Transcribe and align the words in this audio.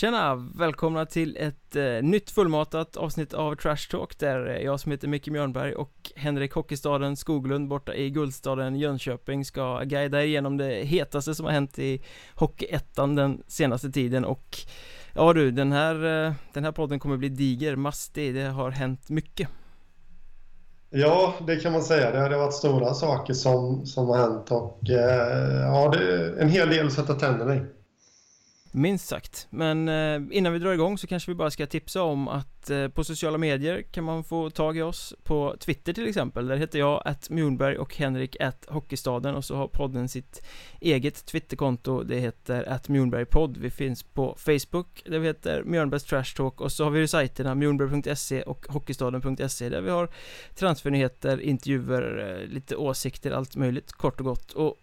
Tjena! 0.00 0.34
Välkomna 0.54 1.06
till 1.06 1.36
ett 1.36 1.76
eh, 1.76 2.02
nytt 2.02 2.30
fullmatat 2.30 2.96
avsnitt 2.96 3.34
av 3.34 3.54
Trash 3.54 3.90
Talk 3.90 4.18
där 4.18 4.46
eh, 4.46 4.64
jag 4.64 4.80
som 4.80 4.92
heter 4.92 5.08
Micke 5.08 5.28
Mjörnberg 5.28 5.74
och 5.74 6.12
Henrik 6.16 6.52
Hockeystaden 6.52 7.16
Skoglund 7.16 7.68
borta 7.68 7.94
i 7.94 8.10
Guldstaden 8.10 8.76
Jönköping 8.76 9.44
ska 9.44 9.80
guida 9.80 10.22
er 10.22 10.26
igenom 10.26 10.56
det 10.56 10.84
hetaste 10.84 11.34
som 11.34 11.46
har 11.46 11.52
hänt 11.52 11.78
i 11.78 12.02
Hockeyettan 12.34 13.14
den 13.14 13.42
senaste 13.46 13.90
tiden 13.90 14.24
och 14.24 14.56
Ja 15.14 15.32
du, 15.32 15.50
den 15.50 15.72
här, 15.72 16.26
eh, 16.26 16.32
den 16.52 16.64
här 16.64 16.72
podden 16.72 16.98
kommer 16.98 17.16
bli 17.16 17.28
diger, 17.28 17.76
mastig, 17.76 18.34
det 18.34 18.44
har 18.44 18.70
hänt 18.70 19.08
mycket 19.08 19.48
Ja, 20.90 21.34
det 21.46 21.56
kan 21.56 21.72
man 21.72 21.82
säga. 21.82 22.10
Det 22.10 22.18
har 22.18 22.30
varit 22.30 22.54
stora 22.54 22.94
saker 22.94 23.34
som, 23.34 23.86
som 23.86 24.08
har 24.08 24.16
hänt 24.16 24.50
och 24.50 24.90
eh, 24.90 25.60
ja, 25.60 25.88
det 25.88 25.98
är 25.98 26.36
en 26.36 26.48
hel 26.48 26.68
del 26.68 26.86
att 26.86 26.92
sätta 26.92 27.14
tänderna 27.14 27.54
i. 27.56 27.60
Minst 28.72 29.08
sagt, 29.08 29.46
men 29.50 29.88
eh, 29.88 30.22
innan 30.30 30.52
vi 30.52 30.58
drar 30.58 30.72
igång 30.72 30.98
så 30.98 31.06
kanske 31.06 31.30
vi 31.30 31.34
bara 31.34 31.50
ska 31.50 31.66
tipsa 31.66 32.02
om 32.02 32.28
att 32.28 32.70
eh, 32.70 32.88
på 32.88 33.04
sociala 33.04 33.38
medier 33.38 33.82
kan 33.82 34.04
man 34.04 34.24
få 34.24 34.50
tag 34.50 34.76
i 34.76 34.82
oss. 34.82 35.14
På 35.22 35.56
Twitter 35.58 35.92
till 35.92 36.08
exempel. 36.08 36.46
Där 36.46 36.56
heter 36.56 36.78
jag 36.78 37.02
att 37.04 37.30
Mjornberg 37.30 37.78
och 37.78 37.96
Henrik 37.96 38.40
att 38.40 38.66
Hockeystaden. 38.68 39.34
Och 39.34 39.44
så 39.44 39.56
har 39.56 39.68
podden 39.68 40.08
sitt 40.08 40.42
eget 40.80 41.26
Twitterkonto. 41.26 42.02
Det 42.02 42.16
heter 42.16 42.68
att 42.68 42.88
Mjornbergpodd 42.88 43.56
Vi 43.56 43.70
finns 43.70 44.02
på 44.02 44.34
Facebook 44.38 45.02
där 45.06 45.18
vi 45.18 45.26
heter 45.26 45.62
Mjörnbergs 45.62 46.04
Trash 46.04 46.36
Talk. 46.36 46.60
Och 46.60 46.72
så 46.72 46.84
har 46.84 46.90
vi 46.90 47.00
ju 47.00 47.06
sajterna 47.06 47.54
mjornberg.se 47.54 48.42
och 48.42 48.66
hockeystaden.se 48.68 49.68
där 49.68 49.80
vi 49.80 49.90
har 49.90 50.08
transfernyheter, 50.54 51.40
intervjuer, 51.40 52.38
eh, 52.40 52.48
lite 52.48 52.76
åsikter, 52.76 53.30
allt 53.30 53.56
möjligt 53.56 53.92
kort 53.92 54.20
och 54.20 54.26
gott. 54.26 54.52
Och 54.52 54.76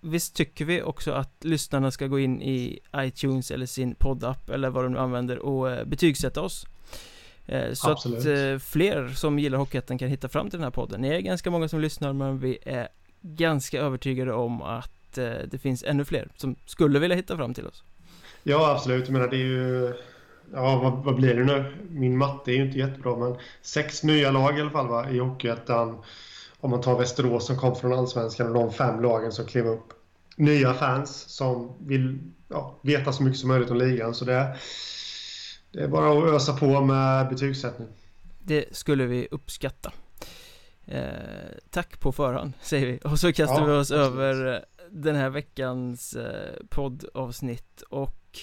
Visst 0.00 0.34
tycker 0.34 0.64
vi 0.64 0.82
också 0.82 1.12
att 1.12 1.44
lyssnarna 1.44 1.90
ska 1.90 2.06
gå 2.06 2.18
in 2.18 2.42
i 2.42 2.78
iTunes 2.96 3.50
eller 3.50 3.66
sin 3.66 3.94
poddapp 3.94 4.50
eller 4.50 4.70
vad 4.70 4.84
de 4.84 4.92
nu 4.92 4.98
använder 4.98 5.38
och 5.38 5.70
eh, 5.70 5.84
betygsätta 5.84 6.40
oss. 6.40 6.66
Eh, 7.46 7.72
Så 7.72 7.90
Absolut. 7.90 8.18
att 8.18 8.26
eh, 8.26 8.58
fler 8.58 9.08
som 9.08 9.38
gillar 9.38 9.58
Hockeyettan 9.58 9.98
kan 9.98 10.08
hitta 10.08 10.28
fram 10.28 10.50
till 10.50 10.58
den 10.58 10.64
här 10.64 10.70
podden. 10.70 11.00
Ni 11.00 11.08
är 11.08 11.20
ganska 11.20 11.50
många 11.50 11.68
som 11.68 11.80
lyssnar 11.80 12.12
men 12.12 12.38
vi 12.38 12.58
är 12.62 12.88
ganska 13.20 13.80
övertygade 13.80 14.32
om 14.32 14.62
att 14.62 14.92
det 15.50 15.60
finns 15.62 15.84
ännu 15.84 16.04
fler 16.04 16.28
som 16.36 16.56
skulle 16.66 16.98
vilja 16.98 17.16
hitta 17.16 17.36
fram 17.36 17.54
till 17.54 17.66
oss. 17.66 17.82
Ja 18.42 18.72
absolut, 18.72 19.04
jag 19.04 19.12
menar 19.12 19.28
det 19.28 19.36
är 19.36 19.46
ju 19.46 19.94
Ja 20.52 20.78
vad, 20.82 21.04
vad 21.04 21.16
blir 21.16 21.34
det 21.34 21.44
nu? 21.44 21.76
Min 21.90 22.18
matte 22.18 22.50
är 22.50 22.54
ju 22.54 22.62
inte 22.64 22.78
jättebra 22.78 23.16
men 23.16 23.36
sex 23.62 24.02
nya 24.02 24.30
lag 24.30 24.58
i 24.58 24.60
alla 24.60 24.70
fall 24.70 24.88
va, 24.88 25.10
i 25.10 25.18
Hockeyettan 25.18 25.98
om 26.60 26.70
man 26.70 26.80
tar 26.80 26.98
Västerås 26.98 27.46
som 27.46 27.56
kom 27.56 27.76
från 27.76 27.92
Allsvenskan 27.92 28.46
och 28.46 28.54
de 28.54 28.72
fem 28.72 29.02
lagen 29.02 29.32
som 29.32 29.46
klev 29.46 29.66
upp. 29.66 29.92
Nya 30.36 30.74
fans 30.74 31.20
som 31.28 31.72
vill 31.78 32.18
ja, 32.48 32.78
veta 32.82 33.12
så 33.12 33.22
mycket 33.22 33.40
som 33.40 33.48
möjligt 33.48 33.70
om 33.70 33.76
ligan. 33.76 34.14
Så 34.14 34.24
det, 34.24 34.56
det 35.72 35.80
är 35.80 35.88
bara 35.88 36.18
att 36.18 36.34
ösa 36.34 36.56
på 36.56 36.80
med 36.80 37.28
betygssättning. 37.28 37.88
Det 38.38 38.76
skulle 38.76 39.06
vi 39.06 39.28
uppskatta. 39.30 39.92
Eh, 40.86 41.02
tack 41.70 42.00
på 42.00 42.12
förhand, 42.12 42.52
säger 42.60 42.86
vi. 42.86 43.00
Och 43.04 43.18
så 43.18 43.32
kastar 43.32 43.60
ja, 43.60 43.64
vi 43.64 43.72
oss 43.72 43.90
absolut. 43.90 44.06
över 44.06 44.64
den 44.90 45.16
här 45.16 45.30
veckans 45.30 46.14
eh, 46.14 46.66
poddavsnitt 46.68 47.82
och 47.82 48.38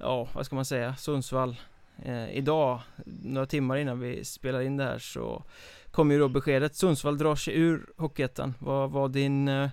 ja, 0.00 0.28
vad 0.34 0.46
ska 0.46 0.56
man 0.56 0.64
säga, 0.64 0.96
Sundsvall. 0.96 1.56
Eh, 2.02 2.30
idag, 2.30 2.80
några 3.06 3.46
timmar 3.46 3.76
innan 3.76 4.00
vi 4.00 4.24
spelar 4.24 4.60
in 4.60 4.76
det 4.76 4.84
här 4.84 4.98
så 4.98 5.42
kom 5.90 6.10
ju 6.10 6.18
då 6.18 6.28
beskedet 6.28 6.76
Sundsvall 6.76 7.18
drar 7.18 7.36
sig 7.36 7.54
ur 7.60 7.86
Hockeyettan 7.96 8.54
Vad 8.58 8.90
var 8.90 9.08
din 9.08 9.48
eh, 9.48 9.68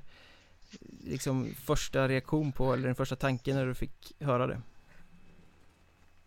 liksom 1.04 1.50
första 1.66 2.08
reaktion 2.08 2.52
på 2.52 2.74
eller 2.74 2.86
din 2.86 2.96
första 2.96 3.16
tanke 3.16 3.54
när 3.54 3.66
du 3.66 3.76
fick 3.76 4.14
höra 4.20 4.48
det? 4.48 4.62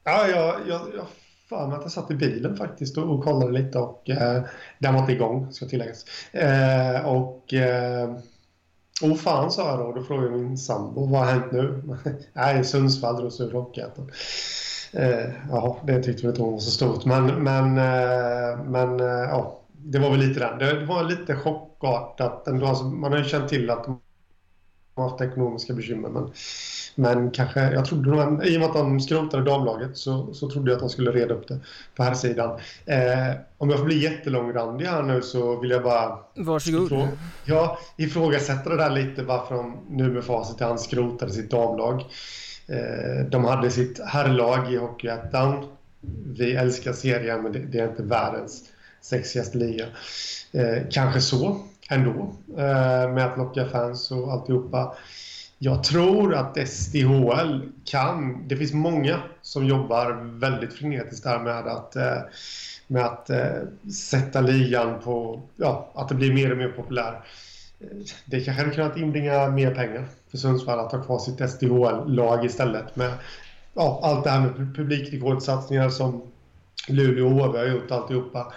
Ja, 0.04 0.28
jag, 0.28 0.54
jag, 0.68 0.80
jag 0.96 1.06
fan 1.48 1.72
att 1.72 1.82
jag 1.82 1.92
satt 1.92 2.10
i 2.10 2.14
bilen 2.14 2.56
faktiskt 2.56 2.98
och, 2.98 3.14
och 3.14 3.24
kollade 3.24 3.52
lite 3.52 3.78
och 3.78 4.10
eh, 4.10 4.42
den 4.78 4.94
var 4.94 5.00
inte 5.00 5.12
igång 5.12 5.52
ska 5.52 5.66
tilläggas. 5.66 6.04
Eh, 6.32 7.06
och 7.06 7.54
eh, 7.54 8.10
Oh 9.02 9.14
fan 9.14 9.50
sa 9.50 9.70
jag 9.70 9.78
då, 9.78 9.92
då 9.92 10.02
frågade 10.02 10.30
min 10.30 10.58
sambo 10.58 11.06
vad 11.06 11.20
har 11.20 11.32
hänt 11.32 11.52
nu? 11.52 11.82
Nej, 12.32 12.64
Sundsvall 12.64 13.16
drogs 13.16 13.36
sig 13.36 13.46
ur 13.46 13.52
Hockeyettan. 13.52 14.10
Eh, 14.92 15.30
ja, 15.50 15.78
det 15.86 16.02
tyckte 16.02 16.22
vi 16.22 16.28
inte 16.28 16.42
hon 16.42 16.52
var 16.52 16.60
så 16.60 16.70
stort 16.70 17.04
men, 17.04 17.26
men, 17.26 17.78
eh, 17.78 18.64
men 18.64 19.00
eh, 19.00 19.06
ja 19.06 19.58
det 19.88 19.98
var 19.98 20.10
väl 20.10 20.20
lite 20.20 20.40
den. 20.40 20.58
Det 20.58 20.84
var 20.84 21.04
lite 21.04 21.36
chockartat 21.36 22.48
ändå. 22.48 22.66
Alltså, 22.66 22.84
man 22.84 23.12
har 23.12 23.18
ju 23.18 23.24
känt 23.24 23.48
till 23.48 23.70
att 23.70 23.84
de 23.84 24.00
har 24.94 25.08
haft 25.08 25.20
ekonomiska 25.20 25.74
bekymmer. 25.74 26.08
Men, 26.08 26.32
men 26.94 27.30
kanske, 27.30 27.60
jag 27.60 27.84
trodde 27.84 28.10
nog, 28.10 28.46
i 28.46 28.56
och 28.56 28.60
med 28.60 28.68
att 28.68 28.74
de 28.74 29.00
skrotade 29.00 29.44
damlaget 29.44 29.96
så, 29.96 30.34
så 30.34 30.50
trodde 30.50 30.70
jag 30.70 30.76
att 30.76 30.82
de 30.82 30.88
skulle 30.88 31.10
reda 31.10 31.34
upp 31.34 31.48
det 31.48 31.60
på 31.96 32.02
här 32.02 32.14
sidan. 32.14 32.50
Eh, 32.86 33.36
om 33.58 33.70
jag 33.70 33.78
får 33.78 33.86
bli 33.86 34.02
jättelångrandig 34.02 34.86
här 34.86 35.02
nu 35.02 35.22
så 35.22 35.60
vill 35.60 35.70
jag 35.70 35.82
bara... 35.82 36.18
Varsågod. 36.36 36.86
Ifrå, 36.86 37.08
ja, 37.44 37.78
ifrågasätta 37.96 38.70
det 38.70 38.76
där 38.76 38.90
lite 38.90 39.22
varför 39.22 39.54
de 39.54 39.76
nu 39.88 40.10
med 40.10 40.24
facit 40.24 40.60
i 40.60 40.64
hand 40.64 40.80
skrotade 40.80 41.32
sitt 41.32 41.50
damlag. 41.50 42.04
Eh, 42.68 43.26
de 43.30 43.44
hade 43.44 43.70
sitt 43.70 44.00
herrlag 44.04 44.72
i 44.72 44.76
Hockeyettan. 44.76 45.64
Vi 46.26 46.54
älskar 46.54 46.92
serien 46.92 47.42
men 47.42 47.70
det, 47.70 47.78
är 47.78 47.88
inte 47.88 48.02
världens 48.02 48.64
sexigaste 49.00 49.58
liga. 49.58 49.86
Eh, 50.52 50.78
kanske 50.90 51.20
så 51.20 51.60
ändå, 51.90 52.34
eh, 52.48 53.10
med 53.10 53.26
att 53.26 53.38
locka 53.38 53.66
fans 53.66 54.10
och 54.10 54.32
alltihopa. 54.32 54.96
Jag 55.58 55.84
tror 55.84 56.34
att 56.34 56.68
SDHL 56.68 57.68
kan... 57.84 58.48
Det 58.48 58.56
finns 58.56 58.72
många 58.72 59.22
som 59.42 59.66
jobbar 59.66 60.38
väldigt 60.38 60.72
frenetiskt 60.72 61.24
där 61.24 61.38
med 61.38 61.66
att, 61.66 61.96
med 62.86 63.04
att 63.04 63.30
sätta 63.92 64.40
ligan 64.40 65.00
på... 65.00 65.42
Ja, 65.56 65.90
att 65.94 66.08
det 66.08 66.14
blir 66.14 66.32
mer 66.32 66.52
och 66.52 66.58
mer 66.58 66.68
populär. 66.68 67.20
Det 68.24 68.40
kanske 68.40 68.62
hade 68.62 68.74
kunnat 68.74 68.96
inbringa 68.96 69.48
mer 69.48 69.74
pengar 69.74 70.08
för 70.30 70.38
Sundsvall 70.38 70.78
att 70.78 70.92
ha 70.92 71.02
kvar 71.02 71.18
sitt 71.18 71.50
SDHL-lag 71.50 72.44
istället 72.44 72.96
med 72.96 73.12
ja, 73.74 74.00
allt 74.02 74.24
det 74.24 74.30
här 74.30 74.40
med 74.40 74.76
publikrekordsatsningar 74.76 75.88
som 75.88 76.22
Luleå 76.88 77.26
och 77.26 77.32
HV 77.32 77.58
har 77.58 77.66
gjort 77.66 77.90
alltihopa. 77.90 78.52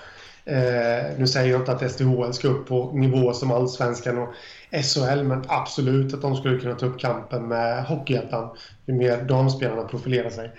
Eh, 0.45 1.17
nu 1.17 1.27
säger 1.27 1.51
jag 1.51 1.61
inte 1.61 1.71
att 1.71 1.91
SDHL 1.91 2.33
ska 2.33 2.47
upp 2.47 2.67
på 2.67 2.91
nivå 2.93 3.33
som 3.33 3.51
Allsvenskan 3.51 4.17
och 4.17 4.33
SHL, 4.71 5.23
men 5.23 5.43
absolut 5.47 6.13
att 6.13 6.21
de 6.21 6.35
skulle 6.35 6.59
kunna 6.59 6.75
ta 6.75 6.85
upp 6.85 6.99
kampen 6.99 7.47
med 7.47 7.85
Hockeyettan 7.85 8.49
ju 8.85 8.93
mer 8.93 9.23
damspelarna 9.23 9.83
profilerar 9.83 10.29
sig. 10.29 10.51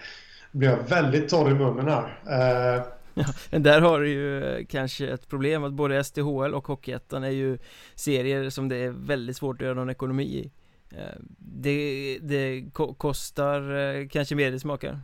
Då 0.53 0.59
blir 0.59 0.69
jag 0.69 0.79
väldigt 0.89 1.29
torr 1.29 1.51
i 1.51 1.55
munnen 1.55 1.89
här. 1.89 2.77
Eh, 2.77 2.83
Ja, 3.15 3.25
men 3.51 3.63
där 3.63 3.81
har 3.81 4.01
du 4.01 4.09
ju 4.09 4.45
eh, 4.45 4.65
kanske 4.67 5.09
ett 5.09 5.29
problem 5.29 5.65
att 5.65 5.73
både 5.73 6.05
SDHL 6.05 6.55
och 6.55 6.67
Hockeyettan 6.67 7.25
är 7.25 7.31
ju 7.31 7.59
serier 7.95 8.51
som 8.51 8.69
det 8.69 8.77
är 8.77 8.91
väldigt 8.91 9.37
svårt 9.37 9.57
att 9.57 9.65
göra 9.65 9.75
någon 9.75 9.91
ekonomi 9.91 10.25
i 10.25 10.51
Eh, 10.99 11.19
det, 11.39 12.19
det 12.23 12.65
kostar 12.97 13.77
eh, 13.77 14.09
kanske 14.09 14.35
mer 14.35 14.51
det 14.51 14.61
smakar 14.61 15.01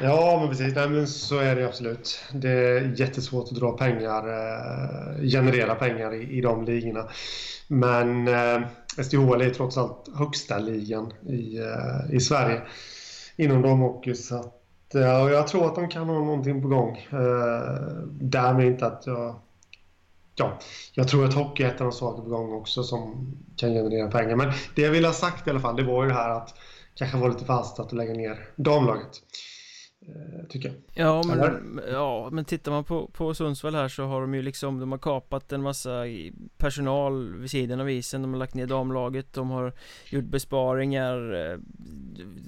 Ja, 0.00 0.38
men 0.40 0.48
precis. 0.48 0.74
Nej, 0.74 0.88
men 0.88 1.06
så 1.06 1.38
är 1.38 1.56
det 1.56 1.66
absolut. 1.66 2.24
Det 2.32 2.50
är 2.50 3.00
jättesvårt 3.00 3.44
att 3.44 3.58
dra 3.58 3.72
pengar, 3.72 4.28
eh, 4.28 5.22
generera 5.22 5.74
pengar 5.74 6.14
i, 6.14 6.38
i 6.38 6.40
de 6.40 6.64
ligorna. 6.64 7.08
Men 7.68 8.28
eh, 8.28 8.60
SDHL 9.02 9.40
är 9.40 9.50
trots 9.50 9.78
allt 9.78 10.08
högsta 10.14 10.58
ligan 10.58 11.12
i, 11.28 11.60
i 12.12 12.20
Sverige 12.20 12.62
inom 13.36 13.62
damhockey. 13.62 14.14
Så 14.14 14.36
att, 14.36 14.60
ja, 14.92 15.30
jag 15.30 15.48
tror 15.48 15.66
att 15.66 15.74
de 15.74 15.88
kan 15.88 16.08
ha 16.08 16.14
någonting 16.14 16.62
på 16.62 16.68
gång. 16.68 16.96
Eh, 17.12 17.92
därmed 18.10 18.66
inte 18.66 18.86
att 18.86 19.02
jag... 19.06 19.34
Ja, 20.40 20.58
jag 20.94 21.08
tror 21.08 21.24
att 21.24 21.34
hockey 21.34 21.62
är 21.62 21.68
en 21.68 21.72
av 21.72 21.78
de 21.78 21.92
saker 21.92 22.22
på 22.22 22.28
gång 22.28 22.52
också 22.52 22.82
som 22.82 23.32
kan 23.56 23.70
generera 23.74 24.10
pengar. 24.10 24.36
Men 24.36 24.52
det 24.76 24.82
jag 24.82 24.90
ville 24.90 25.08
ha 25.08 25.14
sagt 25.14 25.46
i 25.46 25.50
alla 25.50 25.60
fall, 25.60 25.76
det 25.76 25.82
var 25.82 26.02
ju 26.02 26.08
det 26.08 26.14
här 26.14 26.30
att 26.30 26.54
kanske 26.94 27.18
var 27.18 27.28
lite 27.28 27.44
fast 27.44 27.80
att 27.80 27.92
lägga 27.92 28.12
ner 28.12 28.48
damlaget. 28.56 29.10
Eh, 30.16 30.46
tycker 30.48 30.68
jag. 30.68 30.76
Ja 30.94 31.22
men, 31.26 31.80
ja, 31.92 32.28
men 32.32 32.44
tittar 32.44 32.72
man 32.72 32.84
på, 32.84 33.06
på 33.06 33.34
Sundsvall 33.34 33.74
här 33.74 33.88
så 33.88 34.04
har 34.04 34.20
de 34.20 34.34
ju 34.34 34.42
liksom 34.42 34.80
De 34.80 34.92
har 34.92 34.98
kapat 34.98 35.52
en 35.52 35.62
massa 35.62 36.04
personal 36.56 37.34
vid 37.34 37.50
sidan 37.50 37.80
av 37.80 37.90
isen 37.90 38.22
De 38.22 38.32
har 38.32 38.38
lagt 38.38 38.54
ner 38.54 38.66
damlaget 38.66 39.32
De 39.32 39.50
har 39.50 39.72
gjort 40.10 40.24
besparingar 40.24 41.34
eh, 41.34 41.58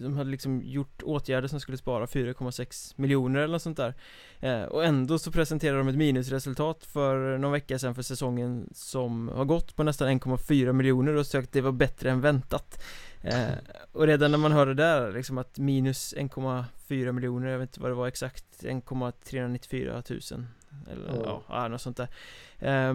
De 0.01 0.17
har 0.17 0.25
liksom 0.25 0.63
gjort 0.63 1.03
åtgärder 1.03 1.49
som 1.49 1.61
skulle 1.61 1.79
spara 1.79 2.07
4,6 2.07 2.93
miljoner 2.97 3.41
eller 3.41 3.53
något 3.53 3.63
sånt 3.63 3.77
där. 3.77 3.95
Eh, 4.41 4.63
Och 4.63 4.85
ändå 4.85 5.19
så 5.19 5.33
presenterar 5.33 5.79
de 5.79 5.89
ett 5.89 5.97
minusresultat 5.97 6.85
för 6.85 7.39
någon 7.39 7.53
vecka 7.53 7.79
sedan 7.79 7.95
för 7.95 8.03
säsongen 8.03 8.69
Som 8.75 9.29
har 9.29 9.45
gått 9.45 9.77
på 9.77 9.83
nästan 9.83 10.09
1,4 10.21 10.73
miljoner 10.73 11.15
och 11.15 11.27
sökt 11.27 11.53
det 11.53 11.61
var 11.61 11.73
bättre 11.73 12.11
än 12.11 12.21
väntat 12.21 12.83
Eh, 13.23 13.53
och 13.93 14.07
redan 14.07 14.31
när 14.31 14.39
man 14.39 14.53
hör 14.53 14.67
det 14.67 14.75
där, 14.75 15.13
liksom 15.13 15.39
att 15.39 15.59
minus 15.59 16.15
1,4 16.17 17.13
miljoner, 17.13 17.49
jag 17.49 17.59
vet 17.59 17.69
inte 17.69 17.81
vad 17.81 17.91
det 17.91 17.95
var 17.95 18.09
exakt, 18.09 18.65
1,394 18.65 20.03
tusen 20.03 20.49
Eller 20.91 21.09
mm. 21.09 21.41
ja, 21.49 21.69
något 21.69 21.81
sånt 21.81 21.97
där. 21.97 22.09
Eh, 22.59 22.95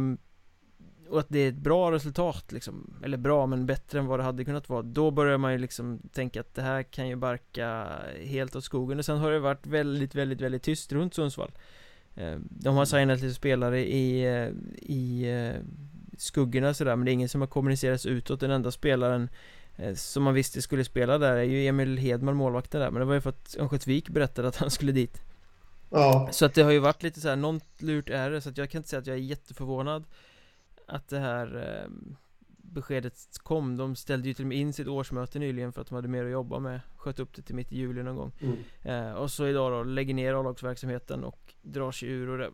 och 1.09 1.19
att 1.19 1.29
det 1.29 1.39
är 1.39 1.49
ett 1.49 1.57
bra 1.57 1.91
resultat 1.91 2.51
liksom 2.51 2.93
Eller 3.03 3.17
bra 3.17 3.45
men 3.45 3.65
bättre 3.65 3.99
än 3.99 4.05
vad 4.05 4.19
det 4.19 4.23
hade 4.23 4.45
kunnat 4.45 4.69
vara 4.69 4.81
Då 4.81 5.11
börjar 5.11 5.37
man 5.37 5.51
ju 5.51 5.57
liksom 5.57 5.99
tänka 6.13 6.39
att 6.39 6.55
det 6.55 6.61
här 6.61 6.83
kan 6.83 7.07
ju 7.07 7.15
barka 7.15 7.87
helt 8.23 8.55
åt 8.55 8.63
skogen. 8.63 8.99
Och 8.99 9.05
sen 9.05 9.17
har 9.17 9.31
det 9.31 9.39
varit 9.39 9.67
väldigt, 9.67 10.15
väldigt, 10.15 10.41
väldigt 10.41 10.63
tyst 10.63 10.91
runt 10.91 11.13
Sundsvall. 11.13 11.51
Eh, 12.15 12.35
De 12.39 12.75
har 12.75 12.85
signat 12.85 13.21
lite 13.21 13.33
spelare 13.33 13.79
i, 13.79 14.25
eh, 14.25 14.49
i 14.75 15.29
eh, 15.29 15.61
skuggorna 16.17 16.73
sådär 16.73 16.95
men 16.95 17.05
det 17.05 17.11
är 17.11 17.13
ingen 17.13 17.29
som 17.29 17.41
har 17.41 17.47
kommunicerats 17.47 18.05
utåt. 18.05 18.39
Den 18.39 18.51
enda 18.51 18.71
spelaren 18.71 19.29
som 19.95 20.23
man 20.23 20.33
visste 20.33 20.61
skulle 20.61 20.83
spela 20.83 21.17
där 21.17 21.37
är 21.37 21.43
ju 21.43 21.67
Emil 21.67 21.97
Hedman, 21.97 22.35
målvakten 22.35 22.81
där 22.81 22.91
Men 22.91 22.99
det 22.99 23.05
var 23.05 23.13
ju 23.13 23.21
för 23.21 23.29
att 23.29 23.55
Örnsköldsvik 23.59 24.09
berättade 24.09 24.47
att 24.47 24.55
han 24.55 24.71
skulle 24.71 24.91
dit. 24.91 25.21
Ja. 25.89 26.29
Så 26.31 26.45
att 26.45 26.53
det 26.53 26.63
har 26.63 26.71
ju 26.71 26.79
varit 26.79 27.03
lite 27.03 27.21
så 27.21 27.29
här, 27.29 27.35
något 27.35 27.81
lurt 27.81 28.09
är 28.09 28.31
det 28.31 28.41
Så 28.41 28.49
att 28.49 28.57
jag 28.57 28.69
kan 28.69 28.79
inte 28.79 28.89
säga 28.89 28.99
att 28.99 29.07
jag 29.07 29.15
är 29.15 29.21
jätteförvånad 29.21 30.03
att 30.87 31.07
det 31.07 31.19
här 31.19 31.55
eh, 31.55 31.91
beskedet 32.47 33.17
kom. 33.43 33.77
De 33.77 33.95
ställde 33.95 34.27
ju 34.27 34.33
till 34.33 34.45
och 34.45 34.49
med 34.49 34.57
in 34.57 34.73
sitt 34.73 34.87
årsmöte 34.87 35.39
nyligen 35.39 35.73
för 35.73 35.81
att 35.81 35.87
de 35.87 35.95
hade 35.95 36.07
mer 36.07 36.25
att 36.25 36.31
jobba 36.31 36.59
med. 36.59 36.81
Sköt 36.95 37.19
upp 37.19 37.35
det 37.35 37.41
till 37.41 37.55
mitt 37.55 37.71
i 37.71 37.77
juli 37.77 38.03
någon 38.03 38.15
gång. 38.15 38.31
Mm. 38.41 38.57
eh, 38.83 39.13
Och 39.13 39.31
så 39.31 39.47
idag 39.47 39.71
då, 39.71 39.83
lägger 39.83 40.13
ner 40.13 40.33
A-lagsverksamheten 40.33 41.23
och 41.23 41.53
drar 41.61 41.91
sig 41.91 42.09
ur 42.09 42.29
och 42.29 42.37
det, 42.37 42.51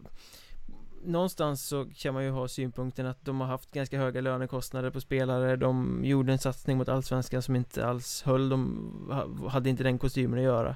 Någonstans 1.06 1.68
så 1.68 1.86
kan 1.96 2.14
man 2.14 2.24
ju 2.24 2.30
ha 2.30 2.48
synpunkten 2.48 3.06
att 3.06 3.26
de 3.26 3.42
har 3.42 3.48
haft 3.48 3.72
ganska 3.72 3.98
höga 3.98 4.22
lönekostnader 4.22 4.90
på 4.90 5.02
spelare. 5.02 5.56
De 5.56 6.02
gjorde 6.06 6.32
en 6.32 6.40
satsning 6.40 6.78
mot 6.78 6.90
Allsvenskan 6.90 7.42
som 7.42 7.56
inte 7.56 7.86
alls 7.86 8.22
höll. 8.22 8.50
De 8.50 9.48
hade 9.50 9.70
inte 9.70 9.84
den 9.84 10.00
kostymen 10.00 10.40
att 10.40 10.46
göra. 10.46 10.76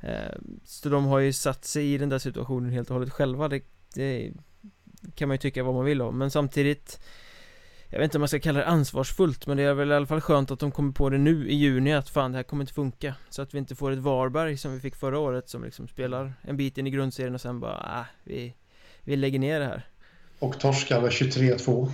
Eh, 0.00 0.34
så 0.64 0.88
de 0.88 1.04
har 1.04 1.18
ju 1.18 1.32
satt 1.32 1.64
sig 1.64 1.94
i 1.94 1.98
den 1.98 2.08
där 2.08 2.18
situationen 2.18 2.70
helt 2.70 2.90
och 2.90 2.94
hållet 2.94 3.12
själva. 3.12 3.48
Det, 3.48 3.64
det 3.94 4.32
kan 5.14 5.28
man 5.28 5.34
ju 5.34 5.38
tycka 5.38 5.62
vad 5.62 5.74
man 5.74 5.84
vill 5.84 6.02
om. 6.02 6.18
Men 6.18 6.30
samtidigt 6.30 7.00
Jag 7.90 7.98
vet 7.98 8.04
inte 8.04 8.18
om 8.18 8.20
man 8.20 8.28
ska 8.28 8.40
kalla 8.40 8.58
det 8.58 8.66
ansvarsfullt 8.66 9.46
men 9.46 9.56
det 9.56 9.62
är 9.62 9.74
väl 9.74 9.90
i 9.90 9.94
alla 9.94 10.06
fall 10.06 10.20
skönt 10.20 10.50
att 10.50 10.60
de 10.60 10.70
kommer 10.70 10.92
på 10.92 11.10
det 11.10 11.18
nu 11.18 11.48
i 11.48 11.54
juni 11.54 11.94
att 11.94 12.08
fan 12.08 12.32
det 12.32 12.38
här 12.38 12.42
kommer 12.42 12.62
inte 12.62 12.74
funka. 12.74 13.14
Så 13.30 13.42
att 13.42 13.54
vi 13.54 13.58
inte 13.58 13.74
får 13.74 13.90
ett 13.90 13.98
Varberg 13.98 14.56
som 14.56 14.72
vi 14.72 14.80
fick 14.80 14.96
förra 14.96 15.18
året 15.18 15.48
som 15.48 15.64
liksom 15.64 15.88
spelar 15.88 16.32
en 16.42 16.56
bit 16.56 16.78
in 16.78 16.86
i 16.86 16.90
grundserien 16.90 17.34
och 17.34 17.40
sen 17.40 17.60
bara 17.60 18.00
äh, 18.00 18.06
vi, 18.24 18.54
vi 19.08 19.16
lägger 19.16 19.38
ner 19.38 19.60
det 19.60 19.66
här 19.66 19.86
Och 20.38 20.60
torskar 20.60 21.00
med 21.00 21.10
23-2 21.10 21.90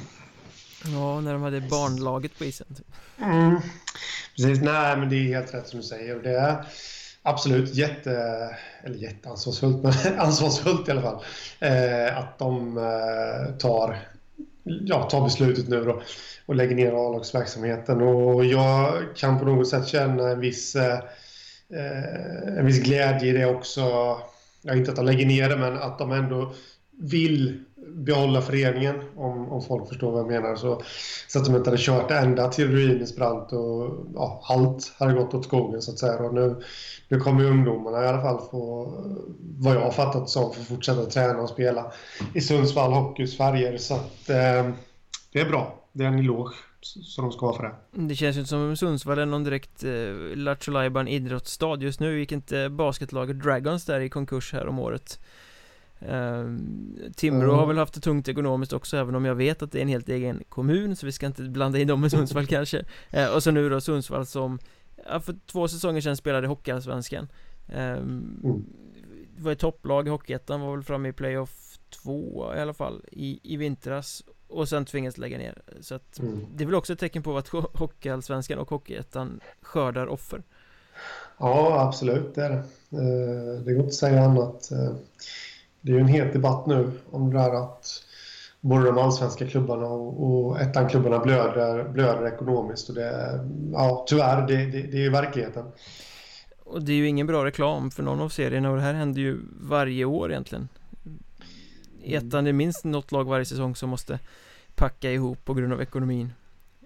Ja, 0.85 1.21
när 1.21 1.33
de 1.33 1.43
hade 1.43 1.61
barnlaget 1.61 2.39
på 2.39 2.45
isen 2.45 2.67
typ. 2.77 2.87
mm. 3.21 3.61
Precis, 4.37 4.63
nej 4.63 4.97
men 4.97 5.09
det 5.09 5.17
är 5.17 5.35
helt 5.35 5.55
rätt 5.55 5.69
som 5.69 5.81
du 5.81 5.87
säger 5.87 6.17
det 6.17 6.39
är 6.39 6.65
absolut 7.23 7.75
jätte, 7.75 8.11
eller 8.83 8.97
jätteansvarsfullt, 8.97 9.83
men 9.83 10.19
ansvarsfullt 10.19 10.89
i 10.89 10.91
alla 10.91 11.03
fall. 11.03 11.25
Eh, 11.61 12.19
att 12.19 12.39
de 12.39 12.79
eh, 12.79 13.57
tar, 13.59 13.99
ja, 14.65 15.03
tar 15.03 15.25
beslutet 15.25 15.69
nu 15.69 15.85
då 15.85 16.03
och 16.47 16.55
lägger 16.55 16.77
ner 16.77 16.93
A-lagsverksamheten. 16.93 18.03
Och 18.03 18.45
jag 18.45 19.05
kan 19.17 19.39
på 19.39 19.45
något 19.45 19.69
sätt 19.69 19.89
känna 19.89 20.29
en 20.29 20.41
viss, 20.41 20.77
eh, 20.77 20.99
eh 21.75 22.59
en 22.59 22.67
viss 22.67 22.83
glädje 22.83 23.29
i 23.29 23.33
det 23.33 23.47
också. 23.47 23.81
Ja, 24.63 24.75
inte 24.75 24.91
att 24.91 24.97
de 24.97 25.07
lägger 25.07 25.27
ner 25.27 25.49
det, 25.49 25.57
men 25.57 25.79
att 25.79 25.99
de 25.99 26.13
ändå 26.13 26.55
vill 26.99 27.65
behålla 27.95 28.41
föreningen, 28.43 28.95
om, 29.17 29.53
om 29.53 29.63
folk 29.63 29.89
förstår 29.89 30.13
vad 30.13 30.21
jag 30.21 30.27
menar. 30.27 30.57
Så, 30.57 30.83
så 31.29 31.39
att 31.39 31.45
de 31.45 31.57
inte 31.57 31.71
hade 31.71 31.83
kört 31.83 32.11
ända 32.11 32.49
till 32.49 32.71
ruinens 32.71 33.17
brant 33.17 33.53
och 33.53 34.07
ja, 34.15 34.43
allt 34.49 34.95
hade 34.99 35.13
gått 35.13 35.35
åt 35.35 35.45
skogen 35.45 35.83
så 35.83 35.93
att 35.93 35.99
säga. 35.99 36.19
Och 36.19 36.35
nu, 36.35 36.63
nu 37.09 37.21
kommer 37.21 37.43
ju 37.43 37.51
ungdomarna 37.51 38.05
i 38.05 38.07
alla 38.07 38.23
fall 38.23 38.39
få, 38.51 38.93
vad 39.59 39.77
jag 39.77 39.81
har 39.81 39.91
fattat 39.91 40.29
som, 40.29 40.53
få 40.53 40.63
fortsätta 40.63 41.05
träna 41.05 41.39
och 41.39 41.49
spela 41.49 41.93
i 42.35 42.41
Sundsvall 42.41 42.93
Hockeys 42.93 43.37
färger. 43.37 43.77
Så 43.79 43.95
att 43.95 44.31
eh, 44.31 44.71
det 45.33 45.41
är 45.41 45.49
bra. 45.49 45.81
Det 45.93 46.05
är 46.05 46.09
en 46.09 46.19
eloge 46.19 46.55
som 46.81 47.25
de 47.25 47.33
ska 47.33 47.47
ha 47.47 47.57
för 47.57 47.63
det. 47.63 48.07
Det 48.09 48.15
känns 48.15 48.37
ju 48.37 48.41
inte 48.41 48.51
som 48.51 48.77
Sundsvall 48.77 49.19
är 49.19 49.27
någon 49.27 49.45
direkt 49.45 49.85
eh, 49.85 50.37
Lattjo 50.37 51.09
idrottsstad 51.09 51.77
just 51.81 52.01
nu. 52.01 52.19
Gick 52.19 52.33
inte 52.33 52.69
basketlaget 52.69 53.43
Dragons 53.43 53.85
där 53.85 54.01
i 54.01 54.09
konkurs 54.09 54.53
här 54.53 54.67
om 54.67 54.79
året? 54.79 55.19
Uh, 56.09 56.59
Timrå 57.17 57.49
mm. 57.49 57.59
har 57.59 57.67
väl 57.67 57.79
haft 57.79 57.95
det 57.95 58.01
tungt 58.01 58.29
ekonomiskt 58.29 58.73
också 58.73 58.97
även 58.97 59.15
om 59.15 59.25
jag 59.25 59.35
vet 59.35 59.63
att 59.63 59.73
det 59.73 59.79
är 59.79 59.83
en 59.83 59.89
helt 59.89 60.09
egen 60.09 60.45
kommun 60.49 60.97
så 60.97 61.07
vi 61.07 61.13
ska 61.13 61.27
inte 61.27 61.43
blanda 61.43 61.79
in 61.79 61.89
dem 61.89 62.01
med 62.01 62.11
Sundsvall 62.11 62.47
kanske 62.57 62.85
uh, 63.17 63.35
Och 63.35 63.43
så 63.43 63.51
nu 63.51 63.69
då 63.69 63.81
Sundsvall 63.81 64.27
som 64.27 64.59
ja, 65.09 65.21
för 65.21 65.37
två 65.47 65.69
säsonger 65.69 66.01
sedan 66.01 66.17
spelade 66.17 66.47
Hockeyallsvenskan 66.47 67.29
uh, 67.69 67.79
mm. 67.79 68.65
Var 69.39 69.53
ett 69.53 69.59
topplag 69.59 70.07
i 70.07 70.11
Hockeyettan 70.11 70.61
var 70.61 70.77
väl 70.77 70.85
framme 70.85 71.09
i 71.09 71.13
playoff 71.13 71.79
två 71.91 72.53
i 72.57 72.61
alla 72.61 72.75
fall 72.75 73.05
i, 73.13 73.41
i 73.43 73.57
vintras 73.57 74.23
och 74.49 74.69
sen 74.69 74.85
tvingades 74.85 75.19
lägga 75.19 75.39
ner 75.39 75.63
Så 75.81 75.95
att 75.95 76.19
mm. 76.19 76.47
det 76.55 76.65
är 76.65 76.67
väl 76.67 76.75
också 76.75 76.93
ett 76.93 76.99
tecken 76.99 77.23
på 77.23 77.39
att 77.39 77.49
Hockeyallsvenskan 77.49 78.59
och 78.59 78.71
Hockeyettan 78.71 79.41
skördar 79.63 80.07
offer 80.07 80.43
Ja 81.39 81.81
absolut 81.81 82.35
det 82.35 82.45
är 82.45 82.51
det 82.51 82.63
Det 83.65 83.73
går 83.73 83.77
inte 83.77 83.87
att 83.87 83.95
säga 83.95 84.23
annat 84.23 84.71
det 85.85 85.93
är 85.93 85.95
ju 85.95 86.01
en 86.01 86.09
het 86.09 86.33
debatt 86.33 86.67
nu 86.67 86.91
om 87.11 87.31
det 87.31 87.39
där 87.39 87.55
att 87.65 88.05
både 88.61 88.85
de 88.85 88.99
allsvenska 88.99 89.47
klubbarna 89.47 89.87
och, 89.87 90.25
och 90.27 90.61
ettan-klubbarna 90.61 91.19
blöder, 91.19 91.89
blöder 91.89 92.27
ekonomiskt. 92.27 92.89
Och 92.89 92.95
det, 92.95 93.41
ja, 93.73 94.05
tyvärr, 94.09 94.47
det, 94.47 94.57
det, 94.57 94.83
det 94.83 94.97
är 94.97 95.03
ju 95.03 95.11
verkligheten. 95.11 95.65
Och 96.65 96.83
det 96.83 96.93
är 96.93 96.97
ju 96.97 97.09
ingen 97.09 97.27
bra 97.27 97.45
reklam 97.45 97.91
för 97.91 98.03
någon 98.03 98.21
av 98.21 98.29
serierna 98.29 98.71
och 98.71 98.77
det 98.77 98.83
här 98.83 98.95
händer 98.95 99.21
ju 99.21 99.39
varje 99.61 100.05
år 100.05 100.31
egentligen. 100.31 100.69
I 102.03 102.15
mm. 102.15 102.29
ettan, 102.29 102.45
det 102.45 102.51
är 102.51 102.53
minst 102.53 102.85
något 102.85 103.13
lag 103.13 103.25
varje 103.25 103.45
säsong 103.45 103.77
som 103.77 103.91
måste 103.91 104.19
packa 104.75 105.11
ihop 105.11 105.45
på 105.45 105.55
grund 105.55 105.73
av 105.73 105.83
ekonomin. 105.83 106.33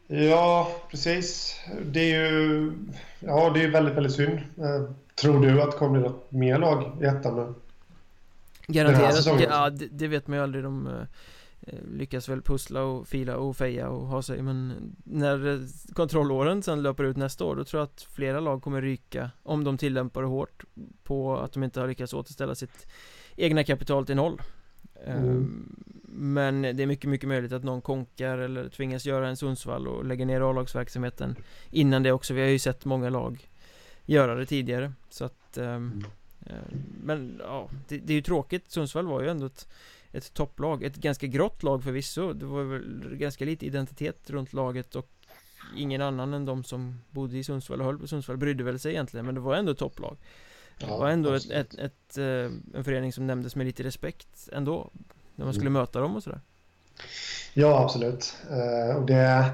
Ja, 0.06 0.72
precis. 0.90 1.60
Det 1.82 2.00
är 2.00 2.30
ju 2.30 2.72
ja, 3.20 3.50
det 3.54 3.64
är 3.64 3.70
väldigt, 3.70 3.94
väldigt 3.94 4.12
synd. 4.12 4.38
Eh, 4.58 4.90
tror 5.20 5.46
du 5.46 5.62
att 5.62 5.70
det 5.70 5.78
kommer 5.78 6.00
bli 6.00 6.08
något 6.08 6.32
mer 6.32 6.58
lag 6.58 6.96
i 7.00 7.04
ettan 7.04 7.36
nu? 7.36 7.54
Garanterat, 8.68 9.40
ja 9.40 9.70
det, 9.70 9.86
det, 9.86 10.08
vet 10.08 10.26
man 10.26 10.38
ju 10.38 10.42
aldrig 10.42 10.64
de 10.64 10.86
uh, 10.86 11.02
lyckas 11.92 12.28
väl 12.28 12.42
pussla 12.42 12.82
och 12.82 13.08
fila 13.08 13.36
och 13.36 13.56
feja 13.56 13.88
och 13.88 14.06
ha 14.06 14.22
sig 14.22 14.42
men 14.42 14.74
när 15.04 15.60
kontrollåren 15.94 16.62
sen 16.62 16.82
löper 16.82 17.04
ut 17.04 17.16
nästa 17.16 17.44
år 17.44 17.56
då 17.56 17.64
tror 17.64 17.80
jag 17.80 17.86
att 17.86 18.02
flera 18.02 18.40
lag 18.40 18.62
kommer 18.62 18.82
ryka 18.82 19.30
om 19.42 19.64
de 19.64 19.78
tillämpar 19.78 20.22
det 20.22 20.28
hårt 20.28 20.64
på 21.02 21.36
att 21.36 21.52
de 21.52 21.62
inte 21.62 21.80
har 21.80 21.88
lyckats 21.88 22.14
återställa 22.14 22.54
sitt 22.54 22.86
egna 23.36 23.64
kapital 23.64 24.06
till 24.06 24.16
noll 24.16 24.42
mm. 25.06 25.28
um, 25.28 25.84
men 26.10 26.62
det 26.62 26.82
är 26.82 26.86
mycket, 26.86 27.10
mycket 27.10 27.28
möjligt 27.28 27.52
att 27.52 27.64
någon 27.64 27.80
konkar 27.80 28.38
eller 28.38 28.68
tvingas 28.68 29.06
göra 29.06 29.28
en 29.28 29.36
Sundsvall 29.36 29.88
och 29.88 30.04
lägga 30.04 30.24
ner 30.24 30.50
A-lagsverksamheten 30.50 31.36
innan 31.70 32.02
det 32.02 32.12
också. 32.12 32.34
Vi 32.34 32.40
har 32.40 32.48
ju 32.48 32.58
sett 32.58 32.84
många 32.84 33.10
lag 33.10 33.48
göra 34.04 34.34
det 34.34 34.46
tidigare 34.46 34.92
så 35.10 35.24
att 35.24 35.58
um, 35.58 35.64
mm. 35.64 36.04
Eh, 36.48 36.76
men 37.02 37.40
ja, 37.44 37.68
det, 37.88 37.98
det 37.98 38.12
är 38.12 38.14
ju 38.14 38.22
tråkigt. 38.22 38.70
Sundsvall 38.70 39.06
var 39.06 39.22
ju 39.22 39.28
ändå 39.28 39.46
ett, 39.46 39.68
ett 40.12 40.34
topplag. 40.34 40.82
Ett 40.82 40.96
ganska 40.96 41.26
grått 41.26 41.62
lag 41.62 41.84
förvisso. 41.84 42.32
Det 42.32 42.46
var 42.46 42.62
väl 42.62 43.16
ganska 43.16 43.44
lite 43.44 43.66
identitet 43.66 44.30
runt 44.30 44.52
laget 44.52 44.96
och 44.96 45.10
Ingen 45.76 46.02
annan 46.02 46.34
än 46.34 46.44
de 46.44 46.64
som 46.64 47.00
bodde 47.10 47.38
i 47.38 47.44
Sundsvall 47.44 47.80
och 47.80 47.86
höll 47.86 47.98
på. 47.98 48.06
Sundsvall 48.06 48.36
brydde 48.36 48.64
väl 48.64 48.78
sig 48.78 48.92
egentligen 48.92 49.26
Men 49.26 49.34
det 49.34 49.40
var 49.40 49.54
ändå 49.54 49.72
ett 49.72 49.78
topplag. 49.78 50.16
Det 50.78 50.86
var 50.86 51.08
ändå 51.08 51.32
ett, 51.32 51.50
ett, 51.50 51.74
ett, 51.74 52.18
eh, 52.18 52.24
en 52.74 52.84
förening 52.84 53.12
som 53.12 53.26
nämndes 53.26 53.56
med 53.56 53.66
lite 53.66 53.82
respekt 53.82 54.48
ändå 54.52 54.90
När 55.34 55.44
man 55.44 55.54
skulle 55.54 55.70
mm. 55.70 55.80
möta 55.80 56.00
dem 56.00 56.16
och 56.16 56.22
sådär. 56.22 56.40
Ja 57.54 57.84
absolut. 57.84 58.36
Uh, 58.50 58.96
och 58.96 59.06
det 59.06 59.50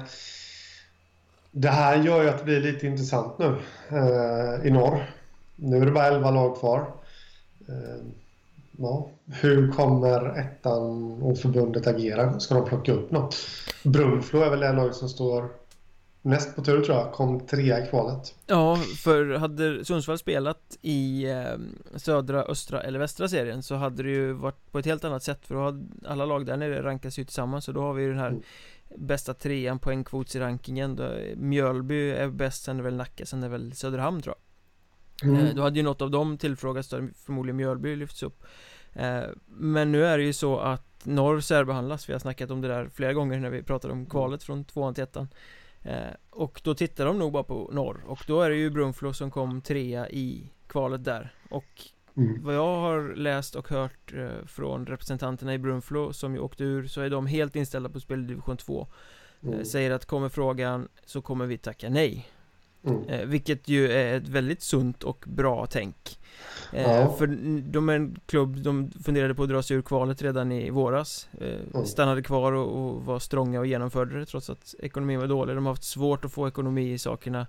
Det 1.51 1.69
här 1.69 2.03
gör 2.03 2.23
ju 2.23 2.29
att 2.29 2.37
det 2.37 2.43
blir 2.43 2.59
lite 2.59 2.87
intressant 2.87 3.39
nu 3.39 3.45
uh, 3.91 4.67
i 4.67 4.71
norr 4.71 5.14
nu 5.55 5.77
är 5.77 5.85
det 5.85 5.91
bara 5.91 6.07
11 6.07 6.31
lag 6.31 6.57
kvar. 6.59 6.79
Eh, 7.67 8.05
ja, 8.77 9.09
hur 9.25 9.71
kommer 9.71 10.39
ettan 10.39 11.21
och 11.21 11.37
förbundet 11.37 11.87
agera? 11.87 12.39
Ska 12.39 12.55
de 12.55 12.65
plocka 12.65 12.93
upp 12.93 13.11
något? 13.11 13.35
Brunflo 13.83 14.41
är 14.41 14.49
väl 14.49 14.59
det 14.59 14.71
lag 14.71 14.95
som 14.95 15.09
står 15.09 15.49
näst 16.25 16.55
på 16.55 16.61
tur 16.61 16.81
tror 16.81 16.97
jag, 16.97 17.11
kom 17.11 17.39
trea 17.39 17.85
i 17.85 17.89
kvalet. 17.89 18.35
Ja, 18.45 18.75
för 18.75 19.33
hade 19.33 19.85
Sundsvall 19.85 20.17
spelat 20.17 20.77
i 20.81 21.25
eh, 21.29 21.57
södra, 21.95 22.43
östra 22.43 22.81
eller 22.81 22.99
västra 22.99 23.27
serien 23.27 23.63
så 23.63 23.75
hade 23.75 24.03
det 24.03 24.09
ju 24.09 24.33
varit 24.33 24.71
på 24.71 24.79
ett 24.79 24.85
helt 24.85 25.03
annat 25.03 25.23
sätt 25.23 25.47
för 25.47 25.55
då 25.55 25.61
hade 25.61 25.85
alla 26.07 26.25
lag 26.25 26.45
där 26.45 26.57
nere 26.57 26.83
rankas 26.83 27.19
ju 27.19 27.23
tillsammans 27.23 27.67
och 27.67 27.73
då 27.73 27.81
har 27.81 27.93
vi 27.93 28.03
ju 28.03 28.09
den 28.09 28.19
här 28.19 28.27
mm. 28.27 28.41
bästa 28.95 29.33
trean 29.33 29.79
poängkvots 29.79 30.35
i 30.35 30.39
rankingen. 30.39 30.99
Mjölby 31.35 32.11
är 32.11 32.27
bäst, 32.27 32.63
sen 32.63 32.75
är 32.75 32.77
det 32.77 32.89
väl 32.89 32.95
Nacka, 32.95 33.25
sen 33.25 33.43
är 33.43 33.47
det 33.47 33.51
väl 33.51 33.73
Söderhamn 33.73 34.21
tror 34.21 34.35
jag. 34.37 34.41
Mm. 35.23 35.45
Eh, 35.45 35.55
då 35.55 35.61
hade 35.61 35.79
ju 35.79 35.83
något 35.83 36.01
av 36.01 36.11
dem 36.11 36.37
tillfrågats, 36.37 36.89
då 36.89 37.07
förmodligen 37.25 37.57
Mjölby 37.57 37.95
lyfts 37.95 38.23
upp 38.23 38.43
eh, 38.93 39.23
Men 39.47 39.91
nu 39.91 40.05
är 40.05 40.17
det 40.17 40.23
ju 40.23 40.33
så 40.33 40.59
att 40.59 41.05
norr 41.05 41.39
särbehandlas, 41.39 42.09
vi 42.09 42.13
har 42.13 42.19
snackat 42.19 42.51
om 42.51 42.61
det 42.61 42.67
där 42.67 42.89
flera 42.93 43.13
gånger 43.13 43.39
när 43.39 43.49
vi 43.49 43.63
pratade 43.63 43.93
om 43.93 44.05
kvalet 44.05 44.43
från 44.43 44.63
tvåan 44.63 44.93
till 44.93 45.03
ettan 45.03 45.27
eh, 45.83 46.13
Och 46.29 46.61
då 46.63 46.75
tittar 46.75 47.05
de 47.05 47.19
nog 47.19 47.31
bara 47.31 47.43
på 47.43 47.69
norr 47.73 48.03
och 48.07 48.23
då 48.27 48.41
är 48.41 48.49
det 48.49 48.55
ju 48.55 48.69
Brunflo 48.69 49.13
som 49.13 49.31
kom 49.31 49.61
trea 49.61 50.09
i 50.09 50.51
kvalet 50.67 51.03
där 51.03 51.33
Och 51.49 51.83
mm. 52.17 52.43
vad 52.43 52.55
jag 52.55 52.75
har 52.75 53.15
läst 53.15 53.55
och 53.55 53.69
hört 53.69 54.13
från 54.45 54.85
representanterna 54.85 55.53
i 55.53 55.57
Brunflo 55.57 56.13
som 56.13 56.33
ju 56.33 56.39
åkte 56.39 56.63
ur 56.63 56.87
så 56.87 57.01
är 57.01 57.09
de 57.09 57.27
helt 57.27 57.55
inställda 57.55 57.89
på 57.89 57.99
spel 57.99 58.23
i 58.23 58.27
division 58.27 58.57
2 58.57 58.87
eh, 59.41 59.49
mm. 59.49 59.65
Säger 59.65 59.91
att 59.91 60.05
kommer 60.05 60.29
frågan 60.29 60.87
så 61.05 61.21
kommer 61.21 61.45
vi 61.45 61.57
tacka 61.57 61.89
nej 61.89 62.27
mm. 62.85 63.03
eh, 63.09 63.25
Vilket 63.25 63.67
ju 63.67 63.91
är 63.91 64.17
ett 64.17 64.27
väldigt 64.27 64.61
sunt 64.61 65.03
och 65.03 65.25
bra 65.27 65.67
tänk 65.69 66.19
eh, 66.73 66.91
ja. 66.91 67.13
För 67.17 67.27
de 67.61 67.89
är 67.89 67.95
en 67.95 68.19
klubb, 68.25 68.61
de 68.61 68.91
funderade 69.03 69.35
på 69.35 69.43
att 69.43 69.49
dra 69.49 69.63
sig 69.63 69.77
ur 69.77 69.81
kvalet 69.81 70.21
redan 70.21 70.51
i 70.51 70.69
våras 70.69 71.27
eh, 71.41 71.59
mm. 71.73 71.85
Stannade 71.85 72.23
kvar 72.23 72.51
och, 72.51 73.05
var 73.05 73.19
strånga 73.19 73.59
och 73.59 73.67
genomförde 73.67 74.19
det 74.19 74.25
trots 74.25 74.49
att 74.49 74.75
ekonomin 74.79 75.19
var 75.19 75.27
dålig 75.27 75.55
De 75.55 75.65
har 75.65 75.73
haft 75.73 75.83
svårt 75.83 76.25
att 76.25 76.31
få 76.31 76.47
ekonomi 76.47 76.93
i 76.93 76.97
sakerna 76.97 77.47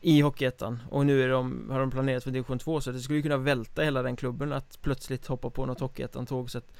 i 0.00 0.20
Hockeyettan 0.20 0.78
och 0.90 1.06
nu 1.06 1.22
är 1.22 1.28
de, 1.28 1.70
har 1.70 1.80
de 1.80 1.90
planerat 1.90 2.24
för 2.24 2.30
division 2.30 2.58
2 2.58 2.80
så 2.80 2.92
det 2.92 3.00
skulle 3.00 3.22
kunna 3.22 3.36
välta 3.36 3.82
hela 3.82 4.02
den 4.02 4.16
klubben 4.16 4.52
att 4.52 4.78
plötsligt 4.82 5.26
hoppa 5.26 5.50
på 5.50 5.66
något 5.66 5.80
Hockeyettan-tåg 5.80 6.50
så 6.50 6.58
att 6.58 6.72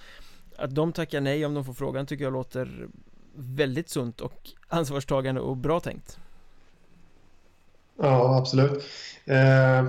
Att 0.56 0.74
de 0.74 0.92
tackar 0.92 1.20
nej 1.20 1.46
om 1.46 1.54
de 1.54 1.64
får 1.64 1.72
frågan 1.72 2.06
tycker 2.06 2.24
jag 2.24 2.32
låter 2.32 2.88
väldigt 3.34 3.88
sunt 3.88 4.20
och 4.20 4.50
ansvarstagande 4.68 5.40
och 5.40 5.56
bra 5.56 5.80
tänkt 5.80 6.18
Ja, 8.00 8.38
absolut 8.38 8.84
eh, 9.24 9.86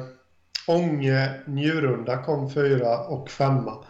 Ånge 0.68 1.32
Njurunda 1.46 2.24
kom 2.24 2.53
fyra 2.53 3.00
och 3.00 3.30
femma 3.30 3.84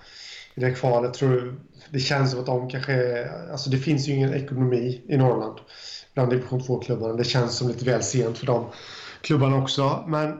i 0.55 0.61
det 0.61 0.71
kvalet 0.71 1.13
tror 1.13 1.29
du 1.29 1.53
Det 1.89 1.99
känns 1.99 2.31
som 2.31 2.39
att 2.39 2.45
de 2.45 2.69
kanske 2.69 3.27
Alltså 3.51 3.69
det 3.69 3.77
finns 3.77 4.07
ju 4.07 4.13
ingen 4.13 4.33
ekonomi 4.33 5.01
i 5.07 5.17
Norrland 5.17 5.59
bland 6.13 6.29
division 6.29 6.61
2-klubbarna 6.61 7.13
Det 7.13 7.23
känns 7.23 7.57
som 7.57 7.67
lite 7.67 7.85
väl 7.85 8.03
sent 8.03 8.37
för 8.37 8.45
dem 8.45 8.65
klubbarna 9.21 9.57
också. 9.57 10.03
Men 10.07 10.39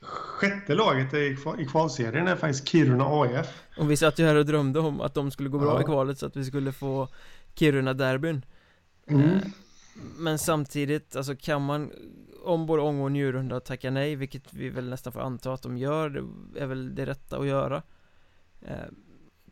sjätte 0.00 0.74
laget 0.74 1.14
i, 1.14 1.36
i 1.58 1.66
kvalserien 1.66 2.28
är 2.28 2.36
faktiskt 2.36 2.68
Kiruna 2.68 3.04
AIF. 3.06 3.46
Och 3.78 3.90
vi 3.90 3.96
satt 3.96 4.18
ju 4.18 4.24
här 4.24 4.34
och 4.34 4.46
drömde 4.46 4.80
om 4.80 5.00
att 5.00 5.14
de 5.14 5.30
skulle 5.30 5.48
gå 5.48 5.58
bra 5.58 5.74
ja. 5.74 5.80
i 5.80 5.84
kvalet 5.84 6.18
så 6.18 6.26
att 6.26 6.36
vi 6.36 6.44
skulle 6.44 6.72
få 6.72 7.08
Kiruna-derbyn. 7.54 8.42
Mm. 9.08 9.22
Eh, 9.22 9.40
men 10.16 10.38
samtidigt, 10.38 11.16
alltså 11.16 11.36
kan 11.36 11.62
man 11.62 11.90
om 12.44 12.66
både 12.66 12.82
Ånge 12.82 13.02
och 13.02 13.12
Njurunda 13.12 13.60
tackar 13.60 13.90
nej, 13.90 14.16
vilket 14.16 14.52
vi 14.52 14.68
väl 14.68 14.88
nästan 14.88 15.12
får 15.12 15.20
anta 15.20 15.52
att 15.52 15.62
de 15.62 15.78
gör, 15.78 16.10
det 16.54 16.60
är 16.60 16.66
väl 16.66 16.94
det 16.94 17.06
rätta 17.06 17.38
att 17.38 17.46
göra. 17.46 17.82
Eh, 18.62 18.74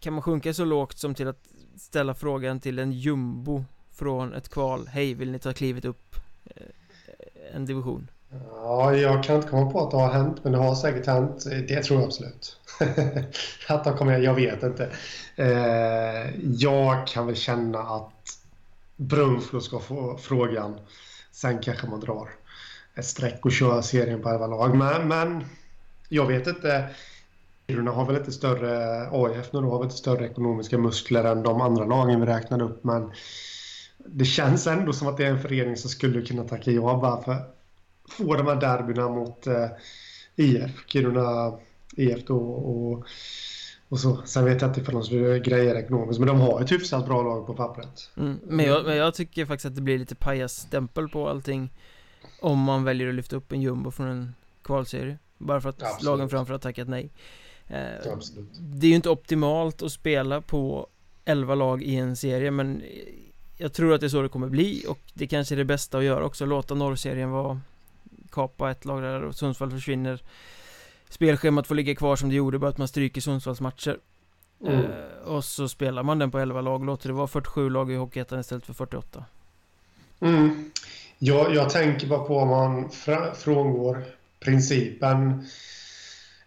kan 0.00 0.12
man 0.12 0.22
sjunka 0.22 0.54
så 0.54 0.64
lågt 0.64 0.98
som 0.98 1.14
till 1.14 1.28
att 1.28 1.48
ställa 1.76 2.14
frågan 2.14 2.60
till 2.60 2.78
en 2.78 2.92
jumbo 2.92 3.64
från 3.92 4.34
ett 4.34 4.48
kval, 4.48 4.86
hej 4.88 5.14
vill 5.14 5.30
ni 5.30 5.38
ta 5.38 5.52
klivet 5.52 5.84
upp 5.84 6.16
eh, 6.44 6.62
en 7.54 7.66
division? 7.66 8.10
Ja, 8.54 8.94
jag 8.94 9.24
kan 9.24 9.36
inte 9.36 9.48
komma 9.48 9.70
på 9.70 9.84
att 9.84 9.90
det 9.90 9.96
har 9.96 10.12
hänt, 10.12 10.44
men 10.44 10.52
det 10.52 10.58
har 10.58 10.74
säkert 10.74 11.06
hänt. 11.06 11.44
Det 11.44 11.82
tror 11.82 12.00
jag 12.00 12.06
absolut. 12.06 12.60
att 13.68 13.84
de 13.84 13.96
kommer, 13.96 14.18
jag 14.18 14.34
vet 14.34 14.62
inte. 14.62 14.90
Eh, 15.36 16.44
jag 16.44 17.06
kan 17.06 17.26
väl 17.26 17.36
känna 17.36 17.78
att 17.78 18.38
Brunflo 18.96 19.60
ska 19.60 19.78
få 19.78 20.16
frågan. 20.16 20.80
Sen 21.32 21.58
kanske 21.58 21.86
man 21.86 22.00
drar 22.00 22.28
ett 22.98 23.04
streck 23.04 23.44
och 23.44 23.52
köra 23.52 23.82
serien 23.82 24.22
på 24.22 24.28
elva 24.28 24.46
lag. 24.46 24.76
Men, 24.76 25.08
men 25.08 25.44
jag 26.08 26.26
vet 26.26 26.46
inte. 26.46 26.88
Kiruna 27.68 27.90
har 27.90 28.06
väl 28.06 28.14
lite 28.14 28.32
större, 28.32 29.08
AIF 29.10 29.52
nu 29.52 29.60
då, 29.60 29.70
har 29.70 29.78
väl 29.78 29.86
lite 29.86 29.98
större 29.98 30.26
ekonomiska 30.26 30.78
muskler 30.78 31.24
än 31.24 31.42
de 31.42 31.60
andra 31.60 31.84
lagen 31.84 32.20
vi 32.20 32.26
räknade 32.26 32.64
upp. 32.64 32.84
Men 32.84 33.12
det 34.06 34.24
känns 34.24 34.66
ändå 34.66 34.92
som 34.92 35.08
att 35.08 35.16
det 35.16 35.24
är 35.24 35.30
en 35.30 35.42
förening 35.42 35.76
som 35.76 35.90
skulle 35.90 36.22
kunna 36.22 36.44
tacka 36.44 36.70
ja 36.70 36.98
bara 37.02 37.22
för 37.22 37.36
få 38.10 38.36
de 38.36 38.46
här 38.46 38.56
derbyna 38.56 39.08
mot 39.08 39.46
eh, 39.46 39.68
IF, 40.36 40.70
Kiruna 40.86 41.58
IF 41.96 42.26
då 42.26 42.38
och, 42.38 43.06
och 43.88 44.00
så. 44.00 44.22
Sen 44.24 44.44
vet 44.44 44.60
jag 44.62 44.70
inte 44.70 44.80
ifall 44.80 44.94
de 44.94 45.04
skulle 45.04 45.38
greja 45.38 45.78
ekonomiskt, 45.78 46.20
men 46.20 46.28
de 46.28 46.40
har 46.40 46.60
ett 46.60 46.72
hyfsat 46.72 47.06
bra 47.06 47.22
lag 47.22 47.46
på 47.46 47.54
pappret. 47.54 48.10
Mm, 48.16 48.38
men, 48.46 48.66
jag, 48.66 48.84
men 48.84 48.96
jag 48.96 49.14
tycker 49.14 49.46
faktiskt 49.46 49.66
att 49.66 49.74
det 49.74 49.82
blir 49.82 49.98
lite 49.98 50.14
pajasstämpel 50.14 51.08
på 51.08 51.28
allting 51.28 51.70
om 52.40 52.58
man 52.58 52.84
väljer 52.84 53.08
att 53.08 53.14
lyfta 53.14 53.36
upp 53.36 53.52
en 53.52 53.62
jumbo 53.62 53.90
från 53.90 54.08
en 54.08 54.34
kvalserie. 54.62 55.18
Bara 55.38 55.60
för 55.60 55.68
att 55.68 55.82
Absolut. 55.82 56.04
lagen 56.04 56.28
framför 56.28 56.54
har 56.54 56.58
tackat 56.58 56.88
nej. 56.88 57.10
Eh, 57.66 58.18
det 58.58 58.86
är 58.86 58.90
ju 58.90 58.96
inte 58.96 59.10
optimalt 59.10 59.82
att 59.82 59.92
spela 59.92 60.40
på 60.40 60.88
11 61.24 61.54
lag 61.54 61.82
i 61.82 61.96
en 61.96 62.16
serie, 62.16 62.50
men 62.50 62.82
jag 63.56 63.72
tror 63.72 63.94
att 63.94 64.00
det 64.00 64.06
är 64.06 64.08
så 64.08 64.22
det 64.22 64.28
kommer 64.28 64.48
bli 64.48 64.84
och 64.88 64.98
det 65.14 65.26
kanske 65.26 65.54
är 65.54 65.56
det 65.56 65.64
bästa 65.64 65.98
att 65.98 66.04
göra 66.04 66.24
också, 66.24 66.46
låta 66.46 66.74
norrserien 66.74 67.30
vara 67.30 67.60
kapa 68.30 68.70
ett 68.70 68.84
lag 68.84 69.02
där 69.02 69.22
och 69.22 69.34
Sundsvall 69.34 69.70
försvinner 69.70 70.22
Spelschemat 71.08 71.66
får 71.66 71.74
ligga 71.74 71.94
kvar 71.94 72.16
som 72.16 72.28
det 72.28 72.34
gjorde, 72.34 72.58
bara 72.58 72.70
att 72.70 72.78
man 72.78 72.88
stryker 72.88 73.20
Sundsvalls 73.20 73.60
matcher 73.60 73.98
mm. 74.66 74.84
eh, 74.84 75.22
Och 75.24 75.44
så 75.44 75.68
spelar 75.68 76.02
man 76.02 76.18
den 76.18 76.30
på 76.30 76.38
11 76.38 76.60
lag, 76.60 76.84
låter 76.84 77.08
det 77.08 77.14
vara 77.14 77.26
47 77.26 77.70
lag 77.70 77.92
i 77.92 77.94
Hockeyettan 77.94 78.40
istället 78.40 78.66
för 78.66 78.72
48 78.72 79.24
mm. 80.20 80.70
Jag, 81.18 81.54
jag 81.54 81.70
tänker 81.70 82.06
bara 82.06 82.24
på 82.24 82.36
om 82.36 82.48
man 82.48 82.90
frångår 83.34 84.04
principen 84.40 85.44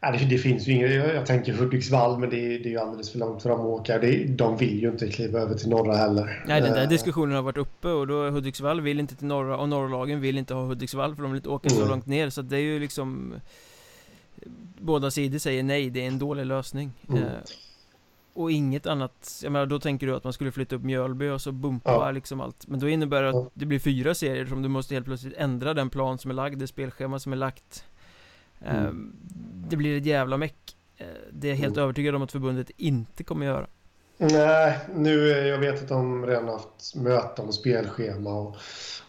Ja, 0.04 0.12
det, 0.12 0.26
det, 0.26 0.38
finns 0.38 0.68
ju 0.68 0.72
inget. 0.72 0.92
Jag 0.92 1.26
tänker 1.26 1.54
Hudiksvall, 1.54 2.20
men 2.20 2.30
det 2.30 2.38
är, 2.38 2.50
det 2.50 2.66
är 2.66 2.70
ju 2.70 2.78
alldeles 2.78 3.12
för 3.12 3.20
långt 3.20 3.42
för 3.42 3.50
dem 3.50 3.60
att 3.60 3.66
åka. 3.66 3.98
Det, 4.00 4.26
de 4.26 4.58
vill 4.58 4.82
ju 4.82 4.90
inte 4.90 5.08
kliva 5.08 5.40
över 5.40 5.56
till 5.56 5.70
norra 5.70 5.96
heller. 5.96 6.44
Nej, 6.48 6.62
den 6.62 6.74
där 6.74 6.84
uh, 6.84 6.90
diskussionen 6.90 7.36
har 7.36 7.42
varit 7.42 7.58
uppe 7.58 7.88
och 7.88 8.08
då 8.08 8.30
Hudiksvall 8.30 8.82
vill 8.82 9.00
inte 9.00 9.16
till 9.16 9.28
norra 9.28 9.58
och 9.58 9.70
norrlagen 9.70 10.22
vill 10.22 10.38
inte 10.38 10.54
ha 10.54 10.66
Hudiksvall 10.66 11.16
för 11.16 11.24
de 11.24 11.32
vill 11.32 11.38
inte 11.40 11.50
åka 11.50 11.70
mm. 11.70 11.82
så 11.82 11.90
långt 11.90 12.06
ner. 12.06 12.30
Så 12.30 12.42
det 12.42 12.58
är 12.58 12.62
ju 12.62 12.80
liksom... 12.80 13.34
Båda 14.78 15.12
sidor 15.12 15.40
säger 15.40 15.64
nej, 15.64 15.90
det 15.90 16.04
är 16.04 16.08
en 16.08 16.20
dålig 16.20 16.46
lösning. 16.46 16.92
Mm. 17.10 17.24
Och 18.34 18.52
inget 18.52 18.88
annat, 18.88 19.40
jag 19.44 19.52
menar 19.52 19.66
då 19.66 19.80
tänker 19.80 20.08
du 20.08 20.16
att 20.16 20.24
man 20.24 20.34
skulle 20.34 20.52
flytta 20.52 20.76
upp 20.76 20.84
Mjölby 20.84 21.30
och 21.30 21.42
så 21.42 21.52
bumpa 21.52 21.92
ja. 21.92 22.12
liksom 22.12 22.42
allt 22.42 22.68
Men 22.68 22.80
då 22.80 22.90
innebär 22.90 23.24
det 23.24 23.30
att 23.30 23.52
det 23.54 23.66
blir 23.66 23.80
fyra 23.80 24.14
serier 24.14 24.46
som 24.46 24.62
du 24.62 24.70
måste 24.70 24.94
helt 24.94 25.06
plötsligt 25.06 25.38
ändra 25.38 25.74
den 25.74 25.90
plan 25.90 26.18
som 26.18 26.32
är 26.32 26.36
lagd, 26.36 26.60
det 26.60 26.68
spelschema 26.68 27.20
som 27.20 27.34
är 27.34 27.38
lagt 27.38 27.86
Mm. 28.66 28.86
Ehm, 28.86 29.16
det 29.70 29.76
blir 29.76 29.98
ett 29.98 30.06
jävla 30.06 30.38
meck. 30.38 30.76
Eh, 30.98 31.06
det 31.32 31.48
är 31.48 31.52
jag 31.52 31.58
helt 31.58 31.78
mm. 31.78 31.84
övertygad 31.84 32.16
om 32.16 32.22
att 32.22 32.32
förbundet 32.32 32.72
inte 32.78 33.24
kommer 33.24 33.46
göra. 33.46 33.68
Nej, 34.18 34.78
nu, 34.96 35.28
jag 35.28 35.58
vet 35.58 35.82
att 35.82 35.88
de 35.88 36.26
redan 36.26 36.48
haft 36.48 36.96
möten 36.96 37.48
och 37.48 37.54
spelschema 37.54 38.34
och, 38.40 38.56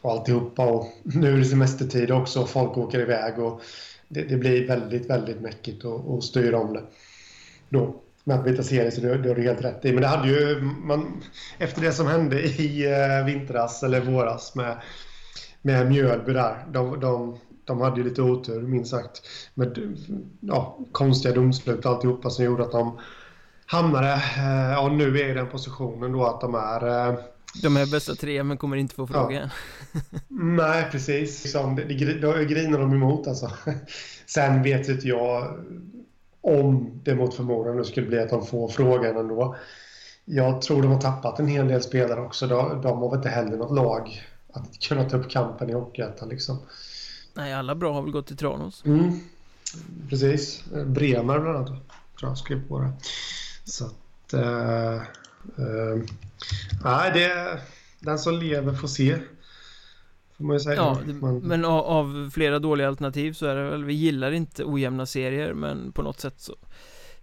och 0.01 0.11
alltihopa. 0.11 0.67
Och 0.67 0.87
nu 1.03 1.33
är 1.33 1.39
det 1.39 1.45
semestertid 1.45 2.11
också 2.11 2.41
och 2.41 2.49
folk 2.49 2.77
åker 2.77 3.01
iväg. 3.01 3.39
Och 3.39 3.63
det, 4.09 4.23
det 4.23 4.37
blir 4.37 4.69
väldigt, 4.69 5.11
väldigt 5.11 5.41
mäckigt 5.41 5.85
att, 5.85 6.09
att 6.09 6.25
styra 6.25 6.59
om 6.59 6.73
det. 6.73 6.83
Då, 7.69 8.02
med 8.25 8.37
att 8.37 8.45
byta 8.45 8.63
serie, 8.63 8.91
så 8.91 9.01
det, 9.01 9.19
det 9.19 9.29
har 9.29 9.37
du 9.37 9.43
helt 9.43 9.65
rätt 9.65 9.85
i. 9.85 9.93
Men 9.93 10.03
det 10.03 10.09
hade 10.09 10.29
ju, 10.29 10.61
man, 10.61 11.23
efter 11.59 11.83
det 11.83 11.93
som 11.93 12.07
hände 12.07 12.43
i 12.43 12.93
eh, 12.93 13.25
vintras, 13.25 13.83
eller 13.83 14.01
våras, 14.01 14.55
med, 14.55 14.77
med 15.63 15.89
Mjölby 15.89 16.33
där. 16.33 16.67
De, 16.73 17.01
de, 17.01 17.39
de 17.65 17.81
hade 17.81 18.01
ju 18.01 18.09
lite 18.09 18.23
otur, 18.23 18.63
minst 18.63 18.91
sagt. 18.91 19.23
Med 19.55 19.99
ja, 20.41 20.79
konstiga 20.93 21.35
domslut 21.35 21.85
och 21.85 21.93
alltihopa 21.93 22.31
som 22.31 22.45
gjorde 22.45 22.63
att 22.63 22.73
de 22.73 22.99
hamnade, 23.67 24.13
eh, 24.13 24.73
ja 24.73 24.89
nu 24.89 25.21
är 25.21 25.29
i 25.29 25.35
den 25.35 25.49
positionen 25.49 26.13
då 26.13 26.25
att 26.27 26.41
de 26.41 26.55
är... 26.55 27.09
Eh, 27.09 27.19
de 27.63 27.77
är 27.77 27.87
bästa 27.87 28.15
tre 28.15 28.43
men 28.43 28.57
kommer 28.57 28.77
inte 28.77 28.95
få 28.95 29.07
frågan. 29.07 29.33
Ja. 29.33 30.01
Nej, 30.29 30.89
precis. 30.91 31.45
Liksom, 31.45 31.77
det, 31.77 31.85
det, 31.85 32.15
det 32.15 32.45
grinar 32.45 32.79
de 32.79 32.93
emot 32.93 33.29
alltså. 33.29 33.51
Sen 34.27 34.63
vet 34.63 34.89
inte 34.89 35.09
jag 35.09 35.59
om 36.43 37.01
det 37.05 37.15
mot 37.15 37.35
förmodan 37.35 37.77
nu 37.77 37.85
skulle 37.85 38.07
bli 38.07 38.21
att 38.21 38.31
de 38.31 38.47
får 38.47 38.69
frågan 38.69 39.17
ändå. 39.17 39.57
Jag 40.25 40.63
tror 40.63 40.83
de 40.83 40.93
har 40.93 41.01
tappat 41.01 41.39
en 41.39 41.47
hel 41.47 41.69
del 41.69 41.83
spelare 41.83 42.21
också. 42.21 42.47
De, 42.47 42.83
de 42.83 42.99
har 42.99 43.11
väl 43.11 43.17
inte 43.17 43.29
heller 43.29 43.57
något 43.57 43.75
lag 43.75 44.23
att 44.53 44.79
kunna 44.79 45.05
ta 45.11 45.17
upp 45.17 45.31
kampen 45.31 45.71
i 45.71 45.73
Hockeyettan 45.73 46.29
liksom. 46.29 46.59
Nej, 47.35 47.55
alla 47.55 47.75
bra 47.75 47.93
har 47.93 48.03
väl 48.03 48.13
gått 48.13 48.27
till 48.27 48.37
Tranås. 48.37 48.85
Mm. 48.85 49.21
Precis. 50.09 50.65
Bremer 50.87 51.39
bland 51.39 51.57
annat. 51.57 51.69
Tror 52.19 52.31
jag 52.31 52.39
skrev 52.39 52.69
på 52.69 52.79
det. 52.79 52.93
Så 53.65 53.85
att... 53.85 54.35
Uh, 54.35 55.03
uh, 55.59 56.03
nej, 56.85 57.11
det... 57.15 57.61
Den 58.01 58.19
som 58.19 58.35
lever 58.35 58.73
får 58.73 58.89
se. 58.89 59.19
Får 60.43 60.47
man 60.47 60.57
ju 60.57 60.61
säga. 60.61 60.77
Ja, 60.77 60.99
man... 61.21 61.39
men 61.39 61.65
av, 61.65 61.85
av, 61.85 62.31
flera 62.31 62.59
dåliga 62.59 62.89
alternativ 62.89 63.33
så 63.33 63.47
är 63.47 63.57
det 63.57 63.71
väl... 63.71 63.85
Vi 63.85 63.95
gillar 63.95 64.33
inte 64.33 64.65
ojämna 64.65 65.07
serier, 65.07 65.55
men 65.55 65.93
på 65.93 66.03
något 66.03 66.21
sätt 66.21 66.35
så... 66.41 66.55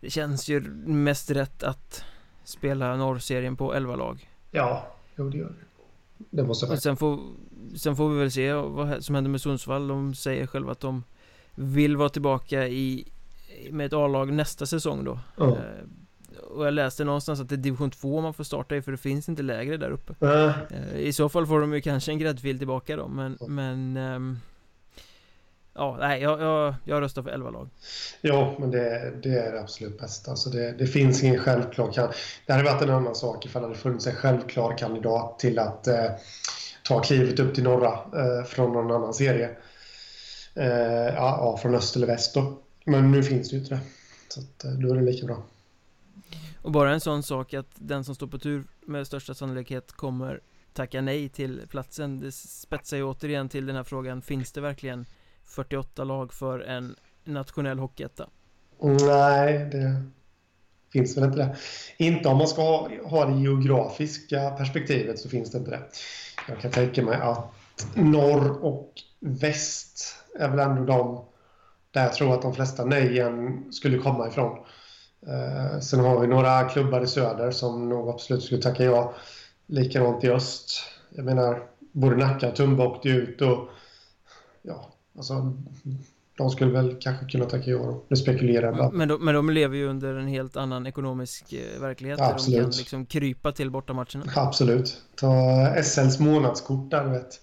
Det 0.02 0.10
känns 0.10 0.50
ju 0.50 0.62
mest 0.86 1.32
rätt 1.32 1.64
att 1.64 2.04
spela 2.44 2.96
norrserien 2.96 3.58
på 3.58 3.74
11 3.74 3.96
lag. 3.96 4.30
Ja, 4.52 4.88
jo 5.16 5.30
det 5.30 5.38
gör 5.38 5.48
det. 5.48 6.26
Det 6.30 6.44
måste 6.44 6.66
jag 6.66 6.82
sen 6.82 6.98
får, 6.98 7.20
sen 7.76 7.96
får 7.96 8.10
vi 8.10 8.20
väl 8.20 8.32
se 8.32 8.54
vad 8.54 9.04
som 9.04 9.16
händer 9.16 9.32
med 9.32 9.42
Sundsvall. 9.42 9.88
De 9.88 10.16
säger 10.16 10.48
själva 10.48 10.72
att 10.72 10.80
de 10.80 11.04
vill 11.56 11.98
vara 11.98 12.10
tillbaka 12.10 12.68
i 12.68 13.12
med 13.72 13.86
ett 13.86 13.94
A-lag 13.94 14.34
nästa 14.34 14.66
säsong 14.66 15.04
då. 15.04 15.20
Oh. 15.38 15.58
Och 16.50 16.66
jag 16.66 16.74
läste 16.74 17.04
någonstans 17.04 17.40
att 17.40 17.50
det 17.50 17.56
är 17.56 17.58
division 17.58 17.92
2 17.92 18.22
man 18.22 18.34
får 18.34 18.44
starta 18.44 18.76
i 18.76 18.82
för 18.82 18.92
det 18.92 18.98
finns 18.98 19.30
inte 19.30 19.42
lägre 19.42 19.78
där 19.78 19.92
uppe. 19.92 20.26
Uh. 20.26 20.52
I 20.96 21.14
så 21.14 21.30
fall 21.30 21.48
får 21.48 21.60
de 21.60 21.74
ju 21.74 21.82
kanske 21.82 22.12
en 22.12 22.20
gräddfil 22.20 22.58
tillbaka 22.58 22.96
då 22.96 23.08
men, 23.08 23.38
men 23.48 23.98
um, 23.98 24.40
Ja, 25.80 25.98
nej, 26.00 26.22
jag, 26.22 26.42
jag, 26.42 26.76
jag 26.84 27.02
röstar 27.02 27.24
för 27.24 27.30
11 27.30 27.50
lag. 27.50 27.70
Ja, 28.22 28.56
men 28.60 28.72
det, 28.72 29.14
det 29.24 29.30
är 29.30 29.52
det 29.52 29.60
absolut 29.60 30.00
bästa. 30.00 30.32
Alltså 30.32 30.50
det, 30.50 30.72
det 30.72 30.88
finns 30.88 31.24
ingen 31.24 31.40
självklar 31.40 31.92
kan. 31.92 32.12
Det 32.46 32.54
hade 32.54 32.66
varit 32.66 32.82
en 32.82 32.90
annan 32.90 33.16
sak 33.16 33.46
ifall 33.46 33.62
det 33.62 33.68
hade 33.68 33.80
funnits 33.80 34.08
en 34.08 34.16
självklar 34.16 34.78
kandidat 34.78 35.40
till 35.40 35.60
att 35.60 35.88
eh, 35.88 36.06
ta 36.84 37.02
klivet 37.02 37.40
upp 37.40 37.56
till 37.56 37.64
norra 37.64 37.94
eh, 37.94 38.46
från 38.46 38.74
någon 38.74 38.92
annan 38.92 39.14
serie. 39.14 39.50
Eh, 40.56 40.68
ja, 41.16 41.38
ja, 41.42 41.58
från 41.62 41.76
öst 41.76 41.96
eller 41.96 42.08
väst 42.08 42.34
då. 42.34 42.58
Men 42.86 43.12
nu 43.12 43.24
finns 43.24 43.50
det 43.50 43.56
ju 43.56 43.62
inte 43.62 43.76
det. 43.76 43.82
Så 44.28 44.40
att, 44.40 44.64
eh, 44.64 44.72
då 44.72 44.94
är 44.94 44.96
det 44.96 45.02
lika 45.02 45.26
bra. 45.26 45.44
Och 46.62 46.72
bara 46.72 46.94
en 46.94 47.00
sån 47.00 47.24
sak 47.24 47.54
att 47.54 47.72
den 47.76 48.04
som 48.04 48.16
står 48.16 48.28
på 48.28 48.40
tur 48.40 48.64
med 48.86 49.08
största 49.08 49.34
sannolikhet 49.34 49.92
kommer 49.92 50.42
tacka 50.74 51.02
nej 51.02 51.30
till 51.30 51.62
platsen 51.70 52.20
Det 52.20 52.32
spetsar 52.32 52.98
ju 52.98 53.04
återigen 53.04 53.50
till 53.50 53.66
den 53.66 53.76
här 53.76 53.84
frågan 53.84 54.22
Finns 54.22 54.52
det 54.52 54.62
verkligen 54.62 55.06
48 55.46 56.04
lag 56.04 56.34
för 56.34 56.60
en 56.60 56.96
nationell 57.24 57.80
hockeyetta? 57.80 58.30
Nej, 58.82 59.70
det 59.72 60.04
finns 60.92 61.18
väl 61.18 61.24
inte 61.24 61.38
det. 61.38 61.56
Inte 61.98 62.30
om 62.30 62.38
man 62.38 62.48
ska 62.48 62.62
ha, 62.62 62.90
ha 63.04 63.26
det 63.26 63.42
geografiska 63.42 64.52
perspektivet 64.52 65.20
så 65.20 65.30
finns 65.30 65.52
det 65.52 65.58
inte 65.58 65.72
det. 65.72 65.84
Jag 66.48 66.60
kan 66.60 66.72
tänka 66.72 67.04
mig 67.04 67.16
att 67.16 67.54
norr 67.96 68.66
och 68.66 68.94
väst 69.20 70.16
är 70.40 70.50
väl 70.50 70.60
ändå 70.60 70.86
de 70.86 71.26
där 71.92 72.04
jag 72.04 72.14
tror 72.14 72.34
att 72.34 72.42
de 72.42 72.54
flesta 72.54 72.86
nejen 72.86 73.66
skulle 73.72 73.98
komma 73.98 74.28
ifrån. 74.28 74.58
Eh, 75.28 75.80
sen 75.80 76.00
har 76.00 76.20
vi 76.20 76.28
några 76.28 76.64
klubbar 76.64 77.02
i 77.02 77.08
söder 77.08 77.52
som 77.52 77.90
nog 77.90 78.10
absolut 78.10 78.44
skulle 78.44 78.62
tacka 78.62 78.84
ja. 78.84 79.14
Likadant 79.68 80.24
i 80.24 80.30
öst. 80.30 80.84
Jag 81.10 81.26
menar, 81.26 81.64
både 81.92 82.16
Nacka 82.16 82.50
och 82.50 82.56
Tumba 82.56 82.88
åkte 82.88 83.10
ut 83.10 83.42
och 83.42 83.70
ja, 84.62 84.92
alltså 85.18 85.54
de 86.38 86.50
skulle 86.50 86.72
väl 86.72 86.98
kanske 87.00 87.26
kunna 87.26 87.46
tacka 87.46 87.72
ja 87.72 87.78
då. 87.78 88.04
Det 88.08 88.16
spekulerar 88.16 88.78
jag 88.78 88.94
men 88.94 89.08
de, 89.08 89.26
men 89.26 89.36
de 89.36 89.50
lever 89.50 89.78
ju 89.78 89.88
under 89.88 90.16
en 90.16 90.28
helt 90.28 90.58
annan 90.58 90.88
ekonomisk 90.88 91.54
eh, 91.54 91.82
verklighet 91.82 92.20
Absolut. 92.20 92.56
Där 92.56 92.62
de 92.62 92.72
kan 92.72 92.78
liksom 92.78 93.06
krypa 93.06 93.52
till 93.52 93.72
bortamatcherna 93.72 94.24
Absolut 94.36 95.02
Ta 95.16 95.84
SLs 95.84 96.20
månadskort 96.20 96.92
där 96.92 97.04
du 97.04 97.10
vet 97.10 97.40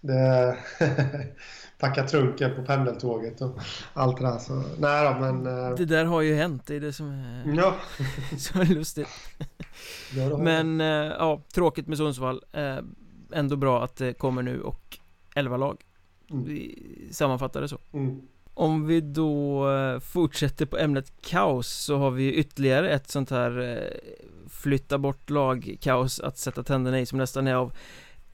det 0.00 0.56
packa 1.78 2.06
trunken 2.06 2.54
på 2.56 2.62
pendeltåget 2.62 3.40
och 3.40 3.58
allt 3.92 4.16
det 4.16 4.24
där. 4.24 4.38
Så, 4.38 4.62
nej 4.78 5.14
då, 5.14 5.20
men... 5.20 5.46
Eh, 5.46 5.74
det 5.76 5.84
där 5.84 6.04
har 6.04 6.20
ju 6.20 6.34
hänt, 6.34 6.66
det 6.66 6.76
är 6.76 6.80
det 6.80 6.92
som 6.92 7.10
är 7.10 7.54
ja. 7.56 7.74
så 8.38 8.64
lustigt. 8.64 9.08
Ja, 10.14 10.38
men 10.38 10.80
äh, 10.80 10.86
ja, 10.86 11.42
tråkigt 11.54 11.86
med 11.86 11.98
Sundsvall. 11.98 12.42
Äh, 12.52 12.78
ändå 13.32 13.56
bra 13.56 13.84
att 13.84 13.96
det 13.96 14.12
kommer 14.12 14.42
nu 14.42 14.60
och 14.60 14.98
11 15.34 15.56
lag. 15.56 15.84
Mm. 16.30 16.44
Vi 16.44 16.78
sammanfattar 17.12 17.60
det 17.60 17.68
så. 17.68 17.78
Mm. 17.92 18.20
Om 18.54 18.86
vi 18.86 19.00
då 19.00 19.66
fortsätter 20.00 20.66
på 20.66 20.78
ämnet 20.78 21.12
kaos 21.20 21.68
så 21.68 21.96
har 21.96 22.10
vi 22.10 22.32
ytterligare 22.32 22.90
ett 22.90 23.10
sånt 23.10 23.30
här 23.30 23.82
flytta 24.48 24.98
bort 24.98 25.30
lag-kaos 25.30 26.20
att 26.20 26.38
sätta 26.38 26.62
tänderna 26.62 27.00
i 27.00 27.06
som 27.06 27.18
nästan 27.18 27.46
är 27.46 27.54
av 27.54 27.72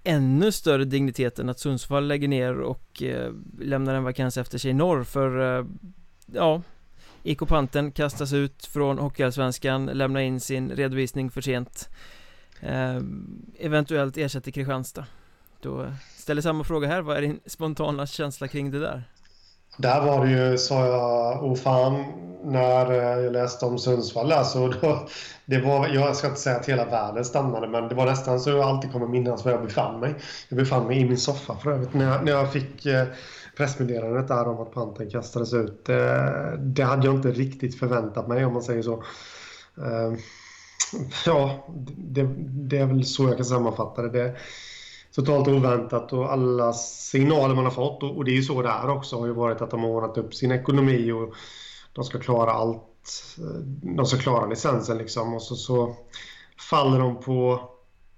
ännu 0.05 0.53
större 0.53 0.85
dignitet 0.85 1.39
än 1.39 1.49
att 1.49 1.59
Sundsvall 1.59 2.09
lägger 2.09 2.29
ner 2.29 2.61
och 2.61 3.03
eh, 3.03 3.33
lämnar 3.61 3.95
en 3.95 4.05
vakans 4.05 4.37
efter 4.37 4.59
sig 4.59 4.71
i 4.71 4.75
norr 4.75 5.05
för 5.05 5.59
eh, 5.59 5.67
ja 6.27 6.63
IK 7.23 7.39
Panten 7.39 7.93
kastas 7.93 8.33
ut 8.33 8.67
från 8.67 8.99
Hockeyallsvenskan, 8.99 9.87
lämnar 9.87 10.21
in 10.21 10.41
sin 10.41 10.71
redovisning 10.71 11.31
för 11.31 11.41
sent. 11.41 11.89
Eh, 12.61 13.01
Eventuellt 13.59 14.17
ersätter 14.17 14.51
Kristianstad. 14.51 15.07
Då 15.61 15.93
ställer 16.17 16.43
samma 16.43 16.65
fråga 16.65 16.89
här, 16.89 17.03
vad 17.03 17.17
är 17.17 17.23
din 17.23 17.41
spontana 17.47 18.07
känsla 18.07 18.49
kring 18.49 18.71
det 18.71 18.81
där? 18.81 19.03
Där 19.77 20.01
var 20.01 20.27
det 20.27 20.31
ju, 20.31 20.59
sa 20.59 20.87
jag, 20.87 21.45
oh 21.45 21.55
fan, 21.55 22.05
när 22.45 22.91
eh, 22.91 23.25
jag 23.25 23.33
läste 23.33 23.67
om 23.67 23.79
Sundsvall 23.79 24.33
alltså, 24.33 24.69
då, 24.69 25.07
det 25.47 25.59
var, 25.59 25.89
jag 25.89 26.17
ska 26.17 26.27
inte 26.27 26.41
säga 26.41 26.57
att 26.57 26.69
hela 26.69 26.85
världen 26.85 27.25
stannade, 27.25 27.69
men 27.69 27.89
det 27.89 27.95
var 27.95 28.07
nästan 28.07 28.41
så 28.41 28.51
jag 28.51 28.61
alltid 28.61 28.93
kommer 28.93 29.07
minnas 29.07 29.45
var 29.45 29.53
jag 29.53 29.63
befann 29.63 30.01
mig. 30.01 30.15
Jag 30.49 30.59
befann 30.59 30.87
mig 30.87 31.01
i 31.01 31.05
min 31.05 31.19
soffa 31.19 31.57
för 31.57 31.71
övrigt 31.71 31.95
när 31.95 32.13
jag, 32.13 32.25
när 32.25 32.33
jag 32.33 32.53
fick 32.53 32.87
eh, 32.87 33.07
pressmeddelandet 33.57 34.29
där 34.29 34.49
om 34.49 34.61
att 34.61 34.75
panten 34.75 35.11
kastades 35.11 35.53
ut. 35.53 35.85
Det, 35.85 36.57
det 36.59 36.83
hade 36.83 37.07
jag 37.07 37.15
inte 37.15 37.31
riktigt 37.31 37.79
förväntat 37.79 38.29
mig 38.29 38.45
om 38.45 38.53
man 38.53 38.63
säger 38.63 38.83
så. 38.83 39.03
Ja, 41.27 41.67
det, 41.97 42.29
det 42.39 42.79
är 42.79 42.87
väl 42.87 43.05
så 43.05 43.29
jag 43.29 43.37
kan 43.37 43.45
sammanfatta 43.45 44.03
det. 44.03 44.09
det 44.09 44.37
totalt 45.15 45.49
oväntat 45.49 46.13
och 46.13 46.33
alla 46.33 46.73
signaler 46.73 47.55
man 47.55 47.65
har 47.65 47.73
fått 47.73 48.03
och, 48.03 48.17
och 48.17 48.25
det 48.25 48.31
är 48.31 48.37
ju 48.37 48.43
så 48.43 48.63
där 48.63 48.89
också 48.89 49.21
har 49.21 49.27
ju 49.27 49.33
varit 49.33 49.63
att 49.63 49.71
de 49.71 49.81
har 49.81 49.89
ordnat 49.89 50.19
upp 50.19 50.35
sin 50.35 50.53
ekonomi 50.53 51.13
och 51.13 51.35
de 51.93 52.05
ska 52.05 52.19
klara 52.19 52.53
allt. 52.53 52.83
De 53.97 54.07
ska 54.07 54.19
klara 54.19 54.47
licensen 54.47 54.99
liksom 54.99 55.35
och 55.35 55.43
så, 55.43 55.57
så 55.57 55.97
faller 56.71 56.99
de 56.99 57.21
på 57.21 57.69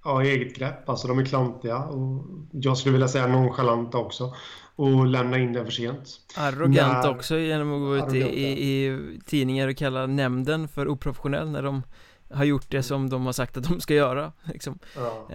ja, 0.05 0.23
eget 0.23 0.57
grepp. 0.57 0.89
Alltså 0.89 1.09
de 1.09 1.19
är 1.19 1.25
klantiga 1.25 1.79
och 1.79 2.25
jag 2.51 2.79
skulle 2.79 2.93
vilja 2.93 3.09
säga 3.09 3.27
nonchalanta 3.27 3.99
också 3.99 4.35
och 4.77 5.07
lämna 5.07 5.39
in 5.39 5.53
den 5.53 5.65
för 5.65 5.73
sent. 5.73 6.21
Arrogant 6.37 7.05
när... 7.05 7.11
också 7.11 7.39
genom 7.39 7.75
att 7.75 7.81
gå 7.81 7.97
ut 7.97 8.15
i, 8.15 8.19
i, 8.19 8.87
i, 8.87 9.21
tidningar 9.27 9.69
och 9.69 9.77
kalla 9.77 10.07
nämnden 10.07 10.69
för 10.69 10.89
oprofessionell 10.89 11.51
när 11.51 11.63
de 11.63 11.83
har 12.31 12.45
gjort 12.45 12.71
det 12.71 12.83
som 12.83 13.11
de 13.11 13.27
har 13.27 13.33
sagt 13.33 13.57
att 13.57 13.69
de 13.69 13.81
ska 13.81 13.95
göra. 13.95 14.33
Liksom. 14.45 14.79
Ja. 14.97 15.27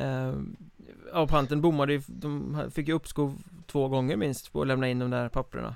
Ja, 1.14 1.28
panten 1.28 1.62
bommade 1.62 1.94
ju, 1.94 2.02
de 2.08 2.58
fick 2.72 2.88
ju 2.88 2.94
uppskov 2.94 3.44
två 3.68 3.88
gånger 3.88 4.18
minst 4.18 4.54
på 4.54 4.62
att 4.62 4.68
lämna 4.68 4.90
in 4.90 5.00
de 5.00 5.10
där 5.10 5.30
papperna. 5.30 5.76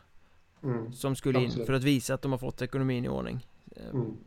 Mm, 0.63 0.93
Som 0.93 1.15
skulle 1.15 1.39
in 1.39 1.45
absolut. 1.45 1.67
för 1.67 1.73
att 1.73 1.83
visa 1.83 2.13
att 2.13 2.21
de 2.21 2.31
har 2.31 2.39
fått 2.39 2.61
ekonomin 2.61 3.05
i 3.05 3.09
ordning. 3.09 3.47
Eh, 3.75 3.89
mm. 3.89 4.17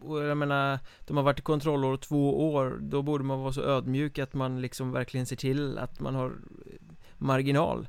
Och 0.00 0.24
jag 0.24 0.36
menar, 0.36 0.78
de 1.06 1.16
har 1.16 1.24
varit 1.24 1.38
i 1.38 1.42
kontrollår 1.42 1.96
två 1.96 2.52
år 2.52 2.78
Då 2.80 3.02
borde 3.02 3.24
man 3.24 3.40
vara 3.40 3.52
så 3.52 3.62
ödmjuk 3.62 4.18
att 4.18 4.34
man 4.34 4.60
liksom 4.60 4.92
verkligen 4.92 5.26
ser 5.26 5.36
till 5.36 5.78
att 5.78 6.00
man 6.00 6.14
har 6.14 6.32
marginal. 7.18 7.88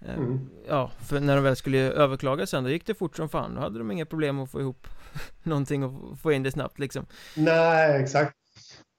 Eh, 0.00 0.14
mm. 0.14 0.50
Ja, 0.68 0.90
för 1.00 1.20
när 1.20 1.34
de 1.34 1.44
väl 1.44 1.56
skulle 1.56 1.78
överklaga 1.78 2.46
sen, 2.46 2.64
då 2.64 2.70
gick 2.70 2.86
det 2.86 2.94
fort 2.94 3.16
som 3.16 3.28
fan. 3.28 3.54
Då 3.54 3.60
hade 3.60 3.78
de 3.78 3.90
inga 3.90 4.06
problem 4.06 4.38
att 4.38 4.50
få 4.50 4.60
ihop 4.60 4.86
någonting 5.42 5.84
och 5.84 6.18
få 6.18 6.32
in 6.32 6.42
det 6.42 6.50
snabbt 6.50 6.78
liksom. 6.78 7.06
Nej, 7.36 8.02
exakt 8.02 8.41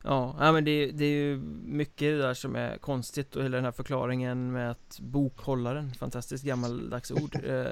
Ja, 0.06 0.36
ja 0.40 0.52
men 0.52 0.66
det, 0.66 0.92
det 0.92 1.06
är 1.06 1.10
ju 1.10 1.38
mycket 1.64 2.00
det 2.00 2.18
där 2.18 2.34
som 2.34 2.56
är 2.56 2.78
konstigt 2.78 3.36
och 3.36 3.44
hela 3.44 3.58
den 3.58 3.66
här 3.66 3.72
förklaringen 3.72 4.52
med 4.52 4.72
att 4.72 5.00
bokhållaren, 5.00 5.94
fantastiskt 5.94 6.44
gammaldags 6.44 7.12
ord 7.12 7.36
eh, 7.46 7.72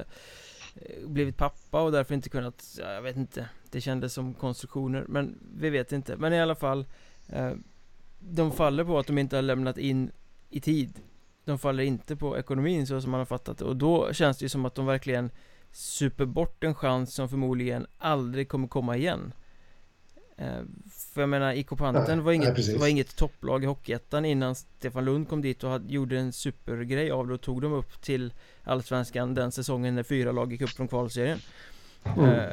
Blivit 1.05 1.37
pappa 1.37 1.81
och 1.81 1.91
därför 1.91 2.13
inte 2.13 2.29
kunnat, 2.29 2.77
ja, 2.79 2.91
jag 2.91 3.01
vet 3.01 3.17
inte. 3.17 3.49
Det 3.69 3.81
kändes 3.81 4.13
som 4.13 4.33
konstruktioner, 4.33 5.05
men 5.07 5.39
vi 5.55 5.69
vet 5.69 5.91
inte. 5.91 6.17
Men 6.17 6.33
i 6.33 6.41
alla 6.41 6.55
fall 6.55 6.85
eh, 7.27 7.51
De 8.19 8.51
faller 8.51 8.83
på 8.83 8.99
att 8.99 9.07
de 9.07 9.17
inte 9.17 9.35
har 9.35 9.41
lämnat 9.41 9.77
in 9.77 10.11
i 10.49 10.59
tid. 10.59 10.99
De 11.45 11.59
faller 11.59 11.83
inte 11.83 12.15
på 12.15 12.37
ekonomin 12.37 12.87
så 12.87 13.01
som 13.01 13.11
man 13.11 13.17
har 13.17 13.25
fattat 13.25 13.57
det. 13.57 13.65
Och 13.65 13.75
då 13.75 14.13
känns 14.13 14.37
det 14.37 14.45
ju 14.45 14.49
som 14.49 14.65
att 14.65 14.75
de 14.75 14.85
verkligen 14.85 15.31
super 15.71 16.25
bort 16.25 16.63
en 16.63 16.75
chans 16.75 17.13
som 17.13 17.29
förmodligen 17.29 17.87
aldrig 17.97 18.49
kommer 18.49 18.67
komma 18.67 18.97
igen. 18.97 19.33
Eh, 19.33 19.40
för 21.13 21.21
jag 21.21 21.30
menar, 21.30 21.54
IK 21.54 21.69
Panten 21.69 22.23
var, 22.23 22.32
inget, 22.32 22.58
nej, 22.58 22.77
var 22.77 22.88
inget 22.88 23.15
topplag 23.15 23.63
i 23.63 23.67
Hockeyettan 23.67 24.25
innan 24.25 24.56
Stefan 24.56 25.06
Lund 25.06 25.30
kom 25.30 25.41
dit 25.41 25.63
och 25.63 25.69
hade, 25.69 25.93
gjorde 25.93 26.19
en 26.19 26.34
supergrej 26.34 27.12
av 27.12 27.27
det 27.27 27.34
och 27.34 27.41
tog 27.41 27.62
dem 27.62 27.73
upp 27.73 28.01
till 28.01 28.34
Allsvenskan 28.63 29.34
den 29.34 29.51
säsongen 29.51 29.95
när 29.95 30.04
fyra 30.04 30.32
lag 30.32 30.51
gick 30.51 30.62
upp 30.62 30.69
från 30.69 30.88
kvalserien. 30.88 31.39
Mm. 32.17 32.30
uh, 32.30 32.45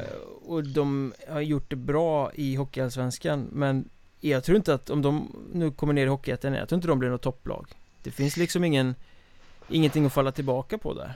Och 0.46 0.64
de 0.64 1.12
har 1.28 1.40
gjort 1.40 1.70
det 1.70 1.76
bra 1.76 2.32
i 2.34 2.54
Hockeyallsvenskan 2.54 3.48
men 3.52 3.88
jag 4.20 4.44
tror 4.44 4.56
inte 4.56 4.74
att 4.74 4.90
om 4.90 5.02
de 5.02 5.36
nu 5.52 5.70
kommer 5.70 5.92
ner 5.92 6.06
i 6.06 6.08
Hockeyettan 6.08 6.54
jag 6.54 6.68
tror 6.68 6.76
inte 6.76 6.88
de 6.88 6.98
blir 6.98 7.08
något 7.08 7.22
topplag. 7.22 7.66
Det 8.02 8.10
finns 8.10 8.36
liksom 8.36 8.64
ingen 8.64 8.94
Ingenting 9.68 10.06
att 10.06 10.12
falla 10.12 10.32
tillbaka 10.32 10.78
på 10.78 10.94
där. 10.94 11.14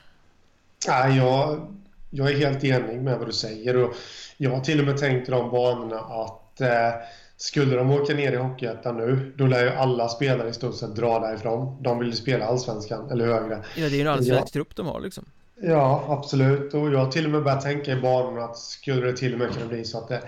Nej, 0.89 1.17
jag, 1.17 1.67
jag 2.11 2.31
är 2.31 2.37
helt 2.37 2.65
enig 2.65 3.03
med 3.03 3.19
vad 3.19 3.29
du 3.29 3.33
säger 3.33 3.77
och 3.77 3.95
jag 4.37 4.51
har 4.51 4.61
till 4.61 4.81
och 4.81 4.87
med 4.87 4.99
tänkt 4.99 5.29
i 5.29 5.31
de 5.31 5.51
banorna 5.51 5.99
att 5.99 6.42
eh, 6.61 6.93
skulle 7.37 7.77
de 7.77 7.91
åka 7.91 8.15
ner 8.15 8.33
i 8.33 8.37
Hockeyettan 8.37 8.97
nu, 8.97 9.33
då 9.37 9.47
lär 9.47 9.65
ju 9.65 9.71
alla 9.71 10.09
spelare 10.09 10.49
i 10.49 10.53
stort 10.53 10.77
sett 10.77 10.97
dra 10.97 11.19
därifrån. 11.19 11.83
De 11.83 11.99
vill 11.99 12.09
ju 12.09 12.15
spela 12.15 12.47
Allsvenskan, 12.47 13.11
eller 13.11 13.27
högre. 13.27 13.65
Ja, 13.77 13.89
det 13.89 13.95
är 13.95 13.97
ju 13.97 14.01
en 14.01 14.09
allsvensk 14.09 14.53
trupp 14.53 14.77
de 14.77 14.87
har 14.87 15.01
liksom. 15.01 15.25
Ja, 15.63 16.05
absolut. 16.09 16.75
Och 16.75 16.93
jag 16.93 16.99
har 16.99 17.11
till 17.11 17.25
och 17.25 17.31
med 17.31 17.43
börjat 17.43 17.63
tänka 17.63 17.93
i 17.93 18.01
banorna 18.01 18.45
att 18.45 18.59
skulle 18.59 19.07
det 19.07 19.17
till 19.17 19.33
och 19.33 19.39
med 19.39 19.53
kunna 19.53 19.67
bli 19.67 19.85
så 19.85 19.99
att 19.99 20.09
det 20.09 20.23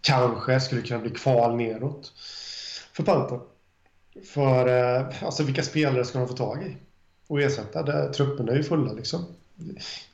kanske 0.00 0.60
skulle 0.60 0.82
kunna 0.82 1.00
bli 1.00 1.10
kval 1.10 1.56
neråt 1.56 2.12
för 2.92 3.02
Panten. 3.02 3.40
För 4.34 4.68
eh, 4.68 5.06
alltså 5.24 5.42
vilka 5.42 5.62
spelare 5.62 6.04
ska 6.04 6.18
de 6.18 6.28
få 6.28 6.34
tag 6.34 6.62
i 6.62 6.76
och 7.26 7.40
ersätta? 7.40 7.82
Det, 7.82 8.12
truppen 8.12 8.48
är 8.48 8.54
ju 8.54 8.62
fulla 8.62 8.92
liksom. 8.92 9.24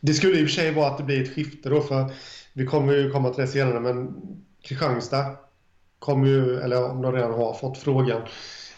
Det 0.01 0.15
skulle 0.15 0.39
i 0.39 0.45
och 0.45 0.49
för 0.49 0.55
sig 0.55 0.71
vara 0.71 0.91
att 0.91 0.99
det 0.99 1.05
blir 1.05 1.23
ett 1.23 1.35
skifte 1.35 1.69
då, 1.69 1.81
för 1.81 2.11
vi 2.53 2.67
kommer 2.67 2.93
ju 2.93 3.11
komma 3.11 3.31
till 3.31 3.41
det 3.41 3.51
senare, 3.51 3.81
men 3.81 4.15
Kristianstad 4.63 5.37
kommer 5.99 6.27
ju, 6.27 6.61
eller 6.61 6.91
om 6.91 7.03
de 7.03 7.13
redan 7.13 7.33
har 7.33 7.55
fått 7.55 7.79
frågan, 7.79 8.23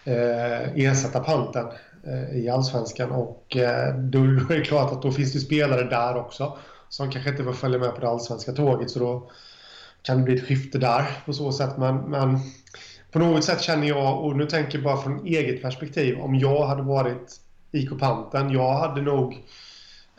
eh, 0.05 0.79
ersätta 0.79 1.21
panten. 1.21 1.67
eh, 2.07 2.37
i 2.39 2.49
Allsvenskan 2.49 3.11
och 3.11 3.57
eh, 3.57 3.95
då 3.95 4.19
är 4.19 4.59
det 4.59 4.65
klart 4.65 4.93
att 4.93 5.03
då 5.03 5.13
finns 5.13 5.33
det 5.33 5.41
spelare 5.41 5.85
där 5.85 6.17
också 6.17 6.59
som 6.89 7.11
kanske 7.11 7.31
inte 7.31 7.45
får 7.45 7.53
följa 7.53 7.79
med 7.79 7.95
på 7.95 8.01
det 8.01 8.09
allsvenska 8.09 8.53
tåget 8.53 8.91
så 8.91 8.99
då 8.99 9.31
kan 10.03 10.19
det 10.19 10.23
bli 10.23 10.35
ett 10.35 10.47
skifte 10.47 10.79
där 10.79 11.07
på 11.27 11.33
så 11.33 11.53
sätt. 11.53 11.79
Men, 11.79 11.97
men 11.97 12.39
på 13.13 13.19
något 13.19 13.45
sätt 13.45 13.61
känner 13.61 13.89
jag, 13.89 14.25
och 14.25 14.37
nu 14.37 14.47
tänker 14.47 14.79
jag 14.79 14.85
bara 14.85 14.97
från 14.97 15.27
eget 15.27 15.63
perspektiv, 15.63 16.21
om 16.21 16.35
jag 16.35 16.67
hade 16.67 16.83
varit 16.83 17.41
IK 17.73 17.99
Panten, 18.01 18.51
jag 18.51 18.75
hade 18.75 19.03
nog 19.03 19.45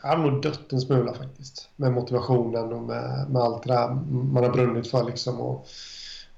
jag 0.02 0.08
hade 0.08 0.22
nog 0.22 0.42
dött 0.42 0.72
en 0.72 0.80
smula 0.80 1.14
faktiskt. 1.14 1.68
Med 1.76 1.92
motivationen 1.92 2.72
och 2.72 2.82
med, 2.82 3.26
med 3.30 3.42
allt 3.42 3.62
det 3.62 3.72
där 3.72 3.88
man 4.32 4.44
har 4.44 4.50
brunnit 4.50 4.90
för 4.90 5.04
liksom. 5.04 5.40
Och 5.40 5.66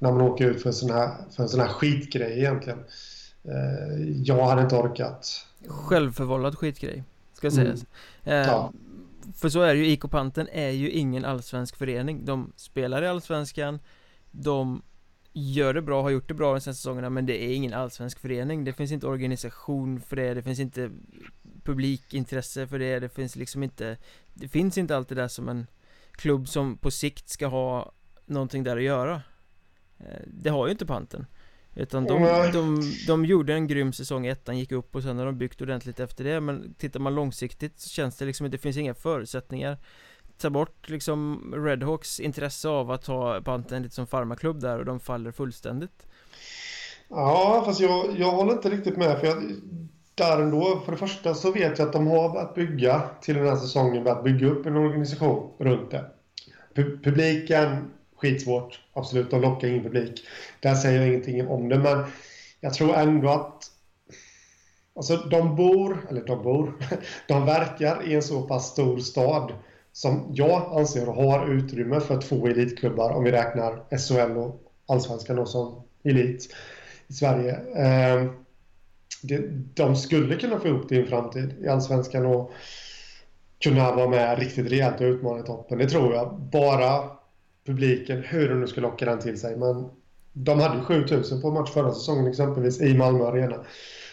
när 0.03 0.13
man 0.13 0.21
åker 0.21 0.47
ut 0.47 0.63
för 0.63 0.69
en 0.69 0.75
sån 0.75 0.91
här, 0.91 1.11
för 1.31 1.43
en 1.43 1.49
sån 1.49 1.61
här 1.61 1.69
skitgrej 1.69 2.39
egentligen. 2.39 2.79
Eh, 3.45 4.23
jag 4.23 4.47
hade 4.47 4.63
inte 4.63 4.77
orkat. 4.77 5.47
Självförvållad 5.69 6.59
skitgrej, 6.59 7.05
ska 7.33 7.51
sägas. 7.51 7.87
Mm. 8.25 8.43
Eh, 8.43 8.49
ja. 8.49 8.73
För 9.35 9.49
så 9.49 9.61
är 9.61 9.75
det 9.75 9.81
ju, 9.81 9.87
IK 9.87 10.11
Panten 10.11 10.49
är 10.53 10.71
ju 10.71 10.91
ingen 10.91 11.25
allsvensk 11.25 11.77
förening. 11.77 12.25
De 12.25 12.53
spelar 12.57 13.03
i 13.03 13.07
allsvenskan, 13.09 13.79
de 14.31 14.83
gör 15.33 15.75
det 15.75 15.83
bra, 15.83 16.03
har 16.03 16.11
gjort 16.11 16.29
det 16.29 16.35
bra 16.35 16.53
de 16.53 16.61
senaste 16.61 16.81
säsongerna 16.81 17.11
men 17.11 17.27
det 17.27 17.45
är 17.45 17.55
ingen 17.55 17.73
allsvensk 17.73 18.19
förening 18.19 18.65
Det 18.65 18.73
finns 18.73 18.93
inte 18.93 19.07
organisation 19.07 20.01
för 20.01 20.17
det, 20.17 20.35
det 20.35 20.43
finns 20.43 20.61
inte 20.61 20.91
publikintresse 21.65 22.67
för 22.67 22.79
det, 22.79 22.99
det 22.99 23.09
finns 23.09 23.37
liksom 23.37 23.63
inte 23.63 23.97
Det 24.35 24.49
finns 24.49 24.79
inte 24.79 24.97
alltid 24.97 25.17
det 25.17 25.23
där 25.23 25.29
som 25.29 25.49
en 25.49 25.67
klubb 26.13 26.49
som 26.49 26.77
på 26.77 26.91
sikt 26.91 27.29
ska 27.29 27.47
ha 27.47 27.93
någonting 28.27 28.65
där 28.65 28.77
att 28.77 28.83
göra 28.83 29.23
Det 30.27 30.51
har 30.51 30.67
ju 30.67 30.73
inte 30.73 30.87
Panten. 30.87 31.27
Utan 31.75 32.05
de, 32.05 32.23
de, 32.53 32.83
de 33.07 33.25
gjorde 33.25 33.55
en 33.55 33.67
grym 33.67 33.93
säsong 33.93 34.27
i 34.27 34.29
ettan, 34.29 34.59
gick 34.59 34.73
upp 34.73 34.97
och 34.97 35.03
sen 35.03 35.19
har 35.19 35.27
de 35.27 35.39
byggt 35.39 35.61
ordentligt 35.61 36.01
efter 36.01 36.25
det. 36.25 36.41
Men 36.41 36.75
tittar 36.79 37.01
man 37.01 37.15
långsiktigt 37.15 37.81
så 37.81 37.89
känns 37.89 38.17
det 38.17 38.25
liksom 38.25 38.47
att 38.47 38.53
det 38.53 38.59
finns 38.59 38.77
inga 38.77 38.95
förutsättningar. 38.95 39.79
Ta 40.39 40.51
bort 40.51 40.89
liksom 40.89 41.53
Redhawks 41.57 42.21
intresse 42.21 42.69
av 42.69 42.91
att 42.91 43.07
ha 43.07 43.41
Panten 43.41 43.83
lite 43.83 43.95
som 43.95 44.07
farmaklubb 44.07 44.61
där 44.61 44.79
och 44.79 44.85
de 44.85 45.01
faller 45.01 45.33
fullständigt. 45.33 46.07
Ja, 47.09 47.63
fast 47.67 47.81
jag, 47.81 48.19
jag 48.19 48.31
håller 48.31 48.53
inte 48.53 48.71
riktigt 48.71 48.97
med 48.97 49.19
för 49.19 49.27
jag, 49.27 49.43
där 50.15 50.43
ändå. 50.43 50.81
För 50.85 50.93
det 50.93 50.99
första 50.99 51.35
så 51.35 51.53
vet 51.53 51.79
jag 51.79 51.87
att 51.87 51.93
de 51.93 52.07
har 52.07 52.29
börjat 52.29 52.55
bygga 52.55 53.03
till 53.21 53.35
den 53.35 53.47
här 53.47 53.57
säsongen, 53.57 54.05
börjat 54.05 54.25
bygga 54.25 54.47
upp 54.47 54.67
en 54.67 54.77
organisation 54.77 55.51
runt 55.59 55.91
det. 55.91 56.11
Publiken, 56.75 57.91
skitsvårt. 58.23 58.81
Absolut, 58.93 59.31
de 59.31 59.41
lockar 59.41 59.69
in 59.69 59.83
publik. 59.83 60.25
Där 60.61 60.75
säger 60.75 60.99
jag 61.01 61.09
ingenting 61.09 61.49
om 61.49 61.69
det, 61.69 61.79
men 61.79 62.05
jag 62.61 62.75
tror 62.75 62.95
ändå 62.95 63.29
att 63.29 63.69
Alltså 64.95 65.17
de 65.17 65.57
bor, 65.57 66.07
eller 66.11 66.25
de 66.25 66.43
bor, 66.43 66.73
de 67.29 67.47
verkar 67.47 68.09
i 68.09 68.15
en 68.15 68.23
så 68.23 68.43
pass 68.43 68.67
stor 68.67 68.99
stad 68.99 69.53
som 69.93 70.31
jag 70.35 70.79
anser 70.79 71.07
har 71.07 71.49
utrymme 71.49 72.01
för 72.01 72.21
två 72.21 72.47
elitklubbar 72.47 73.11
om 73.11 73.25
vi 73.25 73.33
räknar 73.33 73.99
SHL 73.99 74.37
och 74.37 74.63
Allsvenskan 74.87 75.37
då 75.37 75.47
som 75.47 75.83
elit 76.05 76.55
i 77.09 77.13
Sverige. 77.13 77.57
Ehm, 77.77 78.29
de 79.75 79.97
skulle 79.97 80.37
kunna 80.37 80.61
få 80.61 80.69
ihop 80.69 80.89
det 80.89 80.95
i 80.95 81.01
en 81.01 81.07
framtid 81.07 81.55
i 81.61 81.69
Allsvenskan 81.69 82.27
och 82.27 82.53
kunna 83.63 83.93
vara 83.93 84.09
med 84.09 84.39
riktigt 84.39 84.71
rejält 84.71 85.01
och 85.01 85.05
utmana 85.05 85.41
i 85.41 85.43
toppen. 85.43 85.79
Det 85.79 85.89
tror 85.89 86.15
jag. 86.15 86.41
Bara 86.53 87.11
publiken, 87.67 88.23
hur 88.23 88.49
de 88.49 88.61
nu 88.61 88.67
ska 88.67 88.81
locka 88.81 89.05
den 89.05 89.19
till 89.19 89.41
sig. 89.41 89.57
Men 89.57 89.89
de 90.33 90.61
hade 90.61 90.77
ju 90.77 90.83
7000 90.85 91.43
på 91.43 91.51
match 91.51 91.71
förra 91.71 91.93
säsongen 91.93 92.27
exempelvis 92.27 92.81
i 92.81 92.95
Malmö 92.95 93.25
Arena. 93.25 93.57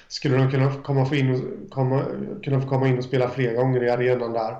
Skulle 0.07 0.37
de 0.37 0.51
kunna 0.51 0.73
komma, 0.73 1.05
få 1.05 1.15
in 1.15 1.31
och, 1.31 1.69
komma, 1.69 2.05
kunna 2.43 2.61
få 2.61 2.67
komma 2.67 2.87
in 2.87 2.97
och 2.97 3.03
spela 3.03 3.29
fler 3.29 3.55
gånger 3.55 3.83
i 3.83 3.89
arenan 3.89 4.33
där 4.33 4.57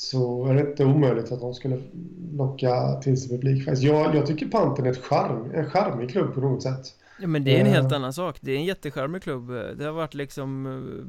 så 0.00 0.46
är 0.46 0.54
det 0.54 0.60
inte 0.60 0.84
omöjligt 0.84 1.32
att 1.32 1.40
de 1.40 1.54
skulle 1.54 1.82
locka 2.32 3.00
till 3.02 3.20
sig 3.20 3.30
publik. 3.30 3.68
Jag, 3.68 4.14
jag 4.14 4.26
tycker 4.26 4.46
Panten 4.46 4.86
är 4.86 4.90
ett 4.90 5.04
charm, 5.04 5.50
en 5.54 5.70
charmig 5.70 6.10
klubb 6.10 6.34
på 6.34 6.40
något 6.40 6.62
sätt. 6.62 6.94
Ja 7.20 7.26
men 7.26 7.44
det 7.44 7.56
är 7.56 7.60
en 7.60 7.66
helt 7.66 7.92
annan 7.92 8.12
sak, 8.12 8.36
det 8.40 8.52
är 8.52 8.56
en 8.56 8.64
jättecharmig 8.64 9.22
klubb 9.22 9.48
Det 9.48 9.84
har 9.84 9.92
varit 9.92 10.14
liksom 10.14 10.66
eh, 10.66 11.04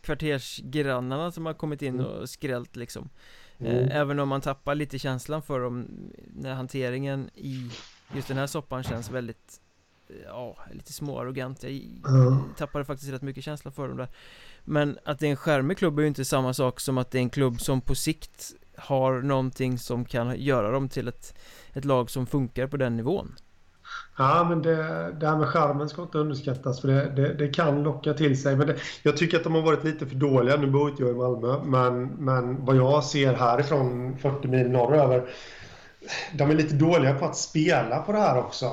Kvartersgrannarna 0.00 1.32
som 1.32 1.46
har 1.46 1.54
kommit 1.54 1.82
in 1.82 1.94
mm. 1.94 2.06
och 2.06 2.28
skrällt 2.28 2.76
liksom 2.76 3.08
mm. 3.66 3.88
Även 3.90 4.18
om 4.18 4.28
man 4.28 4.40
tappar 4.40 4.74
lite 4.74 4.98
känslan 4.98 5.42
för 5.42 5.60
dem 5.60 5.86
När 6.34 6.54
hanteringen 6.54 7.30
i 7.34 7.70
just 8.14 8.28
den 8.28 8.36
här 8.36 8.46
soppan 8.46 8.82
känns 8.82 9.10
väldigt 9.10 9.60
eh, 10.08 10.16
Ja, 10.26 10.56
lite 10.72 10.92
småarrogant. 10.92 11.62
Jag 11.62 11.80
tappade 12.56 12.84
faktiskt 12.84 13.12
rätt 13.12 13.22
mycket 13.22 13.44
känsla 13.44 13.70
för 13.70 13.88
dem 13.88 13.96
där. 13.96 14.08
Men 14.64 14.98
att 15.04 15.18
det 15.18 15.26
är 15.26 15.30
en 15.30 15.36
skärmig 15.36 15.78
klubb 15.78 15.98
är 15.98 16.02
ju 16.02 16.08
inte 16.08 16.24
samma 16.24 16.54
sak 16.54 16.80
som 16.80 16.98
att 16.98 17.10
det 17.10 17.18
är 17.18 17.22
en 17.22 17.30
klubb 17.30 17.60
som 17.60 17.80
på 17.80 17.94
sikt 17.94 18.52
Har 18.76 19.22
någonting 19.22 19.78
som 19.78 20.04
kan 20.04 20.40
göra 20.40 20.70
dem 20.70 20.88
till 20.88 21.08
ett, 21.08 21.38
ett 21.72 21.84
lag 21.84 22.10
som 22.10 22.26
funkar 22.26 22.66
på 22.66 22.76
den 22.76 22.96
nivån 22.96 23.34
Ja, 24.16 24.46
men 24.48 24.62
det, 24.62 24.76
det 25.20 25.26
här 25.26 25.36
med 25.36 25.48
skärmen 25.48 25.88
ska 25.88 26.02
inte 26.02 26.18
underskattas 26.18 26.80
för 26.80 26.88
det, 26.88 27.08
det, 27.08 27.34
det 27.34 27.48
kan 27.48 27.82
locka 27.82 28.14
till 28.14 28.42
sig. 28.42 28.56
Men 28.56 28.66
det, 28.66 28.76
jag 29.02 29.16
tycker 29.16 29.36
att 29.36 29.44
de 29.44 29.54
har 29.54 29.62
varit 29.62 29.84
lite 29.84 30.06
för 30.06 30.16
dåliga. 30.16 30.56
Nu 30.56 30.66
bor 30.66 30.90
inte 30.90 31.02
jag 31.02 31.12
i 31.12 31.14
Malmö, 31.14 31.56
men, 31.64 32.06
men 32.06 32.64
vad 32.64 32.76
jag 32.76 33.04
ser 33.04 33.34
härifrån 33.34 34.18
40 34.18 34.48
mil 34.48 34.70
norröver 34.70 35.28
de 36.32 36.50
är 36.50 36.54
lite 36.54 36.74
dåliga 36.74 37.14
på 37.14 37.24
att 37.24 37.36
spela 37.36 37.98
på 37.98 38.12
det 38.12 38.18
här 38.18 38.38
också. 38.38 38.66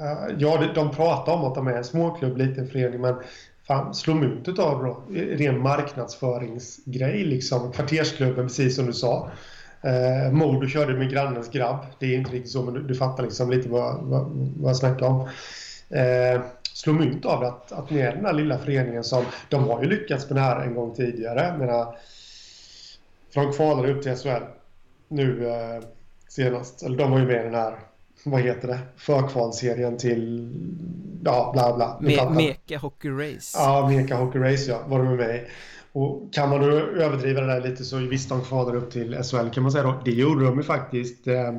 Eh, 0.00 0.34
ja, 0.38 0.58
de, 0.60 0.72
de 0.74 0.90
pratar 0.90 1.32
om 1.32 1.44
att 1.44 1.54
de 1.54 1.66
är 1.66 1.72
en 1.72 1.84
småklubb, 1.84 2.36
liten 2.36 2.68
förening, 2.68 3.00
men 3.00 3.14
fan, 3.66 3.94
slå 3.94 4.14
myntet 4.14 4.58
av 4.58 4.84
då. 4.84 5.02
Ren 5.14 5.60
marknadsföringsgrej 5.60 7.24
liksom. 7.24 7.72
Kvartersklubben, 7.72 8.46
precis 8.46 8.76
som 8.76 8.86
du 8.86 8.92
sa. 8.92 9.30
Eh, 9.82 10.32
Modo 10.32 10.66
körde 10.66 10.94
med 10.94 11.10
grannens 11.10 11.50
grabb. 11.50 11.86
Det 11.98 12.06
är 12.06 12.18
inte 12.18 12.32
riktigt 12.32 12.52
så, 12.52 12.62
men 12.62 12.74
du, 12.74 12.82
du 12.82 12.94
fattar 12.94 13.22
liksom 13.22 13.50
lite 13.50 13.68
vad, 13.68 14.02
vad, 14.02 14.26
vad 14.56 14.70
jag 14.70 14.76
snackar 14.76 15.06
om. 15.06 15.28
Eh, 15.90 16.40
slå 16.72 16.92
mynt 16.92 17.24
av 17.24 17.44
att, 17.44 17.72
att 17.72 17.90
ni 17.90 18.00
är 18.00 18.12
den 18.12 18.24
här 18.24 18.32
lilla 18.32 18.58
föreningen 18.58 19.04
som... 19.04 19.24
De 19.48 19.68
har 19.68 19.82
ju 19.82 19.88
lyckats 19.88 20.30
med 20.30 20.36
det 20.36 20.40
här 20.40 20.60
en 20.60 20.74
gång 20.74 20.94
tidigare. 20.94 21.58
Menar, 21.58 21.96
från 23.34 23.52
kvalade 23.52 23.92
upp 23.92 24.02
till 24.02 24.16
SHL 24.16 24.42
nu 25.08 25.48
eh, 25.48 25.82
senast. 26.28 26.82
Eller 26.82 26.98
de 26.98 27.10
var 27.10 27.18
ju 27.18 27.26
med 27.26 27.40
i 27.40 27.44
den 27.44 27.54
här, 27.54 27.78
vad 28.24 28.40
heter 28.40 28.68
det, 28.68 28.78
förkvalserien 28.96 29.98
till... 29.98 30.52
Ja, 31.24 31.50
bla 31.52 31.76
bla. 31.76 31.98
Me 32.00 32.30
Meka 32.30 32.78
Hockey 32.78 33.08
Race. 33.08 33.58
Ja, 33.58 33.88
Meka 33.88 34.16
Hockey 34.16 34.38
Race 34.38 34.70
ja, 34.70 34.80
var 34.86 34.98
de 34.98 35.16
med 35.16 35.36
i. 35.36 35.44
Och 35.96 36.32
kan 36.32 36.50
man 36.50 36.60
då 36.60 36.66
överdriva 36.76 37.40
det 37.40 37.46
där 37.46 37.60
lite 37.60 37.84
så 37.84 37.96
visst 37.96 38.28
de 38.28 38.44
kvar 38.44 38.74
upp 38.74 38.90
till 38.90 39.22
SHL 39.22 39.50
kan 39.50 39.62
man 39.62 39.72
säga 39.72 39.84
då. 39.84 40.02
Det 40.04 40.10
gjorde 40.10 40.44
de 40.44 40.56
ju 40.56 40.62
faktiskt 40.62 41.26
eh, 41.26 41.58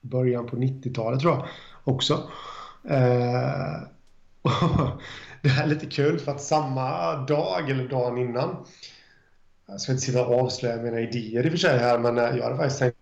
början 0.00 0.46
på 0.46 0.56
90-talet 0.56 1.20
tror 1.20 1.32
jag 1.32 1.48
också. 1.84 2.30
Eh, 2.88 3.82
det 5.42 5.48
här 5.48 5.64
är 5.64 5.66
lite 5.66 5.86
kul 5.86 6.18
för 6.18 6.32
att 6.32 6.40
samma 6.40 7.16
dag 7.16 7.70
eller 7.70 7.88
dagen 7.88 8.18
innan 8.18 8.56
jag 9.66 9.80
ska 9.80 9.92
inte 9.92 10.04
sitta 10.04 10.26
och 10.26 10.40
avslöja 10.40 10.82
mina 10.82 11.00
idéer 11.00 11.46
i 11.46 11.48
och 11.48 11.50
för 11.50 11.58
sig 11.58 11.78
här 11.78 11.98
men 11.98 12.18
eh, 12.18 12.36
jag 12.36 12.44
hade 12.44 12.56
faktiskt 12.56 12.78
tänkt 12.78 12.96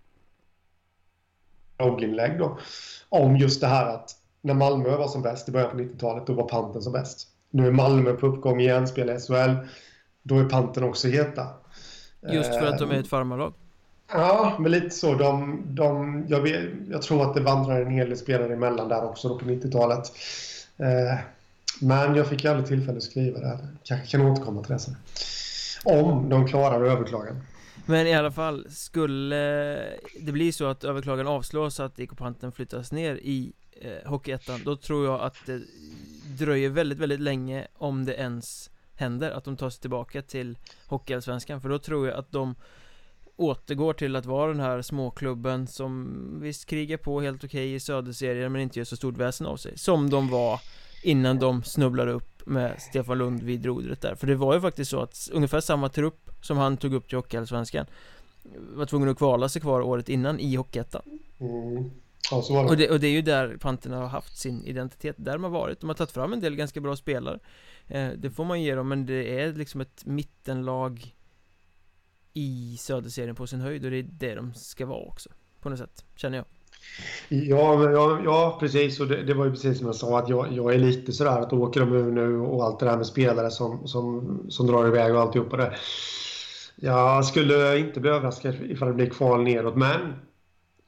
blogginlägg 1.77 2.39
då 2.39 2.59
om 3.09 3.37
just 3.37 3.61
det 3.61 3.67
här 3.67 3.85
att 3.85 4.11
när 4.41 4.53
Malmö 4.53 4.97
var 4.97 5.07
som 5.07 5.21
bäst 5.21 5.49
i 5.49 5.51
början 5.51 5.71
på 5.71 5.77
90-talet 5.77 6.27
då 6.27 6.33
var 6.33 6.47
Panten 6.47 6.81
som 6.81 6.93
bäst. 6.93 7.27
Nu 7.49 7.67
är 7.67 7.71
Malmö 7.71 8.13
på 8.13 8.27
uppgång 8.27 8.61
igen, 8.61 8.87
spelar 8.87 9.19
SHL 9.19 9.67
då 10.23 10.39
är 10.39 10.45
panten 10.45 10.83
också 10.83 11.07
heta. 11.07 11.47
Just 12.29 12.53
för 12.53 12.67
att 12.67 12.79
de 12.79 12.91
är 12.91 12.99
ett 12.99 13.07
farmarlag? 13.07 13.53
Ja, 14.11 14.55
men 14.59 14.71
lite 14.71 14.89
så. 14.89 15.15
De, 15.15 15.61
de, 15.67 16.23
jag, 16.27 16.41
vet, 16.41 16.69
jag 16.89 17.01
tror 17.01 17.29
att 17.29 17.33
det 17.33 17.41
vandrar 17.41 17.81
en 17.81 17.91
hel 17.91 18.09
del 18.09 18.17
spelare 18.17 18.53
emellan 18.53 18.89
där 18.89 19.05
också 19.05 19.29
då 19.29 19.39
på 19.39 19.45
90-talet. 19.45 20.11
Eh, 20.77 21.19
men 21.81 22.15
jag 22.15 22.27
fick 22.27 22.45
aldrig 22.45 22.67
tillfälle 22.67 22.97
att 22.97 23.03
skriva 23.03 23.39
det. 23.39 23.59
Kanske 23.83 24.07
kan 24.07 24.21
återkomma 24.21 24.63
till 24.63 24.73
det 24.73 24.79
sen. 24.79 24.95
Om 25.85 26.29
de 26.29 26.47
klarar 26.47 26.85
överklagan. 26.85 27.41
Men 27.85 28.07
i 28.07 28.13
alla 28.13 28.31
fall, 28.31 28.67
skulle 28.69 29.35
det 30.19 30.31
bli 30.31 30.51
så 30.51 30.65
att 30.65 30.83
överklagan 30.83 31.27
avslås 31.27 31.75
så 31.75 31.83
att 31.83 31.99
IK 31.99 32.17
Panten 32.17 32.51
flyttas 32.51 32.91
ner 32.91 33.15
i 33.15 33.53
eh, 33.81 34.09
Hockeyettan 34.09 34.59
Då 34.65 34.75
tror 34.75 35.05
jag 35.05 35.21
att 35.21 35.35
det 35.45 35.61
dröjer 36.37 36.69
väldigt, 36.69 36.97
väldigt 36.97 37.19
länge 37.19 37.67
om 37.77 38.05
det 38.05 38.13
ens 38.13 38.69
händer 39.01 39.31
Att 39.31 39.43
de 39.43 39.57
tar 39.57 39.69
sig 39.69 39.81
tillbaka 39.81 40.21
till 40.21 40.57
Hockeyallsvenskan 40.87 41.61
För 41.61 41.69
då 41.69 41.79
tror 41.79 42.07
jag 42.07 42.17
att 42.17 42.31
de 42.31 42.55
återgår 43.35 43.93
till 43.93 44.15
att 44.15 44.25
vara 44.25 44.51
den 44.51 44.59
här 44.59 44.81
småklubben 44.81 45.67
som 45.67 46.17
visst 46.41 46.65
krigar 46.65 46.97
på 46.97 47.21
helt 47.21 47.43
okej 47.43 47.47
okay 47.47 47.75
i 47.75 47.79
söderserien 47.79 48.51
men 48.51 48.61
inte 48.61 48.79
gör 48.79 48.85
så 48.85 48.95
stort 48.95 49.17
väsen 49.17 49.47
av 49.47 49.57
sig 49.57 49.77
Som 49.77 50.09
de 50.09 50.29
var 50.29 50.59
innan 51.03 51.39
de 51.39 51.63
snubblade 51.63 52.11
upp 52.11 52.45
med 52.45 52.81
Stefan 52.81 53.17
Lund 53.17 53.43
vid 53.43 53.65
rodret 53.65 54.01
där 54.01 54.15
För 54.15 54.27
det 54.27 54.35
var 54.35 54.53
ju 54.53 54.61
faktiskt 54.61 54.91
så 54.91 55.01
att 55.01 55.29
ungefär 55.31 55.61
samma 55.61 55.89
trupp 55.89 56.29
som 56.41 56.57
han 56.57 56.77
tog 56.77 56.93
upp 56.93 57.07
till 57.07 57.17
Hockeyallsvenskan 57.17 57.85
Var 58.75 58.85
tvungen 58.85 59.09
att 59.09 59.17
kvala 59.17 59.49
sig 59.49 59.61
kvar 59.61 59.81
året 59.81 60.09
innan 60.09 60.39
i 60.39 60.55
Hockeyettan 60.55 61.01
mm. 61.39 61.91
Ja. 62.31 62.69
Och 62.69 62.77
det, 62.77 62.89
och 62.89 62.99
det 62.99 63.07
är 63.07 63.11
ju 63.11 63.21
där 63.21 63.57
Panterna 63.57 63.97
har 63.97 64.07
haft 64.07 64.37
sin 64.37 64.65
identitet, 64.65 65.15
där 65.19 65.33
de 65.33 65.43
har 65.43 65.51
varit. 65.51 65.79
De 65.79 65.89
har 65.89 65.93
tagit 65.93 66.11
fram 66.11 66.33
en 66.33 66.39
del 66.39 66.55
ganska 66.55 66.79
bra 66.79 66.95
spelare. 66.95 67.39
Eh, 67.87 68.09
det 68.17 68.29
får 68.29 68.45
man 68.45 68.61
ge 68.61 68.75
dem, 68.75 68.87
men 68.87 69.05
det 69.05 69.39
är 69.39 69.53
liksom 69.53 69.81
ett 69.81 70.05
mittenlag 70.05 71.15
i 72.33 72.77
Söderserien 72.79 73.35
på 73.35 73.47
sin 73.47 73.61
höjd 73.61 73.85
och 73.85 73.91
det 73.91 73.97
är 73.97 74.03
det 74.03 74.35
de 74.35 74.53
ska 74.53 74.85
vara 74.85 75.05
också. 75.05 75.29
På 75.59 75.69
något 75.69 75.79
sätt, 75.79 76.05
känner 76.15 76.37
jag. 76.37 76.45
Ja, 77.29 77.91
ja, 77.91 78.21
ja 78.23 78.57
precis. 78.59 78.99
Och 78.99 79.07
det, 79.07 79.23
det, 79.23 79.33
var 79.33 79.45
ju 79.45 79.51
precis 79.51 79.77
som 79.77 79.87
jag 79.87 79.95
sa 79.95 80.19
att 80.19 80.29
jag, 80.29 80.51
jag 80.51 80.73
är 80.73 80.77
lite 80.77 81.11
sådär 81.11 81.39
att 81.39 81.53
åker 81.53 81.79
de 81.79 81.93
ur 81.93 82.11
nu 82.11 82.37
och 82.37 82.63
allt 82.63 82.79
det 82.79 82.85
där 82.85 82.97
med 82.97 83.05
spelare 83.05 83.51
som, 83.51 83.87
som, 83.87 84.39
som 84.49 84.67
drar 84.67 84.87
iväg 84.87 85.15
och 85.15 85.21
alltihopa 85.21 85.57
det. 85.57 85.75
Jag 86.75 87.25
skulle 87.25 87.77
inte 87.77 87.99
bli 87.99 88.09
överraskad 88.11 88.55
ifall 88.61 88.87
det 88.87 88.93
blir 88.93 89.09
kval 89.09 89.43
neråt, 89.43 89.75
men 89.75 90.13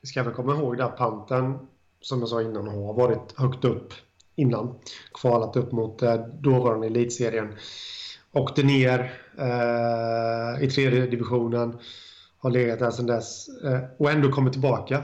vi 0.02 0.08
ska 0.08 0.24
väl 0.24 0.34
komma 0.34 0.54
ihåg 0.56 0.82
att 0.82 0.98
panten, 0.98 1.58
som 2.02 2.20
jag 2.20 2.30
sa 2.30 2.42
innan, 2.42 2.68
har 2.68 2.94
varit 2.94 3.34
högt 3.38 3.66
upp 3.66 3.94
innan. 4.36 4.76
Kvalat 5.22 5.56
upp 5.56 5.72
mot 5.72 6.02
eh, 6.02 6.16
dåvarande 6.16 6.88
elitserien. 6.88 7.56
Åkte 8.32 8.64
ner 8.64 9.00
eh, 9.38 10.64
i 10.64 10.70
tredje 10.70 11.06
divisionen. 11.06 11.78
Har 12.38 12.52
legat 12.52 12.80
där 12.80 12.92
sedan 12.92 13.06
dess 13.06 13.48
eh, 13.64 13.80
och 13.98 14.12
ändå 14.12 14.32
kommit 14.32 14.54
tillbaka. 14.54 14.96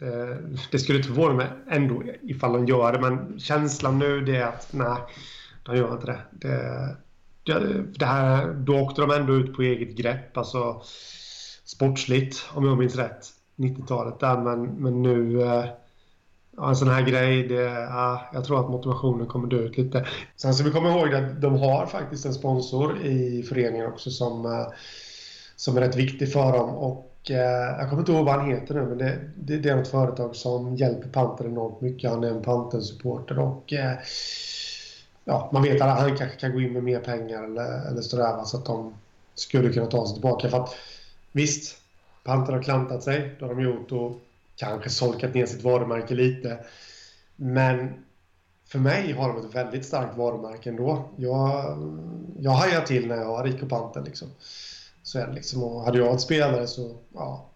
Eh, 0.00 0.36
det 0.70 0.78
skulle 0.78 0.98
inte 0.98 1.08
förvåna 1.08 1.34
mig 1.34 1.46
ändå 1.70 2.02
ifall 2.22 2.52
de 2.52 2.66
gör 2.66 2.92
det, 2.92 3.00
men 3.00 3.40
känslan 3.40 3.98
nu 3.98 4.20
det 4.20 4.36
är 4.36 4.46
att 4.46 4.72
nej, 4.72 4.98
de 5.62 5.76
gör 5.76 5.92
inte 5.92 6.06
det. 6.06 6.20
det, 6.30 6.96
det, 7.42 7.82
det 7.98 8.06
här, 8.06 8.54
då 8.54 8.78
åkte 8.78 9.00
de 9.00 9.10
ändå 9.10 9.34
ut 9.34 9.56
på 9.56 9.62
eget 9.62 9.96
grepp, 9.96 10.36
alltså 10.36 10.82
sportsligt 11.64 12.48
om 12.54 12.64
jag 12.64 12.78
minns 12.78 12.96
rätt. 12.96 13.26
90-talet 13.56 14.20
där, 14.20 14.38
men, 14.38 14.62
men 14.62 15.02
nu... 15.02 15.42
Eh, 15.42 15.64
Ja, 16.56 16.68
en 16.68 16.76
sån 16.76 16.88
här 16.88 17.02
grej, 17.02 17.48
det, 17.48 17.62
ja, 17.64 18.28
jag 18.32 18.44
tror 18.44 18.60
att 18.60 18.70
motivationen 18.70 19.26
kommer 19.26 19.48
dö 19.48 19.56
ut 19.56 19.76
lite. 19.76 20.06
Sen 20.36 20.54
ska 20.54 20.64
vi 20.64 20.70
komma 20.70 20.88
ihåg 20.88 21.14
att 21.14 21.40
de 21.40 21.58
har 21.58 21.86
faktiskt 21.86 22.26
en 22.26 22.34
sponsor 22.34 23.06
i 23.06 23.42
föreningen 23.42 23.86
också 23.86 24.10
som, 24.10 24.44
eh, 24.44 24.66
som 25.56 25.76
är 25.76 25.80
rätt 25.80 25.96
viktig 25.96 26.32
för 26.32 26.52
dem. 26.52 26.70
Och 26.70 27.30
eh, 27.30 27.78
jag 27.78 27.88
kommer 27.90 28.02
inte 28.02 28.12
ihåg 28.12 28.24
vad 28.24 28.34
han 28.34 28.50
heter 28.50 28.74
nu, 28.74 28.86
men 28.86 28.98
det, 28.98 29.20
det, 29.36 29.56
det 29.56 29.68
är 29.68 29.76
något 29.76 29.88
företag 29.88 30.36
som 30.36 30.76
hjälper 30.76 31.08
Panter 31.08 31.44
enormt 31.44 31.80
mycket. 31.80 32.10
Han 32.10 32.24
är 32.24 32.28
en 32.28 32.42
Panter-supporter 32.42 33.38
och 33.38 33.72
eh, 33.72 33.98
ja, 35.24 35.50
man 35.52 35.62
vet 35.62 35.82
att 35.82 35.98
han 35.98 36.16
kanske 36.16 36.38
kan 36.38 36.52
gå 36.52 36.60
in 36.60 36.72
med 36.72 36.84
mer 36.84 37.00
pengar 37.00 37.44
eller, 37.44 37.88
eller 37.88 38.02
sådär 38.02 38.44
så 38.44 38.56
att 38.56 38.66
de 38.66 38.94
skulle 39.34 39.72
kunna 39.72 39.86
ta 39.86 40.06
sig 40.06 40.14
tillbaka. 40.14 40.48
För 40.48 40.62
att, 40.62 40.76
visst, 41.32 41.76
Panter 42.24 42.52
har 42.52 42.62
klantat 42.62 43.02
sig, 43.02 43.36
det 43.38 43.44
har 43.44 43.54
de 43.54 43.62
gjort 43.62 43.92
och 43.92 44.20
kanske 44.56 44.90
solkat 44.90 45.34
ner 45.34 45.46
sitt 45.46 45.62
varumärke 45.62 46.14
lite. 46.14 46.58
Men 47.36 48.04
för 48.68 48.78
mig 48.78 49.12
har 49.12 49.28
de 49.28 49.46
ett 49.46 49.54
väldigt 49.54 49.86
starkt 49.86 50.16
varumärke 50.16 50.70
ändå. 50.70 51.08
Jag, 51.16 51.76
jag 52.38 52.50
hajar 52.50 52.80
till 52.80 53.06
när 53.06 53.16
jag 53.16 53.26
har 53.26 53.44
Rico 53.44 53.66
Panten. 53.66 54.04
liksom. 54.04 54.28
Så 55.02 55.18
är 55.18 55.26
det 55.26 55.32
liksom. 55.32 55.62
Och 55.62 55.82
hade 55.82 55.98
jag 55.98 56.06
varit 56.06 56.20
spelare 56.20 56.66
så, 56.66 56.96
ja. 57.14 57.50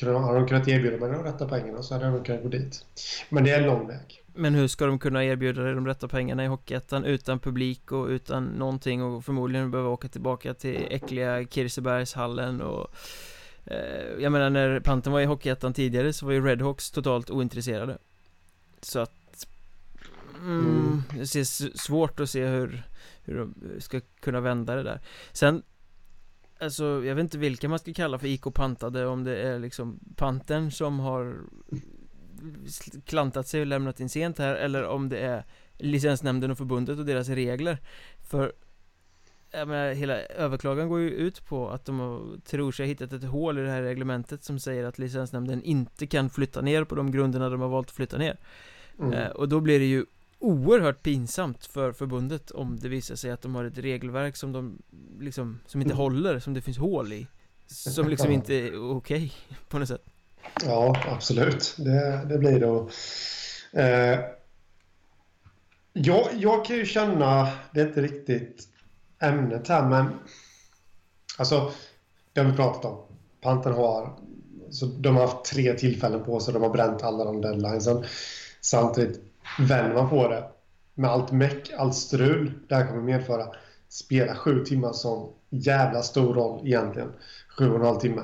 Hade 0.00 0.38
de 0.38 0.48
kunnat 0.48 0.68
erbjuda 0.68 0.96
mig 0.96 1.10
de 1.10 1.24
rätta 1.24 1.48
pengarna 1.48 1.82
så 1.82 1.94
hade 1.94 2.06
jag 2.06 2.14
nog 2.14 2.26
kunnat 2.26 2.42
gå 2.42 2.48
dit. 2.48 2.84
Men 3.28 3.44
det 3.44 3.50
är 3.50 3.60
en 3.60 3.66
lång 3.66 3.86
väg. 3.86 4.22
Men 4.34 4.54
hur 4.54 4.68
ska 4.68 4.86
de 4.86 4.98
kunna 4.98 5.24
erbjuda 5.24 5.62
dig 5.62 5.74
de 5.74 5.86
rätta 5.86 6.08
pengarna 6.08 6.44
i 6.44 6.46
Hockeyettan 6.46 7.04
utan 7.04 7.38
publik 7.38 7.92
och 7.92 8.06
utan 8.06 8.44
någonting 8.44 9.02
och 9.02 9.24
förmodligen 9.24 9.70
behöva 9.70 9.88
åka 9.88 10.08
tillbaka 10.08 10.54
till 10.54 10.86
äckliga 10.90 11.44
Kirsebergshallen 11.44 12.60
och 12.60 12.94
jag 14.18 14.32
menar 14.32 14.50
när 14.50 14.80
Panten 14.80 15.12
var 15.12 15.20
i 15.20 15.24
Hockeyettan 15.24 15.72
tidigare 15.72 16.12
så 16.12 16.26
var 16.26 16.32
ju 16.32 16.46
Redhawks 16.46 16.90
totalt 16.90 17.30
ointresserade. 17.30 17.98
Så 18.80 18.98
att 18.98 19.46
mm, 20.40 20.60
mm. 20.60 21.02
Det 21.16 21.26
ser 21.26 21.44
svårt 21.78 22.20
att 22.20 22.30
se 22.30 22.46
hur 22.46 22.82
Hur 23.24 23.38
de 23.38 23.54
ska 23.80 24.00
kunna 24.20 24.40
vända 24.40 24.74
det 24.74 24.82
där. 24.82 25.00
Sen 25.32 25.62
Alltså 26.60 26.84
jag 26.84 27.14
vet 27.14 27.22
inte 27.22 27.38
vilka 27.38 27.68
man 27.68 27.78
ska 27.78 27.92
kalla 27.92 28.18
för 28.18 28.26
IK 28.26 28.54
Pantade 28.54 29.06
Om 29.06 29.24
det 29.24 29.36
är 29.36 29.58
liksom 29.58 30.00
Pantern 30.16 30.70
som 30.70 31.00
har 31.00 31.36
Klantat 33.04 33.48
sig 33.48 33.60
och 33.60 33.66
lämnat 33.66 34.00
in 34.00 34.08
sent 34.08 34.38
här 34.38 34.54
Eller 34.54 34.84
om 34.84 35.08
det 35.08 35.18
är 35.18 35.44
Licensnämnden 35.78 36.50
och 36.50 36.58
förbundet 36.58 36.98
och 36.98 37.04
deras 37.04 37.28
regler. 37.28 37.78
För 38.30 38.52
jag 39.50 39.68
menar, 39.68 39.92
hela 39.92 40.20
överklagan 40.20 40.88
går 40.88 41.00
ju 41.00 41.10
ut 41.10 41.46
på 41.46 41.70
att 41.70 41.84
de 41.84 42.40
tror 42.44 42.72
sig 42.72 42.86
ha 42.86 42.88
hittat 42.88 43.12
ett 43.12 43.24
hål 43.24 43.58
i 43.58 43.62
det 43.62 43.70
här 43.70 43.82
reglementet 43.82 44.44
som 44.44 44.60
säger 44.60 44.84
att 44.84 44.98
licensnämnden 44.98 45.62
inte 45.62 46.06
kan 46.06 46.30
flytta 46.30 46.60
ner 46.60 46.84
på 46.84 46.94
de 46.94 47.10
grunderna 47.10 47.50
de 47.50 47.60
har 47.60 47.68
valt 47.68 47.88
att 47.88 47.94
flytta 47.94 48.18
ner. 48.18 48.36
Mm. 48.98 49.12
eh, 49.12 49.28
Och 49.28 49.48
då 49.48 49.60
blir 49.60 49.78
det 49.78 49.84
ju 49.84 50.04
oerhört 50.38 51.02
pinsamt 51.02 51.66
för 51.66 51.92
förbundet 51.92 52.50
om 52.50 52.78
det 52.80 52.88
visar 52.88 53.14
sig 53.14 53.30
att 53.30 53.42
de 53.42 53.54
har 53.54 53.64
ett 53.64 53.78
regelverk 53.78 54.36
som 54.36 54.52
de 54.52 54.82
liksom, 55.20 55.60
som 55.66 55.80
inte 55.80 55.92
mm. 55.92 55.98
håller, 55.98 56.38
som 56.38 56.54
det 56.54 56.60
finns 56.60 56.78
hål 56.78 57.12
i 57.12 57.26
Som 57.66 58.08
liksom 58.08 58.30
inte 58.32 58.54
är 58.54 58.90
okej 58.90 59.16
okay, 59.16 59.30
på 59.68 59.78
något 59.78 59.88
sätt. 59.88 60.04
Ja, 60.64 61.02
absolut, 61.06 61.74
det, 61.78 62.24
det 62.28 62.38
blir 62.38 62.64
och, 62.64 62.90
eh, 63.72 64.20
jag, 65.92 66.28
jag 66.34 66.64
kan 66.64 66.76
ju 66.76 66.86
känna, 66.86 67.52
det 67.72 67.80
är 67.80 67.86
inte 67.86 68.02
riktigt 68.02 68.68
ämnet 69.20 69.68
här, 69.68 69.88
men 69.88 70.18
alltså, 71.38 71.72
det 72.32 72.40
har 72.40 72.50
vi 72.50 72.56
pratat 72.56 72.84
om. 72.84 72.98
Panten 73.40 73.72
har, 73.72 74.18
så 74.70 74.86
de 74.86 75.16
har 75.16 75.22
haft 75.22 75.44
tre 75.44 75.72
tillfällen 75.72 76.24
på 76.24 76.40
sig, 76.40 76.54
de 76.54 76.62
har 76.62 76.70
bränt 76.70 77.02
alla 77.02 77.24
de 77.24 77.40
deadlinesen. 77.40 78.04
Samtidigt 78.60 79.20
vänder 79.58 79.94
man 79.94 80.10
på 80.10 80.28
det 80.28 80.44
med 80.94 81.10
allt 81.10 81.32
meck, 81.32 81.70
allt 81.78 81.94
strul 81.94 82.52
det 82.68 82.74
här 82.74 82.86
kommer 82.86 83.02
medföra. 83.02 83.46
Spela 83.88 84.34
sju 84.34 84.64
timmar 84.64 84.92
som 84.92 85.32
jävla 85.50 86.02
stor 86.02 86.34
roll 86.34 86.66
egentligen. 86.66 87.12
Sju 87.58 87.70
och 87.70 87.76
en 87.76 87.86
halv 87.86 87.98
timme. 87.98 88.22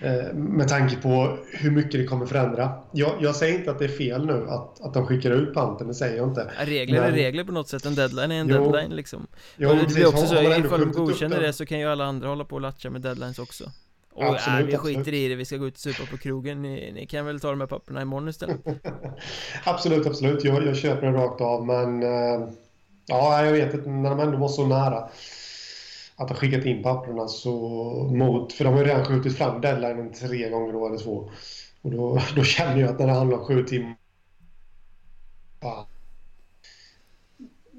Eh, 0.00 0.34
med 0.34 0.68
tanke 0.68 0.96
på 0.96 1.38
hur 1.52 1.70
mycket 1.70 1.92
det 1.92 2.04
kommer 2.04 2.26
förändra. 2.26 2.72
Jag, 2.92 3.14
jag, 3.20 3.36
säger 3.36 3.58
inte 3.58 3.70
att 3.70 3.78
det 3.78 3.84
är 3.84 3.88
fel 3.88 4.26
nu 4.26 4.46
att, 4.48 4.80
att 4.80 4.94
de 4.94 5.06
skickar 5.06 5.30
ut 5.30 5.54
panten, 5.54 5.88
det 5.88 5.94
säger 5.94 6.16
jag 6.16 6.28
inte. 6.28 6.50
regler 6.58 7.00
men... 7.00 7.08
är 7.08 7.12
regler 7.12 7.44
på 7.44 7.52
något 7.52 7.68
sätt, 7.68 7.84
en 7.84 7.94
deadline 7.94 8.30
är 8.30 8.40
en 8.40 8.48
jo, 8.48 8.72
deadline 8.72 8.96
liksom. 8.96 9.26
Jo, 9.56 9.70
och 9.70 9.76
det 9.76 9.94
blir 9.94 10.08
också 10.08 10.26
så, 10.26 10.42
ifall 10.42 10.80
de 10.80 10.92
godkänner 10.92 11.40
det 11.40 11.52
så 11.52 11.66
kan 11.66 11.78
ju 11.78 11.86
alla 11.86 12.04
andra 12.04 12.28
hålla 12.28 12.44
på 12.44 12.54
och 12.54 12.60
latcha 12.60 12.90
med 12.90 13.00
deadlines 13.00 13.38
också. 13.38 13.64
Och 14.12 14.24
absolut, 14.24 14.60
äh, 14.60 14.66
vi 14.66 14.76
skiter 14.76 15.00
absolut. 15.00 15.18
i 15.18 15.28
det, 15.28 15.34
vi 15.34 15.44
ska 15.44 15.56
gå 15.56 15.66
ut 15.66 15.74
och 15.74 15.80
supa 15.80 16.06
på 16.10 16.16
krogen, 16.16 16.62
ni, 16.62 16.92
ni, 16.92 17.06
kan 17.06 17.26
väl 17.26 17.40
ta 17.40 17.50
de 17.50 17.60
här 17.60 17.68
papperna 17.68 18.02
imorgon 18.02 18.28
istället? 18.28 18.60
absolut, 19.64 20.06
absolut, 20.06 20.44
jag, 20.44 20.66
jag 20.66 20.76
köper 20.76 21.06
det 21.06 21.12
rakt 21.12 21.40
av 21.40 21.66
men... 21.66 22.02
Uh, 22.02 22.48
ja, 23.06 23.44
jag 23.44 23.52
vet 23.52 23.74
inte, 23.74 23.88
när 23.88 24.10
de 24.10 24.20
ändå 24.20 24.38
var 24.38 24.48
så 24.48 24.66
nära 24.66 25.08
att 26.18 26.28
ha 26.28 26.36
skickat 26.36 26.64
in 26.64 26.82
papperna 26.82 27.28
så 27.28 27.50
mot, 28.12 28.52
för 28.52 28.64
de 28.64 28.74
har 28.74 28.80
ju 28.80 28.88
redan 28.88 29.04
skjutit 29.04 29.38
fram 29.38 29.60
deadlinen 29.60 30.12
tre 30.12 30.48
gånger 30.50 30.72
då 30.72 30.86
eller 30.86 30.98
två. 30.98 31.30
Och 31.82 31.90
då, 31.90 32.20
då 32.36 32.42
känner 32.42 32.80
jag 32.80 32.90
att 32.90 32.98
när 32.98 33.06
det 33.06 33.12
handlar 33.12 33.38
om 33.38 33.44
sju 33.44 33.62
timmar 33.64 33.96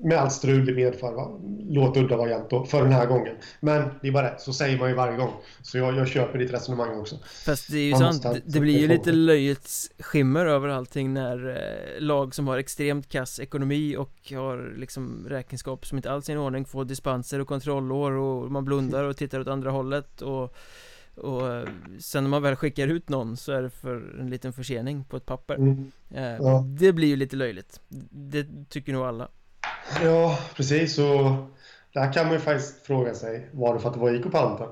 med 0.03 0.17
allt 0.17 0.33
strul 0.33 0.65
det 0.65 0.73
medför. 0.73 1.13
Va? 1.13 1.39
Låt 1.69 1.97
udda 1.97 2.17
variant 2.17 2.49
då, 2.49 2.65
för 2.65 2.83
den 2.83 2.91
här 2.91 3.05
gången. 3.05 3.35
Men 3.59 3.89
det 4.01 4.07
är 4.07 4.11
bara 4.11 4.31
rätt, 4.31 4.41
så 4.41 4.53
säger 4.53 4.79
man 4.79 4.89
ju 4.89 4.95
varje 4.95 5.17
gång. 5.17 5.31
Så 5.61 5.77
jag, 5.77 5.97
jag 5.97 6.07
köper 6.07 6.39
ditt 6.39 6.53
resonemang 6.53 6.99
också. 6.99 7.15
Fast 7.45 7.71
det 7.71 7.77
är 7.77 7.83
ju 7.83 7.91
man 7.91 8.13
sant, 8.13 8.37
det 8.45 8.59
blir 8.59 8.79
ju 8.79 8.87
lite 8.87 9.11
löjets 9.11 9.91
skimmer 9.99 10.45
över 10.45 10.67
allting 10.67 11.13
när 11.13 11.49
eh, 11.49 12.01
lag 12.01 12.35
som 12.35 12.47
har 12.47 12.57
extremt 12.57 13.09
kass 13.09 13.39
ekonomi 13.39 13.95
och 13.97 14.31
har 14.31 14.73
liksom 14.77 15.25
räkenskap 15.29 15.85
som 15.85 15.97
inte 15.97 16.11
alls 16.11 16.29
är 16.29 16.33
i 16.33 16.37
ordning 16.37 16.65
får 16.65 16.85
dispenser 16.85 17.39
och 17.39 17.47
kontrollår 17.47 18.11
och 18.11 18.51
man 18.51 18.65
blundar 18.65 19.03
och 19.03 19.17
tittar 19.17 19.39
åt 19.39 19.47
andra 19.47 19.71
hållet 19.71 20.21
och 20.21 20.55
och 21.15 21.53
eh, 21.53 21.67
sen 21.99 22.23
när 22.23 22.29
man 22.29 22.41
väl 22.41 22.55
skickar 22.55 22.87
ut 22.87 23.09
någon 23.09 23.37
så 23.37 23.51
är 23.51 23.61
det 23.61 23.69
för 23.69 24.19
en 24.19 24.29
liten 24.29 24.53
försening 24.53 25.03
på 25.03 25.17
ett 25.17 25.25
papper 25.25 25.55
mm. 25.55 25.91
eh, 26.09 26.23
ja. 26.23 26.65
Det 26.67 26.93
blir 26.93 27.07
ju 27.07 27.15
lite 27.15 27.35
löjligt 27.35 27.81
Det 28.09 28.47
tycker 28.69 28.93
nog 28.93 29.03
alla 29.03 29.29
Ja, 30.03 30.39
precis. 30.55 30.97
Och 30.99 31.49
där 31.93 32.13
kan 32.13 32.25
man 32.25 32.33
ju 32.33 32.39
faktiskt 32.39 32.85
fråga 32.85 33.13
sig, 33.13 33.49
var 33.53 33.73
det 33.73 33.79
för 33.79 33.87
att 33.87 33.93
det 33.93 33.99
var 33.99 34.15
IK 34.15 34.31
Panta? 34.31 34.67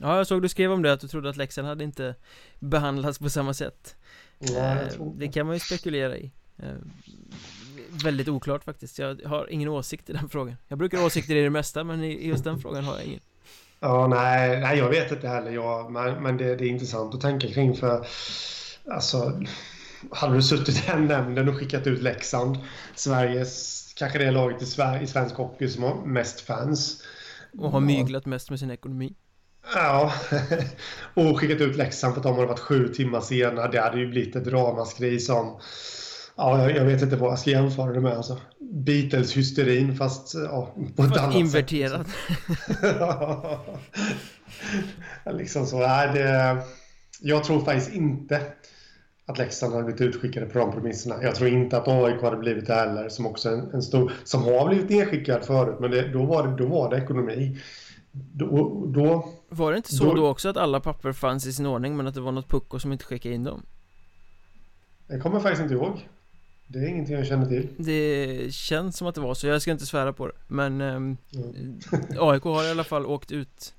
Ja, 0.00 0.16
jag 0.16 0.26
såg 0.26 0.42
du 0.42 0.48
skrev 0.48 0.72
om 0.72 0.82
det, 0.82 0.92
att 0.92 1.00
du 1.00 1.08
trodde 1.08 1.30
att 1.30 1.36
Leksand 1.36 1.68
hade 1.68 1.84
inte 1.84 2.14
behandlats 2.58 3.18
på 3.18 3.30
samma 3.30 3.54
sätt. 3.54 3.96
Ja, 4.38 4.56
eh, 4.56 4.88
Det 5.14 5.28
kan 5.28 5.46
man 5.46 5.56
ju 5.56 5.60
spekulera 5.60 6.16
i. 6.16 6.32
Eh, 6.56 6.68
Väldigt 8.04 8.28
oklart 8.28 8.64
faktiskt, 8.64 8.98
jag 8.98 9.20
har 9.26 9.50
ingen 9.50 9.68
åsikt 9.68 10.10
i 10.10 10.12
den 10.12 10.28
frågan. 10.28 10.56
Jag 10.68 10.78
brukar 10.78 10.98
ha 10.98 11.06
åsikter 11.06 11.36
i 11.36 11.42
det 11.42 11.50
mesta, 11.50 11.84
men 11.84 12.04
i 12.04 12.26
just 12.28 12.44
den 12.44 12.58
frågan 12.58 12.84
har 12.84 12.94
jag 12.96 13.04
ingen. 13.04 13.20
Ja, 13.80 14.06
nej, 14.06 14.60
nej 14.60 14.78
jag 14.78 14.88
vet 14.88 15.12
inte 15.12 15.28
heller. 15.28 15.50
Jag, 15.50 15.92
men, 15.92 16.22
men 16.22 16.36
det, 16.36 16.56
det 16.56 16.64
är 16.64 16.68
intressant 16.68 17.14
att 17.14 17.20
tänka 17.20 17.48
kring 17.48 17.76
för 17.76 18.06
Alltså 18.90 19.42
Hade 20.10 20.34
du 20.34 20.42
suttit 20.42 20.78
i 20.78 20.82
den 20.86 21.06
nämnden 21.06 21.48
och 21.48 21.54
skickat 21.54 21.86
ut 21.86 22.02
Leksand 22.02 22.58
Sveriges 22.94 23.84
kanske 23.98 24.18
det 24.18 24.30
laget 24.30 24.62
i, 24.62 24.66
Sver 24.66 25.02
i 25.02 25.06
svensk 25.06 25.34
hockey 25.34 25.68
som 25.68 25.82
har 25.82 26.06
mest 26.06 26.40
fans. 26.40 27.02
Och 27.58 27.70
har 27.70 27.80
myglat 27.80 28.26
mest 28.26 28.50
med 28.50 28.58
sin 28.58 28.70
ekonomi. 28.70 29.14
Ja, 29.74 30.12
och 31.14 31.40
skickat 31.40 31.60
ut 31.60 31.76
Leksand 31.76 32.14
för 32.14 32.20
att 32.20 32.24
de 32.24 32.34
hade 32.34 32.46
varit 32.46 32.58
sju 32.58 32.88
timmar 32.88 33.20
sena. 33.20 33.68
Det 33.68 33.80
hade 33.80 33.98
ju 33.98 34.08
blivit 34.08 34.36
ett 34.36 34.46
ramaskri 34.46 35.20
som... 35.20 35.60
Ja, 36.36 36.70
jag, 36.70 36.84
vet 36.84 37.02
inte 37.02 37.16
vad 37.16 37.30
jag 37.30 37.38
ska 37.38 37.50
jämföra 37.50 37.92
det 37.92 38.00
med. 38.00 38.12
Alltså. 38.12 38.40
Beatles-hysterin 38.60 39.96
fast 39.96 40.34
ja, 40.34 40.74
på 40.96 41.02
ett 41.02 41.08
fast 41.08 41.20
annat 41.20 41.34
inverterad. 41.34 42.06
sätt. 45.24 45.36
liksom 45.36 45.66
så. 45.66 45.78
Nej, 45.78 46.10
det, 46.14 46.56
jag 47.20 47.44
tror 47.44 47.64
faktiskt 47.64 47.92
inte 47.92 48.40
att 49.28 49.38
Leksand 49.38 49.72
hade 49.72 49.84
blivit 49.84 50.00
utskickade 50.00 50.46
på 50.46 50.58
de 50.58 50.72
premisserna. 50.72 51.22
Jag 51.22 51.34
tror 51.34 51.48
inte 51.50 51.76
att 51.76 51.88
AIK 51.88 52.22
hade 52.22 52.36
blivit 52.36 52.66
det 52.66 52.74
heller, 52.74 53.08
som 53.08 53.26
också 53.26 53.48
en, 53.48 53.70
en 53.74 53.82
stor... 53.82 54.12
Som 54.24 54.42
har 54.42 54.68
blivit 54.68 54.90
nedskickad 54.90 55.44
förut, 55.44 55.76
men 55.80 55.90
det, 55.90 56.12
då, 56.12 56.24
var 56.24 56.46
det, 56.46 56.56
då 56.56 56.66
var 56.66 56.90
det 56.90 56.96
ekonomi. 56.96 57.58
Då, 58.12 58.86
då, 58.86 59.28
var 59.48 59.72
det 59.72 59.76
inte 59.76 59.94
så 59.94 60.04
då, 60.04 60.14
då, 60.14 60.28
också 60.28 60.48
att 60.48 60.56
alla 60.56 60.80
papper 60.80 61.12
fanns 61.12 61.46
i 61.46 61.52
sin 61.52 61.66
ordning 61.66 61.96
men 61.96 62.06
att 62.06 62.14
det 62.14 62.20
var 62.20 62.32
något 62.32 62.48
pucko 62.48 62.78
som 62.78 62.92
inte 62.92 63.04
skickade 63.04 63.34
in 63.34 63.44
dem? 63.44 63.62
Jag 65.06 65.22
kommer 65.22 65.40
faktiskt 65.40 65.62
inte 65.62 65.74
ihåg 65.74 66.08
Det 66.66 66.78
är 66.78 66.88
ingenting 66.88 67.16
jag 67.16 67.26
känner 67.26 67.46
till 67.46 67.68
Det 67.76 68.54
känns 68.54 68.96
som 68.96 69.06
att 69.06 69.14
det 69.14 69.20
var 69.20 69.34
så, 69.34 69.46
jag 69.46 69.62
ska 69.62 69.70
inte 69.70 69.86
svära 69.86 70.12
på 70.12 70.26
det 70.26 70.34
Men 70.46 70.80
eh, 70.80 70.94
mm. 70.94 71.16
AIK 72.18 72.42
har 72.42 72.64
i 72.64 72.70
alla 72.70 72.84
fall 72.84 73.06
åkt 73.06 73.32
ut 73.32 73.74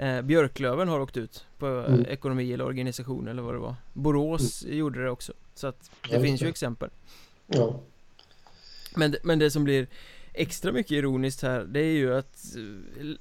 eh, 0.00 0.22
Björklöven 0.22 0.88
har 0.88 1.00
åkt 1.00 1.16
ut 1.16 1.46
på 1.58 1.66
mm. 1.66 2.06
ekonomi 2.06 2.52
eller 2.52 2.64
organisation 2.64 3.28
eller 3.28 3.42
vad 3.42 3.54
det 3.54 3.58
var 3.58 3.74
Borås 3.92 4.64
mm. 4.64 4.78
gjorde 4.78 5.04
det 5.04 5.10
också 5.10 5.32
Så 5.54 5.66
att 5.66 5.90
det 6.08 6.14
ja, 6.14 6.20
finns 6.20 6.42
ju 6.42 6.48
exempel 6.48 6.90
Ja 7.46 7.80
men, 8.96 9.16
men 9.22 9.38
det 9.38 9.50
som 9.50 9.64
blir 9.64 9.86
extra 10.32 10.72
mycket 10.72 10.92
ironiskt 10.92 11.42
här 11.42 11.60
Det 11.60 11.80
är 11.80 11.92
ju 11.92 12.14
att 12.14 12.56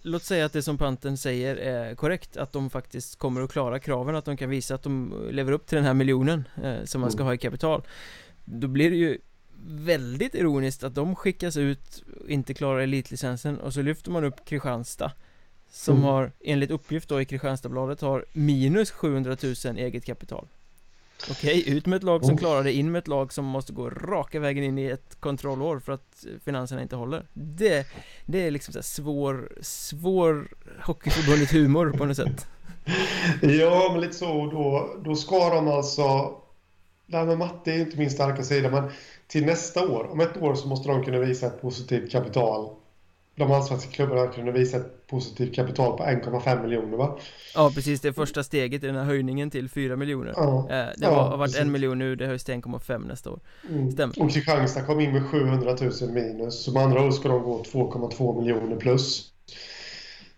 Låt 0.01 0.23
säga 0.23 0.45
att 0.45 0.53
det 0.53 0.61
som 0.61 0.77
Panten 0.77 1.17
säger 1.17 1.55
är 1.55 1.95
korrekt 1.95 2.37
Att 2.37 2.51
de 2.51 2.69
faktiskt 2.69 3.15
kommer 3.15 3.41
att 3.41 3.51
klara 3.51 3.79
kraven 3.79 4.15
Att 4.15 4.25
de 4.25 4.37
kan 4.37 4.49
visa 4.49 4.75
att 4.75 4.83
de 4.83 5.13
lever 5.31 5.51
upp 5.51 5.67
till 5.67 5.75
den 5.75 5.85
här 5.85 5.93
miljonen 5.93 6.43
eh, 6.63 6.83
Som 6.83 7.01
man 7.01 7.11
ska 7.11 7.17
mm. 7.17 7.27
ha 7.27 7.33
i 7.33 7.37
kapital 7.37 7.83
Då 8.45 8.67
blir 8.67 8.89
det 8.89 8.97
ju 8.97 9.17
Väldigt 9.65 10.35
ironiskt 10.35 10.83
att 10.83 10.95
de 10.95 11.15
skickas 11.15 11.57
ut 11.57 12.03
Inte 12.27 12.53
klarar 12.53 12.79
elitlicensen 12.79 13.59
och 13.59 13.73
så 13.73 13.81
lyfter 13.81 14.11
man 14.11 14.23
upp 14.23 14.45
Kristianstad 14.45 15.11
Som 15.71 15.95
mm. 15.95 16.05
har 16.05 16.31
enligt 16.43 16.71
uppgift 16.71 17.09
då 17.09 17.21
i 17.21 17.25
Kristianstadsbladet 17.25 18.01
har 18.01 18.25
minus 18.33 18.91
700 18.91 19.37
000 19.65 19.77
eget 19.77 20.05
kapital. 20.05 20.47
Okej, 21.31 21.69
ut 21.69 21.85
med 21.85 21.97
ett 21.97 22.03
lag 22.03 22.25
som 22.25 22.37
klarar 22.37 22.63
det, 22.63 22.73
in 22.73 22.91
med 22.91 22.99
ett 22.99 23.07
lag 23.07 23.33
som 23.33 23.45
måste 23.45 23.73
gå 23.73 23.89
raka 23.89 24.39
vägen 24.39 24.63
in 24.63 24.77
i 24.77 24.85
ett 24.85 25.19
kontrollår 25.19 25.79
för 25.79 25.91
att 25.91 26.25
finanserna 26.45 26.81
inte 26.81 26.95
håller. 26.95 27.25
Det, 27.33 27.87
det 28.25 28.47
är 28.47 28.51
liksom 28.51 28.73
så 28.73 28.83
svår, 28.83 29.51
svår 29.61 30.47
Hockeyförbundet 30.83 31.51
humor 31.51 31.93
på 31.97 32.05
något 32.05 32.17
sätt. 32.17 32.47
Ja, 33.41 33.89
men 33.91 34.01
lite 34.01 34.13
så, 34.13 34.45
då, 34.51 34.95
då 35.03 35.15
ska 35.15 35.49
de 35.49 35.67
alltså 35.67 36.35
Det 37.05 37.17
här 37.17 37.25
med 37.25 37.37
matte 37.37 37.71
är 37.71 37.79
inte 37.79 37.97
min 37.97 38.11
starka 38.11 38.43
sida, 38.43 38.69
men 38.69 38.91
till 39.27 39.45
nästa 39.45 39.87
år, 39.87 40.11
om 40.11 40.19
ett 40.19 40.37
år 40.37 40.55
så 40.55 40.67
måste 40.67 40.89
de 40.89 41.03
kunna 41.03 41.19
visa 41.19 41.47
ett 41.47 41.61
positivt 41.61 42.11
kapital 42.11 42.69
de 43.39 43.51
allsvenska 43.51 43.91
klubbarna 43.91 44.27
kunde 44.27 44.51
visa 44.51 44.77
ett 44.77 45.07
positivt 45.07 45.55
kapital 45.55 45.97
på 45.97 46.03
1,5 46.03 46.63
miljoner 46.63 46.97
va? 46.97 47.19
Ja 47.55 47.71
precis, 47.75 48.01
det 48.01 48.13
första 48.13 48.43
steget 48.43 48.83
i 48.83 48.87
den 48.87 48.95
här 48.95 49.03
höjningen 49.03 49.49
till 49.51 49.69
4 49.69 49.95
miljoner. 49.95 50.33
Ja, 50.35 50.59
eh, 50.69 50.75
Det 50.75 50.93
ja, 50.97 51.09
har 51.09 51.37
varit 51.37 51.51
precis. 51.51 51.61
en 51.61 51.71
miljon 51.71 51.99
nu, 51.99 52.15
det 52.15 52.27
höjs 52.27 52.43
till 52.43 52.53
1,5 52.53 53.07
nästa 53.07 53.29
år. 53.29 53.39
Mm. 53.69 53.91
Stämmer. 53.91 54.21
Och 54.21 54.31
Kristianstad 54.31 54.81
kom 54.81 54.99
in 54.99 55.13
med 55.13 55.25
700 55.25 55.75
000 56.01 56.11
minus. 56.11 56.63
Så 56.63 56.71
med 56.71 56.83
andra 56.83 57.05
ord 57.05 57.13
ska 57.13 57.29
de 57.29 57.43
gå 57.43 57.63
2,2 57.63 58.39
miljoner 58.41 58.75
plus. 58.75 59.33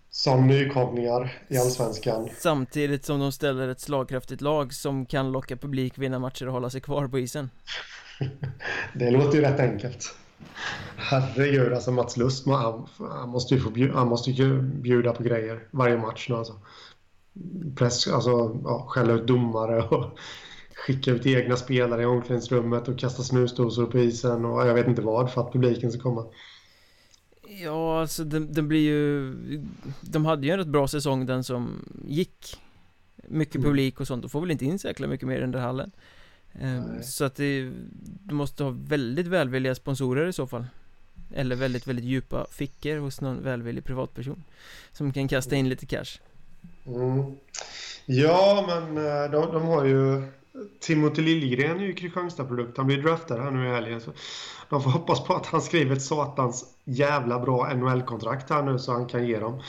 Som 0.10 0.48
nykomlingar 0.48 1.38
i 1.48 1.58
Allsvenskan. 1.58 2.30
Samtidigt 2.38 3.06
som 3.06 3.20
de 3.20 3.32
ställer 3.32 3.68
ett 3.68 3.80
slagkraftigt 3.80 4.42
lag 4.42 4.74
som 4.74 5.06
kan 5.06 5.32
locka 5.32 5.58
publik, 5.58 5.98
vinna 5.98 6.20
matcher 6.20 6.48
och 6.48 6.54
hålla 6.54 6.70
sig 6.70 6.82
kvar 6.82 7.08
på 7.08 7.20
isen. 7.20 7.50
Det 8.94 9.12
låter 9.12 9.38
ju 9.38 9.42
rätt 9.42 9.60
enkelt 9.60 10.16
Herregud, 10.96 11.74
alltså 11.74 11.92
Mats 11.92 12.18
Lust, 12.18 12.48
han, 12.48 12.88
han 12.98 13.30
måste 13.30 13.56
ju 13.56 13.62
få 13.62 13.70
bjuda, 13.70 13.94
han 13.94 14.08
måste 14.08 14.32
ju 14.32 14.62
bjuda 14.62 15.14
på 15.14 15.24
grejer 15.24 15.68
varje 15.72 15.98
match 15.98 16.30
nu 16.30 16.36
alltså. 16.36 16.54
Press, 17.76 18.08
alltså 18.08 18.60
ja, 18.64 18.86
skälla 18.90 19.14
ut 19.14 19.28
domare 19.28 19.84
och 19.84 20.20
skicka 20.86 21.12
ut 21.12 21.26
egna 21.26 21.56
spelare 21.56 22.02
i 22.02 22.06
omklädningsrummet 22.06 22.88
och 22.88 23.00
kasta 23.00 23.24
snusdosor 23.24 23.86
på 23.86 24.00
isen 24.00 24.46
och 24.46 24.68
jag 24.68 24.74
vet 24.74 24.88
inte 24.88 25.02
vad 25.02 25.32
för 25.32 25.42
att 25.42 25.54
publiken 25.54 25.92
ska 25.92 26.02
komma. 26.02 26.26
Ja, 27.64 28.02
alltså 28.02 28.24
den, 28.24 28.54
den 28.54 28.68
blir 28.68 28.80
ju... 28.80 29.34
De 30.02 30.26
hade 30.26 30.48
ju 30.48 30.52
en 30.52 30.58
rätt 30.58 30.68
bra 30.68 30.88
säsong 30.88 31.26
den 31.26 31.44
som 31.44 31.86
gick. 32.08 32.58
Mycket 33.28 33.56
mm. 33.56 33.66
publik 33.66 34.00
och 34.00 34.08
sånt, 34.08 34.26
och 34.26 34.32
får 34.32 34.42
väl 34.42 34.52
inte 34.52 34.66
in 34.66 34.80
så 34.80 34.88
jäkla 34.88 35.08
mycket 35.08 35.28
mer 35.28 35.38
i 35.38 35.42
den 35.42 35.52
där 35.52 35.60
hallen. 35.60 35.92
Ehm, 36.60 37.04
så 37.04 37.26
att 37.26 37.36
det, 37.36 37.72
du 38.24 38.36
måste 38.36 38.64
ha 38.64 38.76
väldigt 38.78 39.28
välvilliga 39.28 39.76
sponsorer 39.76 40.28
i 40.28 40.34
så 40.34 40.48
fall. 40.48 40.66
Eller 41.34 41.56
väldigt, 41.56 41.88
väldigt 41.88 42.06
djupa 42.06 42.46
fickor 42.52 42.98
hos 42.98 43.22
någon 43.22 43.44
välvillig 43.44 43.84
privatperson 43.84 44.44
Som 44.92 45.14
kan 45.14 45.28
kasta 45.28 45.56
in 45.56 45.70
lite 45.70 45.86
cash. 45.86 46.20
Mm. 46.86 47.36
Ja, 48.06 48.66
men 48.68 48.98
eh, 48.98 49.32
de, 49.32 49.54
de 49.54 49.64
har 49.64 49.86
ju 49.86 50.24
Timothy 50.80 51.22
Liljegren 51.22 51.80
är 51.80 51.84
ju 51.84 51.94
Kristianstad-produkt. 51.94 52.78
Han 52.78 52.88
blir 52.88 53.02
draftad 53.02 53.42
här 53.42 53.52
nu 53.52 53.68
i 53.68 53.70
helgen 53.70 54.02
så 54.02 54.12
De 54.70 54.84
får 54.84 54.92
hoppas 54.92 55.24
på 55.24 55.34
att 55.34 55.46
han 55.46 55.62
skriver 55.62 55.96
ett 55.96 56.02
satans 56.02 56.66
jävla 56.84 57.40
bra 57.40 57.74
NHL-kontrakt 57.74 58.50
här 58.50 58.64
nu 58.64 58.80
så 58.80 58.92
han 58.92 59.06
kan 59.08 59.28
ge 59.28 59.40
dem 59.40 59.62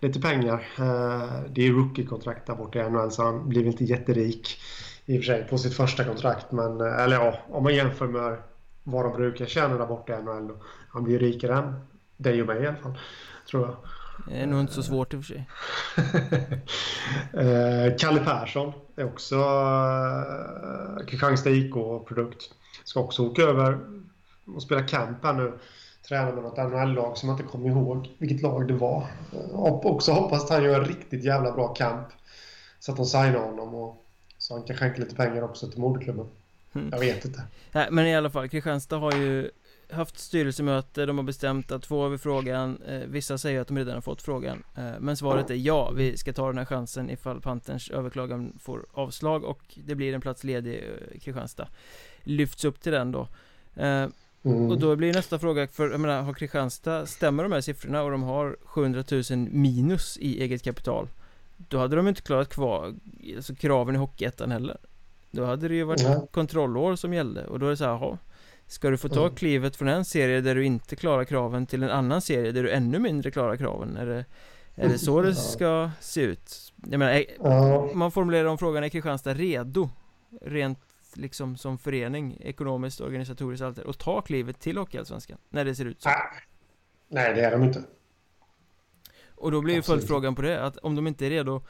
lite 0.00 0.20
pengar. 0.20 0.68
Eh, 0.78 1.50
Det 1.50 1.66
är 1.66 1.72
rookie-kontrakt 1.72 2.46
där 2.46 2.54
borta 2.54 2.86
i 2.86 2.90
NHL 2.90 3.10
så 3.10 3.22
han 3.22 3.48
blir 3.48 3.60
väl 3.60 3.72
inte 3.72 3.84
jätterik 3.84 4.60
i 5.06 5.18
och 5.18 5.24
för 5.24 5.32
sig 5.32 5.44
på 5.44 5.58
sitt 5.58 5.76
första 5.76 6.04
kontrakt. 6.04 6.52
Men, 6.52 6.80
eh, 6.80 7.00
eller 7.00 7.16
ja, 7.16 7.38
om 7.48 7.62
man 7.62 7.74
jämför 7.74 8.06
med 8.06 8.36
vad 8.84 9.04
de 9.04 9.12
brukar 9.12 9.46
tjäna 9.46 9.78
där 9.78 9.86
borta 9.86 10.18
i 10.18 10.22
NHL. 10.22 10.50
Han 10.88 11.04
blir 11.04 11.18
rikare 11.18 11.54
än 11.54 11.74
dig 12.16 12.40
och 12.40 12.46
mig 12.46 12.62
i 12.62 12.66
alla 12.66 12.76
fall. 12.76 12.98
Tror 13.50 13.66
jag. 13.66 13.76
Det 14.28 14.40
är 14.40 14.46
nog 14.46 14.60
inte 14.60 14.72
så 14.72 14.82
svårt 14.82 15.14
i 15.14 15.16
och 15.16 15.24
för 15.24 15.34
sig. 15.34 15.48
Eh, 17.32 17.96
Kalle 17.98 18.20
Persson 18.20 18.72
är 18.96 19.04
också 19.04 19.36
uh, 19.36 21.06
Kristianstad 21.06 21.50
IK-produkt. 21.50 22.50
Ska 22.84 23.00
också 23.00 23.26
åka 23.26 23.42
över 23.42 23.78
och 24.46 24.62
spela 24.62 24.82
camp 24.82 25.24
här 25.24 25.32
nu. 25.32 25.58
Träna 26.08 26.32
med 26.32 26.42
något 26.42 26.56
NHL-lag 26.56 27.16
som 27.16 27.28
jag 27.28 27.40
inte 27.40 27.52
kommer 27.52 27.68
ihåg 27.68 28.08
vilket 28.18 28.42
lag 28.42 28.68
det 28.68 28.74
var. 28.74 29.06
Och 29.52 29.86
också 29.86 30.12
hoppas 30.12 30.44
att 30.44 30.50
han 30.50 30.64
gör 30.64 30.80
en 30.80 30.84
riktigt 30.84 31.24
jävla 31.24 31.52
bra 31.52 31.68
camp. 31.68 32.06
Så 32.78 32.90
att 32.90 32.96
de 32.96 33.06
signar 33.06 33.38
honom 33.38 33.74
och 33.74 33.99
så 34.50 34.56
han 34.56 34.64
kan 34.64 34.76
skänka 34.76 35.00
lite 35.00 35.14
pengar 35.14 35.42
också 35.42 35.70
till 35.70 35.80
moderklubben. 35.80 36.26
Mm. 36.72 36.88
Jag 36.92 36.98
vet 36.98 37.24
inte. 37.24 37.42
Nej, 37.72 37.88
men 37.90 38.06
i 38.06 38.16
alla 38.16 38.30
fall, 38.30 38.48
Kristianstad 38.48 38.96
har 38.96 39.12
ju 39.12 39.50
haft 39.90 40.18
styrelsemöte, 40.18 41.06
de 41.06 41.18
har 41.18 41.24
bestämt 41.24 41.72
att 41.72 41.86
få 41.86 42.06
över 42.06 42.16
frågan 42.16 42.82
eh, 42.86 42.98
Vissa 42.98 43.38
säger 43.38 43.60
att 43.60 43.68
de 43.68 43.78
redan 43.78 43.94
har 43.94 44.00
fått 44.00 44.22
frågan 44.22 44.62
eh, 44.76 44.90
Men 45.00 45.16
svaret 45.16 45.50
är 45.50 45.54
ja, 45.54 45.90
vi 45.90 46.16
ska 46.16 46.32
ta 46.32 46.46
den 46.46 46.58
här 46.58 46.64
chansen 46.64 47.10
ifall 47.10 47.40
Panterns 47.40 47.90
överklagan 47.90 48.58
får 48.60 48.86
avslag 48.92 49.44
och 49.44 49.60
det 49.86 49.94
blir 49.94 50.14
en 50.14 50.20
plats 50.20 50.44
ledig 50.44 50.74
i 50.74 50.76
eh, 50.76 51.20
Kristianstad 51.20 51.68
Lyfts 52.22 52.64
upp 52.64 52.80
till 52.80 52.92
den 52.92 53.12
då 53.12 53.28
mm. 53.76 54.12
Och 54.42 54.78
då 54.78 54.96
blir 54.96 55.12
nästa 55.12 55.38
fråga, 55.38 55.68
för 55.68 55.90
jag 55.90 56.00
menar, 56.00 56.22
har 56.22 56.32
Kristianstad, 56.32 57.06
stämmer 57.06 57.42
de 57.42 57.52
här 57.52 57.60
siffrorna 57.60 58.02
och 58.02 58.10
de 58.10 58.22
har 58.22 58.56
700 58.64 59.04
000 59.10 59.22
minus 59.50 60.18
i 60.20 60.42
eget 60.42 60.62
kapital 60.62 61.08
då 61.68 61.78
hade 61.78 61.96
de 61.96 62.08
inte 62.08 62.22
klarat 62.22 62.48
kvar 62.48 62.94
alltså, 63.36 63.54
kraven 63.54 63.94
i 63.94 63.98
Hockeyettan 63.98 64.50
heller 64.50 64.78
Då 65.30 65.44
hade 65.44 65.68
det 65.68 65.74
ju 65.74 65.84
varit 65.84 66.04
mm. 66.04 66.26
kontrollår 66.26 66.96
som 66.96 67.14
gällde 67.14 67.46
och 67.46 67.58
då 67.58 67.66
är 67.66 67.70
det 67.70 67.76
så 67.76 67.84
här, 67.84 67.92
aha, 67.92 68.18
Ska 68.70 68.90
du 68.90 68.96
få 68.96 69.08
ta 69.08 69.20
mm. 69.20 69.34
klivet 69.34 69.76
från 69.76 69.88
en 69.88 70.04
serie 70.04 70.40
där 70.40 70.54
du 70.54 70.64
inte 70.64 70.96
klarar 70.96 71.24
kraven 71.24 71.66
till 71.66 71.82
en 71.82 71.90
annan 71.90 72.20
serie 72.20 72.52
där 72.52 72.62
du 72.62 72.70
ännu 72.70 72.98
mindre 72.98 73.30
klarar 73.30 73.56
kraven? 73.56 73.96
Är 73.96 74.06
det, 74.06 74.24
är 74.74 74.88
det 74.88 74.98
så 74.98 75.22
det 75.22 75.34
ska 75.34 75.90
se 76.00 76.20
ut? 76.20 76.72
Jag 76.86 76.98
menar, 76.98 77.12
är, 77.12 77.94
man 77.94 78.10
formulerar 78.10 78.44
om 78.44 78.58
frågan, 78.58 78.84
är 78.84 78.88
Kristianstad 78.88 79.34
redo? 79.34 79.90
Rent 80.42 80.78
liksom 81.14 81.56
som 81.56 81.78
förening, 81.78 82.38
ekonomiskt, 82.40 83.00
organisatoriskt, 83.00 83.64
allt 83.64 83.76
det 83.76 83.82
och 83.82 83.98
ta 83.98 84.20
klivet 84.20 84.60
till 84.60 84.78
Hockeyallsvenskan 84.78 85.38
när 85.48 85.64
det 85.64 85.74
ser 85.74 85.84
ut 85.84 86.02
så? 86.02 86.10
Nej, 87.08 87.34
det 87.34 87.40
är 87.40 87.50
de 87.50 87.62
inte 87.62 87.82
och 89.40 89.50
då 89.50 89.60
blir 89.60 89.74
ju 89.74 89.82
följdfrågan 89.82 90.34
på 90.34 90.42
det, 90.42 90.64
att 90.64 90.76
om 90.76 90.94
de 90.94 91.06
inte 91.06 91.26
är 91.26 91.30
redo 91.30 91.62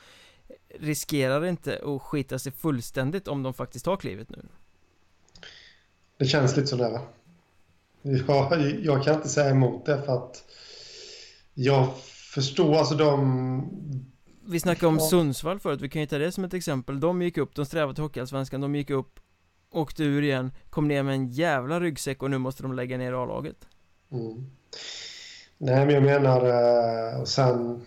Riskerar 0.78 1.40
det 1.40 1.48
inte 1.48 1.80
att 1.84 2.02
skita 2.02 2.38
sig 2.38 2.52
fullständigt 2.52 3.28
om 3.28 3.42
de 3.42 3.54
faktiskt 3.54 3.84
tar 3.84 3.96
klivet 3.96 4.30
nu? 4.30 4.42
Det 6.16 6.26
känns 6.26 6.56
lite 6.56 6.68
sådär 6.68 6.90
va? 6.90 7.00
Jag, 8.02 8.80
jag 8.84 9.04
kan 9.04 9.14
inte 9.14 9.28
säga 9.28 9.50
emot 9.50 9.86
det 9.86 10.02
för 10.02 10.12
att 10.12 10.44
Jag 11.54 11.96
förstår 12.34 12.74
alltså 12.74 12.94
de 12.94 14.14
Vi 14.46 14.60
snackade 14.60 14.86
om 14.86 14.98
ja. 14.98 15.08
Sundsvall 15.08 15.60
förut, 15.60 15.80
vi 15.80 15.88
kan 15.88 16.00
ju 16.00 16.06
ta 16.06 16.18
det 16.18 16.32
som 16.32 16.44
ett 16.44 16.54
exempel 16.54 17.00
De 17.00 17.22
gick 17.22 17.38
upp, 17.38 17.54
de 17.54 17.66
strävade 17.66 17.94
till 17.94 18.04
Hockeyallsvenskan, 18.04 18.60
de 18.60 18.74
gick 18.74 18.90
upp 18.90 19.20
Åkte 19.70 20.04
ur 20.04 20.22
igen, 20.22 20.52
kom 20.70 20.88
ner 20.88 21.02
med 21.02 21.14
en 21.14 21.28
jävla 21.28 21.80
ryggsäck 21.80 22.22
och 22.22 22.30
nu 22.30 22.38
måste 22.38 22.62
de 22.62 22.72
lägga 22.72 22.98
ner 22.98 23.12
A-laget 23.12 23.68
mm. 24.10 24.50
Nej, 25.62 25.86
men 25.86 25.94
jag 25.94 26.02
menar... 26.02 26.46
Eh, 26.46 27.20
och 27.20 27.28
sen... 27.28 27.84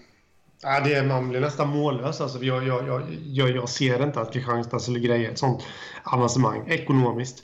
Ja, 0.62 0.80
det 0.80 0.94
är, 0.94 1.06
man 1.06 1.30
blir 1.30 1.40
nästan 1.40 1.70
mållös. 1.70 2.22
Alltså, 2.22 2.44
jag, 2.44 2.68
jag, 2.68 2.88
jag, 3.26 3.56
jag, 3.56 3.70
ser 3.70 4.04
inte 4.04 4.22
att 4.22 4.34
Kristianstad 4.34 4.80
skulle 4.80 5.00
greja 5.00 5.32
ett 5.32 5.38
sånt 5.38 5.64
avancemang 6.04 6.68
ekonomiskt. 6.68 7.44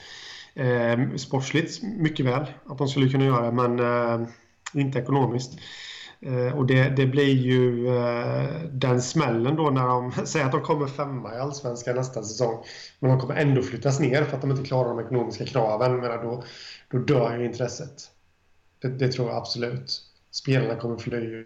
Eh, 0.55 1.15
sportsligt 1.15 1.84
mycket 1.84 2.25
väl 2.25 2.45
att 2.65 2.77
de 2.77 2.88
skulle 2.88 3.09
kunna 3.09 3.25
göra 3.25 3.51
men 3.51 3.80
eh, 3.80 4.27
inte 4.73 4.99
ekonomiskt. 4.99 5.59
Eh, 6.21 6.57
och 6.57 6.65
det, 6.65 6.89
det, 6.89 7.05
blir 7.05 7.36
ju 7.36 7.88
eh, 7.97 8.61
den 8.71 9.01
smällen 9.01 9.55
då 9.55 9.69
när 9.69 9.88
de 9.88 10.11
säger 10.25 10.45
att 10.45 10.51
de 10.51 10.61
kommer 10.61 10.88
femma 10.88 11.36
i 11.36 11.39
Allsvenskan 11.39 11.95
nästa 11.95 12.23
säsong. 12.23 12.63
Men 12.99 13.09
de 13.09 13.19
kommer 13.19 13.36
ändå 13.36 13.61
flyttas 13.61 13.99
ner 13.99 14.23
för 14.23 14.36
att 14.36 14.41
de 14.41 14.51
inte 14.51 14.63
klarar 14.63 14.89
de 14.89 14.99
ekonomiska 14.99 15.45
kraven. 15.45 15.97
Men 15.97 16.25
då, 16.25 16.43
då 16.91 16.97
dör 16.97 17.38
ju 17.38 17.45
intresset. 17.45 18.11
Det, 18.82 18.88
det 18.88 19.11
tror 19.11 19.27
jag 19.27 19.38
absolut. 19.38 20.09
Spelarna 20.41 20.75
kommer 20.75 20.97
fly. 20.97 21.45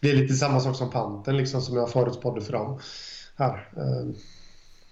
Det 0.00 0.10
är 0.10 0.14
lite 0.14 0.34
samma 0.34 0.60
sak 0.60 0.76
som 0.76 0.90
panten 0.90 1.36
liksom, 1.36 1.62
som 1.62 1.76
jag 1.76 1.90
förutspådde 1.90 2.40
för 2.40 2.52
dem. 2.52 2.80
Här. 3.36 3.54
Uh, 3.76 4.14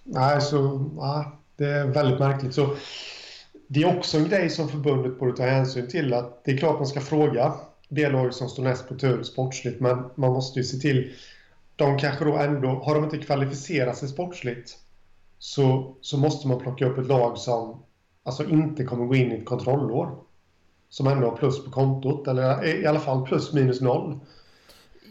nej, 0.05 0.41
så 0.41 0.91
ja, 0.97 1.39
det 1.57 1.65
är 1.65 1.87
väldigt 1.87 2.19
märkligt. 2.19 2.55
Så, 2.55 2.77
det 3.69 3.83
är 3.83 3.99
också 3.99 4.19
en 4.19 4.29
grej 4.29 4.51
som 4.51 4.69
förbundet 4.69 5.19
borde 5.19 5.37
ta 5.37 5.43
hänsyn 5.43 5.89
till. 5.89 6.15
att 6.15 6.45
Det 6.45 6.53
är 6.53 6.57
klart 6.57 6.79
man 6.79 6.87
ska 6.87 7.01
fråga 7.01 7.55
det 7.89 8.09
lag 8.09 8.35
som 8.35 8.49
står 8.49 8.63
näst 8.63 8.89
på 8.89 8.95
tur 8.95 9.23
sportsligt, 9.23 9.81
men 9.81 10.11
man 10.15 10.33
måste 10.33 10.59
ju 10.59 10.65
se 10.65 10.77
till... 10.77 11.13
De 11.77 11.99
kanske 11.99 12.25
då 12.25 12.37
ändå... 12.37 12.69
Har 12.69 12.95
de 12.95 13.05
inte 13.05 13.19
kvalificerat 13.19 13.97
sig 13.97 14.09
sportsligt 14.09 14.79
så, 15.39 15.97
så 16.01 16.19
måste 16.19 16.49
man 16.49 16.61
plocka 16.61 16.87
upp 16.87 16.99
ett 16.99 17.07
lag 17.07 17.39
som 17.39 17.83
alltså 18.23 18.49
inte 18.49 18.85
kommer 18.85 19.07
gå 19.07 19.15
in 19.15 19.33
i 19.33 19.39
ett 19.39 19.47
kontrollår 19.47 20.19
som 20.89 21.07
ändå 21.07 21.31
har 21.31 21.37
plus 21.37 21.65
på 21.65 21.71
kontot, 21.71 22.29
eller 22.29 22.65
i 22.65 22.87
alla 22.87 23.01
fall 23.01 23.27
plus 23.27 23.53
minus 23.53 23.81
noll. 23.81 24.21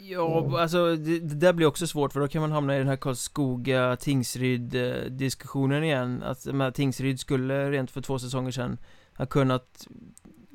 Ja, 0.07 0.39
mm. 0.39 0.55
alltså 0.55 0.95
det, 0.95 1.19
det, 1.19 1.35
där 1.35 1.53
blir 1.53 1.67
också 1.67 1.87
svårt 1.87 2.13
för 2.13 2.19
då 2.19 2.27
kan 2.27 2.41
man 2.41 2.51
hamna 2.51 2.75
i 2.75 2.77
den 2.77 2.87
här 2.87 2.95
Karlskoga 2.95 3.95
Tingsryd 3.95 4.75
diskussionen 5.09 5.83
igen 5.83 6.23
Att 6.23 6.45
med 6.45 6.73
Tingsryd 6.73 7.19
skulle 7.19 7.71
rent 7.71 7.91
för 7.91 8.01
två 8.01 8.19
säsonger 8.19 8.51
sedan 8.51 8.77
ha 9.17 9.25
kunnat 9.25 9.87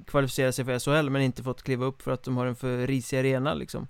kvalificera 0.06 0.52
sig 0.52 0.64
för 0.64 0.78
SHL 0.78 1.10
men 1.10 1.22
inte 1.22 1.42
fått 1.42 1.62
kliva 1.62 1.86
upp 1.86 2.02
för 2.02 2.10
att 2.10 2.22
de 2.22 2.36
har 2.36 2.46
en 2.46 2.56
för 2.56 2.86
risig 2.86 3.18
arena 3.18 3.54
liksom 3.54 3.86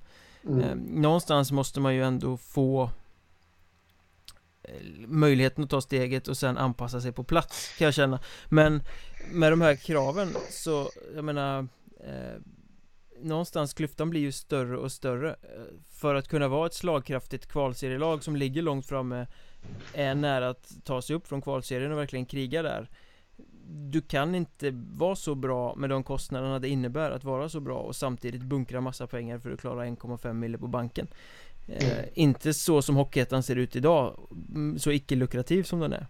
mm. 0.47 0.61
eh, 0.61 0.75
Någonstans 0.75 1.53
måste 1.53 1.81
man 1.81 1.95
ju 1.95 2.05
ändå 2.05 2.37
få 2.37 2.83
eh, 2.83 2.91
möjligheten 5.07 5.65
att 5.65 5.71
ta 5.71 5.81
steget 5.81 6.29
och 6.29 6.37
sen 6.37 6.59
anpassa 6.59 7.01
sig 7.01 7.13
på 7.13 7.25
plats 7.25 7.77
kan 7.79 7.85
jag 7.85 7.95
känna. 7.95 8.21
Men 8.49 8.83
med 9.33 9.53
de 9.53 9.61
här 9.61 9.75
kraven 9.77 10.37
så, 10.51 10.91
jag 11.15 11.25
menar 11.25 11.69
eh, 12.05 12.41
Någonstans 13.23 13.75
klyftan 13.75 14.11
blir 14.11 14.21
ju 14.21 14.33
större 14.33 14.77
och 14.77 14.93
större 14.93 15.31
eh, 15.31 15.37
För 15.93 16.15
att 16.15 16.29
kunna 16.29 16.49
vara 16.49 16.67
ett 16.67 16.75
slagkraftigt 16.75 17.47
kvalserielag 17.47 18.25
som 18.25 18.37
ligger 18.37 18.63
långt 18.63 18.87
framme 18.87 19.27
Är 19.95 20.15
nära 20.15 20.49
att 20.49 20.73
ta 20.85 21.03
sig 21.03 21.17
upp 21.17 21.27
från 21.27 21.43
kvalserien 21.43 21.93
och 21.93 21.99
verkligen 21.99 22.27
kriga 22.27 22.63
där. 22.63 22.91
Du 23.73 24.01
kan 24.01 24.35
inte 24.35 24.71
vara 24.95 25.17
så 25.17 25.35
bra 25.35 25.75
med 25.75 25.91
de 25.91 26.05
kostnaderna 26.05 26.59
det 26.59 26.69
innebär 26.69 27.11
att 27.11 27.25
vara 27.25 27.49
så 27.49 27.61
bra 27.61 27.79
och 27.79 27.97
samtidigt 27.97 28.43
bunkra 28.43 28.81
massa 28.81 29.07
pengar 29.07 29.39
för 29.39 29.51
att 29.51 29.61
klara 29.61 29.87
1,5 29.87 30.33
mille 30.33 30.59
på 30.59 30.67
banken 30.67 31.07
eh, 31.71 32.05
Inte 32.15 32.55
så 32.55 32.83
som 32.83 32.97
Hockeyettan 32.97 33.43
ser 33.43 33.57
ut 33.57 33.77
idag 33.77 34.29
mm, 34.49 34.79
Så 34.79 34.91
icke-lukrativ 34.91 35.63
som 35.63 35.81
den 35.81 35.93
är. 35.93 36.07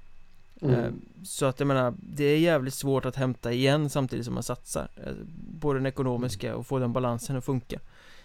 Mm. 0.63 0.75
Eh, 0.75 0.91
så 1.25 1.47
att 1.47 1.61
jag 1.61 1.67
menar, 1.67 1.95
det 1.99 2.25
är 2.25 2.39
jävligt 2.39 2.75
svårt 2.75 3.05
att 3.05 3.17
hämta 3.17 3.53
igen 3.53 3.91
samtidigt 3.91 4.25
som 4.25 4.35
man 4.35 4.43
satsar 4.43 4.91
eh, 5.07 5.13
På 5.61 5.73
den 5.73 5.87
ekonomiska 5.87 6.57
och 6.57 6.67
få 6.67 6.79
den 6.79 6.93
balansen 6.93 7.37
att 7.37 7.45
funka. 7.45 7.81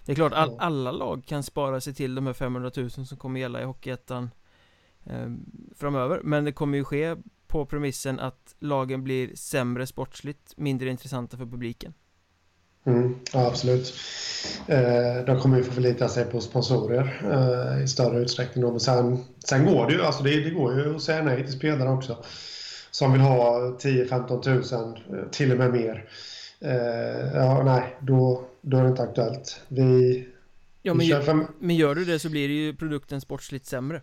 Det 0.05 0.11
är 0.11 0.15
klart, 0.15 0.33
all, 0.33 0.59
alla 0.59 0.91
lag 0.91 1.23
kan 1.25 1.43
spara 1.43 1.81
sig 1.81 1.93
till 1.93 2.15
de 2.15 2.25
här 2.25 2.33
500 2.33 2.71
000 2.75 2.89
som 2.89 3.17
kommer 3.17 3.39
gälla 3.39 3.61
i 3.61 3.65
Hockeyettan 3.65 4.29
eh, 5.03 5.31
Framöver, 5.75 6.21
men 6.23 6.45
det 6.45 6.51
kommer 6.51 6.77
ju 6.77 6.83
ske 6.83 7.15
på 7.47 7.65
premissen 7.65 8.19
att 8.19 8.55
lagen 8.59 9.03
blir 9.03 9.35
sämre 9.35 9.87
sportsligt, 9.87 10.53
mindre 10.57 10.89
intressanta 10.89 11.37
för 11.37 11.45
publiken 11.45 11.93
Mm, 12.85 13.15
ja, 13.33 13.47
absolut. 13.47 13.93
Eh, 14.67 15.25
de 15.25 15.39
kommer 15.39 15.57
ju 15.57 15.63
få 15.63 15.71
förlita 15.71 16.09
sig 16.09 16.25
på 16.25 16.41
sponsorer 16.41 17.21
eh, 17.31 17.83
i 17.83 17.87
större 17.87 18.19
utsträckning. 18.19 18.63
Då. 18.63 18.71
Men 18.71 18.79
sen, 18.79 19.17
sen 19.45 19.65
går 19.65 19.87
det 19.87 19.93
ju, 19.93 20.01
alltså 20.01 20.23
det, 20.23 20.39
det, 20.39 20.49
går 20.49 20.73
ju 20.73 20.95
att 20.95 21.01
säga 21.01 21.23
nej 21.23 21.43
till 21.43 21.53
spelare 21.53 21.89
också. 21.89 22.23
Som 22.91 23.11
vill 23.11 23.21
ha 23.21 23.59
10-15 23.59 24.41
tusen, 24.41 24.93
eh, 24.93 25.29
till 25.31 25.51
och 25.51 25.57
med 25.57 25.71
mer. 25.71 26.09
Ja, 27.33 27.63
nej, 27.63 27.95
då, 27.99 28.45
då 28.61 28.77
är 28.77 28.83
det 28.83 28.89
inte 28.89 29.01
aktuellt. 29.01 29.61
Vi, 29.67 30.27
ja, 30.81 30.93
men, 30.93 31.05
gör, 31.05 31.21
fem... 31.21 31.47
men 31.59 31.75
gör 31.75 31.95
du 31.95 32.05
det 32.05 32.19
så 32.19 32.29
blir 32.29 32.47
det 32.47 32.53
ju 32.53 32.75
produkten 32.75 33.21
sportsligt 33.21 33.65
sämre. 33.65 34.01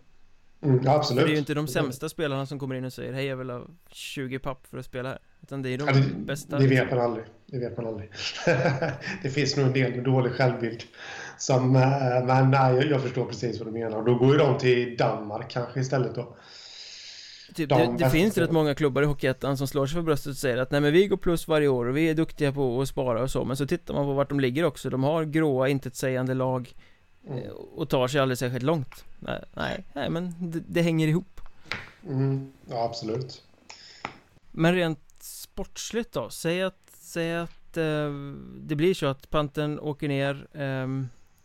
Mm, 0.63 0.87
absolut. 0.87 1.21
För 1.21 1.27
det 1.27 1.31
är 1.31 1.33
ju 1.33 1.39
inte 1.39 1.53
de 1.53 1.67
sämsta 1.67 2.09
spelarna 2.09 2.45
som 2.45 2.59
kommer 2.59 2.75
in 2.75 2.85
och 2.85 2.93
säger 2.93 3.13
Hej 3.13 3.25
jag 3.25 3.37
vill 3.37 3.49
ha 3.49 3.61
20 3.91 4.39
papp 4.39 4.67
för 4.67 4.77
att 4.77 4.85
spela 4.85 5.09
här. 5.09 5.19
Utan 5.43 5.61
det 5.61 5.69
är 5.69 5.77
de 5.77 5.87
ja, 5.87 5.93
det, 5.93 6.25
bästa 6.25 6.59
Det 6.59 6.67
vet 6.67 6.91
man 6.91 6.99
aldrig. 6.99 7.25
Det 7.45 7.59
vet 7.59 7.77
man 7.77 7.87
aldrig. 7.87 8.09
Det 9.23 9.29
finns 9.29 9.57
nog 9.57 9.67
en 9.67 9.73
del 9.73 9.95
med 9.95 10.03
dålig 10.03 10.31
självbild 10.31 10.83
som, 11.37 11.75
eh, 11.75 12.25
Men 12.25 12.51
nej, 12.51 12.87
jag 12.89 13.01
förstår 13.01 13.25
precis 13.25 13.59
vad 13.59 13.67
du 13.67 13.71
menar. 13.71 13.97
Och 13.97 14.05
då 14.05 14.15
går 14.15 14.31
ju 14.31 14.37
de 14.37 14.57
till 14.57 14.97
Danmark 14.97 15.49
kanske 15.49 15.79
istället 15.79 16.15
då. 16.15 16.35
Typ, 17.55 17.69
de 17.69 17.97
det, 17.97 18.03
det 18.03 18.09
finns 18.09 18.37
rätt 18.37 18.51
många 18.51 18.75
klubbar 18.75 19.01
i 19.01 19.05
Hockeyettan 19.05 19.57
som 19.57 19.67
slår 19.67 19.85
sig 19.85 19.95
för 19.95 20.01
bröstet 20.01 20.31
och 20.31 20.37
säger 20.37 20.57
att 20.57 20.71
nej 20.71 20.81
men 20.81 20.93
vi 20.93 21.07
går 21.07 21.17
plus 21.17 21.47
varje 21.47 21.67
år 21.67 21.85
och 21.85 21.97
vi 21.97 22.09
är 22.09 22.13
duktiga 22.13 22.51
på 22.51 22.81
att 22.81 22.87
spara 22.87 23.21
och 23.23 23.31
så. 23.31 23.45
Men 23.45 23.57
så 23.57 23.67
tittar 23.67 23.93
man 23.93 24.05
på 24.05 24.13
vart 24.13 24.29
de 24.29 24.39
ligger 24.39 24.65
också. 24.65 24.89
De 24.89 25.03
har 25.03 25.23
gråa 25.23 25.69
intetsägande 25.69 26.33
lag 26.33 26.73
mm. 27.27 27.51
Och 27.51 27.89
tar 27.89 28.07
sig 28.07 28.21
aldrig 28.21 28.37
särskilt 28.37 28.63
långt 28.63 29.05
Nej, 29.19 29.43
nej, 29.53 29.83
nej 29.93 30.09
men 30.09 30.33
det, 30.39 30.63
det 30.67 30.81
hänger 30.81 31.07
ihop 31.07 31.41
mm, 32.07 32.51
Ja, 32.69 32.85
absolut 32.85 33.43
Men 34.51 34.75
rent 34.75 34.99
sportsligt 35.19 36.11
då? 36.11 36.29
Säg 36.29 36.63
att, 36.63 36.91
säg 36.93 37.35
att 37.35 37.77
eh, 37.77 38.11
det 38.57 38.75
blir 38.75 38.93
så 38.93 39.05
att 39.05 39.29
panten 39.29 39.79
åker 39.79 40.07
ner 40.07 40.47
eh, 40.51 40.87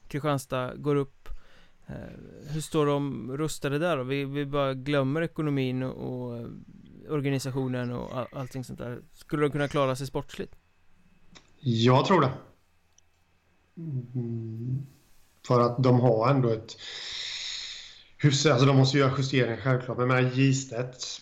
Kristianstad 0.09 0.75
går 0.75 0.97
upp 0.97 1.29
eh, 1.87 1.95
Hur 2.47 2.61
står 2.61 2.87
de 2.87 3.33
rustade 3.37 3.79
där 3.79 3.97
då? 3.97 4.03
Vi, 4.03 4.25
vi 4.25 4.47
bara 4.47 4.75
glömmer 4.75 5.23
ekonomin 5.23 5.83
och, 5.83 6.33
och 6.33 6.49
organisationen 7.09 7.93
och 7.93 8.19
all, 8.19 8.27
allting 8.33 8.65
sånt 8.65 8.79
där 8.79 9.03
Skulle 9.13 9.43
de 9.43 9.51
kunna 9.51 9.69
klara 9.69 9.97
sig 9.97 10.07
sportsligt? 10.07 10.57
Jag 11.61 12.05
tror 12.05 12.21
det 12.21 12.33
mm. 13.77 14.87
För 15.49 15.61
att 15.61 15.83
de 15.83 16.01
har 16.01 16.31
ändå 16.31 16.49
ett... 16.49 16.77
alltså 18.25 18.67
de 18.67 18.77
måste 18.77 18.99
göra 18.99 19.13
justeringar 19.19 19.57
självklart, 19.57 19.99
men 19.99 20.09
menar 20.09 20.21
Gistedt... 20.21 21.21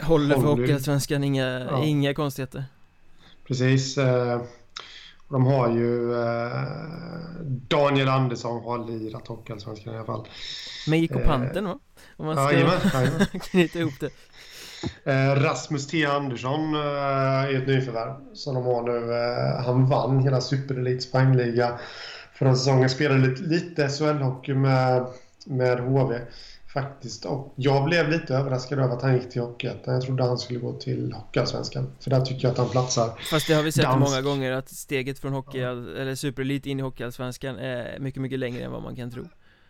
Håller 0.00 0.34
för 0.34 0.42
Hockeyallsvenskan, 0.42 1.24
inga, 1.24 1.60
ja. 1.60 1.84
inga 1.84 2.14
konstigheter. 2.14 2.64
Precis. 3.46 3.98
Eh, 3.98 4.42
de 5.28 5.46
har 5.46 5.70
ju... 5.70 6.14
Eh, 6.14 6.62
Daniel 7.44 8.08
Andersson 8.08 8.62
har 8.62 8.86
lirat 8.86 9.26
Hockeyallsvenskan 9.26 9.94
i 9.94 9.96
alla 9.96 10.06
fall. 10.06 10.26
Men 10.88 11.00
gick 11.00 11.16
och 11.16 11.24
panten 11.24 11.64
va? 11.64 11.78
Om 12.16 12.26
man 12.26 12.48
ska 12.48 12.58
ja, 12.58 12.70
knyta 13.50 13.78
ihop 13.78 13.94
det. 14.00 14.10
Rasmus 15.36 15.86
T 15.86 16.06
Andersson 16.06 16.74
är 16.74 17.54
ett 17.54 17.66
nyförvärv 17.66 18.14
som 18.34 18.54
de 18.54 18.64
har 18.64 18.82
nu. 18.82 19.12
Han 19.64 19.86
vann 19.86 20.20
hela 20.20 20.40
Superelit 20.40 21.02
Spangliga 21.02 21.78
förra 22.40 22.56
säsongen. 22.56 22.90
Spelade 22.90 23.28
lite, 23.28 23.42
lite 23.42 23.88
SHL-hockey 23.88 24.54
med, 24.54 25.06
med 25.46 25.80
HV 25.80 26.20
faktiskt. 26.74 27.24
Och 27.24 27.52
jag 27.56 27.84
blev 27.84 28.08
lite 28.08 28.34
överraskad 28.34 28.78
över 28.78 28.94
att 28.94 29.02
han 29.02 29.14
gick 29.14 29.30
till 29.30 29.42
Hockeyettan. 29.42 29.94
Jag 29.94 30.02
trodde 30.02 30.22
han 30.22 30.38
skulle 30.38 30.58
gå 30.58 30.72
till 30.72 31.12
Hockeyallsvenskan. 31.12 31.92
För 32.00 32.10
där 32.10 32.20
tycker 32.20 32.44
jag 32.44 32.52
att 32.52 32.58
han 32.58 32.68
platsar. 32.68 33.10
Fast 33.30 33.46
det 33.46 33.54
har 33.54 33.62
vi 33.62 33.72
sett 33.72 33.84
Dansk. 33.84 34.10
många 34.10 34.22
gånger 34.22 34.52
att 34.52 34.68
steget 34.68 35.18
från 35.18 35.32
Hockey, 35.32 35.58
ja. 35.58 35.70
eller 35.70 36.14
Superelit 36.14 36.66
in 36.66 36.78
i 36.78 36.82
Hockeyallsvenskan 36.82 37.56
är 37.56 37.98
mycket, 37.98 38.22
mycket 38.22 38.38
längre 38.38 38.64
än 38.64 38.72
vad 38.72 38.82
man 38.82 38.96
kan 38.96 39.10
tro. 39.10 39.24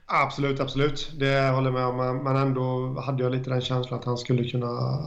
Absolut, 0.07 0.61
absolut. 0.61 1.13
Det 1.19 1.51
håller 1.51 1.71
jag 1.71 1.95
med 1.95 2.05
om. 2.05 2.25
Men 2.25 2.37
ändå 2.37 2.95
hade 3.01 3.23
jag 3.23 3.33
lite 3.33 3.51
den 3.51 3.61
känslan 3.61 3.99
att 3.99 4.05
han 4.05 4.19
skulle 4.19 4.51
kunna, 4.51 4.99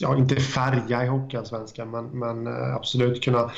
ja 0.00 0.16
inte 0.16 0.36
färga 0.36 1.04
i 1.04 1.06
Hockeyallsvenskan, 1.06 1.90
men, 1.90 2.18
men 2.18 2.46
eh, 2.46 2.74
absolut 2.74 3.24
kunna 3.24 3.50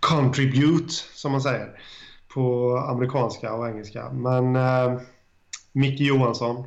contribute, 0.00 0.92
som 1.14 1.32
man 1.32 1.40
säger 1.40 1.68
på 2.34 2.76
amerikanska 2.76 3.54
och 3.54 3.68
engelska. 3.68 4.10
Men 4.12 4.56
eh, 4.56 5.00
Micke 5.72 6.00
Johansson 6.00 6.66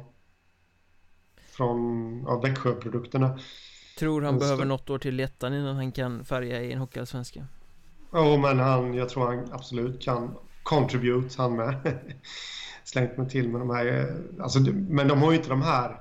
från 1.52 2.24
ja, 2.28 2.40
Växjöprodukterna. 2.40 3.40
Tror 4.00 4.22
han 4.22 4.40
behöver 4.40 4.66
något 4.66 4.90
år 4.90 5.00
till 5.00 5.20
ettan 5.20 5.54
innan 5.54 5.76
han 5.76 5.92
kan 5.92 6.26
färga 6.26 6.62
i 6.62 6.72
en 6.72 6.80
hockeyallsvenska? 6.80 7.48
Ja, 8.12 8.34
oh, 8.34 8.40
men 8.40 8.60
han, 8.60 8.94
jag 8.94 9.10
tror 9.10 9.26
han 9.26 9.54
absolut 9.54 10.02
kan 10.02 10.36
contribute 10.64 11.30
han 11.38 11.56
med. 11.56 11.76
Slängt 12.84 13.18
mig 13.18 13.30
till 13.30 13.50
med 13.50 13.62
de 13.62 13.70
här, 13.70 13.86
eh, 13.86 14.44
alltså, 14.44 14.60
men 14.72 15.08
de 15.08 15.22
har 15.22 15.32
ju 15.32 15.38
inte 15.38 15.50
de 15.50 15.62
här 15.62 16.00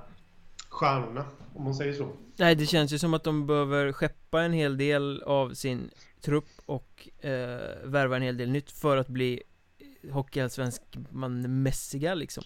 stjärnorna, 0.69 1.25
om 1.53 1.63
man 1.63 1.75
säger 1.75 1.93
så. 1.93 2.07
Nej, 2.37 2.55
det 2.55 2.65
känns 2.65 2.93
ju 2.93 2.99
som 2.99 3.13
att 3.13 3.23
de 3.23 3.47
behöver 3.47 3.91
skeppa 3.91 4.41
en 4.41 4.53
hel 4.53 4.77
del 4.77 5.23
av 5.23 5.53
sin 5.53 5.89
trupp 6.21 6.49
och 6.65 7.09
eh, 7.21 7.59
värva 7.83 8.15
en 8.15 8.21
hel 8.21 8.37
del 8.37 8.49
nytt 8.49 8.71
för 8.71 8.97
att 8.97 9.07
bli 9.07 9.43
hockeyallsvenskman-mässiga 10.11 12.15
liksom. 12.15 12.43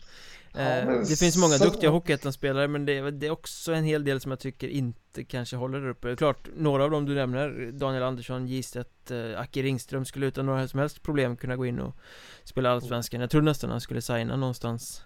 Ja, 0.53 0.60
eh, 0.60 0.88
Det 1.10 1.20
finns 1.20 1.38
många 1.38 1.57
så- 1.57 1.64
duktiga 1.66 1.89
hockeyettan-spelare 1.89 2.68
men 2.68 2.86
det, 2.86 2.97
är- 2.97 3.12
det 3.12 3.28
är 3.28 3.32
också 3.32 3.74
en 3.74 3.84
hel 3.84 4.03
del 4.03 4.20
som 4.22 4.32
jag 4.32 4.39
tycker 4.39 4.68
inte 4.68 5.24
kanske 5.24 5.55
håller 5.55 5.82
där 5.82 5.89
uppe. 5.89 6.16
Klart, 6.16 6.47
några 6.55 6.84
av 6.84 6.91
dem 6.91 7.05
du 7.05 7.16
nämner, 7.16 7.72
Daniel 7.72 8.03
Andersson, 8.03 8.47
Gistedt, 8.47 9.12
eh, 9.12 9.39
Acke 9.39 9.62
Ringström 9.62 10.05
skulle 10.05 10.26
utan 10.26 10.45
några 10.45 10.68
som 10.68 10.80
helst 10.80 11.01
problem 11.03 11.38
kunna 11.38 11.55
gå 11.55 11.66
in 11.66 11.80
och 11.80 11.95
spela 12.43 12.72
Allsvenskan. 12.72 13.22
Jag 13.22 13.30
tror 13.30 13.41
nästan 13.41 13.70
han 13.70 13.82
skulle 13.82 14.01
signa 14.01 14.36
någonstans 14.36 15.01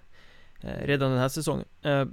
eh, 0.61 0.85
redan 0.85 1.11
den 1.11 1.19
här 1.19 1.29
säsongen. 1.29 1.65
Eh, 1.81 2.05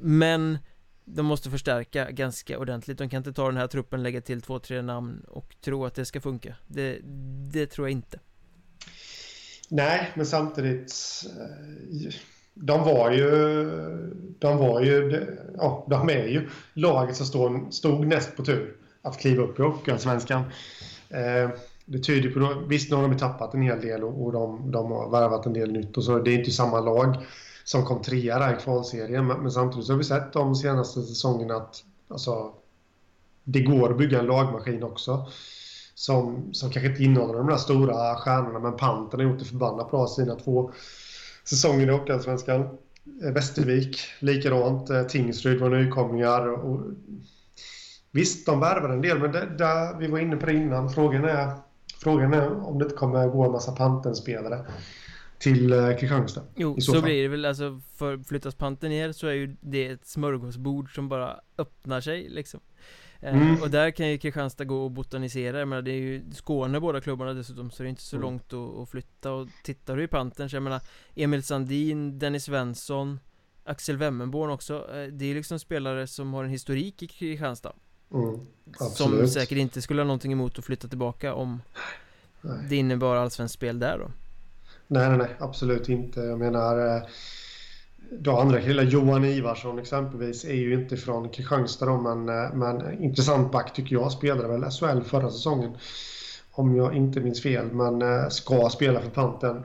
Men 0.00 0.58
de 1.04 1.26
måste 1.26 1.50
förstärka 1.50 2.10
ganska 2.10 2.58
ordentligt. 2.58 2.98
De 2.98 3.08
kan 3.08 3.18
inte 3.18 3.32
ta 3.32 3.46
den 3.46 3.56
här 3.56 3.66
truppen, 3.66 4.02
lägga 4.02 4.20
till 4.20 4.42
två, 4.42 4.58
tre 4.58 4.82
namn 4.82 5.24
och 5.28 5.56
tro 5.60 5.84
att 5.84 5.94
det 5.94 6.04
ska 6.04 6.20
funka. 6.20 6.56
Det, 6.66 6.98
det 7.52 7.66
tror 7.66 7.86
jag 7.88 7.92
inte 7.92 8.18
Nej, 9.68 10.12
men 10.16 10.26
samtidigt... 10.26 10.94
Eh, 11.40 12.12
de 12.54 12.84
var 12.84 13.10
ju... 13.10 13.24
De 14.38 14.58
var 14.58 14.80
ju... 14.80 15.26
Ja, 15.56 15.86
de 15.90 16.10
är 16.10 16.26
ju 16.26 16.48
laget 16.74 17.16
som 17.16 17.26
stod, 17.26 17.74
stod 17.74 18.06
näst 18.06 18.36
på 18.36 18.44
tur 18.44 18.76
att 19.02 19.18
kliva 19.18 19.42
upp 19.42 19.58
i 19.58 19.62
Hockeyallsvenskan. 19.62 20.42
Eh, 21.08 21.50
Det 21.84 21.98
tyder 21.98 22.30
på... 22.30 22.66
Visst, 22.68 22.90
nu 22.90 22.96
har 22.96 23.08
de 23.08 23.18
tappat 23.18 23.54
en 23.54 23.62
hel 23.62 23.80
del 23.80 24.04
och 24.04 24.24
och 24.24 24.32
de, 24.32 24.70
de 24.70 24.90
har 24.90 25.10
värvat 25.10 25.46
en 25.46 25.52
del 25.52 25.72
nytt 25.72 25.96
och 25.96 26.04
så. 26.04 26.18
Det 26.18 26.30
är 26.30 26.38
inte 26.38 26.50
samma 26.50 26.80
lag 26.80 27.16
som 27.64 27.84
kom 27.84 28.02
trea 28.02 28.38
där 28.38 28.54
i 28.54 28.56
kvalserien. 28.62 29.26
Men, 29.26 29.40
men 29.42 29.50
samtidigt 29.50 29.86
så 29.86 29.92
har 29.92 29.98
vi 29.98 30.04
sett 30.04 30.32
de 30.32 30.54
senaste 30.54 31.02
säsongerna 31.02 31.54
att 31.56 31.84
alltså, 32.08 32.52
det 33.44 33.60
går 33.60 33.90
att 33.90 33.98
bygga 33.98 34.18
en 34.18 34.26
lagmaskin 34.26 34.82
också. 34.82 35.26
Som, 35.98 36.54
som 36.54 36.70
kanske 36.70 36.90
inte 36.90 37.02
innehåller 37.02 37.38
de 37.38 37.46
där 37.46 37.56
stora 37.56 38.16
stjärnorna, 38.16 38.58
men 38.58 38.76
Panten 38.76 39.20
har 39.20 39.26
gjort 39.26 39.38
det 39.38 39.44
förbannat 39.44 39.90
bra 39.90 40.06
sina 40.06 40.34
två 40.34 40.72
säsonger 41.44 41.86
i 41.86 41.90
Hockeyallsvenskan. 41.90 42.60
Eh, 43.22 43.32
Västervik 43.32 44.00
likadant. 44.20 44.90
Eh, 44.90 45.02
Tingsryd 45.02 45.60
var 45.60 45.70
nykomlingar. 45.70 46.48
Och, 46.48 46.80
visst, 48.10 48.46
de 48.46 48.60
värvar 48.60 48.88
en 48.88 49.00
del, 49.00 49.18
men 49.18 49.32
det, 49.32 49.46
där, 49.58 49.98
vi 49.98 50.06
var 50.06 50.18
inne 50.18 50.36
på 50.36 50.46
det 50.46 50.52
innan. 50.52 50.90
Frågan 50.90 51.24
är, 51.24 51.52
frågan 52.02 52.34
är 52.34 52.66
om 52.66 52.78
det 52.78 52.84
inte 52.84 52.96
kommer 52.96 53.28
gå 53.28 53.44
en 53.44 53.52
massa 53.52 53.72
Panten-spelare 53.72 54.66
till 55.38 55.72
eh, 55.72 55.96
Kristianstad. 55.96 56.42
Jo, 56.56 56.80
så, 56.80 56.92
så 56.92 57.02
blir 57.02 57.22
det 57.22 57.28
väl 57.28 57.44
alltså 57.44 57.80
för 57.96 58.18
flyttas 58.18 58.54
panten 58.54 58.90
ner 58.90 59.12
så 59.12 59.26
är 59.26 59.32
ju 59.32 59.56
det 59.60 59.86
ett 59.86 60.06
smörgåsbord 60.06 60.94
som 60.94 61.08
bara 61.08 61.40
öppnar 61.58 62.00
sig 62.00 62.28
liksom 62.28 62.60
Mm. 63.20 63.62
Och 63.62 63.70
där 63.70 63.90
kan 63.90 64.08
ju 64.08 64.18
Kristianstad 64.18 64.64
gå 64.64 64.84
och 64.84 64.90
botanisera, 64.90 65.66
menar 65.66 65.82
det 65.82 65.90
är 65.90 65.94
ju 66.00 66.22
Skåne 66.32 66.80
båda 66.80 67.00
klubbarna 67.00 67.34
dessutom 67.34 67.70
så 67.70 67.82
det 67.82 67.86
är 67.86 67.90
inte 67.90 68.02
så 68.02 68.16
Mm. 68.16 68.22
långt 68.30 68.52
att, 68.52 68.78
att 68.82 68.88
flytta 68.90 69.32
och 69.32 69.48
tittar 69.64 69.96
du 69.96 70.02
i 70.02 70.08
panten 70.08 70.50
så 70.50 70.56
jag 70.56 70.62
menar 70.62 70.80
Emil 71.14 71.42
Sandin, 71.42 72.18
Dennis 72.18 72.44
Svensson 72.44 73.20
Axel 73.64 73.96
Wemmenborn 73.96 74.50
också 74.50 74.74
eh, 74.94 75.06
Det 75.12 75.24
är 75.30 75.34
liksom 75.34 75.58
spelare 75.58 76.06
som 76.06 76.34
har 76.34 76.44
en 76.44 76.50
historik 76.50 77.02
i 77.02 77.06
Kristianstad 77.06 77.72
Mm, 78.14 78.40
Som 78.94 79.28
säkert 79.28 79.58
inte 79.58 79.82
skulle 79.82 80.00
ha 80.00 80.06
någonting 80.06 80.32
emot 80.32 80.58
att 80.58 80.64
flytta 80.64 80.88
tillbaka 80.88 81.34
om 81.34 81.62
Nej. 82.40 82.58
det 82.68 82.76
innebar 82.76 83.16
allsvenskt 83.16 83.54
spel 83.54 83.78
där 83.78 83.98
då 83.98 84.10
Nej, 84.86 85.08
nej, 85.08 85.18
nej, 85.18 85.36
absolut 85.38 85.88
inte. 85.88 86.20
Jag 86.20 86.38
menar, 86.38 86.96
eh, 86.96 87.02
då 88.10 88.36
andra 88.36 88.60
killar, 88.60 88.82
Johan 88.82 89.24
Ivarsson 89.24 89.78
exempelvis, 89.78 90.44
är 90.44 90.54
ju 90.54 90.74
inte 90.74 90.96
från 90.96 91.28
Kristianstad 91.28 91.86
då, 91.86 91.96
men, 92.00 92.28
eh, 92.28 92.54
men 92.54 93.02
intressant 93.02 93.52
back 93.52 93.74
tycker 93.74 93.96
jag. 93.96 94.12
Spelade 94.12 94.48
väl 94.48 94.70
SHL 94.70 95.00
förra 95.00 95.30
säsongen, 95.30 95.70
om 96.50 96.76
jag 96.76 96.94
inte 96.94 97.20
minns 97.20 97.42
fel, 97.42 97.72
men 97.72 98.02
eh, 98.02 98.28
ska 98.28 98.68
spela 98.70 99.00
för 99.00 99.10
Panten 99.10 99.62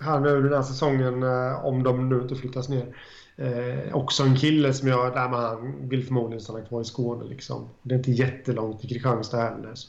här 0.00 0.20
nu 0.20 0.42
den 0.42 0.52
här 0.52 0.62
säsongen, 0.62 1.22
eh, 1.22 1.64
om 1.64 1.82
de 1.82 2.08
nu 2.08 2.20
inte 2.22 2.34
flyttas 2.34 2.68
ner. 2.68 2.96
Eh, 3.36 3.96
också 3.96 4.22
en 4.22 4.36
kille 4.36 4.74
som 4.74 4.88
jag, 4.88 5.12
där 5.12 5.28
man 5.28 5.44
han 5.44 5.88
vill 5.88 6.04
förmodligen 6.04 6.40
stanna 6.40 6.62
kvar 6.62 6.80
i 6.80 6.84
Skåne 6.84 7.24
liksom. 7.24 7.68
Det 7.82 7.94
är 7.94 7.98
inte 7.98 8.12
jättelångt 8.12 8.80
till 8.80 8.88
Kristianstad 8.88 9.42
heller. 9.42 9.74
Så. 9.74 9.88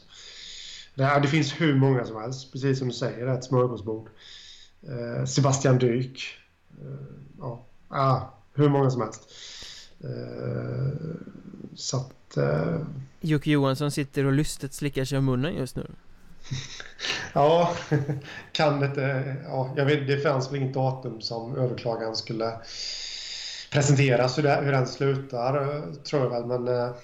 Det, 0.94 1.04
här, 1.04 1.20
det 1.20 1.28
finns 1.28 1.60
hur 1.60 1.74
många 1.74 2.04
som 2.04 2.20
helst, 2.20 2.52
precis 2.52 2.78
som 2.78 2.88
du 2.88 2.94
säger, 2.94 3.26
det 3.26 3.32
är 3.32 3.38
ett 3.38 3.44
smörgåsbord. 3.44 4.08
Eh, 4.82 5.24
Sebastian 5.24 5.78
Dyk. 5.78 6.22
Eh, 6.70 7.06
ja, 7.38 7.64
ah, 7.88 8.20
hur 8.54 8.68
många 8.68 8.90
som 8.90 9.00
helst. 9.00 9.28
Eh, 10.04 11.16
så 11.74 11.96
att... 11.96 12.36
Eh, 12.36 12.80
Jocke 13.20 13.50
Johansson 13.50 13.90
sitter 13.90 14.24
och 14.24 14.32
lystet 14.32 14.74
slickar 14.74 15.04
sig 15.04 15.18
om 15.18 15.24
munnen 15.24 15.54
just 15.54 15.76
nu 15.76 15.86
ja, 17.32 17.74
kan 18.52 18.84
inte... 18.84 19.36
Ja, 19.44 19.74
jag 19.76 19.84
vet, 19.84 20.06
det 20.06 20.18
fanns 20.18 20.52
väl 20.52 20.56
inget 20.62 20.74
datum 20.74 21.20
som 21.20 21.56
överklagan 21.56 22.16
skulle 22.16 22.52
presenteras 23.72 24.38
hur, 24.38 24.42
det, 24.42 24.60
hur 24.62 24.72
den 24.72 24.86
slutar, 24.86 25.76
eh, 25.76 25.92
tror 25.92 26.22
jag 26.22 26.30
väl. 26.30 26.46
Men 26.46 26.68
eh, 26.68 26.94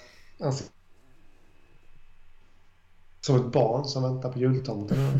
som 3.25 3.35
ett 3.35 3.51
barn 3.51 3.85
som 3.85 4.03
väntar 4.03 4.31
på 4.31 4.39
jultomten. 4.39 4.97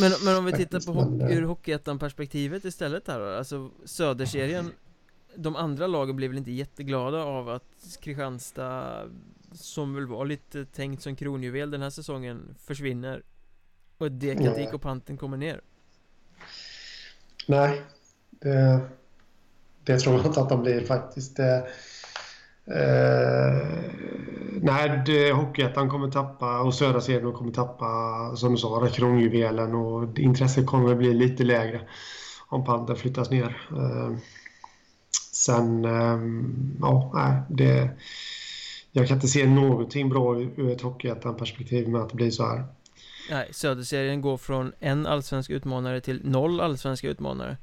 Men, 0.00 0.12
men 0.24 0.36
om 0.36 0.44
vi 0.44 0.52
tittar 0.52 0.80
på 0.80 0.92
hockey, 0.92 1.22
eh, 1.22 1.38
ur 1.38 1.42
Hockeyettan-perspektivet 1.42 2.64
istället 2.64 3.08
här 3.08 3.20
då, 3.20 3.26
alltså 3.26 3.70
Söderserien 3.84 4.72
De 5.34 5.56
andra 5.56 5.86
lagen 5.86 6.16
blir 6.16 6.28
väl 6.28 6.38
inte 6.38 6.50
jätteglada 6.50 7.24
av 7.24 7.48
att 7.48 7.98
Kristianstad 8.00 9.02
Som 9.52 9.94
väl 9.94 10.06
var 10.06 10.26
lite 10.26 10.64
tänkt 10.64 11.02
som 11.02 11.16
kronjuvel 11.16 11.70
den 11.70 11.82
här 11.82 11.90
säsongen 11.90 12.54
försvinner 12.58 13.22
Och 13.98 14.12
Dekatik 14.12 14.74
och 14.74 14.82
Panten 14.82 15.16
kommer 15.16 15.36
ner? 15.36 15.60
Nej, 17.46 17.82
det, 18.30 18.80
det 19.84 19.98
tror 19.98 20.16
jag 20.16 20.26
inte 20.26 20.40
att 20.40 20.48
de 20.48 20.62
blir 20.62 20.86
faktiskt. 20.86 21.36
Det, 21.36 21.68
eh, 22.70 23.68
nej, 24.62 25.02
det, 25.06 25.32
Hockeyettan 25.32 25.90
kommer 25.90 26.10
tappa 26.10 26.60
och 26.60 26.74
södra 26.74 27.00
serien 27.00 27.32
kommer 27.32 27.52
tappa, 27.52 27.86
som 28.36 28.52
du 28.52 28.58
sa, 28.58 28.86
kronjuvelen 28.86 29.74
och 29.74 30.18
intresset 30.18 30.66
kommer 30.66 30.92
att 30.92 30.98
bli 30.98 31.14
lite 31.14 31.44
lägre 31.44 31.80
om 32.48 32.64
Panten 32.64 32.96
flyttas 32.96 33.30
ner. 33.30 33.56
Eh, 33.70 34.16
sen, 35.32 35.84
eh, 35.84 36.18
ja, 36.80 37.12
nej, 37.14 37.42
det... 37.48 37.90
Jag 38.92 39.08
kan 39.08 39.16
inte 39.16 39.28
se 39.28 39.46
någonting 39.46 40.08
bra 40.08 40.40
ur 40.40 40.70
ett 40.72 40.80
Hockeyettan-perspektiv 40.80 41.88
med 41.88 42.00
att 42.00 42.08
det 42.08 42.16
blir 42.16 42.30
så 42.30 42.46
här. 42.46 42.64
Nej, 43.30 43.48
Söderserien 43.52 44.20
går 44.20 44.36
från 44.36 44.72
en 44.80 45.06
allsvensk 45.06 45.50
utmanare 45.50 46.00
till 46.00 46.20
noll 46.24 46.60
allsvenska 46.60 47.08
utmanare 47.08 47.56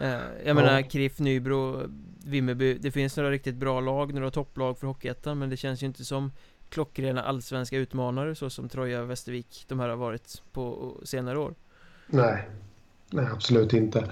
eh, 0.00 0.18
Jag 0.44 0.56
menar 0.56 0.82
KRIF, 0.82 1.18
Nybro, 1.18 1.82
Vimmerby 2.24 2.74
Det 2.74 2.90
finns 2.90 3.16
några 3.16 3.30
riktigt 3.30 3.54
bra 3.54 3.80
lag, 3.80 4.14
några 4.14 4.30
topplag 4.30 4.78
för 4.78 4.86
Hockeyettan 4.86 5.38
Men 5.38 5.50
det 5.50 5.56
känns 5.56 5.82
ju 5.82 5.86
inte 5.86 6.04
som 6.04 6.32
klockrena 6.68 7.22
allsvenska 7.22 7.76
utmanare 7.76 8.34
så 8.34 8.50
som 8.50 8.68
Troja, 8.68 9.04
Västervik 9.04 9.64
De 9.68 9.80
här 9.80 9.88
har 9.88 9.96
varit 9.96 10.42
på 10.52 10.96
senare 11.04 11.38
år 11.38 11.54
Nej, 12.06 12.48
nej 13.10 13.26
absolut 13.32 13.72
inte. 13.72 14.10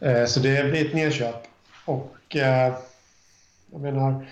Eh, 0.00 0.24
så 0.24 0.40
det 0.40 0.70
blir 0.70 0.86
ett 0.86 0.94
nedköp. 0.94 1.46
Och 1.84 2.36
eh, 2.36 2.78
jag 3.72 3.80
menar, 3.80 4.26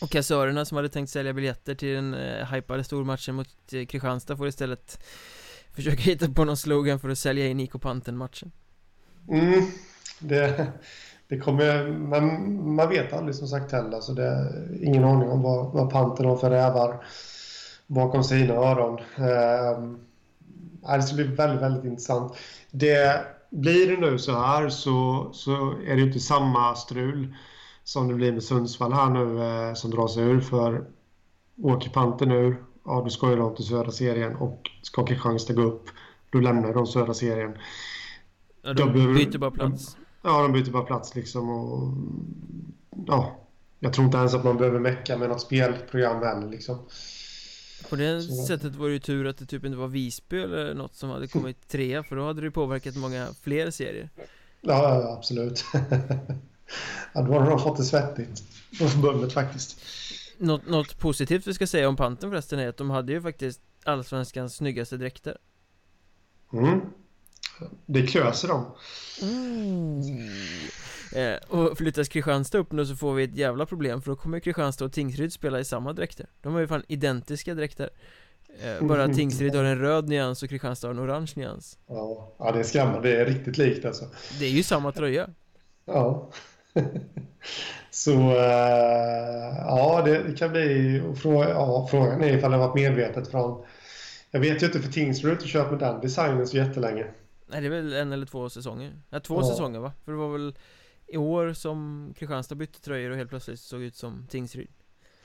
Och 0.00 0.10
kassörerna 0.10 0.64
som 0.64 0.76
hade 0.76 0.88
tänkt 0.88 1.10
sälja 1.10 1.32
biljetter 1.32 1.74
till 1.74 1.94
den 1.94 2.14
eh, 2.14 2.52
hypade 2.52 2.84
stormatchen 2.84 3.34
mot 3.34 3.72
eh, 3.72 3.86
Kristianstad 3.86 4.36
får 4.36 4.48
istället 4.48 5.04
Försöka 5.74 6.02
hitta 6.02 6.28
på 6.28 6.44
någon 6.44 6.56
slogan 6.56 7.00
för 7.00 7.08
att 7.08 7.18
sälja 7.18 7.46
in 7.46 7.60
IK 7.60 7.72
Panten-matchen 7.80 8.52
mm, 9.28 9.70
det, 10.18 10.72
det 11.32 11.38
kommer, 11.38 11.88
men 11.88 12.74
man 12.74 12.88
vet 12.88 13.12
aldrig 13.12 13.34
som 13.34 13.48
sagt 13.48 13.72
heller. 13.72 14.00
Så 14.00 14.12
det 14.12 14.24
är 14.24 14.84
ingen 14.84 15.04
aning 15.04 15.28
om 15.28 15.42
vad, 15.42 15.72
vad 15.72 15.90
Panten 15.90 16.26
har 16.26 16.36
för 16.36 16.50
rävar 16.50 17.04
bakom 17.86 18.24
sina 18.24 18.54
öron. 18.54 18.98
Eh, 19.16 20.96
det 20.96 21.02
ska 21.02 21.16
bli 21.16 21.24
väldigt, 21.24 21.62
väldigt 21.62 21.84
intressant. 21.84 22.36
Det, 22.70 23.24
blir 23.50 23.90
det 23.90 24.10
nu 24.10 24.18
så 24.18 24.32
här 24.32 24.68
så, 24.68 25.30
så 25.32 25.74
är 25.86 25.96
det 25.96 26.02
inte 26.02 26.20
samma 26.20 26.74
strul 26.74 27.34
som 27.84 28.08
det 28.08 28.14
blir 28.14 28.32
med 28.32 28.42
Sundsvall 28.42 28.92
här 28.92 29.10
nu 29.10 29.42
eh, 29.42 29.74
som 29.74 29.90
drar 29.90 30.08
sig 30.08 30.22
ur. 30.22 30.40
För 30.40 30.84
åker 31.62 31.90
Panten 31.90 32.32
ur, 32.32 32.64
ja 32.84 33.00
då 33.04 33.10
ska 33.10 33.30
ju 33.30 33.36
de 33.36 33.54
till 33.54 33.64
södra 33.64 33.90
serien 33.90 34.36
och 34.36 34.70
ska 34.82 35.06
Kristianstad 35.06 35.54
gå 35.54 35.62
upp, 35.62 35.84
då 36.30 36.38
lämnar 36.38 36.74
de 36.74 36.86
södra 36.86 37.14
serien. 37.14 37.52
ja, 38.62 38.72
De 38.72 38.92
byter 38.92 39.38
bara 39.38 39.50
plats 39.50 39.96
Ja, 40.22 40.42
de 40.42 40.52
byter 40.52 40.70
bara 40.70 40.82
plats 40.84 41.14
liksom 41.14 41.48
och... 41.50 41.92
Ja, 43.06 43.36
jag 43.80 43.92
tror 43.92 44.04
inte 44.06 44.18
ens 44.18 44.34
att 44.34 44.44
man 44.44 44.56
behöver 44.56 44.78
mecka 44.80 45.18
med 45.18 45.28
något 45.28 45.40
spelprogram 45.40 46.22
heller 46.22 46.48
liksom. 46.48 46.78
På 47.90 47.96
det 47.96 48.22
Så- 48.22 48.44
sättet 48.46 48.74
var 48.76 48.86
det 48.86 48.92
ju 48.92 48.98
tur 48.98 49.26
att 49.26 49.38
det 49.38 49.46
typ 49.46 49.64
inte 49.64 49.78
var 49.78 49.88
Visby 49.88 50.42
eller 50.42 50.74
något 50.74 50.94
som 50.94 51.10
hade 51.10 51.26
kommit 51.26 51.68
trea 51.68 52.02
För 52.02 52.16
då 52.16 52.26
hade 52.26 52.40
det 52.40 52.50
påverkat 52.50 52.96
många 52.96 53.28
fler 53.42 53.70
serier 53.70 54.10
Ja, 54.60 55.00
ja 55.02 55.12
absolut. 55.16 55.64
ja, 57.12 57.22
då 57.22 57.32
har 57.32 57.50
de 57.50 57.58
fått 57.58 57.76
det 57.76 57.84
svettigt 57.84 58.42
på 58.78 58.88
förbundet 58.88 59.32
faktiskt. 59.32 59.80
något, 60.38 60.68
något 60.68 60.98
positivt 60.98 61.46
vi 61.46 61.54
ska 61.54 61.66
säga 61.66 61.88
om 61.88 61.96
Panten 61.96 62.30
förresten 62.30 62.58
är 62.58 62.68
att 62.68 62.76
de 62.76 62.90
hade 62.90 63.12
ju 63.12 63.22
faktiskt 63.22 63.60
Allsvenskans 63.84 64.54
snyggaste 64.56 64.96
dräkter 64.96 65.38
Mm. 66.52 66.80
Det 67.86 68.06
klöser 68.06 68.48
dem. 68.48 68.64
Eh, 71.14 71.36
och 71.48 71.78
flyttas 71.78 72.08
Kristianstad 72.08 72.58
upp 72.58 72.72
nu 72.72 72.86
så 72.86 72.96
får 72.96 73.14
vi 73.14 73.24
ett 73.24 73.36
jävla 73.36 73.66
problem 73.66 74.02
för 74.02 74.10
då 74.10 74.16
kommer 74.16 74.40
Kristianstad 74.40 74.84
och 74.84 74.92
Tingsryd 74.92 75.32
spela 75.32 75.60
i 75.60 75.64
samma 75.64 75.92
dräkter. 75.92 76.26
De 76.40 76.52
har 76.52 76.60
ju 76.60 76.66
fan 76.66 76.82
identiska 76.88 77.54
dräkter. 77.54 77.90
Eh, 78.62 78.86
Bara 78.86 79.04
att 79.04 79.14
Tingsryd 79.14 79.54
har 79.54 79.64
en 79.64 79.78
röd 79.78 80.08
nyans 80.08 80.42
och 80.42 80.48
Kristianstad 80.48 80.88
har 80.88 80.94
en 80.94 81.00
orange 81.00 81.32
nyans. 81.36 81.78
Ja, 81.86 82.34
ja 82.38 82.52
det 82.52 82.58
är 82.58 82.62
skrämmande, 82.62 83.08
det 83.08 83.20
är 83.20 83.26
riktigt 83.26 83.58
likt 83.58 83.84
alltså. 83.84 84.04
Det 84.38 84.44
är 84.44 84.50
ju 84.50 84.62
samma 84.62 84.92
tröja. 84.92 85.28
Ja. 85.84 86.30
Så 87.90 88.12
äh, 88.12 89.56
ja, 89.58 90.02
det 90.04 90.38
kan 90.38 90.52
bli 90.52 91.02
ja, 91.24 91.88
Frågan 91.90 92.22
är 92.22 92.36
ifall 92.36 92.50
det 92.50 92.56
har 92.56 92.68
varit 92.68 92.82
medvetet 92.82 93.30
från 93.30 93.64
Jag 94.30 94.40
vet 94.40 94.62
ju 94.62 94.66
inte 94.66 94.80
för 94.80 94.92
Tingsryd 94.92 95.32
har 95.32 95.32
inte 95.32 95.48
kört 95.48 95.70
med 95.70 95.80
den 95.80 96.00
designen 96.00 96.46
så 96.46 96.56
jättelänge 96.56 97.06
Nej 97.52 97.60
det 97.60 97.66
är 97.66 97.82
väl 97.82 97.92
en 97.92 98.12
eller 98.12 98.26
två 98.26 98.48
säsonger 98.48 98.92
Ja, 99.10 99.20
två 99.20 99.40
ja. 99.40 99.46
säsonger 99.46 99.80
va? 99.80 99.92
För 100.04 100.12
det 100.12 100.18
var 100.18 100.32
väl 100.32 100.54
i 101.06 101.16
år 101.16 101.52
som 101.52 102.08
Kristianstad 102.18 102.54
bytte 102.54 102.80
tröjor 102.80 103.10
och 103.10 103.16
helt 103.16 103.30
plötsligt 103.30 103.60
såg 103.60 103.82
ut 103.82 103.96
som 103.96 104.26
Tingsryd. 104.30 104.68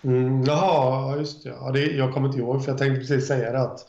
Mm, 0.01 0.43
jaha, 0.43 1.17
just 1.17 1.43
det. 1.43 1.49
Ja, 1.49 1.71
det. 1.71 1.85
Jag 1.85 2.13
kommer 2.13 2.27
inte 2.27 2.39
ihåg, 2.39 2.63
för 2.63 2.71
jag 2.71 2.77
tänkte 2.77 2.99
precis 2.99 3.27
säga 3.27 3.51
det 3.51 3.59
att 3.59 3.79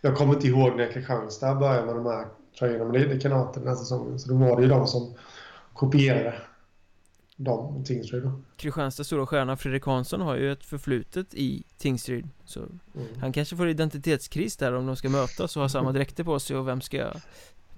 jag 0.00 0.16
kommer 0.16 0.34
inte 0.34 0.46
ihåg 0.46 0.76
när 0.76 0.92
Kristianstad 0.92 1.54
började 1.54 1.86
med 1.86 1.94
de 1.94 2.06
här 2.06 2.26
tröjorna, 2.58 2.84
men 2.84 2.92
det, 2.92 3.08
det 3.08 3.20
kan 3.20 3.32
ha 3.32 3.52
den 3.52 3.66
här 3.66 3.74
säsongen. 3.74 4.18
Så 4.18 4.28
då 4.28 4.34
var 4.34 4.56
det 4.56 4.62
ju 4.62 4.68
de 4.68 4.86
som 4.86 5.14
kopierade 5.74 6.34
de 7.44 7.84
Tingsryd 7.84 8.22
då. 8.22 8.40
Kristianstads 8.56 9.06
stora 9.06 9.26
stjärna 9.26 9.56
Fredrik 9.56 9.84
Hansson 9.84 10.20
har 10.20 10.36
ju 10.36 10.52
ett 10.52 10.64
förflutet 10.64 11.34
i 11.34 11.64
Tingsryd 11.78 12.28
Så 12.44 12.60
mm. 12.60 13.06
han 13.20 13.32
kanske 13.32 13.56
får 13.56 13.68
identitetskris 13.68 14.56
där 14.56 14.72
om 14.72 14.86
de 14.86 14.96
ska 14.96 15.08
mötas 15.08 15.56
och 15.56 15.62
ha 15.62 15.68
samma 15.68 15.92
dräkter 15.92 16.24
på 16.24 16.40
sig 16.40 16.56
och 16.56 16.68
vem 16.68 16.80
ska 16.80 17.12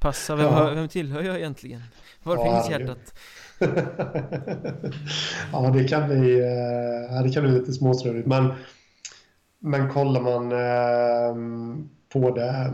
passa? 0.03 0.37
Vem, 0.37 0.47
ja. 0.47 0.71
vem 0.75 0.89
tillhör 0.89 1.23
jag 1.23 1.37
egentligen? 1.37 1.83
Var 2.23 2.37
ja, 2.37 2.45
finns 2.45 2.71
hjärtat? 2.71 3.15
ja, 5.53 5.71
det 5.75 5.89
kan 5.89 6.09
bli, 6.09 6.41
äh, 6.41 7.23
det 7.23 7.31
kan 7.35 7.43
bli 7.43 7.53
lite 7.53 7.73
småsnurrigt. 7.73 8.27
Men, 8.27 8.53
men 9.59 9.91
kollar 9.91 10.21
man 10.21 10.53
äh, 10.53 11.35
på 12.09 12.35
det 12.35 12.73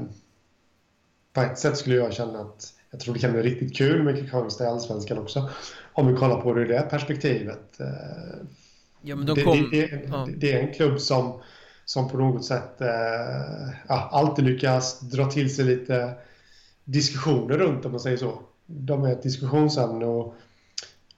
på 1.32 1.40
ett 1.40 1.58
sätt 1.58 1.76
skulle 1.76 1.96
jag 1.96 2.12
känna 2.12 2.40
att 2.40 2.74
jag 2.90 3.00
tror 3.00 3.14
det 3.14 3.20
kan 3.20 3.32
bli 3.32 3.42
riktigt 3.42 3.76
kul 3.76 4.02
med 4.02 4.18
Kristianstad 4.18 4.64
i 4.64 4.66
Allsvenskan 4.66 5.18
också. 5.18 5.50
Om 5.92 6.06
vi 6.06 6.14
kollar 6.14 6.40
på 6.40 6.54
det 6.54 6.60
ur 6.60 6.68
det 6.68 6.86
perspektivet. 6.90 7.80
Eh, 7.80 7.86
ja, 9.02 9.16
men 9.16 9.26
de 9.26 9.44
kom... 9.44 9.68
det, 9.70 9.86
det, 9.86 10.00
ja. 10.08 10.28
det, 10.36 10.52
är 10.52 10.60
en 10.60 10.74
klubb 10.74 11.00
som, 11.00 11.40
som 11.84 12.08
på 12.08 12.16
något 12.16 12.44
sätt 12.44 12.74
ja, 13.88 14.08
alltid 14.12 14.44
lyckas 14.44 15.00
dra 15.00 15.30
till 15.30 15.54
sig 15.54 15.64
lite 15.64 16.14
diskussioner 16.90 17.58
runt 17.58 17.84
om 17.84 17.90
man 17.90 18.00
säger 18.00 18.16
så. 18.16 18.40
De 18.66 19.04
är 19.04 19.12
ett 19.12 19.22
diskussionsämne 19.22 20.04
och 20.06 20.34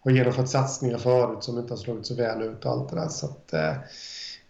har 0.00 0.10
genomfört 0.10 0.48
satsningar 0.48 0.98
förut 0.98 1.44
som 1.44 1.58
inte 1.58 1.72
har 1.72 1.78
slagit 1.78 2.06
så 2.06 2.14
väl 2.14 2.42
ut 2.42 2.64
och 2.64 2.70
allt 2.70 2.88
det 2.90 2.96
där. 2.96 3.08
Så 3.08 3.26
att, 3.26 3.52
eh, 3.52 3.74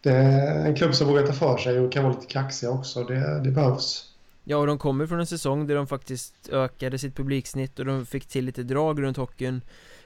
det 0.01 0.11
är 0.11 0.67
en 0.67 0.75
klubb 0.75 0.95
som 0.95 1.09
vågar 1.09 1.27
ta 1.27 1.33
för 1.33 1.57
sig 1.57 1.81
och 1.81 1.93
kan 1.93 2.05
vara 2.05 2.15
lite 2.15 2.27
kaxiga 2.27 2.71
också. 2.71 3.05
Det, 3.05 3.41
det 3.45 3.51
behövs. 3.51 4.07
Ja, 4.45 4.57
och 4.57 4.67
de 4.67 4.79
kommer 4.79 5.07
från 5.07 5.21
en 5.21 5.27
säsong 5.27 5.67
där 5.67 5.75
de 5.75 5.87
faktiskt 5.87 6.49
ökade 6.49 6.99
sitt 6.99 7.17
publiksnitt 7.17 7.79
och 7.79 7.85
de 7.85 8.07
fick 8.07 8.27
till 8.27 8.45
lite 8.45 8.63
drag 8.63 9.03
runt 9.03 9.17
hockeyn 9.17 9.61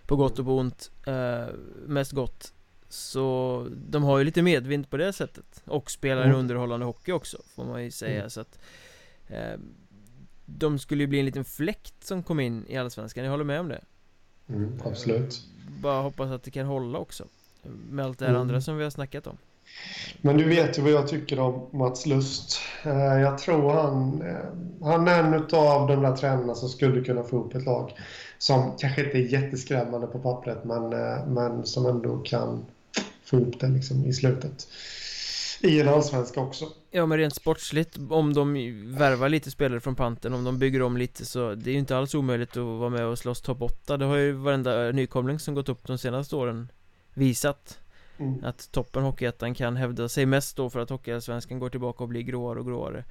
på 0.06 0.16
gott 0.16 0.38
och 0.38 0.44
på 0.44 0.58
ont, 0.58 0.90
eh, 1.06 1.46
mest 1.86 2.12
gott. 2.12 2.52
Så 2.88 3.66
de 3.88 4.02
har 4.02 4.18
ju 4.18 4.24
lite 4.24 4.42
medvind 4.42 4.90
på 4.90 4.96
det 4.96 5.12
sättet 5.12 5.62
och 5.64 5.90
spelar 5.90 6.24
mm. 6.24 6.36
underhållande 6.36 6.86
hockey 6.86 7.12
också, 7.12 7.38
får 7.54 7.64
man 7.64 7.84
ju 7.84 7.90
säga. 7.90 8.18
Mm. 8.18 8.30
Så 8.30 8.40
att 8.40 8.58
eh, 9.26 9.58
de 10.46 10.78
skulle 10.78 11.02
ju 11.02 11.06
bli 11.06 11.18
en 11.18 11.26
liten 11.26 11.44
fläkt 11.44 12.04
som 12.04 12.22
kom 12.22 12.40
in 12.40 12.64
i 12.68 12.76
Allsvenskan, 12.76 13.24
jag 13.24 13.30
håller 13.30 13.44
med 13.44 13.60
om 13.60 13.68
det. 13.68 13.80
Mm, 14.48 14.80
absolut. 14.84 15.42
Bara 15.82 16.02
hoppas 16.02 16.30
att 16.30 16.42
det 16.42 16.50
kan 16.50 16.66
hålla 16.66 16.98
också. 16.98 17.24
Med 17.90 18.04
allt 18.04 18.18
det 18.18 18.24
här 18.24 18.32
mm. 18.32 18.40
andra 18.40 18.60
som 18.60 18.76
vi 18.76 18.84
har 18.84 18.90
snackat 18.90 19.26
om. 19.26 19.36
Men 20.20 20.36
du 20.36 20.44
vet 20.44 20.78
ju 20.78 20.82
vad 20.82 20.92
jag 20.92 21.08
tycker 21.08 21.38
om 21.38 21.68
Mats 21.72 22.06
Lust. 22.06 22.58
Eh, 22.84 23.20
jag 23.20 23.38
tror 23.38 23.72
han, 23.72 24.22
eh, 24.22 24.86
han 24.88 25.08
är 25.08 25.22
en 25.22 25.34
av 25.34 25.88
de 25.88 26.02
där 26.02 26.16
tränarna 26.16 26.54
som 26.54 26.68
skulle 26.68 27.04
kunna 27.04 27.22
få 27.22 27.44
upp 27.44 27.54
ett 27.54 27.64
lag. 27.64 27.92
Som 28.38 28.76
kanske 28.78 29.04
inte 29.04 29.18
är 29.18 29.22
jätteskrämmande 29.22 30.06
på 30.06 30.18
pappret 30.18 30.64
men, 30.64 30.92
eh, 30.92 31.26
men 31.26 31.66
som 31.66 31.86
ändå 31.86 32.18
kan 32.18 32.64
få 33.24 33.36
upp 33.36 33.60
det 33.60 33.68
liksom 33.68 34.04
i 34.04 34.12
slutet 34.12 34.66
i 35.64 35.80
en 35.80 35.88
allsvenska 35.88 36.40
också. 36.40 36.68
Ja 36.90 37.06
men 37.06 37.18
rent 37.18 37.34
sportsligt, 37.34 37.98
om 38.10 38.34
de 38.34 38.54
värvar 38.98 39.28
lite 39.28 39.50
spelare 39.50 39.80
från 39.80 39.94
panten, 39.94 40.34
om 40.34 40.44
de 40.44 40.58
bygger 40.58 40.82
om 40.82 40.96
lite 40.96 41.24
så 41.26 41.54
det 41.54 41.70
är 41.70 41.72
ju 41.72 41.78
inte 41.78 41.96
alls 41.96 42.14
omöjligt 42.14 42.50
att 42.50 42.56
vara 42.56 42.90
med 42.90 43.04
och 43.04 43.18
slåss 43.18 43.40
topp 43.40 43.62
8 43.62 43.96
Det. 43.96 44.04
Har 44.04 44.16
ju 44.16 44.32
varenda 44.32 44.90
nykomling 44.90 45.38
som 45.38 45.54
gått 45.54 45.68
upp 45.68 45.86
de 45.86 45.98
senaste 45.98 46.36
åren 46.36 46.68
visat. 47.14 47.78
Mm. 48.18 48.44
Att 48.44 48.72
toppen 48.72 49.02
Hockeyettan 49.02 49.54
kan 49.54 49.76
hävda 49.76 50.08
sig 50.08 50.26
mest 50.26 50.56
då 50.56 50.70
för 50.70 50.80
att 50.80 50.90
Hockeyallsvenskan 50.90 51.58
går 51.58 51.70
tillbaka 51.70 52.04
och 52.04 52.08
blir 52.08 52.22
gråare 52.22 52.58
och 52.58 52.66
gråare 52.66 53.04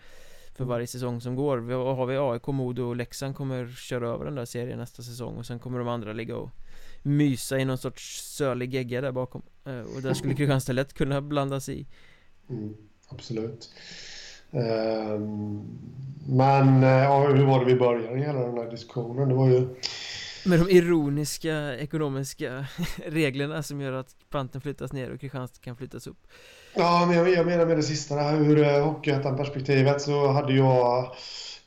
För 0.56 0.66
varje 0.66 0.88
säsong 0.88 1.22
som 1.22 1.36
går, 1.36 1.58
vi 1.58 1.74
har 1.74 2.06
vi 2.06 2.18
AIK, 2.18 2.48
Modo 2.48 2.84
och 2.84 2.96
Leksand 2.96 3.36
kommer 3.36 3.68
köra 3.68 4.10
över 4.10 4.26
den 4.26 4.36
där 4.36 4.46
serien 4.46 4.80
nästa 4.80 5.04
säsong 5.04 5.36
och 5.38 5.46
sen 5.46 5.60
kommer 5.60 5.80
de 5.80 5.88
andra 5.88 6.14
ligga 6.14 6.36
och 6.36 6.50
mysa 7.02 7.60
i 7.60 7.66
någon 7.66 7.78
sorts 7.78 8.36
sölig 8.36 8.74
gegga 8.74 9.02
där 9.02 9.12
bakom. 9.12 9.42
Eh, 9.66 9.80
Och 9.96 10.02
där 10.02 10.14
skulle 10.14 10.34
Kristianstad 10.36 10.74
lätt 10.74 10.94
kunna 10.94 11.22
blandas 11.22 11.70
i 11.70 11.88
Mm, 12.50 12.74
absolut. 13.10 13.70
Um, 14.52 15.68
men 16.28 16.84
eh, 16.84 16.90
ja, 16.90 17.28
hur 17.28 17.46
var 17.46 17.60
det 17.60 17.66
vi 17.66 17.76
började 17.76 18.20
hela 18.20 18.40
den 18.40 18.58
här 18.58 18.72
diskussionen? 18.72 19.30
Det 19.30 19.36
var 19.36 19.48
ju... 19.48 19.68
Med 20.46 20.60
de 20.60 20.70
ironiska 20.70 21.76
ekonomiska 21.78 22.66
reglerna 23.08 23.64
som 23.64 23.82
gör 23.82 23.94
att 23.94 24.16
panten 24.30 24.62
flyttas 24.62 24.94
ner 24.94 25.14
och 25.14 25.20
Kristianstad 25.20 25.60
kan 25.62 25.76
flyttas 25.76 26.08
upp. 26.08 26.28
Ja, 26.76 27.06
men 27.08 27.34
jag, 27.34 27.46
menar 27.46 27.66
med 27.66 27.78
det 27.78 27.84
sista 27.84 28.16
där, 28.16 28.42
ur 28.42 28.64
eh, 28.64 28.86
Hockeyettan-perspektivet 28.86 30.02
så 30.02 30.28
hade 30.28 30.54
jag... 30.54 31.16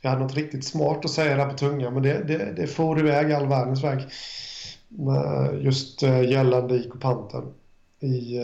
Jag 0.01 0.11
hade 0.11 0.23
något 0.23 0.35
riktigt 0.35 0.65
smart 0.65 1.05
att 1.05 1.11
säga 1.11 1.37
där 1.37 1.49
på 1.49 1.57
tungan, 1.57 1.95
men 1.95 2.03
det, 2.03 2.23
det, 2.29 2.53
det 2.57 2.67
får 2.67 2.99
iväg 2.99 3.33
all 3.33 3.47
världens 3.47 3.85
väg. 3.85 4.01
Just 5.61 6.03
eh, 6.03 6.31
gällande 6.31 6.75
IK 6.75 7.01
Panten 7.01 7.55
i 8.01 8.39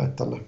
ettan 0.00 0.40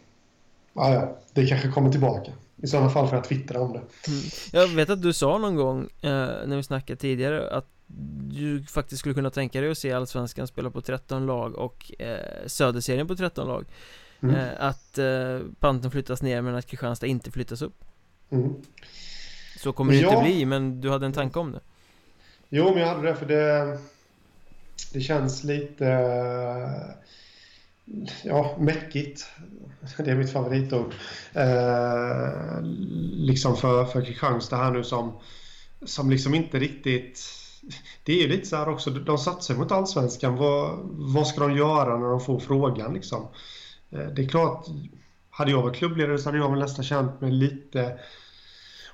ja, 0.75 0.95
ja, 0.95 1.19
det 1.33 1.47
kanske 1.47 1.69
kommer 1.69 1.91
tillbaka. 1.91 2.33
I 2.57 2.67
sådana 2.67 2.91
fall 2.91 3.09
får 3.09 3.17
jag 3.17 3.25
twittra 3.25 3.61
om 3.61 3.73
det. 3.73 3.79
Mm. 3.79 4.23
Jag 4.53 4.69
vet 4.69 4.91
att 4.91 5.03
du 5.03 5.13
sa 5.13 5.39
någon 5.39 5.57
gång 5.57 5.81
eh, 5.83 6.11
när 6.47 6.57
vi 6.57 6.63
snackade 6.63 6.97
tidigare 6.97 7.51
att 7.51 7.67
du 8.31 8.63
faktiskt 8.63 9.01
skulle 9.01 9.15
kunna 9.15 9.31
tänka 9.31 9.61
dig 9.61 9.71
att 9.71 9.79
se 9.79 9.93
Allsvenskan 9.93 10.47
spela 10.47 10.71
på 10.71 10.81
13 10.81 11.27
lag 11.27 11.55
och 11.55 12.01
eh, 12.01 12.47
Söderserien 12.47 13.07
på 13.07 13.17
13 13.17 13.49
lag. 13.49 13.65
Mm. 14.23 14.37
Eh, 14.37 14.49
att 14.59 14.99
eh, 14.99 15.39
panten 15.61 15.91
flyttas 15.91 16.23
ner 16.23 16.43
men 16.43 16.55
att 16.55 16.67
Kristianstad 16.67 17.07
inte 17.07 17.31
flyttas 17.31 17.63
upp. 17.63 17.85
Mm. 18.31 18.55
Så 19.59 19.73
kommer 19.73 19.93
det 19.93 19.99
ja. 19.99 20.09
inte 20.09 20.23
bli, 20.23 20.45
men 20.45 20.81
du 20.81 20.91
hade 20.91 21.07
en 21.07 21.13
tanke 21.13 21.39
om 21.39 21.53
det? 21.53 21.61
Jo, 22.49 22.71
men 22.71 22.79
jag 22.79 22.89
hade 22.89 23.09
det 23.09 23.17
för 23.17 23.27
det 23.27 23.79
Det 24.93 25.01
känns 25.01 25.45
lite 25.45 25.87
ja, 28.25 28.57
mäckigt. 28.59 29.27
Det 29.97 30.11
är 30.11 30.15
mitt 30.15 30.33
favoritord. 30.33 30.95
Eh, 31.33 32.63
liksom 33.13 33.57
för, 33.57 33.85
för 33.85 34.05
Kristianstad 34.05 34.57
här 34.57 34.71
nu 34.71 34.85
som, 34.85 35.13
som 35.85 36.11
liksom 36.11 36.35
inte 36.35 36.59
riktigt... 36.59 37.21
Det 38.05 38.13
är 38.13 38.23
ju 38.23 38.29
lite 38.29 38.47
så 38.47 38.57
här 38.57 38.69
också, 38.69 38.91
de 38.91 39.19
satsar 39.19 39.55
mot 39.55 39.73
allsvenskan. 39.73 40.37
Vad, 40.37 40.79
vad 40.93 41.27
ska 41.27 41.41
de 41.41 41.57
göra 41.57 41.99
när 41.99 42.07
de 42.07 42.21
får 42.21 42.41
frågan 42.41 42.95
liksom? 42.95 43.29
Eh, 43.91 44.07
det 44.07 44.23
är 44.23 44.29
klart, 44.29 44.67
hade 45.31 45.51
jag 45.51 45.63
varit 45.63 45.77
klubbledare 45.77 46.19
så 46.19 46.29
hade 46.29 46.39
jag 46.39 46.51
väl 46.51 46.61
nästan 46.61 46.85
känt 46.85 47.21
mig 47.21 47.33
lite 47.33 47.99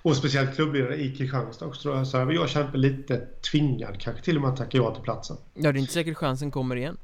och 0.02 0.16
speciellt 0.16 0.54
klubbledare 0.54 0.96
i 0.96 1.16
Kristianstad 1.16 1.66
också 1.66 1.82
tror 1.82 1.96
jag. 1.96 2.06
Så 2.06 2.18
hade 2.18 2.34
jag 2.34 2.48
känt 2.48 2.72
mig 2.72 2.80
lite 2.80 3.26
tvingad 3.50 4.00
kanske 4.00 4.22
till 4.22 4.36
och 4.36 4.42
med 4.42 4.50
att 4.50 4.56
tacka 4.56 4.78
ja 4.78 4.94
till 4.94 5.02
platsen. 5.02 5.36
Ja, 5.54 5.72
det 5.72 5.78
är 5.78 5.80
inte 5.80 5.92
säkert 5.92 6.16
chansen 6.16 6.50
kommer 6.50 6.76
igen. 6.76 6.96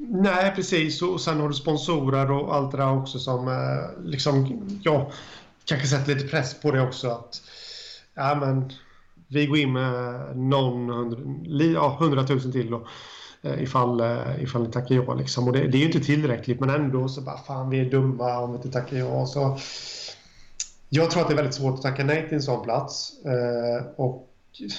Nej, 0.00 0.52
precis. 0.54 1.02
Och 1.02 1.20
sen 1.20 1.40
har 1.40 1.48
du 1.48 1.54
sponsorer 1.54 2.30
och 2.30 2.54
allt 2.54 2.70
det 2.70 2.76
där 2.76 2.98
också 2.98 3.18
som 3.18 3.48
eh, 3.48 4.04
liksom, 4.04 4.62
ja, 4.82 5.10
kanske 5.64 5.86
sätter 5.86 6.14
lite 6.14 6.28
press 6.28 6.60
på 6.60 6.70
det 6.70 6.80
också. 6.80 7.10
Att, 7.10 7.42
ja, 8.14 8.34
men 8.34 8.72
vi 9.28 9.46
går 9.46 9.58
in 9.58 9.72
med 9.72 10.36
någon 10.36 10.88
hundra, 10.88 11.64
ja, 11.64 11.96
hundratusen 12.00 12.52
till 12.52 12.70
då. 12.70 12.88
Eh, 13.42 13.62
ifall, 13.62 14.00
eh, 14.00 14.42
ifall 14.42 14.62
ni 14.62 14.72
tackar 14.72 14.94
ja 14.94 15.14
liksom. 15.14 15.46
Och 15.46 15.52
det, 15.52 15.68
det 15.68 15.76
är 15.76 15.80
ju 15.80 15.86
inte 15.86 16.00
tillräckligt 16.00 16.60
men 16.60 16.70
ändå 16.70 17.08
så 17.08 17.20
bara 17.20 17.38
fan 17.38 17.70
vi 17.70 17.80
är 17.80 17.90
dumma 17.90 18.38
om 18.38 18.50
vi 18.50 18.56
inte 18.56 18.70
tackar 18.70 18.96
ja. 18.96 19.26
Så, 19.26 19.58
jag 20.88 21.10
tror 21.10 21.22
att 21.22 21.28
det 21.28 21.34
är 21.34 21.36
väldigt 21.36 21.54
svårt 21.54 21.74
att 21.74 21.82
tacka 21.82 22.04
nej 22.04 22.28
till 22.28 22.34
en 22.34 22.42
sån 22.42 22.64
plats. 22.64 23.12
och 23.96 24.28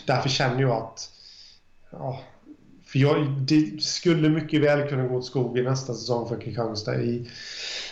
därför 0.08 0.30
känner 0.30 0.62
jag 0.62 0.72
att 0.72 1.10
ja, 1.92 2.20
för 2.92 3.00
jag, 3.00 3.28
det 3.28 3.82
skulle 3.82 4.30
mycket 4.30 4.62
väl 4.62 4.90
kunna 4.90 5.08
gå 5.08 5.16
åt 5.16 5.26
skogen 5.26 5.64
nästa 5.64 5.94
säsong 5.94 6.30
för 6.30 6.42
Kristianstad 6.42 7.02
i, 7.02 7.28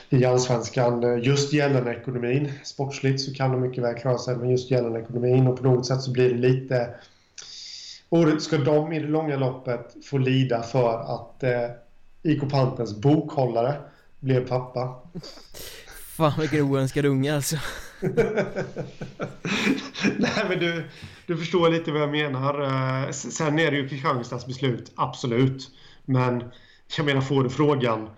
i 0.09 0.25
allsvenskan. 0.25 1.23
Just 1.23 1.53
gällande 1.53 1.91
ekonomin. 1.91 2.51
Sportsligt 2.63 3.21
så 3.21 3.33
kan 3.33 3.51
de 3.51 3.61
mycket 3.61 3.83
väl 3.83 3.95
klara 3.95 4.17
sig, 4.17 4.35
men 4.35 4.49
just 4.49 4.71
gällande 4.71 4.99
ekonomin 4.99 5.47
och 5.47 5.57
på 5.57 5.63
något 5.63 5.85
sätt 5.85 6.01
så 6.01 6.11
blir 6.11 6.29
det 6.29 6.35
lite 6.35 6.89
Och 8.09 8.41
ska 8.41 8.57
de 8.57 8.93
i 8.93 8.99
det 8.99 9.07
långa 9.07 9.37
loppet 9.37 9.95
få 10.03 10.17
lida 10.17 10.63
för 10.63 10.99
att 10.99 11.43
eh, 11.43 11.69
IK 12.23 12.51
Pantens 12.51 12.95
bokhållare 12.95 13.75
blev 14.19 14.47
pappa? 14.47 15.01
Fan 16.17 16.33
vilken 16.39 16.61
oönskad 16.61 17.05
unge 17.05 17.35
alltså 17.35 17.57
Nej 20.17 20.45
men 20.49 20.59
du, 20.59 20.83
du 21.25 21.37
förstår 21.37 21.69
lite 21.69 21.91
vad 21.91 22.01
jag 22.01 22.11
menar. 22.11 22.61
Eh, 22.61 23.11
sen 23.11 23.59
är 23.59 23.71
det 23.71 23.77
ju 23.77 23.89
Kristianstads 23.89 24.45
beslut, 24.45 24.91
absolut. 24.95 25.71
Men 26.05 26.43
jag 26.97 27.05
menar, 27.05 27.21
får 27.21 27.43
du 27.43 27.49
frågan, 27.49 28.09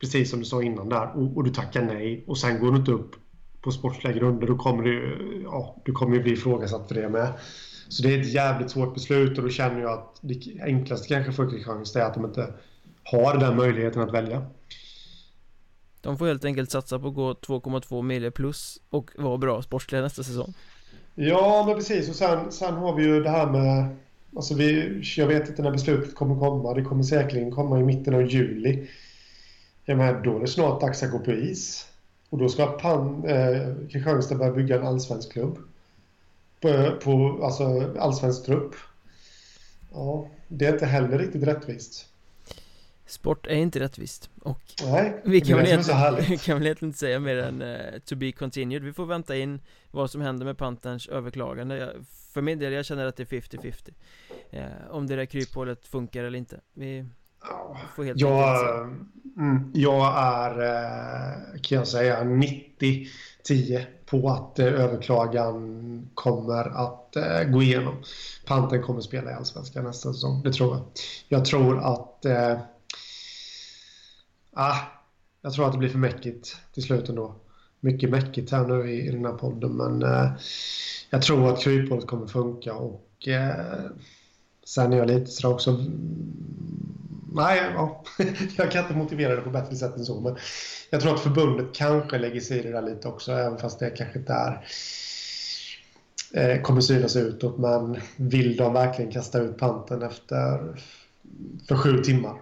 precis 0.00 0.30
som 0.30 0.38
du 0.38 0.44
sa 0.44 0.62
innan 0.62 0.88
där, 0.88 1.16
och, 1.16 1.36
och 1.36 1.44
du 1.44 1.50
tackar 1.50 1.82
nej 1.82 2.24
och 2.26 2.38
sen 2.38 2.60
går 2.60 2.70
du 2.70 2.76
inte 2.76 2.92
upp 2.92 3.16
på 3.60 3.70
sportsliga 3.70 4.12
grunder, 4.12 4.46
då 4.46 4.56
kommer 4.56 4.82
du, 4.82 5.18
ja, 5.44 5.76
du 5.84 5.92
kommer 5.92 6.16
ju 6.16 6.22
bli 6.22 6.32
ifrågasatt 6.32 6.88
för 6.88 6.94
det 6.94 7.08
med. 7.08 7.32
Så 7.88 8.02
det 8.02 8.14
är 8.14 8.20
ett 8.20 8.32
jävligt 8.32 8.70
svårt 8.70 8.94
beslut 8.94 9.38
och 9.38 9.44
då 9.44 9.50
känner 9.50 9.80
jag 9.80 9.92
att 9.92 10.18
det 10.20 10.62
enklaste 10.62 11.08
kanske 11.08 11.32
för 11.32 11.50
Kristianstad 11.50 12.02
är 12.02 12.06
att 12.06 12.14
de 12.14 12.24
inte 12.24 12.54
har 13.04 13.38
den 13.38 13.56
möjligheten 13.56 14.02
att 14.02 14.14
välja. 14.14 14.46
De 16.04 16.18
får 16.18 16.26
helt 16.26 16.44
enkelt 16.44 16.70
satsa 16.70 16.98
på 16.98 17.08
att 17.08 17.14
gå 17.14 17.32
2,2 17.32 18.02
miljoner 18.02 18.30
plus 18.30 18.80
och 18.90 19.10
vara 19.16 19.38
bra 19.38 19.62
sportsliga 19.62 20.02
nästa 20.02 20.22
säsong. 20.22 20.54
Ja, 21.14 21.64
men 21.66 21.76
precis. 21.76 22.08
Och 22.08 22.14
sen, 22.14 22.52
sen 22.52 22.74
har 22.74 22.94
vi 22.94 23.04
ju 23.04 23.22
det 23.22 23.30
här 23.30 23.46
med... 23.46 23.96
Alltså 24.36 24.54
vi, 24.54 25.00
jag 25.16 25.26
vet 25.26 25.48
inte 25.48 25.62
när 25.62 25.70
beslutet 25.70 26.14
kommer 26.14 26.40
komma. 26.40 26.74
Det 26.74 26.82
kommer 26.82 27.02
säkerligen 27.02 27.50
komma 27.50 27.80
i 27.80 27.82
mitten 27.82 28.14
av 28.14 28.22
juli. 28.22 28.88
Jag 29.84 29.98
menar, 29.98 30.20
då 30.24 30.36
är 30.36 30.40
det 30.40 30.46
snart 30.46 30.80
dags 30.80 31.02
att 31.02 31.10
gå 31.10 31.18
på 31.18 31.32
is. 31.32 31.88
Och 32.30 32.38
då 32.38 32.48
ska 32.48 32.66
Pan, 32.66 33.24
eh, 33.24 33.88
Kristianstad 33.90 34.34
börja 34.34 34.52
bygga 34.52 34.76
en 34.78 34.86
allsvensk 34.86 35.32
klubb. 35.32 35.58
På, 36.60 36.96
på 37.02 37.40
alltså 37.44 37.92
allsvensk 37.98 38.44
trupp. 38.44 38.74
Ja, 39.92 40.28
det 40.48 40.66
är 40.66 40.72
inte 40.72 40.86
heller 40.86 41.18
riktigt 41.18 41.42
rättvist. 41.42 42.06
Sport 43.06 43.46
är 43.46 43.54
inte 43.54 43.80
rättvist 43.80 44.30
och 44.40 44.60
Nej, 44.84 45.22
vi 45.24 45.40
kan 45.40 45.58
väl, 45.58 45.66
egentligen, 45.66 46.38
kan 46.38 46.54
väl 46.56 46.66
egentligen 46.66 46.88
inte 46.88 46.98
säga 46.98 47.20
mer 47.20 47.36
än 47.36 47.62
uh, 47.62 47.98
to 48.04 48.16
be 48.16 48.32
continued. 48.32 48.82
Vi 48.82 48.92
får 48.92 49.06
vänta 49.06 49.36
in 49.36 49.60
vad 49.90 50.10
som 50.10 50.20
händer 50.20 50.46
med 50.46 50.58
Panterns 50.58 51.08
överklagande. 51.08 51.76
Jag, 51.76 51.90
För 52.32 52.42
min 52.42 52.58
del, 52.58 52.72
jag 52.72 52.84
känner 52.84 53.06
att 53.06 53.16
det 53.16 53.32
är 53.32 53.40
50-50 53.40 53.88
uh, 54.52 54.60
eh, 54.60 54.66
Om 54.90 55.06
det 55.06 55.16
där 55.16 55.26
kryphålet 55.26 55.86
funkar 55.86 56.24
eller 56.24 56.38
inte. 56.38 56.60
Vi 56.74 57.06
får 57.96 58.04
helt 58.04 58.20
jag, 58.20 58.80
mm, 59.36 59.70
jag 59.74 60.14
är, 60.16 60.58
uh, 60.58 61.60
kan 61.62 61.78
jag 61.78 61.88
säga, 61.88 62.22
90-10 62.22 63.84
på 64.06 64.28
att 64.28 64.58
överklagan 64.58 66.10
kommer 66.14 66.64
att 66.64 67.16
gå 67.52 67.62
igenom. 67.62 67.94
Pantern 68.46 68.82
kommer 68.82 69.00
spela 69.00 69.30
i 69.30 69.34
Allsvenskan 69.34 69.84
nästa 69.84 70.12
säsong, 70.12 70.42
det 70.42 70.52
tror 70.52 70.74
jag. 70.74 70.84
Jag 71.28 71.44
tror 71.44 71.78
att 71.78 72.26
Ah, 74.54 74.76
jag 75.42 75.52
tror 75.52 75.66
att 75.66 75.72
det 75.72 75.78
blir 75.78 75.88
för 75.88 75.98
mäckigt 75.98 76.56
till 76.74 76.82
slut 76.82 77.08
ändå. 77.08 77.34
Mycket 77.80 78.10
mäckigt 78.10 78.52
här 78.52 78.66
nu 78.66 78.90
i, 78.90 79.06
i 79.06 79.10
den 79.10 79.24
här 79.24 79.32
podden 79.32 79.70
men 79.76 80.02
eh, 80.02 80.30
jag 81.10 81.22
tror 81.22 81.52
att 81.52 81.60
kryphålet 81.60 82.06
kommer 82.06 82.26
funka 82.26 82.74
och 82.74 83.28
eh, 83.28 83.90
sen 84.64 84.92
är 84.92 84.96
jag 84.96 85.06
lite 85.06 85.26
sådär 85.26 85.54
också 85.54 85.70
mm, 85.70 86.44
Nej, 87.34 87.62
ja, 87.74 88.04
jag 88.56 88.70
kan 88.70 88.82
inte 88.82 88.94
motivera 88.94 89.36
det 89.36 89.40
på 89.40 89.50
bättre 89.50 89.76
sätt 89.76 89.96
än 89.96 90.04
så. 90.04 90.20
Men 90.20 90.36
jag 90.90 91.00
tror 91.00 91.14
att 91.14 91.20
förbundet 91.20 91.66
kanske 91.72 92.18
lägger 92.18 92.40
sig 92.40 92.58
i 92.58 92.62
det 92.62 92.70
där 92.70 92.82
lite 92.82 93.08
också, 93.08 93.32
även 93.32 93.58
fast 93.58 93.78
det 93.78 93.90
kanske 93.90 94.18
inte 94.18 94.32
är 94.32 94.66
eh, 96.34 96.62
kommer 96.62 96.80
synas 96.80 97.16
utåt. 97.16 97.58
Men 97.58 97.96
vill 98.16 98.56
de 98.56 98.72
verkligen 98.72 99.12
kasta 99.12 99.40
ut 99.40 99.58
panten 99.58 100.02
efter 100.02 100.74
för 101.68 101.76
sju 101.76 101.98
timmar? 101.98 102.36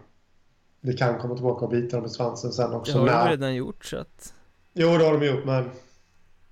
Det 0.83 0.93
kan 0.93 1.19
komma 1.19 1.35
tillbaka 1.35 1.65
och 1.65 1.71
bita 1.71 1.97
dem 1.97 2.07
i 2.07 2.09
svansen 2.09 2.53
sen 2.53 2.73
också. 2.73 3.05
Det 3.05 3.13
har 3.13 3.25
de 3.25 3.31
redan 3.31 3.55
gjort 3.55 3.85
så 3.85 3.97
att... 3.97 4.35
Jo, 4.73 4.99
det 4.99 5.05
har 5.05 5.19
de 5.19 5.27
gjort 5.27 5.45
men 5.45 5.71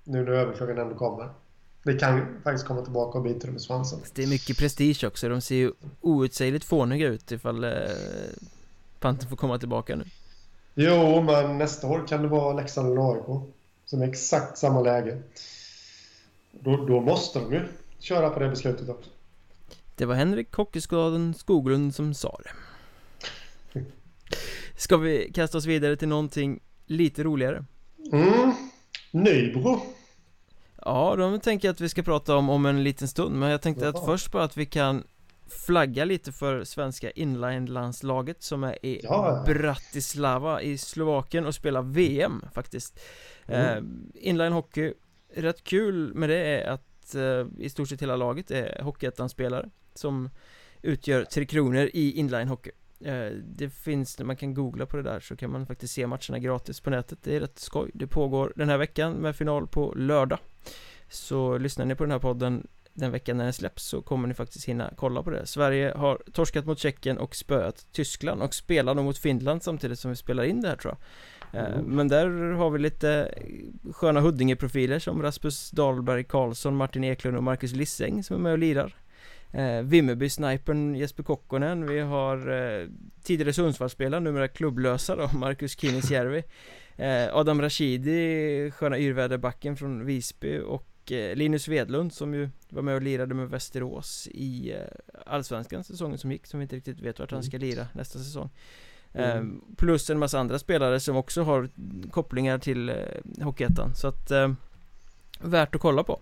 nu 0.03 0.23
när 0.23 0.31
överklagan 0.31 0.77
ändå 0.77 0.95
kommer. 0.95 1.29
Det 1.83 1.93
kan 1.93 2.41
faktiskt 2.43 2.67
komma 2.67 2.81
tillbaka 2.81 3.17
och 3.17 3.23
bita 3.23 3.47
dem 3.47 3.55
i 3.55 3.59
svansen. 3.59 3.99
Det 4.15 4.23
är 4.23 4.27
mycket 4.27 4.57
prestige 4.57 5.03
också. 5.03 5.29
De 5.29 5.41
ser 5.41 5.55
ju 5.55 5.71
outsägligt 6.01 6.65
fåniga 6.65 7.07
ut 7.07 7.31
ifall 7.31 7.63
eh, 7.63 7.71
Panten 8.99 9.29
får 9.29 9.35
komma 9.35 9.59
tillbaka 9.59 9.95
nu. 9.95 10.03
Jo, 10.73 11.21
men 11.21 11.57
nästa 11.57 11.87
år 11.87 12.07
kan 12.07 12.21
det 12.21 12.27
vara 12.27 12.53
Leksand 12.53 12.91
eller 12.91 13.13
AIK. 13.13 13.51
Som 13.85 14.01
är 14.01 14.07
exakt 14.07 14.57
samma 14.57 14.81
läge. 14.81 15.21
Då, 16.51 16.85
då 16.85 16.99
måste 16.99 17.39
de 17.39 17.53
ju 17.53 17.61
köra 17.99 18.29
på 18.29 18.39
det 18.39 18.49
beslutet 18.49 18.89
också. 18.89 19.09
Det 19.95 20.05
var 20.05 20.15
Henrik 20.15 20.53
Hockeyskaden 20.53 21.33
Skoglund 21.33 21.95
som 21.95 22.13
sa 22.13 22.39
det. 22.43 22.51
Ska 24.75 24.97
vi 24.97 25.31
kasta 25.33 25.57
oss 25.57 25.65
vidare 25.65 25.95
till 25.95 26.07
någonting 26.07 26.59
lite 26.85 27.23
roligare? 27.23 27.65
Mm, 28.11 28.53
Nybro 29.11 29.81
Ja, 30.85 31.15
de 31.15 31.39
tänker 31.39 31.67
jag 31.67 31.73
att 31.73 31.81
vi 31.81 31.89
ska 31.89 32.03
prata 32.03 32.35
om 32.35 32.49
om 32.49 32.65
en 32.65 32.83
liten 32.83 33.07
stund 33.07 33.35
Men 33.35 33.49
jag 33.49 33.61
tänkte 33.61 33.89
att 33.89 34.05
först 34.05 34.31
bara 34.31 34.43
att 34.43 34.57
vi 34.57 34.65
kan 34.65 35.03
flagga 35.65 36.05
lite 36.05 36.31
för 36.31 36.63
svenska 36.63 37.11
inline-landslaget 37.11 38.43
som 38.43 38.63
är 38.63 38.85
i 38.85 38.99
ja. 39.03 39.43
Bratislava 39.45 40.61
i 40.61 40.77
Slovakien 40.77 41.45
och 41.45 41.55
spelar 41.55 41.81
VM 41.81 42.45
faktiskt 42.53 42.99
mm. 43.47 43.61
eh, 43.61 43.83
Inline 44.27 44.53
hockey, 44.53 44.93
rätt 45.33 45.63
kul 45.63 46.13
med 46.13 46.29
det 46.29 46.37
är 46.37 46.69
att 46.69 47.15
eh, 47.15 47.47
i 47.59 47.69
stort 47.69 47.89
sett 47.89 48.01
hela 48.01 48.15
laget 48.15 48.51
är 48.51 48.81
Hockeyettan-spelare 48.81 49.69
som 49.93 50.29
utgör 50.81 51.23
Tre 51.23 51.45
Kronor 51.45 51.89
i 51.93 52.11
inline 52.11 52.47
hockey 52.47 52.71
det 53.43 53.69
finns, 53.69 54.19
man 54.19 54.35
kan 54.35 54.53
googla 54.53 54.85
på 54.85 54.97
det 54.97 55.03
där 55.03 55.19
så 55.19 55.35
kan 55.35 55.51
man 55.51 55.65
faktiskt 55.65 55.93
se 55.93 56.07
matcherna 56.07 56.39
gratis 56.39 56.79
på 56.79 56.89
nätet. 56.89 57.19
Det 57.23 57.35
är 57.35 57.39
rätt 57.39 57.59
skoj. 57.59 57.91
Det 57.93 58.07
pågår 58.07 58.53
den 58.55 58.69
här 58.69 58.77
veckan 58.77 59.13
med 59.13 59.35
final 59.35 59.67
på 59.67 59.93
lördag. 59.95 60.39
Så 61.09 61.57
lyssnar 61.57 61.85
ni 61.85 61.95
på 61.95 62.03
den 62.03 62.11
här 62.11 62.19
podden 62.19 62.67
den 62.93 63.11
veckan 63.11 63.37
när 63.37 63.43
den 63.43 63.53
släpps 63.53 63.83
så 63.83 64.01
kommer 64.01 64.27
ni 64.27 64.33
faktiskt 64.33 64.65
hinna 64.65 64.93
kolla 64.95 65.23
på 65.23 65.29
det. 65.29 65.45
Sverige 65.45 65.93
har 65.95 66.21
torskat 66.33 66.65
mot 66.65 66.79
Tjeckien 66.79 67.17
och 67.17 67.35
spöat 67.35 67.87
Tyskland 67.91 68.41
och 68.41 68.53
spelar 68.53 68.95
nog 68.95 69.05
mot 69.05 69.17
Finland 69.17 69.63
samtidigt 69.63 69.99
som 69.99 70.11
vi 70.11 70.17
spelar 70.17 70.43
in 70.43 70.61
det 70.61 70.67
här 70.67 70.75
tror 70.75 70.93
jag. 70.93 71.01
Mm. 71.53 71.85
Men 71.85 72.07
där 72.07 72.27
har 72.51 72.69
vi 72.69 72.79
lite 72.79 73.33
sköna 73.91 74.21
Huddinge-profiler 74.21 74.99
som 74.99 75.21
Rasmus 75.21 75.71
Dahlberg 75.71 76.23
Karlsson, 76.23 76.75
Martin 76.75 77.03
Eklund 77.03 77.37
och 77.37 77.43
Marcus 77.43 77.71
Lisseng 77.71 78.23
som 78.23 78.35
är 78.35 78.39
med 78.39 78.51
och 78.51 78.57
lirar 78.57 78.95
eh, 79.51 79.81
Vimmerby-snipern 79.81 80.95
Jesper 80.95 81.23
Kokkonen 81.23 81.87
Vi 81.87 81.99
har 81.99 82.51
eh, 82.51 82.87
tidigare 83.23 83.53
Sundsvallsspelaren, 83.53 84.23
numera 84.23 84.47
klubblösa 84.47 85.15
då, 85.15 85.29
Marcus 85.37 85.79
Kinisjärvi 85.79 86.43
eh, 87.01 87.35
Adam 87.35 87.61
Rashidi, 87.61 88.71
sköna 88.71 88.99
yrväderbacken 88.99 89.77
från 89.77 90.05
Visby 90.05 90.59
och 90.59 91.11
eh, 91.11 91.35
Linus 91.35 91.67
Vedlund 91.67 92.13
som 92.13 92.33
ju 92.33 92.49
var 92.69 92.81
med 92.81 92.95
och 92.95 93.01
lirade 93.01 93.33
med 93.33 93.49
Västerås 93.49 94.27
i 94.31 94.71
eh, 94.71 94.79
Allsvenskan 95.25 95.83
säsongen 95.83 96.17
som 96.17 96.31
gick 96.31 96.45
Som 96.45 96.59
vi 96.59 96.63
inte 96.63 96.75
riktigt 96.75 96.99
vet 96.99 97.19
vart 97.19 97.31
han 97.31 97.43
ska 97.43 97.57
mm. 97.57 97.69
lira 97.69 97.87
nästa 97.93 98.19
säsong 98.19 98.49
mm. 99.13 99.29
eh, 99.37 99.75
Plus 99.77 100.09
en 100.09 100.19
massa 100.19 100.39
andra 100.39 100.59
spelare 100.59 100.99
som 100.99 101.15
också 101.15 101.43
har 101.43 101.69
kopplingar 102.11 102.59
till 102.59 102.89
eh, 102.89 102.95
Hockeyettan 103.41 103.95
Så 103.95 104.07
att 104.07 104.31
eh, 104.31 104.51
Värt 105.39 105.75
att 105.75 105.81
kolla 105.81 106.03
på 106.03 106.19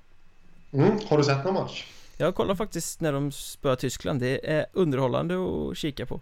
mm. 0.72 0.92
Har 1.10 1.18
du 1.18 1.24
sett 1.24 1.46
någon 1.46 1.54
match? 1.54 1.86
Jag 2.22 2.36
kollar 2.36 2.56
faktiskt 2.56 3.02
när 3.02 3.14
de 3.14 3.32
spöar 3.32 3.76
Tyskland. 3.76 4.20
Det 4.20 4.52
är 4.52 4.66
underhållande 4.74 5.36
att 5.36 5.78
kika 5.78 6.06
på. 6.06 6.22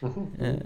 Mm 0.00 0.58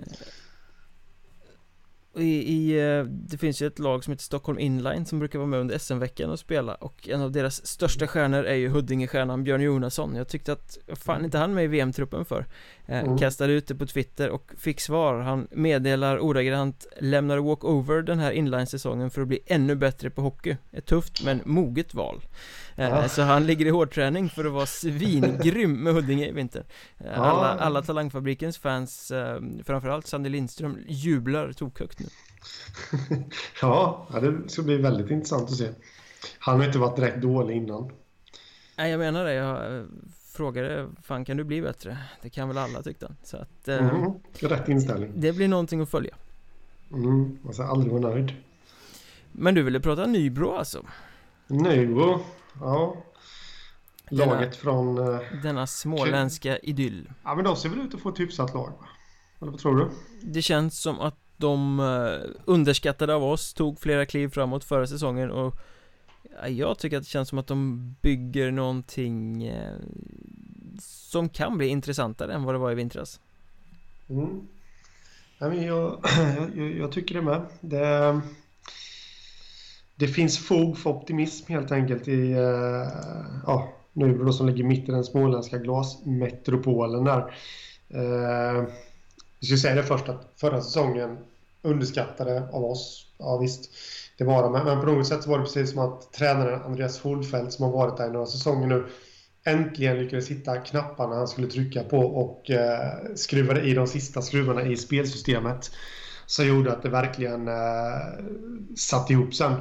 i, 2.21 2.53
i, 2.55 2.89
eh, 2.89 3.05
det 3.05 3.39
finns 3.39 3.63
ju 3.63 3.67
ett 3.67 3.79
lag 3.79 4.05
som 4.05 4.11
heter 4.11 4.23
Stockholm 4.23 4.59
Inline 4.59 5.07
som 5.07 5.19
brukar 5.19 5.39
vara 5.39 5.49
med 5.49 5.61
under 5.61 5.79
SM-veckan 5.79 6.31
och 6.31 6.39
spela. 6.39 6.75
Och 6.75 7.09
en 7.09 7.21
av 7.21 7.33
deras 7.33 7.67
största 7.67 8.07
stjärnor 8.07 8.45
är 8.45 8.55
ju 8.55 8.69
Huddinge-stjärnan 8.69 9.45
Björn 9.45 9.61
Jonasson. 9.61 10.15
Jag 10.15 10.29
tyckte 10.29 10.53
att, 10.53 10.79
fan 10.95 11.25
inte 11.25 11.39
han 11.39 11.55
med 11.55 11.65
i 11.65 11.67
VM-truppen 11.67 12.25
för? 12.25 12.47
Eh, 12.87 12.99
mm. 12.99 13.19
Kastade 13.19 13.53
ut 13.53 13.67
det 13.67 13.75
på 13.75 13.87
Twitter 13.87 14.31
och 14.31 14.53
fick 14.59 14.81
svar. 14.81 15.21
Han 15.21 15.49
meddelar 15.51 16.19
ordagrant 16.19 16.87
Lämnar 17.01 17.39
walkover 17.39 18.03
den 18.03 18.19
här 18.19 18.33
inline-säsongen 18.33 19.11
för 19.11 19.23
att 19.23 19.29
bli 19.29 19.41
ännu 19.47 19.75
bättre 19.75 20.11
på 20.11 20.23
hockey. 20.23 20.57
Ett 20.73 20.87
tufft 20.87 21.25
men 21.25 21.41
moget 21.45 21.95
val 21.95 22.23
ja. 22.77 23.09
Så 23.09 23.23
han 23.23 23.47
ligger 23.47 23.67
i 23.67 23.71
hårdträning 23.71 24.29
för 24.29 24.45
att 24.45 24.53
vara 24.53 24.67
svingrym 24.67 25.83
med 25.83 25.95
Huddinge 25.95 26.29
i 26.29 26.33
vinter. 26.33 26.65
Eh, 26.99 27.21
alla, 27.21 27.59
alla 27.59 27.83
Talangfabrikens 27.83 28.59
fans, 28.59 29.11
eh, 29.11 29.41
framförallt 29.65 30.07
Sandy 30.07 30.29
Lindström, 30.29 30.79
jublar 30.87 31.53
tokhögt 31.53 31.99
nu. 31.99 32.07
Ja, 33.61 34.09
det 34.21 34.51
ska 34.51 34.63
bli 34.63 34.77
väldigt 34.77 35.11
intressant 35.11 35.51
att 35.51 35.57
se. 35.57 35.69
Han 36.39 36.59
har 36.59 36.67
inte 36.67 36.79
varit 36.79 36.97
direkt 36.97 37.23
dålig 37.23 37.57
innan. 37.57 37.93
Nej 38.77 38.91
jag 38.91 38.99
menar 38.99 39.25
det, 39.25 39.35
jag 39.35 39.77
eh, 39.77 39.85
frågade 40.33 40.89
Fan 41.03 41.25
kan 41.25 41.37
du 41.37 41.45
bli 41.45 41.63
bättre? 41.63 41.99
Det 42.23 42.31
kan 42.31 42.49
väl 42.49 42.59
alla 42.59 42.83
tyckte 42.83 43.07
han. 43.07 43.17
Så 43.23 43.37
att 43.37 43.69
eh, 43.69 43.89
mm, 43.89 44.13
Rätt 44.41 44.69
inställning. 44.69 45.13
Det 45.15 45.33
blir 45.33 45.49
någonting 45.49 45.81
att 45.81 45.91
följa. 45.91 46.15
Mm, 46.93 47.39
man 47.43 47.55
ska 47.55 47.65
aldrig 47.65 47.93
vara 47.93 48.03
nöjd. 48.03 48.33
Men 49.33 49.55
du 49.55 49.63
ville 49.63 49.81
prata 49.81 50.07
Nybro 50.07 50.57
alltså? 50.57 50.87
Nybro, 51.47 52.21
ja 52.61 52.97
Laget 54.11 54.57
från... 54.57 54.99
eh, 54.99 55.21
Denna 55.43 55.67
småländska 55.67 56.59
idyll. 56.59 57.11
Ja 57.25 57.35
men 57.35 57.45
de 57.45 57.57
ser 57.57 57.69
väl 57.69 57.81
ut 57.81 57.95
att 57.95 58.01
få 58.01 58.09
ett 58.09 58.21
hyfsat 58.21 58.55
lag 58.55 58.67
va? 58.69 58.87
Eller 59.41 59.51
vad 59.51 59.61
tror 59.61 59.77
du? 59.77 59.89
Det 60.23 60.43
känns 60.43 60.81
som 60.81 61.01
att 61.01 61.17
de 61.37 61.81
eh, 61.81 62.31
underskattade 62.45 63.15
av 63.15 63.25
oss 63.25 63.55
tog 63.55 63.81
flera 63.81 64.07
kliv 64.07 64.29
framåt 64.29 64.65
förra 64.65 64.87
säsongen 64.87 65.31
och 65.31 65.55
ja, 66.43 66.49
jag 66.49 66.79
tycker 66.79 66.97
att 66.97 67.03
det 67.03 67.09
känns 67.09 67.29
som 67.29 67.39
att 67.39 67.47
de 67.47 67.91
bygger 68.03 68.51
någonting 68.51 69.45
eh, 69.45 69.75
som 70.81 71.29
kan 71.29 71.59
bli 71.59 71.67
intressantare 71.67 72.35
än 72.35 72.43
vad 72.45 72.55
det 72.55 72.59
var 72.59 72.73
i 72.73 72.75
vintras. 72.75 73.21
Mm. 74.09 74.47
Ja, 75.39 75.49
men 75.49 75.63
jag, 75.67 76.01
jag, 76.55 76.77
jag 76.77 76.93
tycker 76.93 77.15
det 77.15 77.23
med. 77.23 77.47
Det, 77.61 78.21
det 79.97 80.09
finns 80.09 80.39
fog 80.39 80.79
för 80.79 80.91
optimism 80.91 81.53
helt 81.53 81.73
enkelt 81.73 82.09
i 82.09 82.33
eh, 82.33 82.89
ja, 83.47 83.73
Nybro 83.93 84.25
då, 84.25 84.33
som 84.33 84.47
ligger 84.47 84.65
mitt 84.65 84.89
i 84.89 84.93
den 84.93 85.05
småländska 85.05 85.59
glasmetropolen 85.59 87.05
där. 87.05 87.19
Eh, 87.89 88.65
vi 89.41 89.47
ska 89.47 89.57
säga 89.57 89.75
det 89.75 89.83
först 89.83 90.09
att 90.09 90.33
förra 90.37 90.61
säsongen 90.61 91.19
underskattade 91.63 92.49
av 92.53 92.65
oss. 92.65 93.07
Ja 93.19 93.39
visst, 93.39 93.71
det 94.19 94.25
var 94.25 94.43
de. 94.43 94.53
Men 94.53 94.81
på 94.81 94.87
något 94.87 95.07
sätt 95.07 95.23
så 95.23 95.31
var 95.31 95.39
det 95.39 95.45
precis 95.45 95.71
som 95.71 95.79
att 95.79 96.13
tränaren 96.13 96.63
Andreas 96.63 97.01
Holfeldt 97.01 97.53
som 97.53 97.65
har 97.65 97.73
varit 97.73 97.97
där 97.97 98.09
i 98.09 98.13
några 98.13 98.27
säsonger 98.27 98.67
nu 98.67 98.87
äntligen 99.45 99.99
lyckades 99.99 100.29
hitta 100.29 100.57
knapparna 100.57 101.15
han 101.15 101.29
skulle 101.29 101.47
trycka 101.47 101.83
på 101.83 101.99
och 101.99 102.51
eh, 102.51 102.91
skruvade 103.15 103.61
i 103.61 103.75
de 103.75 103.87
sista 103.87 104.23
skruvarna 104.23 104.63
i 104.63 104.77
spelsystemet. 104.77 105.71
Som 106.27 106.47
gjorde 106.47 106.73
att 106.73 106.83
det 106.83 106.89
verkligen 106.89 107.49
eh, 107.49 108.25
satt 108.77 109.11
ihop 109.11 109.35
sen. 109.35 109.53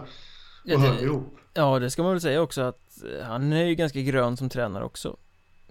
Och 0.65 0.71
Ja, 0.71 0.77
höll 0.77 0.95
det, 0.97 1.03
ihop. 1.03 1.37
ja, 1.53 1.79
det 1.79 1.91
ska 1.91 2.03
man 2.03 2.11
väl 2.11 2.21
säga 2.21 2.41
också 2.41 2.61
att 2.61 3.03
eh, 3.03 3.25
han 3.25 3.53
är 3.53 3.63
ju 3.65 3.75
ganska 3.75 4.01
grön 4.01 4.37
som 4.37 4.49
tränare 4.49 4.83
också. 4.83 5.17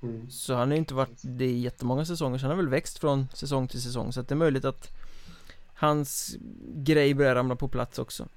Mm. 0.03 0.30
Så 0.30 0.55
han 0.55 0.68
har 0.68 0.74
ju 0.74 0.78
inte 0.78 0.95
varit 0.95 1.18
det 1.22 1.45
i 1.45 1.59
jättemånga 1.61 2.05
säsonger, 2.05 2.38
så 2.38 2.42
han 2.47 2.51
har 2.51 2.57
väl 2.57 2.68
växt 2.68 2.99
från 2.99 3.28
säsong 3.34 3.68
till 3.68 3.82
säsong. 3.82 4.12
Så 4.12 4.20
att 4.20 4.28
det 4.28 4.34
är 4.34 4.36
möjligt 4.36 4.64
att 4.64 4.88
hans 5.74 6.36
grej 6.74 7.14
börjar 7.14 7.34
ramla 7.34 7.57
på 7.57 7.68
plats 7.68 7.99
också. 7.99 8.28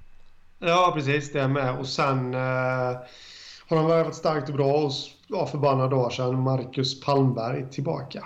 Ja, 0.60 0.92
precis. 0.96 1.32
Det 1.32 1.40
är 1.42 1.48
med. 1.48 1.80
Och 1.80 1.88
sen 1.88 2.34
eh, 2.34 2.40
har 3.68 3.78
han 3.78 3.86
varit 3.86 4.16
starkt 4.16 4.50
och 4.50 4.56
bra 4.56 4.74
och 4.74 4.92
ja, 5.28 5.46
för 5.48 5.58
bara 5.58 5.76
några 5.76 5.90
dagar 5.90 6.10
sedan 6.10 6.42
Marcus 6.42 7.02
Palmberg 7.02 7.66
tillbaka. 7.72 8.26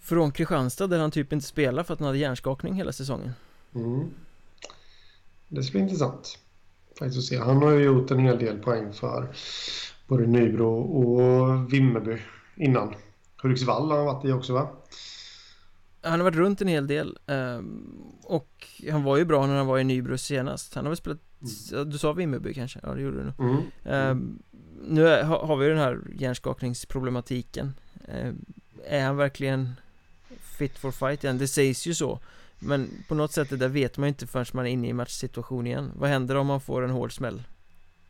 Från 0.00 0.32
Kristianstad 0.32 0.86
där 0.86 0.98
han 0.98 1.10
typ 1.10 1.32
inte 1.32 1.46
spelar 1.46 1.82
för 1.82 1.94
att 1.94 2.00
han 2.00 2.06
hade 2.06 2.18
hjärnskakning 2.18 2.74
hela 2.74 2.92
säsongen. 2.92 3.34
Mm. 3.74 4.10
Det 5.48 5.62
ska 5.62 5.72
bli 5.72 5.80
intressant 5.80 6.38
faktiskt 6.98 7.18
att 7.18 7.24
se. 7.24 7.38
Han 7.38 7.56
har 7.62 7.70
ju 7.70 7.84
gjort 7.84 8.10
en 8.10 8.18
hel 8.18 8.38
del 8.38 8.58
poäng 8.58 8.92
för 8.92 9.28
både 10.06 10.26
Nybro 10.26 10.68
och 10.80 11.72
Vimmerby 11.72 12.18
innan. 12.56 12.94
Hudiksvall 13.42 13.90
har 13.90 13.96
han 13.96 14.06
varit 14.06 14.24
i 14.24 14.32
också 14.32 14.52
va? 14.52 14.68
Han 16.02 16.12
har 16.20 16.24
varit 16.24 16.36
runt 16.36 16.60
en 16.60 16.68
hel 16.68 16.86
del 16.86 17.18
ehm, 17.26 18.02
Och 18.22 18.66
han 18.90 19.02
var 19.02 19.16
ju 19.16 19.24
bra 19.24 19.46
när 19.46 19.56
han 19.56 19.66
var 19.66 19.78
i 19.78 19.84
Nybro 19.84 20.18
senast 20.18 20.74
Han 20.74 20.84
har 20.84 20.90
väl 20.90 20.96
spelat, 20.96 21.18
ja, 21.72 21.84
du 21.84 21.98
sa 21.98 22.12
Vimmerby 22.12 22.54
kanske? 22.54 22.80
Ja 22.82 22.94
det 22.94 23.00
gjorde 23.00 23.16
du 23.16 23.24
nog 23.24 23.34
Mm. 23.40 23.62
Ehm, 23.84 24.38
Nu 24.82 25.08
är, 25.08 25.22
har 25.22 25.56
vi 25.56 25.64
ju 25.64 25.70
den 25.70 25.80
här 25.80 26.00
hjärnskakningsproblematiken 26.18 27.74
Ehm, 28.08 28.44
Är 28.86 29.04
han 29.04 29.16
verkligen 29.16 29.72
fit 30.58 30.78
for 30.78 30.90
fight 30.90 31.24
igen? 31.24 31.38
Det 31.38 31.48
sägs 31.48 31.86
ju 31.86 31.94
så 31.94 32.20
Men 32.58 32.90
på 33.08 33.14
något 33.14 33.32
sätt 33.32 33.50
det 33.50 33.56
där 33.56 33.68
vet 33.68 33.96
man 33.98 34.06
ju 34.06 34.08
inte 34.08 34.26
förrän 34.26 34.46
man 34.52 34.66
är 34.66 34.70
inne 34.70 34.88
i 34.88 34.92
matchsituation 34.92 35.66
igen 35.66 35.92
Vad 35.96 36.10
händer 36.10 36.34
om 36.34 36.46
man 36.46 36.60
får 36.60 36.82
en 36.84 36.90
hård 36.90 37.12
smäll? 37.16 37.42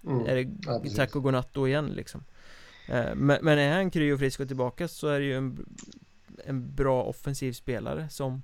Mm. 0.07 0.27
Är 0.27 0.37
Ja, 0.37 0.45
det 0.45 0.81
precis. 0.83 0.97
tack 0.97 1.17
och 1.17 1.23
godnatt 1.23 1.49
då 1.55 1.69
igen 1.69 1.87
liksom? 1.87 2.25
Eh, 2.89 3.15
Men, 3.15 3.39
men 3.45 3.59
är 3.59 3.73
han 3.77 3.91
kry 3.91 4.13
och 4.13 4.19
frisk 4.19 4.41
och 4.41 4.47
tillbaka 4.49 4.89
så 4.89 5.09
är 5.09 5.21
det 5.21 5.27
ju 5.27 5.37
en, 5.37 5.67
en 6.45 6.75
bra 6.75 7.03
offensiv 7.03 7.53
spelare 7.53 8.09
som 8.09 8.43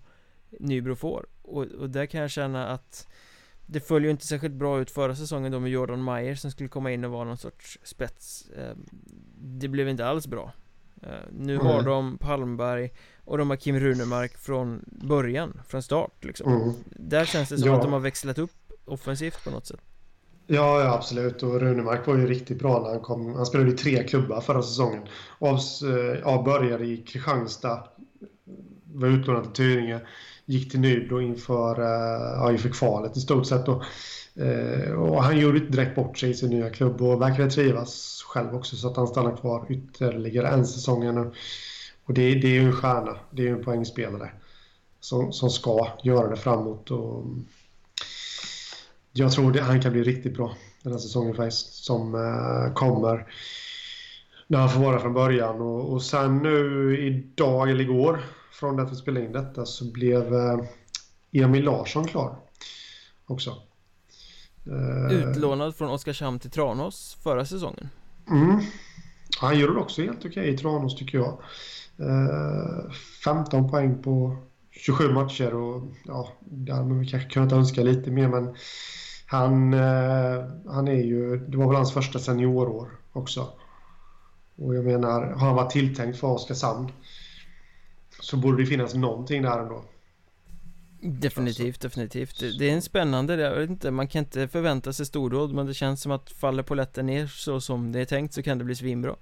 Nybro 0.60 0.94
får 0.94 1.26
och, 1.42 1.62
och 1.66 1.90
där 1.90 2.06
kan 2.06 2.20
jag 2.20 2.30
känna 2.30 2.66
att 2.68 3.08
Det 3.66 3.80
följer 3.80 4.06
ju 4.06 4.10
inte 4.10 4.26
särskilt 4.26 4.54
bra 4.54 4.80
ut 4.80 4.90
förra 4.90 5.16
säsongen 5.16 5.52
då 5.52 5.60
med 5.60 5.70
Jordan 5.70 6.04
Meyer 6.04 6.34
som 6.34 6.50
skulle 6.50 6.68
komma 6.68 6.92
in 6.92 7.04
och 7.04 7.10
vara 7.10 7.24
någon 7.24 7.36
sorts 7.38 7.78
spets 7.82 8.50
Eh, 8.56 8.74
Det 9.42 9.68
blev 9.68 9.88
inte 9.88 10.06
alls 10.06 10.26
bra 10.26 10.52
Eh, 11.02 11.08
Nu 11.32 11.58
har 11.58 11.74
Nej. 11.74 11.84
de 11.84 12.18
Palmberg 12.18 12.90
och 13.24 13.38
de 13.38 13.50
har 13.50 13.56
Kim 13.56 13.80
Runemark 13.80 14.38
från 14.38 14.84
början, 14.86 15.60
från 15.68 15.82
start 15.82 16.24
liksom 16.24 16.52
Mm. 16.52 16.72
Där 16.86 17.24
känns 17.24 17.48
det 17.48 17.58
som 17.58 17.68
Ja. 17.68 17.76
att 17.76 17.82
de 17.82 17.92
har 17.92 18.00
växlat 18.00 18.38
upp 18.38 18.50
offensivt 18.84 19.44
på 19.44 19.50
något 19.50 19.66
sätt 19.66 19.80
Ja, 20.46 20.80
ja, 20.82 20.94
absolut. 20.94 21.42
Och 21.42 21.60
Runemark 21.60 22.06
var 22.06 22.16
ju 22.16 22.26
riktigt 22.26 22.58
bra 22.58 22.82
när 22.82 22.90
han 22.90 23.00
kom. 23.00 23.34
Han 23.34 23.46
spelade 23.46 23.70
i 23.70 23.76
tre 23.76 24.02
klubbar 24.08 24.40
förra 24.40 24.62
säsongen. 24.62 25.02
Av, 25.38 25.54
eh, 25.82 26.18
ja, 26.24 26.42
började 26.42 26.84
i 26.84 26.96
Kristianstad, 26.96 27.84
var 28.94 29.08
utlånad 29.08 29.42
till 29.44 29.52
Tyringe, 29.52 30.00
gick 30.50 30.70
till 30.70 30.80
Nybro 30.80 31.20
inför, 31.20 31.80
eh, 31.80 32.32
ja, 32.36 32.52
inför 32.52 32.68
kvalet 32.68 33.16
i 33.16 33.20
stort 33.20 33.46
sett. 33.46 33.66
Då. 33.66 33.82
Eh, 34.34 34.92
och 34.92 35.22
han 35.22 35.38
gjorde 35.38 35.58
inte 35.58 35.72
direkt 35.72 35.96
bort 35.96 36.18
sig 36.18 36.30
i 36.30 36.34
sin 36.34 36.50
nya 36.50 36.70
klubb 36.70 37.02
och 37.02 37.22
verkade 37.22 37.50
trivas 37.50 38.22
själv 38.28 38.54
också 38.54 38.76
så 38.76 38.88
att 38.88 38.96
han 38.96 39.06
stannar 39.06 39.36
kvar 39.36 39.66
ytterligare 39.68 40.48
en 40.48 40.66
säsong 40.66 41.14
nu. 41.14 41.30
Och 42.04 42.14
det, 42.14 42.34
det 42.34 42.48
är 42.48 42.52
ju 42.52 42.66
en 42.66 42.72
stjärna, 42.72 43.16
det 43.30 43.42
är 43.42 43.46
ju 43.46 43.52
en 43.52 43.64
poängspelare 43.64 44.30
som, 45.00 45.32
som 45.32 45.50
ska 45.50 45.88
göra 46.02 46.30
det 46.30 46.36
framåt. 46.36 46.90
Och, 46.90 47.22
mm, 47.22 47.44
jag 49.12 49.32
tror 49.32 49.52
det, 49.52 49.62
han 49.62 49.82
kan 49.82 49.92
bli 49.92 50.02
riktigt 50.02 50.36
bra 50.36 50.56
den 50.82 50.92
här 50.92 50.98
säsongen 50.98 51.34
faktiskt, 51.34 51.84
som 51.84 52.14
eh, 52.14 52.74
kommer 52.74 53.26
när 54.46 54.58
han 54.58 54.70
får 54.70 54.80
vara 54.80 54.98
från 54.98 55.14
början. 55.14 55.60
Och, 55.60 55.92
och 55.92 56.02
sen 56.02 56.38
nu 56.38 56.98
idag 57.06 57.70
eller 57.70 57.80
igår, 57.80 58.20
från 58.60 58.76
det 58.76 58.82
att 58.82 58.92
vi 58.92 58.96
spelade 58.96 59.26
in 59.26 59.32
detta, 59.32 59.66
så 59.66 59.92
blev 59.92 60.34
eh, 60.34 60.58
Emil 61.32 61.64
Larsson 61.64 62.04
klar 62.04 62.36
också. 63.26 63.50
Eh, 64.66 65.12
Utlånad 65.12 65.76
från 65.76 65.90
Oskarshamn 65.90 66.38
till 66.38 66.50
Tranås 66.50 67.18
förra 67.22 67.44
säsongen 67.44 67.88
Mm. 68.30 68.60
Han 69.40 69.58
gjorde 69.58 69.74
det 69.74 69.80
också 69.80 70.02
helt 70.02 70.24
okej 70.24 70.54
i 70.54 70.56
Tranås 70.56 70.96
tycker 70.96 71.18
jag. 71.18 71.38
Eh, 71.98 72.90
15 73.24 73.70
poäng 73.70 74.02
på 74.02 74.36
27 74.70 75.12
matcher 75.12 75.54
och 75.54 75.82
ja, 76.04 76.28
där 76.40 76.74
hade 76.74 76.86
man 76.86 77.06
kanske 77.06 77.30
kunnat 77.30 77.52
önska 77.52 77.82
lite 77.82 78.10
mer 78.10 78.28
men 78.28 78.54
han, 79.26 79.74
eh, 79.74 80.44
han 80.66 80.88
är 80.88 81.02
ju, 81.04 81.36
det 81.36 81.56
var 81.56 81.66
väl 81.66 81.76
hans 81.76 81.92
första 81.92 82.18
seniorår 82.18 82.88
också. 83.12 83.48
Och 84.56 84.74
jag 84.74 84.84
menar, 84.84 85.22
har 85.22 85.46
han 85.46 85.56
varit 85.56 85.70
tilltänkt 85.70 86.18
för 86.18 86.28
Oskarshamn 86.28 86.92
så 88.20 88.36
borde 88.36 88.62
det 88.62 88.66
finnas 88.66 88.94
någonting 88.94 89.42
där 89.42 89.58
ändå. 89.58 89.82
Definitivt, 91.02 91.80
definitivt 91.80 92.40
det, 92.58 92.70
är 92.70 92.72
en 92.72 92.82
spännande, 92.82 93.34
jag 93.34 93.56
vet 93.56 93.70
inte, 93.70 93.90
man 93.90 94.08
kan 94.08 94.18
inte 94.18 94.48
förvänta 94.48 94.92
sig 94.92 95.06
stordåd 95.06 95.54
Men 95.54 95.66
det 95.66 95.74
känns 95.74 96.02
som 96.02 96.12
att 96.12 96.30
faller 96.30 96.62
polletten 96.62 97.06
ner 97.06 97.26
så 97.26 97.60
som 97.60 97.92
det 97.92 98.00
är 98.00 98.04
tänkt 98.04 98.34
så 98.34 98.42
kan 98.42 98.58
det 98.58 98.64
bli 98.64 98.74
svinbra 98.74 99.16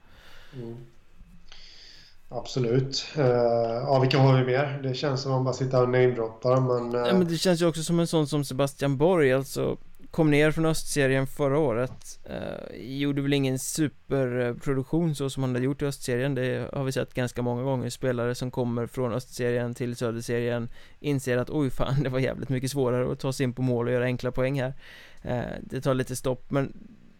Absolut. 2.28 3.06
Eh, 3.16 3.26
ja, 3.26 3.98
vilka 4.00 4.18
har 4.18 4.38
vi 4.38 4.44
mer? 4.44 4.80
Det 4.82 4.94
känns 4.94 5.22
som 5.22 5.32
att 5.32 5.36
man 5.36 5.44
bara 5.44 5.54
sitter 5.54 5.82
och 5.82 5.88
namedroppar 5.88 6.60
men... 6.60 6.94
eh, 6.94 7.08
Ja 7.08 7.18
men 7.18 7.28
det 7.28 7.36
känns 7.36 7.62
ju 7.62 7.66
också 7.66 7.82
som 7.82 8.00
en 8.00 8.06
sån 8.06 8.26
som 8.26 8.44
Sebastian 8.44 8.96
Borg 8.96 9.32
alltså 9.32 9.78
Kom 10.10 10.30
ner 10.30 10.50
från 10.50 10.66
östserien 10.66 11.26
förra 11.26 11.58
året 11.58 12.20
eh, 12.24 12.76
Gjorde 12.98 13.22
väl 13.22 13.32
ingen 13.32 13.58
superproduktion 13.58 15.14
så 15.14 15.30
som 15.30 15.42
han 15.42 15.54
hade 15.54 15.64
gjort 15.64 15.82
i 15.82 15.86
östserien. 15.86 16.34
Det 16.34 16.70
har 16.72 16.84
vi 16.84 16.92
sett 16.92 17.14
ganska 17.14 17.42
många 17.42 17.62
gånger. 17.62 17.90
Spelare 17.90 18.34
som 18.34 18.50
kommer 18.50 18.86
från 18.86 19.12
östserien 19.12 19.74
till 19.74 19.96
söderserien 19.96 20.68
Inser 21.00 21.36
att 21.36 21.50
oj 21.50 21.70
fan 21.70 22.02
det 22.02 22.08
var 22.08 22.18
jävligt 22.18 22.48
mycket 22.48 22.70
svårare 22.70 23.12
att 23.12 23.20
ta 23.20 23.32
sig 23.32 23.44
in 23.44 23.52
på 23.52 23.62
mål 23.62 23.86
och 23.86 23.92
göra 23.92 24.04
enkla 24.04 24.32
poäng 24.32 24.60
här. 24.60 24.74
Eh, 25.22 25.42
Det 25.62 25.80
tar 25.80 25.94
lite 25.94 26.16
stopp 26.16 26.50
men 26.50 26.72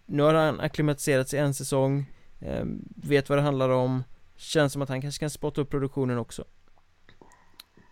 Nu 0.07 0.23
har 0.23 0.35
han 0.35 0.61
akklimatiserat 0.61 1.29
sig 1.29 1.39
en 1.39 1.55
säsong 1.55 2.07
eh, 2.41 2.65
Vet 2.97 3.29
vad 3.29 3.39
det 3.39 3.43
handlar 3.43 3.69
om. 3.69 4.05
Känns 4.37 4.73
som 4.73 4.83
att 4.83 4.89
han 4.89 5.01
kanske 5.01 5.21
kan 5.21 5.31
spotta 5.31 5.61
upp 5.61 5.71
produktionen 5.71 6.19
också. 6.19 6.45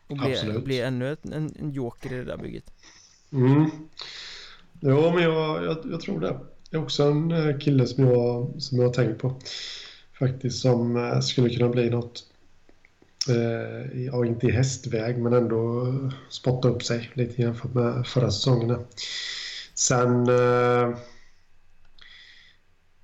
Och 0.08 0.16
bli, 0.16 0.32
Absolut. 0.32 0.64
bli 0.64 0.80
ännu 0.80 1.12
ett, 1.12 1.24
en, 1.24 1.56
en 1.58 1.70
joker 1.70 2.12
i 2.12 2.16
det 2.16 2.24
där 2.24 2.36
bygget. 2.36 2.72
Mm. 3.32 3.70
Ja, 4.80 5.12
men 5.14 5.22
jag, 5.22 5.64
jag, 5.64 5.78
jag 5.90 6.00
tror 6.00 6.20
det. 6.20 6.38
Det 6.70 6.76
är 6.76 6.82
också 6.82 7.02
en 7.02 7.30
eh, 7.30 7.58
kille 7.58 7.86
som 7.86 8.04
jag, 8.04 8.54
som 8.58 8.78
jag 8.78 8.86
har 8.86 8.92
tänkt 8.92 9.20
på. 9.20 9.40
Faktiskt 10.18 10.58
som 10.58 10.96
eh, 10.96 11.20
skulle 11.20 11.50
kunna 11.50 11.68
bli 11.68 11.90
något. 11.90 12.24
Eh, 13.28 14.02
ja, 14.02 14.26
inte 14.26 14.46
i 14.46 14.50
hästväg 14.50 15.18
men 15.18 15.32
ändå 15.32 15.86
spotta 16.28 16.68
upp 16.68 16.82
sig 16.82 17.10
lite 17.14 17.42
jämfört 17.42 17.74
med 17.74 18.06
förra 18.06 18.30
säsongerna. 18.30 18.78
Sen... 19.74 20.28
Eh, 20.28 20.96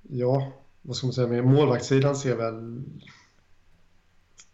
ja, 0.01 0.51
vad 0.81 0.95
ska 0.95 1.07
man 1.07 1.13
säga 1.13 1.27
mer? 1.27 1.41
Målvaktssidan 1.41 2.15
ser 2.15 2.35
väl... 2.35 2.83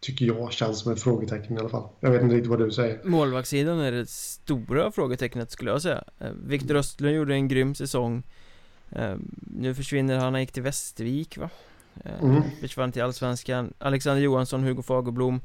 Tycker 0.00 0.24
jag 0.24 0.52
känns 0.52 0.80
som 0.80 0.92
ett 0.92 1.02
frågetecken 1.02 1.56
i 1.56 1.60
alla 1.60 1.68
fall. 1.68 1.88
Jag 2.00 2.10
vet 2.10 2.22
inte 2.22 2.34
riktigt 2.34 2.50
vad 2.50 2.58
du 2.58 2.70
säger. 2.70 3.00
Målvaktssidan 3.04 3.80
är 3.80 3.92
det 3.92 4.08
stora 4.08 4.92
frågetecknet 4.92 5.50
skulle 5.50 5.70
jag 5.70 5.82
säga 5.82 6.04
Eh, 6.18 6.30
Viktor 6.46 6.76
Östlund 6.76 7.14
gjorde 7.14 7.34
en 7.34 7.48
grym 7.48 7.74
säsong 7.74 8.22
Eh, 8.90 9.16
Nu 9.40 9.74
försvinner 9.74 10.18
han, 10.18 10.32
han 10.32 10.40
gick 10.40 10.52
till 10.52 10.62
Västervik 10.62 11.38
va? 11.38 11.50
Eh, 12.04 12.22
mm. 12.22 12.42
Försvann 12.60 12.92
till 12.92 13.02
Allsvenskan 13.02 13.72
Alexander 13.78 14.22
Johansson, 14.22 14.62
Hugo 14.64 14.82
Fagerblom 14.82 15.40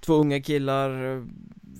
Två 0.00 0.14
unga 0.14 0.42
killar 0.42 1.22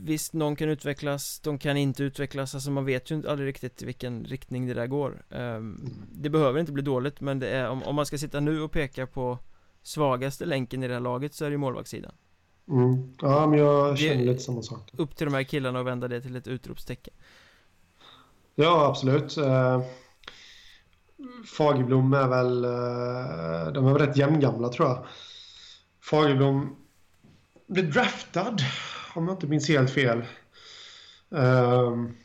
Visst, 0.04 0.32
någon 0.32 0.56
kan 0.56 0.68
utvecklas, 0.68 1.40
de 1.40 1.58
kan 1.58 1.76
inte 1.76 2.02
utvecklas 2.02 2.54
Alltså 2.54 2.70
man 2.70 2.84
vet 2.84 3.10
ju 3.10 3.28
aldrig 3.28 3.48
riktigt 3.48 3.82
i 3.82 3.86
vilken 3.86 4.24
riktning 4.24 4.66
det 4.66 4.74
där 4.74 4.86
går 4.86 5.22
um, 5.28 5.90
Det 6.12 6.30
behöver 6.30 6.60
inte 6.60 6.72
bli 6.72 6.82
dåligt 6.82 7.20
men 7.20 7.38
det 7.38 7.48
är 7.48 7.68
om 7.68 7.94
man 7.94 8.06
ska 8.06 8.18
sitta 8.18 8.40
nu 8.40 8.62
och 8.62 8.72
peka 8.72 9.06
på 9.06 9.38
Svagaste 9.82 10.44
länken 10.44 10.82
i 10.82 10.88
det 10.88 10.94
här 10.94 11.00
laget 11.00 11.34
så 11.34 11.44
är 11.44 11.48
det 11.48 11.54
ju 11.54 11.58
målvaktssidan 11.58 12.12
mm. 12.68 13.14
Ja 13.20 13.46
men 13.46 13.58
jag 13.58 13.98
känner 13.98 14.24
lite 14.24 14.42
samma 14.42 14.62
sak 14.62 14.90
Upp 14.92 15.16
till 15.16 15.24
de 15.24 15.34
här 15.34 15.42
killarna 15.42 15.80
och 15.80 15.86
vända 15.86 16.08
det 16.08 16.20
till 16.20 16.36
ett 16.36 16.48
utropstecken 16.48 17.14
Ja 18.54 18.86
absolut 18.86 19.38
uh... 19.38 19.82
Fagerblom 21.56 22.12
är 22.12 22.28
väl, 22.28 22.64
uh, 22.64 23.72
de 23.72 23.86
är 23.86 23.92
väl 23.92 24.06
rätt 24.06 24.16
jämngamla 24.16 24.68
tror 24.68 24.88
jag 24.88 25.06
Fagerblom 26.10 26.76
blev 27.66 27.92
draftad, 27.92 28.56
om 29.14 29.28
jag 29.28 29.34
inte 29.34 29.46
minns 29.46 29.68
helt 29.68 29.90
fel, 29.90 30.24
ehm, 31.30 32.16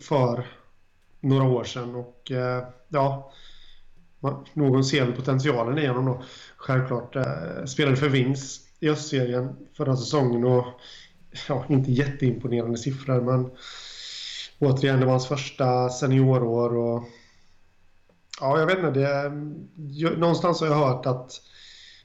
för 0.00 0.46
några 1.20 1.44
år 1.44 1.64
sedan. 1.64 1.94
Och 1.94 2.30
eh, 2.30 2.64
ja, 2.88 3.32
någon 4.52 4.84
ser 4.84 5.04
väl 5.04 5.14
potentialen 5.14 5.78
i 5.78 5.86
honom 5.86 6.04
då. 6.04 6.22
Självklart. 6.56 7.16
Eh, 7.16 7.64
spelade 7.66 7.96
för 7.96 8.08
Vings 8.08 8.60
i 8.80 8.88
östserien 8.90 9.56
förra 9.76 9.96
säsongen 9.96 10.44
och 10.44 10.64
ja, 11.48 11.64
inte 11.68 11.92
jätteimponerande 11.92 12.78
siffror 12.78 13.20
men 13.20 13.50
återigen, 14.58 15.00
det 15.00 15.06
var 15.06 15.12
hans 15.12 15.26
första 15.26 15.88
seniorår 15.88 16.76
och 16.76 17.04
ja, 18.40 18.58
jag 18.58 18.66
vet 18.66 18.78
inte. 18.78 18.90
Det, 18.90 19.30
någonstans 20.16 20.60
har 20.60 20.66
jag 20.66 20.74
hört 20.74 21.06
att 21.06 21.40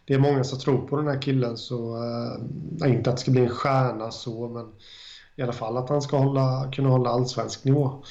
det 0.05 0.13
är 0.13 0.19
många 0.19 0.43
som 0.43 0.59
tror 0.59 0.87
på 0.87 0.95
den 0.97 1.07
här 1.07 1.21
killen 1.21 1.57
så 1.57 1.97
eh, 2.83 2.91
inte 2.91 3.09
att 3.09 3.15
det 3.15 3.21
ska 3.21 3.31
bli 3.31 3.41
en 3.41 3.49
stjärna 3.49 4.11
så 4.11 4.47
men 4.47 4.65
i 5.35 5.41
alla 5.41 5.53
fall 5.53 5.77
att 5.77 5.89
han 5.89 6.01
ska 6.01 6.17
hålla, 6.17 6.71
kunna 6.71 6.89
hålla 6.89 7.09
allsvensk 7.09 7.63
nivå 7.63 8.03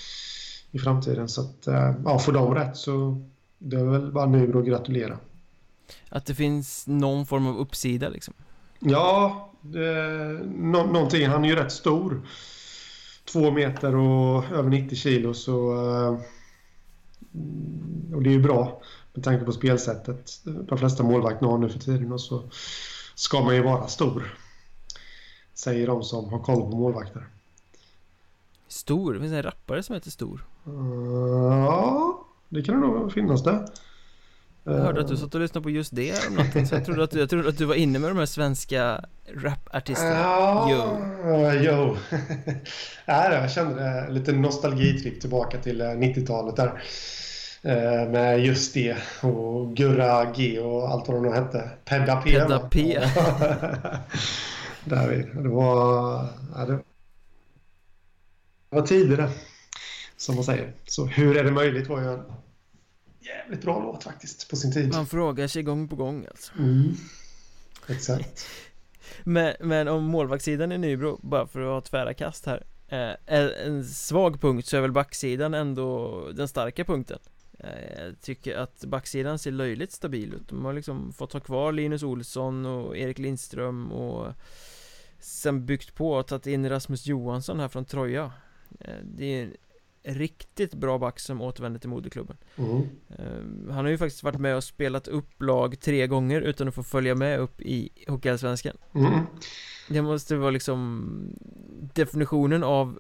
i 0.71 0.79
framtiden 0.79 1.29
så 1.29 1.41
att 1.41 1.67
eh, 1.67 1.95
ja, 2.05 2.19
får 2.19 2.33
de 2.33 2.55
rätt 2.55 2.77
så 2.77 3.25
det 3.59 3.77
är 3.77 3.85
väl 3.85 4.13
bara 4.13 4.27
nu 4.27 4.59
att 4.59 4.67
gratulera. 4.67 5.19
Att 6.09 6.27
det 6.27 6.35
finns 6.35 6.87
någon 6.87 7.27
form 7.27 7.47
av 7.47 7.59
uppsida 7.59 8.09
liksom? 8.09 8.35
Ja, 8.79 9.51
det, 9.61 9.91
no, 10.45 10.93
någonting. 10.93 11.27
Han 11.27 11.45
är 11.45 11.49
ju 11.49 11.57
rätt 11.57 11.73
stor. 11.73 12.21
Två 13.25 13.51
meter 13.51 13.97
och 13.97 14.45
över 14.53 14.71
90 14.71 14.97
kilo 14.97 15.35
så 15.35 15.73
äh, 15.73 16.21
och 18.15 18.23
det 18.23 18.31
är 18.31 18.33
ju 18.33 18.43
bra 18.43 18.83
med 19.15 19.25
tanke 19.25 19.45
på 19.45 19.53
spelsättet 19.53 20.41
de 20.45 20.79
flesta 20.79 21.03
målvakter 21.03 21.47
har 21.47 21.59
nu 21.59 21.69
för 21.69 21.79
tiden 21.79 22.13
och 22.13 22.21
så 22.21 22.43
ska 23.15 23.41
man 23.41 23.55
ju 23.55 23.63
vara 23.63 23.87
stor. 23.87 24.35
Säger 25.55 25.87
de 25.87 26.03
som 26.03 26.29
har 26.29 26.39
koll 26.39 26.61
på 26.61 26.77
målvakter. 26.77 27.27
Stor? 28.69 29.15
Det 29.15 29.21
finns 29.21 29.33
en 29.33 29.43
rappare 29.43 29.83
som 29.83 29.95
heter 29.95 30.11
Stor. 30.11 30.45
Ja, 30.65 32.28
det 32.49 32.63
kan 32.63 32.81
det 32.81 32.87
nog 32.87 33.13
finnas 33.13 33.43
det. 33.43 33.67
Jag 34.65 34.73
hörde 34.75 35.01
att 35.01 35.09
du 35.09 35.17
satt 35.17 35.35
och 35.35 35.41
lyssnade 35.41 35.63
på 35.63 35.71
just 35.71 35.97
det 35.97 36.17
så 36.69 36.75
jag 36.75 36.85
trodde, 36.85 37.05
att 37.05 37.11
du, 37.11 37.19
jag 37.19 37.31
trodde 37.31 37.49
att 37.49 37.59
du 37.59 37.65
var 37.65 37.75
inne 37.75 37.99
med 37.99 38.11
de 38.11 38.19
här 38.19 38.27
svenska 38.27 39.05
rapartisterna 39.35 40.11
Ja, 40.11 40.71
yo. 40.71 41.53
yo. 41.53 41.97
ja, 43.07 43.33
jag 43.33 43.51
kände 43.51 44.07
lite 44.11 44.33
nostalgitripp 44.33 45.21
tillbaka 45.21 45.59
till 45.59 45.83
90-talet 45.83 46.59
eh, 46.59 46.65
där. 46.65 46.83
Eh, 47.63 48.09
med 48.11 48.45
just 48.47 48.75
det 48.75 48.97
och 49.23 49.77
Gurra 49.77 50.25
G 50.25 50.61
och 50.61 50.89
allt 50.91 51.09
vad 51.09 51.17
de 51.17 51.23
nu 51.23 51.35
hette. 51.35 51.71
Pedda 51.85 52.17
P. 52.17 52.31
Pedda 52.31 52.59
P. 52.59 53.01
Där 54.85 55.31
det 55.43 55.49
var... 55.49 56.27
Ja, 56.55 56.65
det 56.67 56.79
var 58.71 58.83
tidigare. 58.83 59.29
Som 60.19 60.35
man 60.35 60.45
säger. 60.45 60.75
Så 60.85 61.07
hur 61.07 61.37
är 61.37 61.45
det 61.45 61.51
möjligt 61.51 61.89
var 61.89 62.01
ju 62.01 62.07
en 62.07 62.25
jävligt 63.21 63.63
bra 63.63 63.83
låt 63.83 64.05
faktiskt 64.05 64.51
på 64.51 64.57
sin 64.57 64.73
tid. 64.73 64.93
Man 64.95 65.07
frågar 65.07 65.49
sig 65.49 65.63
gång 65.63 65.89
på 65.89 65.97
gång 65.97 66.27
alltså. 66.31 66.53
Mm. 66.59 66.95
Exakt. 67.89 68.47
men, 69.25 69.55
men 69.61 69.89
om 69.89 70.05
målvaktssidan 70.05 70.73
i 70.73 70.79
Nybro, 70.79 71.21
bara 71.23 71.47
för 71.47 71.61
att 71.61 71.67
ha 71.67 71.81
tvära 71.81 72.15
kast 72.15 72.47
här. 72.47 72.65
Eh, 72.89 73.67
en 73.67 73.85
svag 73.85 74.41
punkt 74.41 74.67
så 74.67 74.77
är 74.77 74.81
väl 74.81 74.93
backsidan 74.93 75.55
ändå 75.55 76.21
den 76.33 76.49
starka 76.49 76.85
punkten. 76.85 77.19
Eh, 77.59 78.05
jag 78.05 78.21
tycker 78.21 78.57
att 78.57 78.85
backsidan 78.85 79.39
ser 79.39 79.51
löjligt 79.51 79.93
stabil 79.93 80.35
ut 80.35 80.49
De 80.49 80.65
har 80.65 80.73
liksom 80.73 81.13
fått 81.13 81.33
ha 81.33 81.41
kvar 81.41 81.73
Linus 81.73 82.03
Olsson 82.03 82.67
och 82.67 82.97
Erik 82.97 83.19
Lindström 83.19 83.93
och 83.93 84.33
Sen 85.21 85.67
byggt 85.67 85.95
på 85.95 86.13
och 86.13 86.27
tagit 86.27 86.47
in 86.47 86.69
Rasmus 86.69 87.07
Johansson 87.07 87.61
här 87.61 87.69
från 87.69 87.85
Troja 87.85 88.33
eh, 88.81 88.95
Det 89.05 89.25
är 89.25 89.57
riktigt 90.15 90.75
bra 90.75 90.99
back 90.99 91.21
som 91.21 91.43
återvänder 91.43 91.81
till 91.81 91.89
moderklubben 91.89 92.37
mm. 92.57 92.89
Eh, 93.09 93.75
han 93.75 93.85
har 93.85 93.89
ju 93.89 93.99
faktiskt 93.99 94.23
varit 94.23 94.41
med 94.41 94.57
och 94.57 94.65
spelat 94.65 95.09
upp 95.09 95.43
lag 95.43 95.81
tre 95.81 96.07
gånger 96.07 96.41
utan 96.41 96.69
att 96.69 96.75
få 96.75 96.83
följa 96.83 97.15
med 97.15 97.41
upp 97.41 97.61
i 97.61 97.91
Hockeyallsvenskan 98.09 98.77
mm. 98.95 99.21
Det 99.89 100.03
måste 100.03 100.37
vara 100.37 100.51
liksom 100.51 101.09
Definitionen 101.95 102.65
av 102.65 102.99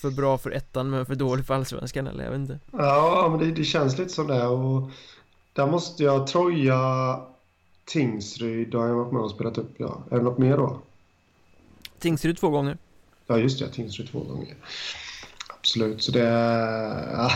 för 0.00 0.10
bra 0.10 0.38
för 0.38 0.50
ettan 0.50 0.90
men 0.90 1.06
för 1.06 1.14
dålig 1.14 1.46
för 1.46 1.54
allsvenskan 1.54 2.06
eller 2.06 2.24
jag 2.24 2.30
vet 2.30 2.40
inte. 2.40 2.58
Ja, 2.72 3.28
men 3.30 3.40
det, 3.40 3.54
det 3.54 3.64
känns 3.64 3.98
lite 3.98 4.10
som 4.10 4.26
det 4.26 4.46
och 4.46 4.90
där 5.52 5.66
måste 5.66 6.04
jag 6.04 6.26
Troja 6.26 7.20
Tingsryd 7.84 8.74
har 8.74 8.86
jag 8.86 8.94
varit 8.94 9.12
med 9.12 9.22
och 9.22 9.30
spelat 9.30 9.58
upp, 9.58 9.74
ja. 9.76 10.02
Är 10.10 10.16
det 10.16 10.22
något 10.22 10.38
mer 10.38 10.56
då? 10.56 10.80
Tingsryd 11.98 12.38
två 12.38 12.50
gånger. 12.50 12.78
Ja, 13.26 13.38
just 13.38 13.58
det. 13.58 13.68
Tingsryd 13.68 14.10
två 14.10 14.20
gånger. 14.20 14.56
Absolut, 15.60 16.02
så 16.02 16.12
det, 16.12 16.20
ja, 17.12 17.30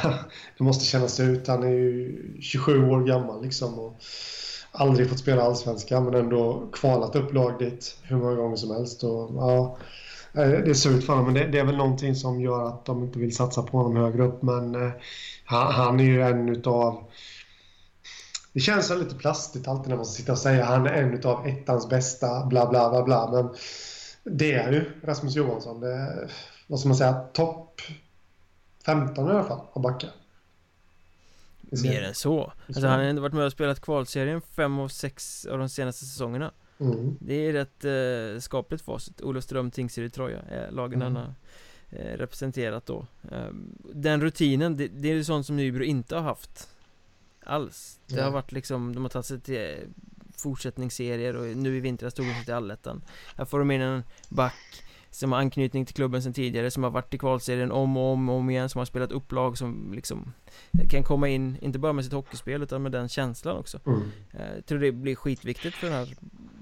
det 0.58 0.64
måste 0.64 0.84
kännas 0.84 1.20
ut. 1.20 1.48
Han 1.48 1.62
är 1.62 1.68
ju 1.68 2.18
27 2.40 2.90
år 2.90 3.04
gammal 3.04 3.42
liksom 3.42 3.78
och 3.78 3.96
aldrig 4.72 5.08
fått 5.08 5.18
spela 5.18 5.42
allsvenskan 5.42 6.04
men 6.04 6.14
ändå 6.14 6.68
kvalat 6.72 7.16
upp 7.16 7.32
lag 7.32 7.58
dit 7.58 7.98
hur 8.02 8.16
många 8.16 8.34
gånger 8.34 8.56
som 8.56 8.70
helst. 8.70 9.04
Och, 9.04 9.30
ja, 9.34 9.78
eh, 10.34 10.48
det 10.50 10.74
ser 10.74 10.90
ut 10.90 11.06
för 11.06 11.12
honom, 11.12 11.32
men 11.32 11.34
det, 11.34 11.46
det, 11.46 11.58
är 11.58 11.64
väl 11.64 11.76
någonting 11.76 12.14
som 12.14 12.40
gör 12.40 12.68
att 12.68 12.84
de 12.84 13.02
inte 13.02 13.18
vill 13.18 13.36
satsa 13.36 13.62
på 13.62 13.76
honom 13.76 13.96
högre 13.96 14.22
upp. 14.22 14.42
Men 14.42 14.74
eh, 14.74 14.92
han, 15.44 15.72
han, 15.72 16.00
är 16.00 16.04
ju 16.04 16.22
en 16.22 16.48
utav... 16.48 17.04
Det 18.52 18.60
känns 18.60 18.90
lite 18.90 19.14
plastigt 19.14 19.68
alltid 19.68 19.88
när 19.88 19.96
man 19.96 20.06
sitter 20.06 20.32
och 20.32 20.38
säger 20.38 20.62
att 20.62 20.68
han 20.68 20.86
är 20.86 21.02
en 21.02 21.14
utav 21.14 21.46
ettans 21.46 21.88
bästa, 21.88 22.46
bla 22.46 22.70
bla 22.70 22.90
bla 22.90 23.02
bla. 23.02 23.30
Men 23.32 23.54
det 24.36 24.52
är 24.52 24.72
ju 24.72 24.84
Rasmus 25.02 25.36
Johansson. 25.36 25.80
Det 25.80 26.28
vad 26.66 26.80
ska 26.80 26.88
man 26.88 26.96
säga, 26.96 27.12
topp 27.12 27.80
15 28.86 29.28
i 29.28 29.30
alla 29.30 29.44
fall 29.44 29.60
av 29.72 29.82
backar. 29.82 30.10
Mer 31.82 32.02
än 32.02 32.14
så. 32.14 32.52
Alltså, 32.66 32.86
han 32.86 32.98
har 32.98 33.06
ändå 33.06 33.22
varit 33.22 33.32
med 33.32 33.44
och 33.44 33.52
spelat 33.52 33.80
kvalserien 33.80 34.40
fem 34.40 34.78
av 34.78 34.88
sex 34.88 35.46
av 35.46 35.58
de 35.58 35.68
senaste 35.68 36.04
säsongerna. 36.04 36.50
Mm. 36.78 37.16
Det 37.20 37.34
är 37.34 37.52
rätt 37.52 37.84
eh, 37.84 38.40
skapligt 38.40 38.84
facit 38.84 39.22
Olofström, 39.22 39.70
Tingsryd, 39.70 40.12
Troja 40.12 40.40
är 40.48 40.70
lagen 40.70 41.02
mm. 41.02 41.16
han 41.16 41.24
har 41.24 41.34
eh, 41.90 42.16
representerat 42.16 42.86
då 42.86 43.06
eh, 43.30 43.48
Den 43.94 44.20
rutinen, 44.20 44.76
det, 44.76 44.88
det 44.88 45.10
är 45.10 45.14
ju 45.14 45.24
sånt 45.24 45.46
som 45.46 45.56
Nybro 45.56 45.82
inte 45.82 46.14
har 46.14 46.22
haft 46.22 46.68
Alls 47.44 48.00
Det 48.06 48.22
har 48.22 48.30
varit 48.30 48.52
liksom, 48.52 48.94
de 48.94 49.02
har 49.02 49.08
tagit 49.08 49.26
sig 49.26 49.40
till 49.40 49.76
fortsättningsserier 50.36 51.36
och 51.36 51.56
nu 51.56 51.76
i 51.76 51.80
vintras 51.80 52.14
tog 52.14 52.26
de 52.26 52.34
sig 52.34 52.44
till 52.44 52.54
allettan 52.54 53.02
Här 53.36 53.44
får 53.44 53.58
de 53.58 53.70
in 53.70 53.80
en 53.80 54.02
back 54.28 54.82
som 55.14 55.32
har 55.32 55.38
anknytning 55.38 55.86
till 55.86 55.94
klubben 55.94 56.22
sedan 56.22 56.32
tidigare, 56.32 56.70
som 56.70 56.82
har 56.82 56.90
varit 56.90 57.14
i 57.14 57.18
kvalserien 57.18 57.72
om 57.72 57.96
och 57.96 58.12
om 58.12 58.28
och 58.28 58.36
om 58.36 58.50
igen, 58.50 58.68
som 58.68 58.78
har 58.78 58.86
spelat 58.86 59.12
upplag 59.12 59.58
som 59.58 59.92
liksom 59.94 60.32
kan 60.90 61.02
komma 61.02 61.28
in, 61.28 61.56
inte 61.60 61.78
bara 61.78 61.92
med 61.92 62.04
sitt 62.04 62.12
hockeyspel 62.12 62.62
utan 62.62 62.82
med 62.82 62.92
den 62.92 63.08
känslan 63.08 63.56
också. 63.56 63.80
Mm. 63.86 64.02
Jag 64.30 64.42
eh, 64.42 64.60
tror 64.60 64.78
det 64.78 64.92
blir 64.92 65.14
skitviktigt 65.14 65.76
för 65.76 65.86
den 65.86 65.96
här 65.96 66.08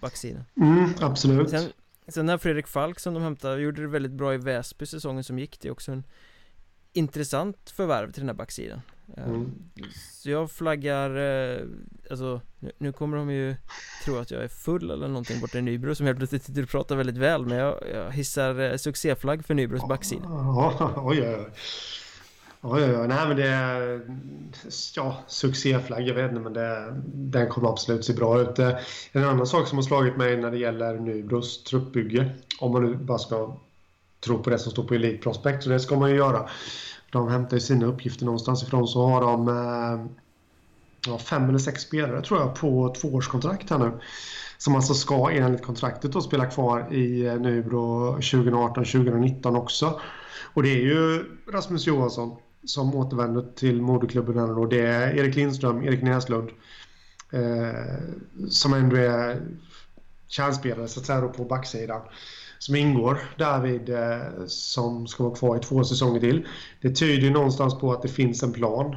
backsidan. 0.00 0.44
Mm, 0.57 0.90
absolut. 1.00 1.50
Sen, 1.50 1.72
sen 2.09 2.26
när 2.26 2.38
Fredrik 2.38 2.66
Falk 2.66 3.00
som 3.00 3.14
de 3.14 3.22
hämtade, 3.22 3.62
gjorde 3.62 3.82
det 3.82 3.88
väldigt 3.88 4.12
bra 4.12 4.34
i 4.34 4.36
Väsby 4.36 4.86
säsongen 4.86 5.24
som 5.24 5.38
gick, 5.38 5.61
det 5.61 5.68
är 5.68 5.72
också 5.72 5.92
en 5.92 6.05
intressant 6.92 7.70
förvärv 7.70 8.12
till 8.12 8.20
den 8.20 8.28
här 8.28 8.36
backsidan. 8.36 8.80
Eh, 9.16 9.24
mm. 9.24 9.52
Så 10.22 10.30
jag 10.30 10.50
flaggar, 10.50 11.16
eh, 11.16 11.60
alltså 12.10 12.40
nu, 12.78 12.92
kommer 12.92 13.16
de 13.16 13.30
ju 13.30 13.56
tro 14.04 14.16
att 14.16 14.30
jag 14.30 14.44
är 14.44 14.48
full 14.48 14.90
eller 14.90 15.08
någonting 15.08 15.40
borta 15.40 15.58
i 15.58 15.62
Nybro 15.62 15.94
som 15.94 16.06
helt 16.06 16.18
plötsligt 16.18 16.44
sitter 16.44 16.62
och 16.62 16.68
pratar 16.68 16.96
väldigt 16.96 17.16
väl 17.16 17.46
Men 17.46 17.58
jag, 17.58 17.82
jag 17.94 18.10
hissar 18.10 18.60
eh, 18.60 18.76
succéflagg 18.76 19.44
för 19.44 19.54
Nybros 19.54 19.88
backsida 19.88 20.24
Oj, 20.28 20.74
oj, 20.96 21.36
oj 21.36 21.46
Oj, 22.64 22.84
oj, 22.84 22.96
oj. 22.96 23.08
Nej, 23.08 23.28
men 23.28 23.36
det 23.36 23.48
är... 23.48 24.00
Ja, 24.96 25.16
succéflagg, 25.26 26.08
jag 26.08 26.14
vet 26.14 26.30
inte, 26.30 26.42
men 26.42 26.52
det, 26.52 26.94
den 27.14 27.48
kommer 27.48 27.68
absolut 27.68 28.04
se 28.04 28.12
bra 28.12 28.40
ut. 28.40 28.58
En 29.12 29.24
annan 29.24 29.46
sak 29.46 29.68
som 29.68 29.78
har 29.78 29.82
slagit 29.82 30.16
mig 30.16 30.36
när 30.36 30.50
det 30.50 30.58
gäller 30.58 30.98
Nybros 30.98 31.64
truppbygge, 31.64 32.30
om 32.60 32.72
man 32.72 32.82
nu 32.82 32.94
bara 32.94 33.18
ska 33.18 33.56
tro 34.20 34.42
på 34.42 34.50
det 34.50 34.58
som 34.58 34.72
står 34.72 34.84
på 34.84 34.94
Elite 34.94 35.22
Prospect, 35.22 35.62
så 35.62 35.70
det 35.70 35.80
ska 35.80 35.96
man 35.96 36.10
ju 36.10 36.16
göra 36.16 36.48
de 37.12 37.28
hämtar 37.28 37.58
sina 37.58 37.86
uppgifter 37.86 38.24
någonstans 38.24 38.62
ifrån 38.62 38.88
så 38.88 39.06
har 39.06 39.20
de 39.20 39.48
eh, 39.48 40.06
ja, 41.06 41.18
fem 41.18 41.48
eller 41.48 41.58
sex 41.58 41.82
spelare 41.82 42.22
tror 42.22 42.40
jag 42.40 42.54
på 42.54 42.94
tvåårskontrakt 43.00 43.70
här 43.70 43.78
nu. 43.78 43.92
Som 44.58 44.76
alltså 44.76 44.94
ska 44.94 45.30
enligt 45.30 45.62
kontraktet 45.62 46.12
då 46.12 46.20
spela 46.20 46.46
kvar 46.46 46.92
i 46.94 47.26
eh, 47.26 47.34
nu 47.34 47.54
Nybro 47.54 48.16
2018-2019 48.16 49.56
också. 49.56 50.00
Och 50.54 50.62
det 50.62 50.68
är 50.68 50.80
ju 50.80 51.24
Rasmus 51.52 51.86
Johansson 51.86 52.36
som 52.64 52.94
återvänder 52.94 53.44
till 53.56 53.82
moderklubben 53.82 54.38
och 54.50 54.68
det 54.68 54.80
är 54.80 55.16
Erik 55.16 55.36
Lindström, 55.36 55.84
Erik 55.84 56.02
Näslund 56.02 56.50
eh, 57.32 58.48
som 58.48 58.74
ändå 58.74 58.96
är 58.96 59.42
kärnspelare 60.28 60.88
så 60.88 61.00
att 61.00 61.06
säga 61.06 61.20
på 61.20 61.44
backsidan 61.44 62.00
som 62.62 62.74
ingår 62.74 63.18
därvid 63.38 63.88
eh, 63.88 64.46
som 64.46 65.06
ska 65.06 65.24
vara 65.24 65.34
kvar 65.34 65.56
i 65.56 65.60
två 65.60 65.84
säsonger 65.84 66.20
till. 66.20 66.46
Det 66.80 66.90
tyder 66.90 67.22
ju 67.22 67.30
någonstans 67.30 67.78
på 67.78 67.92
att 67.92 68.02
det 68.02 68.08
finns 68.08 68.42
en 68.42 68.52
plan 68.52 68.96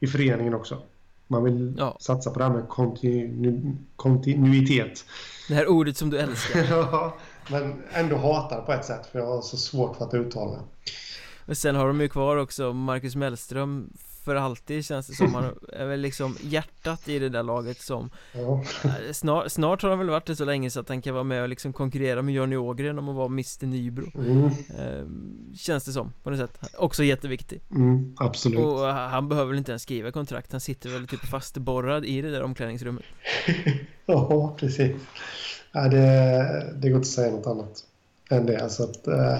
i 0.00 0.06
föreningen 0.06 0.54
också. 0.54 0.82
Man 1.26 1.44
vill 1.44 1.74
ja. 1.78 1.96
satsa 2.00 2.30
på 2.30 2.38
det 2.38 2.44
här 2.44 2.52
med 2.52 2.68
kontinu 2.68 3.76
kontinuitet. 3.96 5.04
Det 5.48 5.54
här 5.54 5.66
ordet 5.68 5.96
som 5.96 6.10
du 6.10 6.18
älskar. 6.18 6.64
ja, 6.70 7.16
men 7.50 7.82
ändå 7.92 8.16
hatar 8.16 8.62
på 8.62 8.72
ett 8.72 8.84
sätt 8.84 9.06
för 9.06 9.18
jag 9.18 9.26
har 9.26 9.42
så 9.42 9.56
svårt 9.56 9.96
för 9.96 10.04
att 10.04 10.14
uttala 10.14 10.52
det. 10.52 10.62
Och 11.46 11.56
sen 11.56 11.74
har 11.74 11.86
de 11.86 12.00
ju 12.00 12.08
kvar 12.08 12.36
också 12.36 12.72
Marcus 12.72 13.16
Mellström 13.16 13.90
för 14.28 14.34
alltid 14.34 14.84
känns 14.84 15.06
det 15.06 15.14
som. 15.14 15.34
Han 15.34 15.44
är 15.72 15.86
väl 15.86 16.00
liksom 16.00 16.36
hjärtat 16.40 17.08
i 17.08 17.18
det 17.18 17.28
där 17.28 17.42
laget 17.42 17.80
som 17.80 18.10
ja. 18.32 18.62
Eh, 18.84 19.12
snart, 19.12 19.52
snart 19.52 19.82
har 19.82 19.90
han 19.90 19.98
väl 19.98 20.10
varit 20.10 20.26
det 20.26 20.36
så 20.36 20.44
länge 20.44 20.70
så 20.70 20.80
att 20.80 20.88
han 20.88 21.02
kan 21.02 21.14
vara 21.14 21.24
med 21.24 21.42
och 21.42 21.48
liksom 21.48 21.72
konkurrera 21.72 22.22
med 22.22 22.34
Johnny 22.34 22.56
Ågren 22.56 22.98
om 22.98 23.08
att 23.08 23.16
vara 23.16 23.26
Mr 23.26 23.66
Nybro. 23.66 24.10
Mm. 24.14 24.50
ehm, 24.78 25.54
Känns 25.56 25.84
det 25.84 25.92
som 25.92 26.12
på 26.22 26.30
något 26.30 26.38
sätt. 26.38 26.74
Också 26.78 27.04
jätteviktig. 27.04 27.60
Mm, 27.70 28.14
Absolut. 28.18 28.58
Och 28.58 28.86
han 28.86 29.28
behöver 29.28 29.48
väl 29.48 29.58
inte 29.58 29.72
ens 29.72 29.82
skriva 29.82 30.10
kontrakt. 30.12 30.52
Han 30.52 30.60
sitter 30.60 30.90
väl 30.90 31.08
typ 31.08 31.26
fastborrad 31.26 32.04
i 32.04 32.22
det 32.22 32.30
där 32.30 32.42
omklädningsrummet. 32.42 33.04
Ja, 34.10 34.56
precis. 34.58 34.96
Ja, 35.72 35.88
det, 35.88 36.72
det 36.76 36.88
går 36.88 36.96
inte 36.96 37.06
att 37.06 37.06
säga 37.06 37.30
något 37.32 37.46
annat 37.46 37.84
än 38.30 38.46
det. 38.46 38.70
Så 38.70 38.84
att 38.84 39.06
eh, 39.06 39.38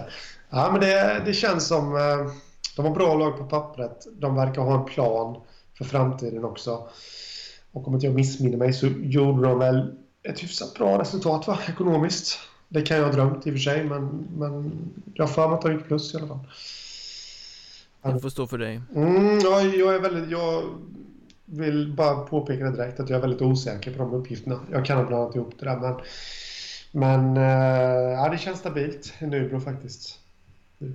Ja, 0.50 0.68
men 0.72 0.80
det, 0.80 1.22
det 1.24 1.32
känns 1.32 1.66
som 1.66 1.96
eh, 1.96 2.32
de 2.78 2.86
har 2.86 2.94
bra 2.94 3.14
lag 3.14 3.38
på 3.38 3.44
pappret. 3.44 4.06
De 4.12 4.34
verkar 4.34 4.62
ha 4.62 4.80
en 4.80 4.84
plan 4.84 5.36
för 5.78 5.84
framtiden 5.84 6.44
också. 6.44 6.88
Och 7.72 7.88
om 7.88 7.94
inte 7.94 8.06
jag 8.06 8.14
missminner 8.14 8.56
mig 8.56 8.72
så 8.72 8.86
gjorde 8.86 9.48
de 9.48 9.58
väl 9.58 9.94
ett 10.22 10.42
hyfsat 10.42 10.74
bra 10.74 11.00
resultat 11.00 11.46
va? 11.46 11.58
ekonomiskt. 11.68 12.38
Det 12.68 12.82
kan 12.82 12.96
jag 12.96 13.04
ha 13.04 13.12
drömt 13.12 13.46
i 13.46 13.50
och 13.50 13.54
för 13.54 13.60
sig, 13.60 13.84
men, 13.84 14.28
men 14.38 14.72
jag 15.14 15.26
har 15.26 15.32
för 15.32 15.48
mig 15.48 15.54
att 15.54 15.62
de 15.62 15.72
gick 15.72 15.86
plus 15.86 16.14
i 16.14 16.16
alla 16.16 16.26
fall. 16.26 16.38
Det 18.02 18.20
får 18.20 18.28
stå 18.28 18.46
för 18.46 18.58
dig. 18.58 18.80
Mm, 18.94 19.38
ja, 19.38 19.60
jag 19.60 19.94
är 19.94 20.00
väldigt... 20.00 20.30
Jag 20.30 20.62
vill 21.44 21.92
bara 21.96 22.16
påpeka 22.16 22.64
det 22.64 22.70
direkt 22.70 23.00
att 23.00 23.10
jag 23.10 23.16
är 23.16 23.20
väldigt 23.20 23.42
osäker 23.42 23.92
på 23.92 23.98
de 23.98 24.14
uppgifterna. 24.14 24.60
Jag 24.72 24.86
kan 24.86 24.96
ha 24.98 25.04
blandat 25.04 25.36
ihop 25.36 25.54
det 25.58 25.64
där, 25.64 25.76
men... 25.76 25.94
Men 26.92 27.36
eh, 27.36 28.12
ja, 28.12 28.28
det 28.28 28.38
känns 28.38 28.58
stabilt 28.58 29.14
i 29.18 29.26
Nybro 29.26 29.60
faktiskt. 29.60 30.18
Det, 30.78 30.92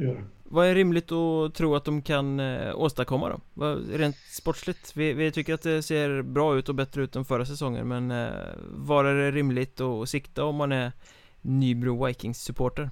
det 0.00 0.06
gör 0.06 0.14
det. 0.14 0.24
Vad 0.52 0.66
är 0.66 0.74
rimligt 0.74 1.12
att 1.12 1.54
tro 1.54 1.74
att 1.74 1.84
de 1.84 2.02
kan 2.02 2.40
eh, 2.40 2.80
åstadkomma 2.80 3.40
då? 3.54 3.74
Rent 3.92 4.16
sportsligt? 4.16 4.96
Vi, 4.96 5.12
vi, 5.12 5.32
tycker 5.32 5.54
att 5.54 5.62
det 5.62 5.82
ser 5.82 6.22
bra 6.22 6.56
ut 6.56 6.68
och 6.68 6.74
bättre 6.74 7.02
ut 7.02 7.16
än 7.16 7.24
förra 7.24 7.46
säsongen 7.46 7.88
Men 7.88 8.10
eh, 8.10 8.30
var 8.70 9.04
är 9.04 9.14
det 9.14 9.30
rimligt 9.30 9.80
att 9.80 10.08
sikta 10.08 10.44
om 10.44 10.56
man 10.56 10.72
är 10.72 10.92
Nybro 11.40 12.06
Vikings-supporter? 12.06 12.90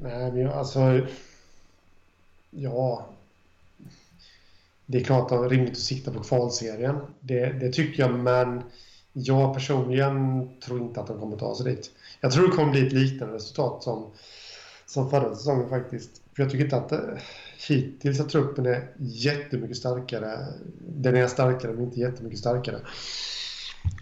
Nej 0.00 0.32
men 0.32 0.48
alltså 0.48 1.00
Ja 2.50 3.06
Det 4.86 4.98
är 4.98 5.04
klart 5.04 5.32
att 5.32 5.40
det 5.40 5.46
är 5.46 5.48
rimligt 5.48 5.72
att 5.72 5.78
sikta 5.78 6.12
på 6.12 6.20
kvalserien 6.20 6.96
det, 7.20 7.52
det 7.52 7.72
tycker 7.72 8.02
jag 8.02 8.18
men 8.18 8.62
Jag 9.12 9.54
personligen 9.54 10.48
tror 10.60 10.80
inte 10.80 11.00
att 11.00 11.06
de 11.06 11.20
kommer 11.20 11.36
ta 11.36 11.54
sig 11.54 11.74
dit 11.74 11.90
Jag 12.20 12.32
tror 12.32 12.46
det 12.46 12.56
kommer 12.56 12.72
bli 12.72 12.86
ett 12.86 12.92
liknande 12.92 13.34
resultat 13.34 13.82
som 13.82 14.10
som 14.94 15.10
förra 15.10 15.34
säsongen 15.34 15.68
faktiskt. 15.68 16.22
För 16.36 16.42
jag 16.42 16.50
tycker 16.52 16.64
inte 16.64 16.76
att 16.76 16.92
eh, 16.92 16.98
hittills 17.68 18.20
att 18.20 18.28
truppen 18.28 18.66
är 18.66 18.90
jättemycket 18.98 19.76
starkare. 19.76 20.38
Den 20.78 21.16
är 21.16 21.26
starkare 21.26 21.72
men 21.72 21.84
inte 21.84 22.00
jättemycket 22.00 22.38
starkare. 22.38 22.80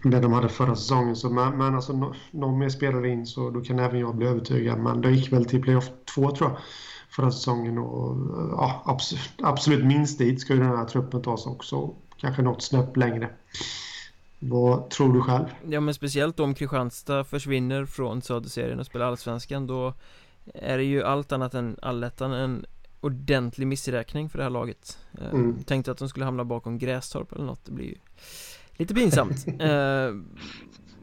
Det 0.03 0.19
de 0.19 0.33
hade 0.33 0.49
förra 0.49 0.75
säsongen. 0.75 1.15
Så, 1.15 1.29
men, 1.29 1.57
men 1.57 1.75
alltså, 1.75 1.93
no, 1.93 2.15
någon 2.31 2.59
mer 2.59 2.69
spelare 2.69 3.09
in 3.09 3.25
så 3.25 3.49
då 3.49 3.61
kan 3.61 3.79
även 3.79 3.99
jag 3.99 4.15
bli 4.15 4.27
övertygad. 4.27 4.79
Men 4.79 5.01
det 5.01 5.11
gick 5.11 5.33
väl 5.33 5.45
till 5.45 5.61
playoff 5.61 5.89
två 6.15 6.31
tror 6.31 6.49
jag 6.49 6.59
förra 7.09 7.31
säsongen. 7.31 7.77
Och, 7.77 8.11
eh, 8.11 8.49
ja, 8.51 8.83
absolut, 8.85 9.33
absolut 9.43 9.85
minst 9.85 10.17
dit 10.17 10.41
ska 10.41 10.53
ju 10.53 10.59
den 10.59 10.77
här 10.77 10.85
truppen 10.85 11.21
ta 11.21 11.37
sig 11.37 11.51
också. 11.51 11.93
Kanske 12.17 12.41
något 12.41 12.63
snäpp 12.63 12.97
längre. 12.97 13.29
Vad 14.39 14.89
tror 14.89 15.13
du 15.13 15.21
själv? 15.21 15.45
Ja 15.69 15.79
men 15.79 15.93
speciellt 15.93 16.39
om 16.39 16.55
Kristianstad 16.55 17.23
försvinner 17.23 17.85
från 17.85 18.21
Söderserien 18.21 18.79
och 18.79 18.85
spelar 18.85 19.05
Allsvenskan 19.05 19.67
då 19.67 19.93
är 20.53 20.77
det 20.77 20.83
ju 20.83 21.03
allt 21.03 21.31
annat 21.31 21.53
än 21.53 21.77
allettan 21.81 22.33
en 22.33 22.65
ordentlig 23.01 23.67
missräkning 23.67 24.29
för 24.29 24.37
det 24.37 24.43
här 24.43 24.51
laget 24.51 24.97
eh, 25.21 25.29
mm. 25.29 25.63
Tänkte 25.63 25.91
att 25.91 25.97
de 25.97 26.09
skulle 26.09 26.25
hamna 26.25 26.45
bakom 26.45 26.77
Grästorp 26.77 27.31
eller 27.31 27.45
något, 27.45 27.65
det 27.65 27.71
blir 27.71 27.85
ju 27.85 27.95
lite 28.71 28.93
pinsamt 28.93 29.47
eh, 29.47 29.55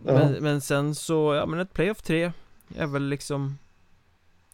men, 0.03 0.34
ja. 0.34 0.41
men 0.41 0.61
sen 0.61 0.95
så, 0.95 1.34
ja 1.34 1.47
men 1.47 1.61
ett 1.61 1.72
playoff 1.72 2.03
3 2.03 2.32
är 2.76 2.86
väl 2.86 3.09
liksom 3.09 3.59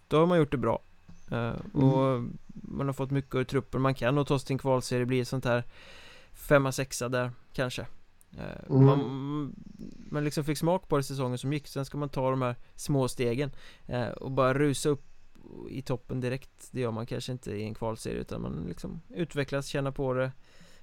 Då 0.09 0.19
har 0.19 0.27
man 0.27 0.39
gjort 0.39 0.51
det 0.51 0.57
bra 0.57 0.83
eh, 1.31 1.53
Och 1.73 2.07
mm. 2.07 2.39
man 2.53 2.87
har 2.87 2.93
fått 2.93 3.11
mycket 3.11 3.35
ur 3.35 3.45
truppen 3.45 3.81
man 3.81 3.95
kan 3.95 4.19
och 4.19 4.27
ta 4.27 4.39
sig 4.39 4.47
till 4.47 4.55
en 4.55 4.59
kvalserie, 4.59 5.07
blir 5.07 5.25
sånt 5.25 5.45
här 5.45 5.65
Femma, 6.33 6.73
sexa 6.73 7.09
där 7.09 7.31
kanske 7.53 7.87
mm. 8.71 8.85
Man, 8.85 9.55
man 10.11 10.25
liksom 10.25 10.45
fick 10.45 10.59
smak 10.59 10.89
på 10.89 10.97
det 10.97 11.03
säsongen 11.03 11.39
som 11.39 11.53
gick 11.53 11.67
Sen 11.67 11.85
ska 11.85 11.99
man 11.99 12.09
ta 12.09 12.31
de 12.31 12.43
här 12.43 12.57
små 12.75 13.09
stegen 13.09 13.51
eh, 13.87 14.09
Och 14.09 14.31
bara 14.31 14.55
rusa 14.55 14.89
upp 14.89 15.05
i 15.71 15.83
toppen 15.83 16.21
direkt. 16.21 16.69
Det 16.71 16.81
gör 16.81 16.91
man 16.91 17.07
kanske 17.07 17.33
inte 17.33 17.51
i 17.51 17.63
en 17.63 17.75
kvalserie 17.75 18.21
utan 18.21 18.43
man 18.43 18.65
liksom 18.69 19.01
utvecklas, 19.09 19.67
känna 19.67 19.93
på 19.93 20.15
det 20.15 20.33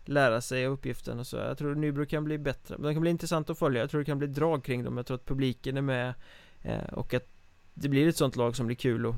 Lära 0.06 0.42
sig 0.42 0.68
uppgiften 0.68 1.20
och 1.20 1.28
så. 1.28 1.38
Jag 1.38 1.58
tror 1.58 1.76
Nybro 1.76 2.06
kan 2.06 2.24
bli 2.24 2.38
bättre. 2.38 2.76
Men 2.78 2.88
det 2.88 2.94
kan 2.94 3.02
bli 3.02 3.12
intressant 3.12 3.50
att 3.50 3.60
följa. 3.60 3.82
Jag 3.82 3.90
tror 3.90 4.02
det 4.02 4.06
kan 4.06 4.18
bli 4.18 4.28
drag 4.28 4.64
kring 4.64 4.84
dem. 4.84 4.98
Jag 4.98 5.06
tror 5.06 5.16
att 5.16 5.26
publiken 5.26 5.78
är 5.78 5.82
med 5.82 6.14
eh, 6.62 6.84
Och 6.84 7.14
att 7.14 7.28
det 7.74 7.90
blir 7.90 8.08
ett 8.08 8.18
sånt 8.18 8.36
lag 8.36 8.56
som 8.56 8.66
blir 8.66 8.76
kul 8.76 9.06
och, 9.06 9.16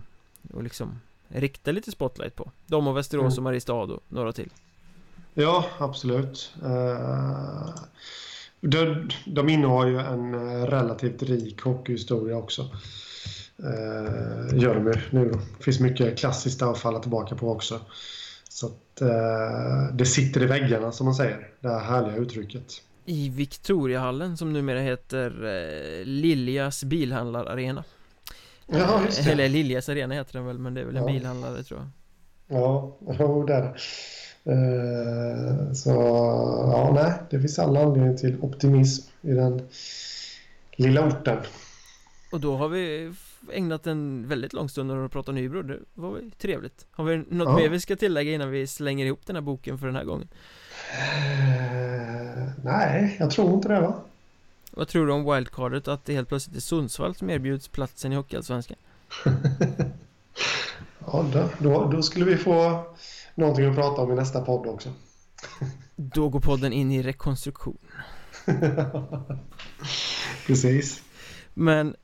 och 0.53 0.63
liksom 0.63 0.99
Rikta 1.27 1.71
lite 1.71 1.91
spotlight 1.91 2.35
på. 2.35 2.51
De 2.65 2.87
och 2.87 2.97
Västerås 2.97 3.33
mm. 3.33 3.37
och 3.37 3.43
Mariestad 3.43 3.73
och 3.73 4.03
några 4.07 4.31
till 4.31 4.51
Ja, 5.33 5.65
absolut. 5.77 6.53
Uh, 6.63 7.69
de, 8.61 9.09
de 9.25 9.49
innehar 9.49 9.87
ju 9.87 9.99
en 9.99 10.33
eh, 10.33 10.65
relativt 10.65 11.23
rik 11.23 11.61
hockeyhistoria 11.61 12.37
också. 12.37 12.61
Uh, 13.63 14.59
gör 14.59 14.75
de 14.75 14.87
ju 14.87 15.01
nu. 15.09 15.31
Det 15.57 15.63
finns 15.63 15.79
mycket 15.79 16.17
klassiskt 16.17 16.61
att 16.61 16.77
falla 16.77 16.99
tillbaka 16.99 17.35
på 17.35 17.51
också. 17.51 17.79
Så 18.49 18.65
att 18.65 19.01
uh, 19.01 19.95
det 19.95 20.05
sitter 20.05 20.43
i 20.43 20.45
väggarna 20.45 20.91
som 20.91 21.05
man 21.05 21.15
säger, 21.15 21.49
det 21.59 21.69
här 21.69 21.79
härliga 21.79 22.15
uttrycket. 22.15 22.81
I 23.05 23.29
Victoriahallen 23.29 24.37
som 24.37 24.53
numera 24.53 24.79
heter 24.79 25.33
Liljas 26.05 26.83
bilhandlararena. 26.83 27.83
Ja, 28.67 29.01
just 29.05 29.23
det. 29.25 29.31
Eller 29.31 29.49
Liljas 29.49 29.89
arena 29.89 30.13
heter 30.13 30.33
den 30.33 30.45
väl, 30.45 30.59
men 30.59 30.73
det 30.73 30.81
är 30.81 30.85
väl 30.85 30.95
en 30.95 31.01
ja. 31.01 31.11
bilhandlare 31.13 31.63
tror 31.63 31.79
jag. 31.79 31.89
Ja, 32.59 32.97
jo, 33.19 33.43
det 33.45 33.53
är 33.53 33.61
det. 33.61 33.75
Eh, 34.45 35.73
så 35.73 35.89
ja, 36.71 36.91
nej, 36.93 37.13
det 37.29 37.39
finns 37.39 37.59
alla 37.59 37.83
anledning 37.83 38.17
till 38.17 38.37
optimism 38.41 39.09
i 39.21 39.31
den 39.31 39.61
lilla 40.75 41.07
orten. 41.07 41.37
Och 42.31 42.39
då 42.39 42.55
har 42.55 42.69
vi 42.69 43.13
ägnat 43.51 43.87
en 43.87 44.27
väldigt 44.27 44.53
lång 44.53 44.69
stund 44.69 44.91
åt 44.91 45.05
att 45.05 45.11
prata 45.11 45.31
Nybro, 45.31 45.61
det 45.61 45.79
var 45.93 46.21
trevligt 46.37 46.85
Har 46.91 47.03
vi 47.03 47.17
något 47.17 47.47
ja. 47.47 47.55
mer 47.55 47.69
vi 47.69 47.79
ska 47.79 47.95
tillägga 47.95 48.33
innan 48.33 48.51
vi 48.51 48.67
slänger 48.67 49.05
ihop 49.05 49.25
den 49.25 49.35
här 49.35 49.41
boken 49.41 49.77
för 49.77 49.85
den 49.85 49.95
här 49.95 50.03
gången? 50.03 50.27
Uh, 50.91 52.49
nej, 52.63 53.15
jag 53.19 53.31
tror 53.31 53.53
inte 53.53 53.67
det 53.67 53.81
va? 53.81 53.93
Vad 54.71 54.87
tror 54.87 55.07
du 55.07 55.13
om 55.13 55.33
wildcardet, 55.33 55.87
att 55.87 56.05
det 56.05 56.13
helt 56.13 56.27
plötsligt 56.27 56.57
är 56.57 56.61
Sundsvall 56.61 57.15
som 57.15 57.29
erbjuds 57.29 57.67
platsen 57.67 58.13
i 58.13 58.15
Hockeyallsvenskan? 58.15 58.77
ja, 61.05 61.25
då, 61.33 61.49
då, 61.59 61.91
då 61.91 62.01
skulle 62.01 62.25
vi 62.25 62.37
få 62.37 62.83
någonting 63.35 63.65
att 63.65 63.75
prata 63.75 64.01
om 64.01 64.11
i 64.11 64.15
nästa 64.15 64.41
podd 64.41 64.67
också. 64.67 64.89
Då 65.95 66.29
går 66.29 66.39
podden 66.39 66.73
in 66.73 66.91
i 66.91 67.01
rekonstruktion. 67.01 67.77
Precis. 70.47 71.03
Men 71.53 71.95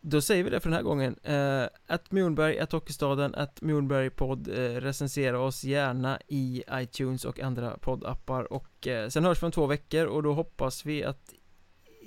då 0.00 0.20
säger 0.20 0.44
vi 0.44 0.50
det 0.50 0.60
för 0.60 0.70
den 0.70 0.76
här 0.76 0.82
gången. 0.82 1.16
Uh, 1.28 1.68
att 1.86 2.12
Mjornberg, 2.12 2.58
att 2.58 2.72
Hockeystaden, 2.72 3.34
att 3.34 3.62
Mjornberg 3.62 4.10
podd 4.10 4.48
uh, 4.48 4.54
recensera 4.54 5.40
oss 5.40 5.64
gärna 5.64 6.18
i 6.28 6.62
iTunes 6.72 7.24
och 7.24 7.40
andra 7.40 7.78
poddappar 7.78 8.52
och 8.52 8.86
uh, 8.86 9.08
sen 9.08 9.24
hörs 9.24 9.42
vi 9.42 9.46
om 9.46 9.52
två 9.52 9.66
veckor 9.66 10.06
och 10.06 10.22
då 10.22 10.32
hoppas 10.32 10.86
vi 10.86 11.04
att 11.04 11.34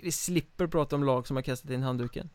vi 0.03 0.11
slipper 0.11 0.67
prata 0.67 0.95
om 0.95 1.03
lag 1.03 1.27
som 1.27 1.35
har 1.35 1.43
kastat 1.43 1.71
in 1.71 1.83
handduken. 1.83 2.29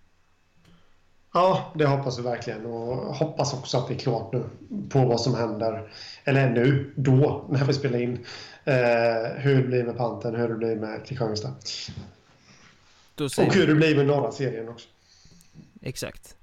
Ja, 1.32 1.72
det 1.74 1.86
hoppas 1.86 2.18
vi 2.18 2.22
verkligen 2.22 2.66
och 2.66 3.14
hoppas 3.14 3.54
också 3.54 3.78
att 3.78 3.88
det 3.88 3.94
är 3.94 3.98
klart 3.98 4.32
nu 4.32 4.44
på 4.88 5.04
vad 5.04 5.20
som 5.20 5.34
händer. 5.34 5.92
Eller 6.24 6.50
nu, 6.50 6.92
då, 6.96 7.46
när 7.50 7.64
vi 7.64 7.74
spelar 7.74 8.02
in. 8.02 8.26
Eh, 8.64 8.74
hur 9.36 9.62
det 9.62 9.68
blir 9.68 9.84
med 9.84 9.96
Panten, 9.96 10.34
hur 10.34 10.48
det 10.48 10.54
blir 10.54 10.76
med 10.76 11.06
Kristianstad. 11.06 11.54
Och 13.38 13.54
hur 13.54 13.66
det 13.66 13.74
blir 13.74 13.96
med 13.96 14.06
norra 14.06 14.32
serien 14.32 14.68
också. 14.68 14.88
Exakt. 15.82 16.36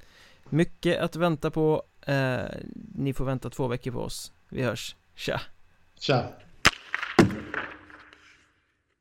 Mycket 0.50 1.00
att 1.00 1.16
vänta 1.16 1.52
på. 1.52 1.84
Eh, 2.08 2.40
ni 2.96 3.14
får 3.14 3.26
vänta 3.26 3.50
två 3.50 3.68
veckor 3.68 3.92
på 3.92 4.00
oss. 4.00 4.32
Vi 4.50 4.64
hörs. 4.64 4.96
Tja! 5.16 5.42
Tja! 6.00 6.24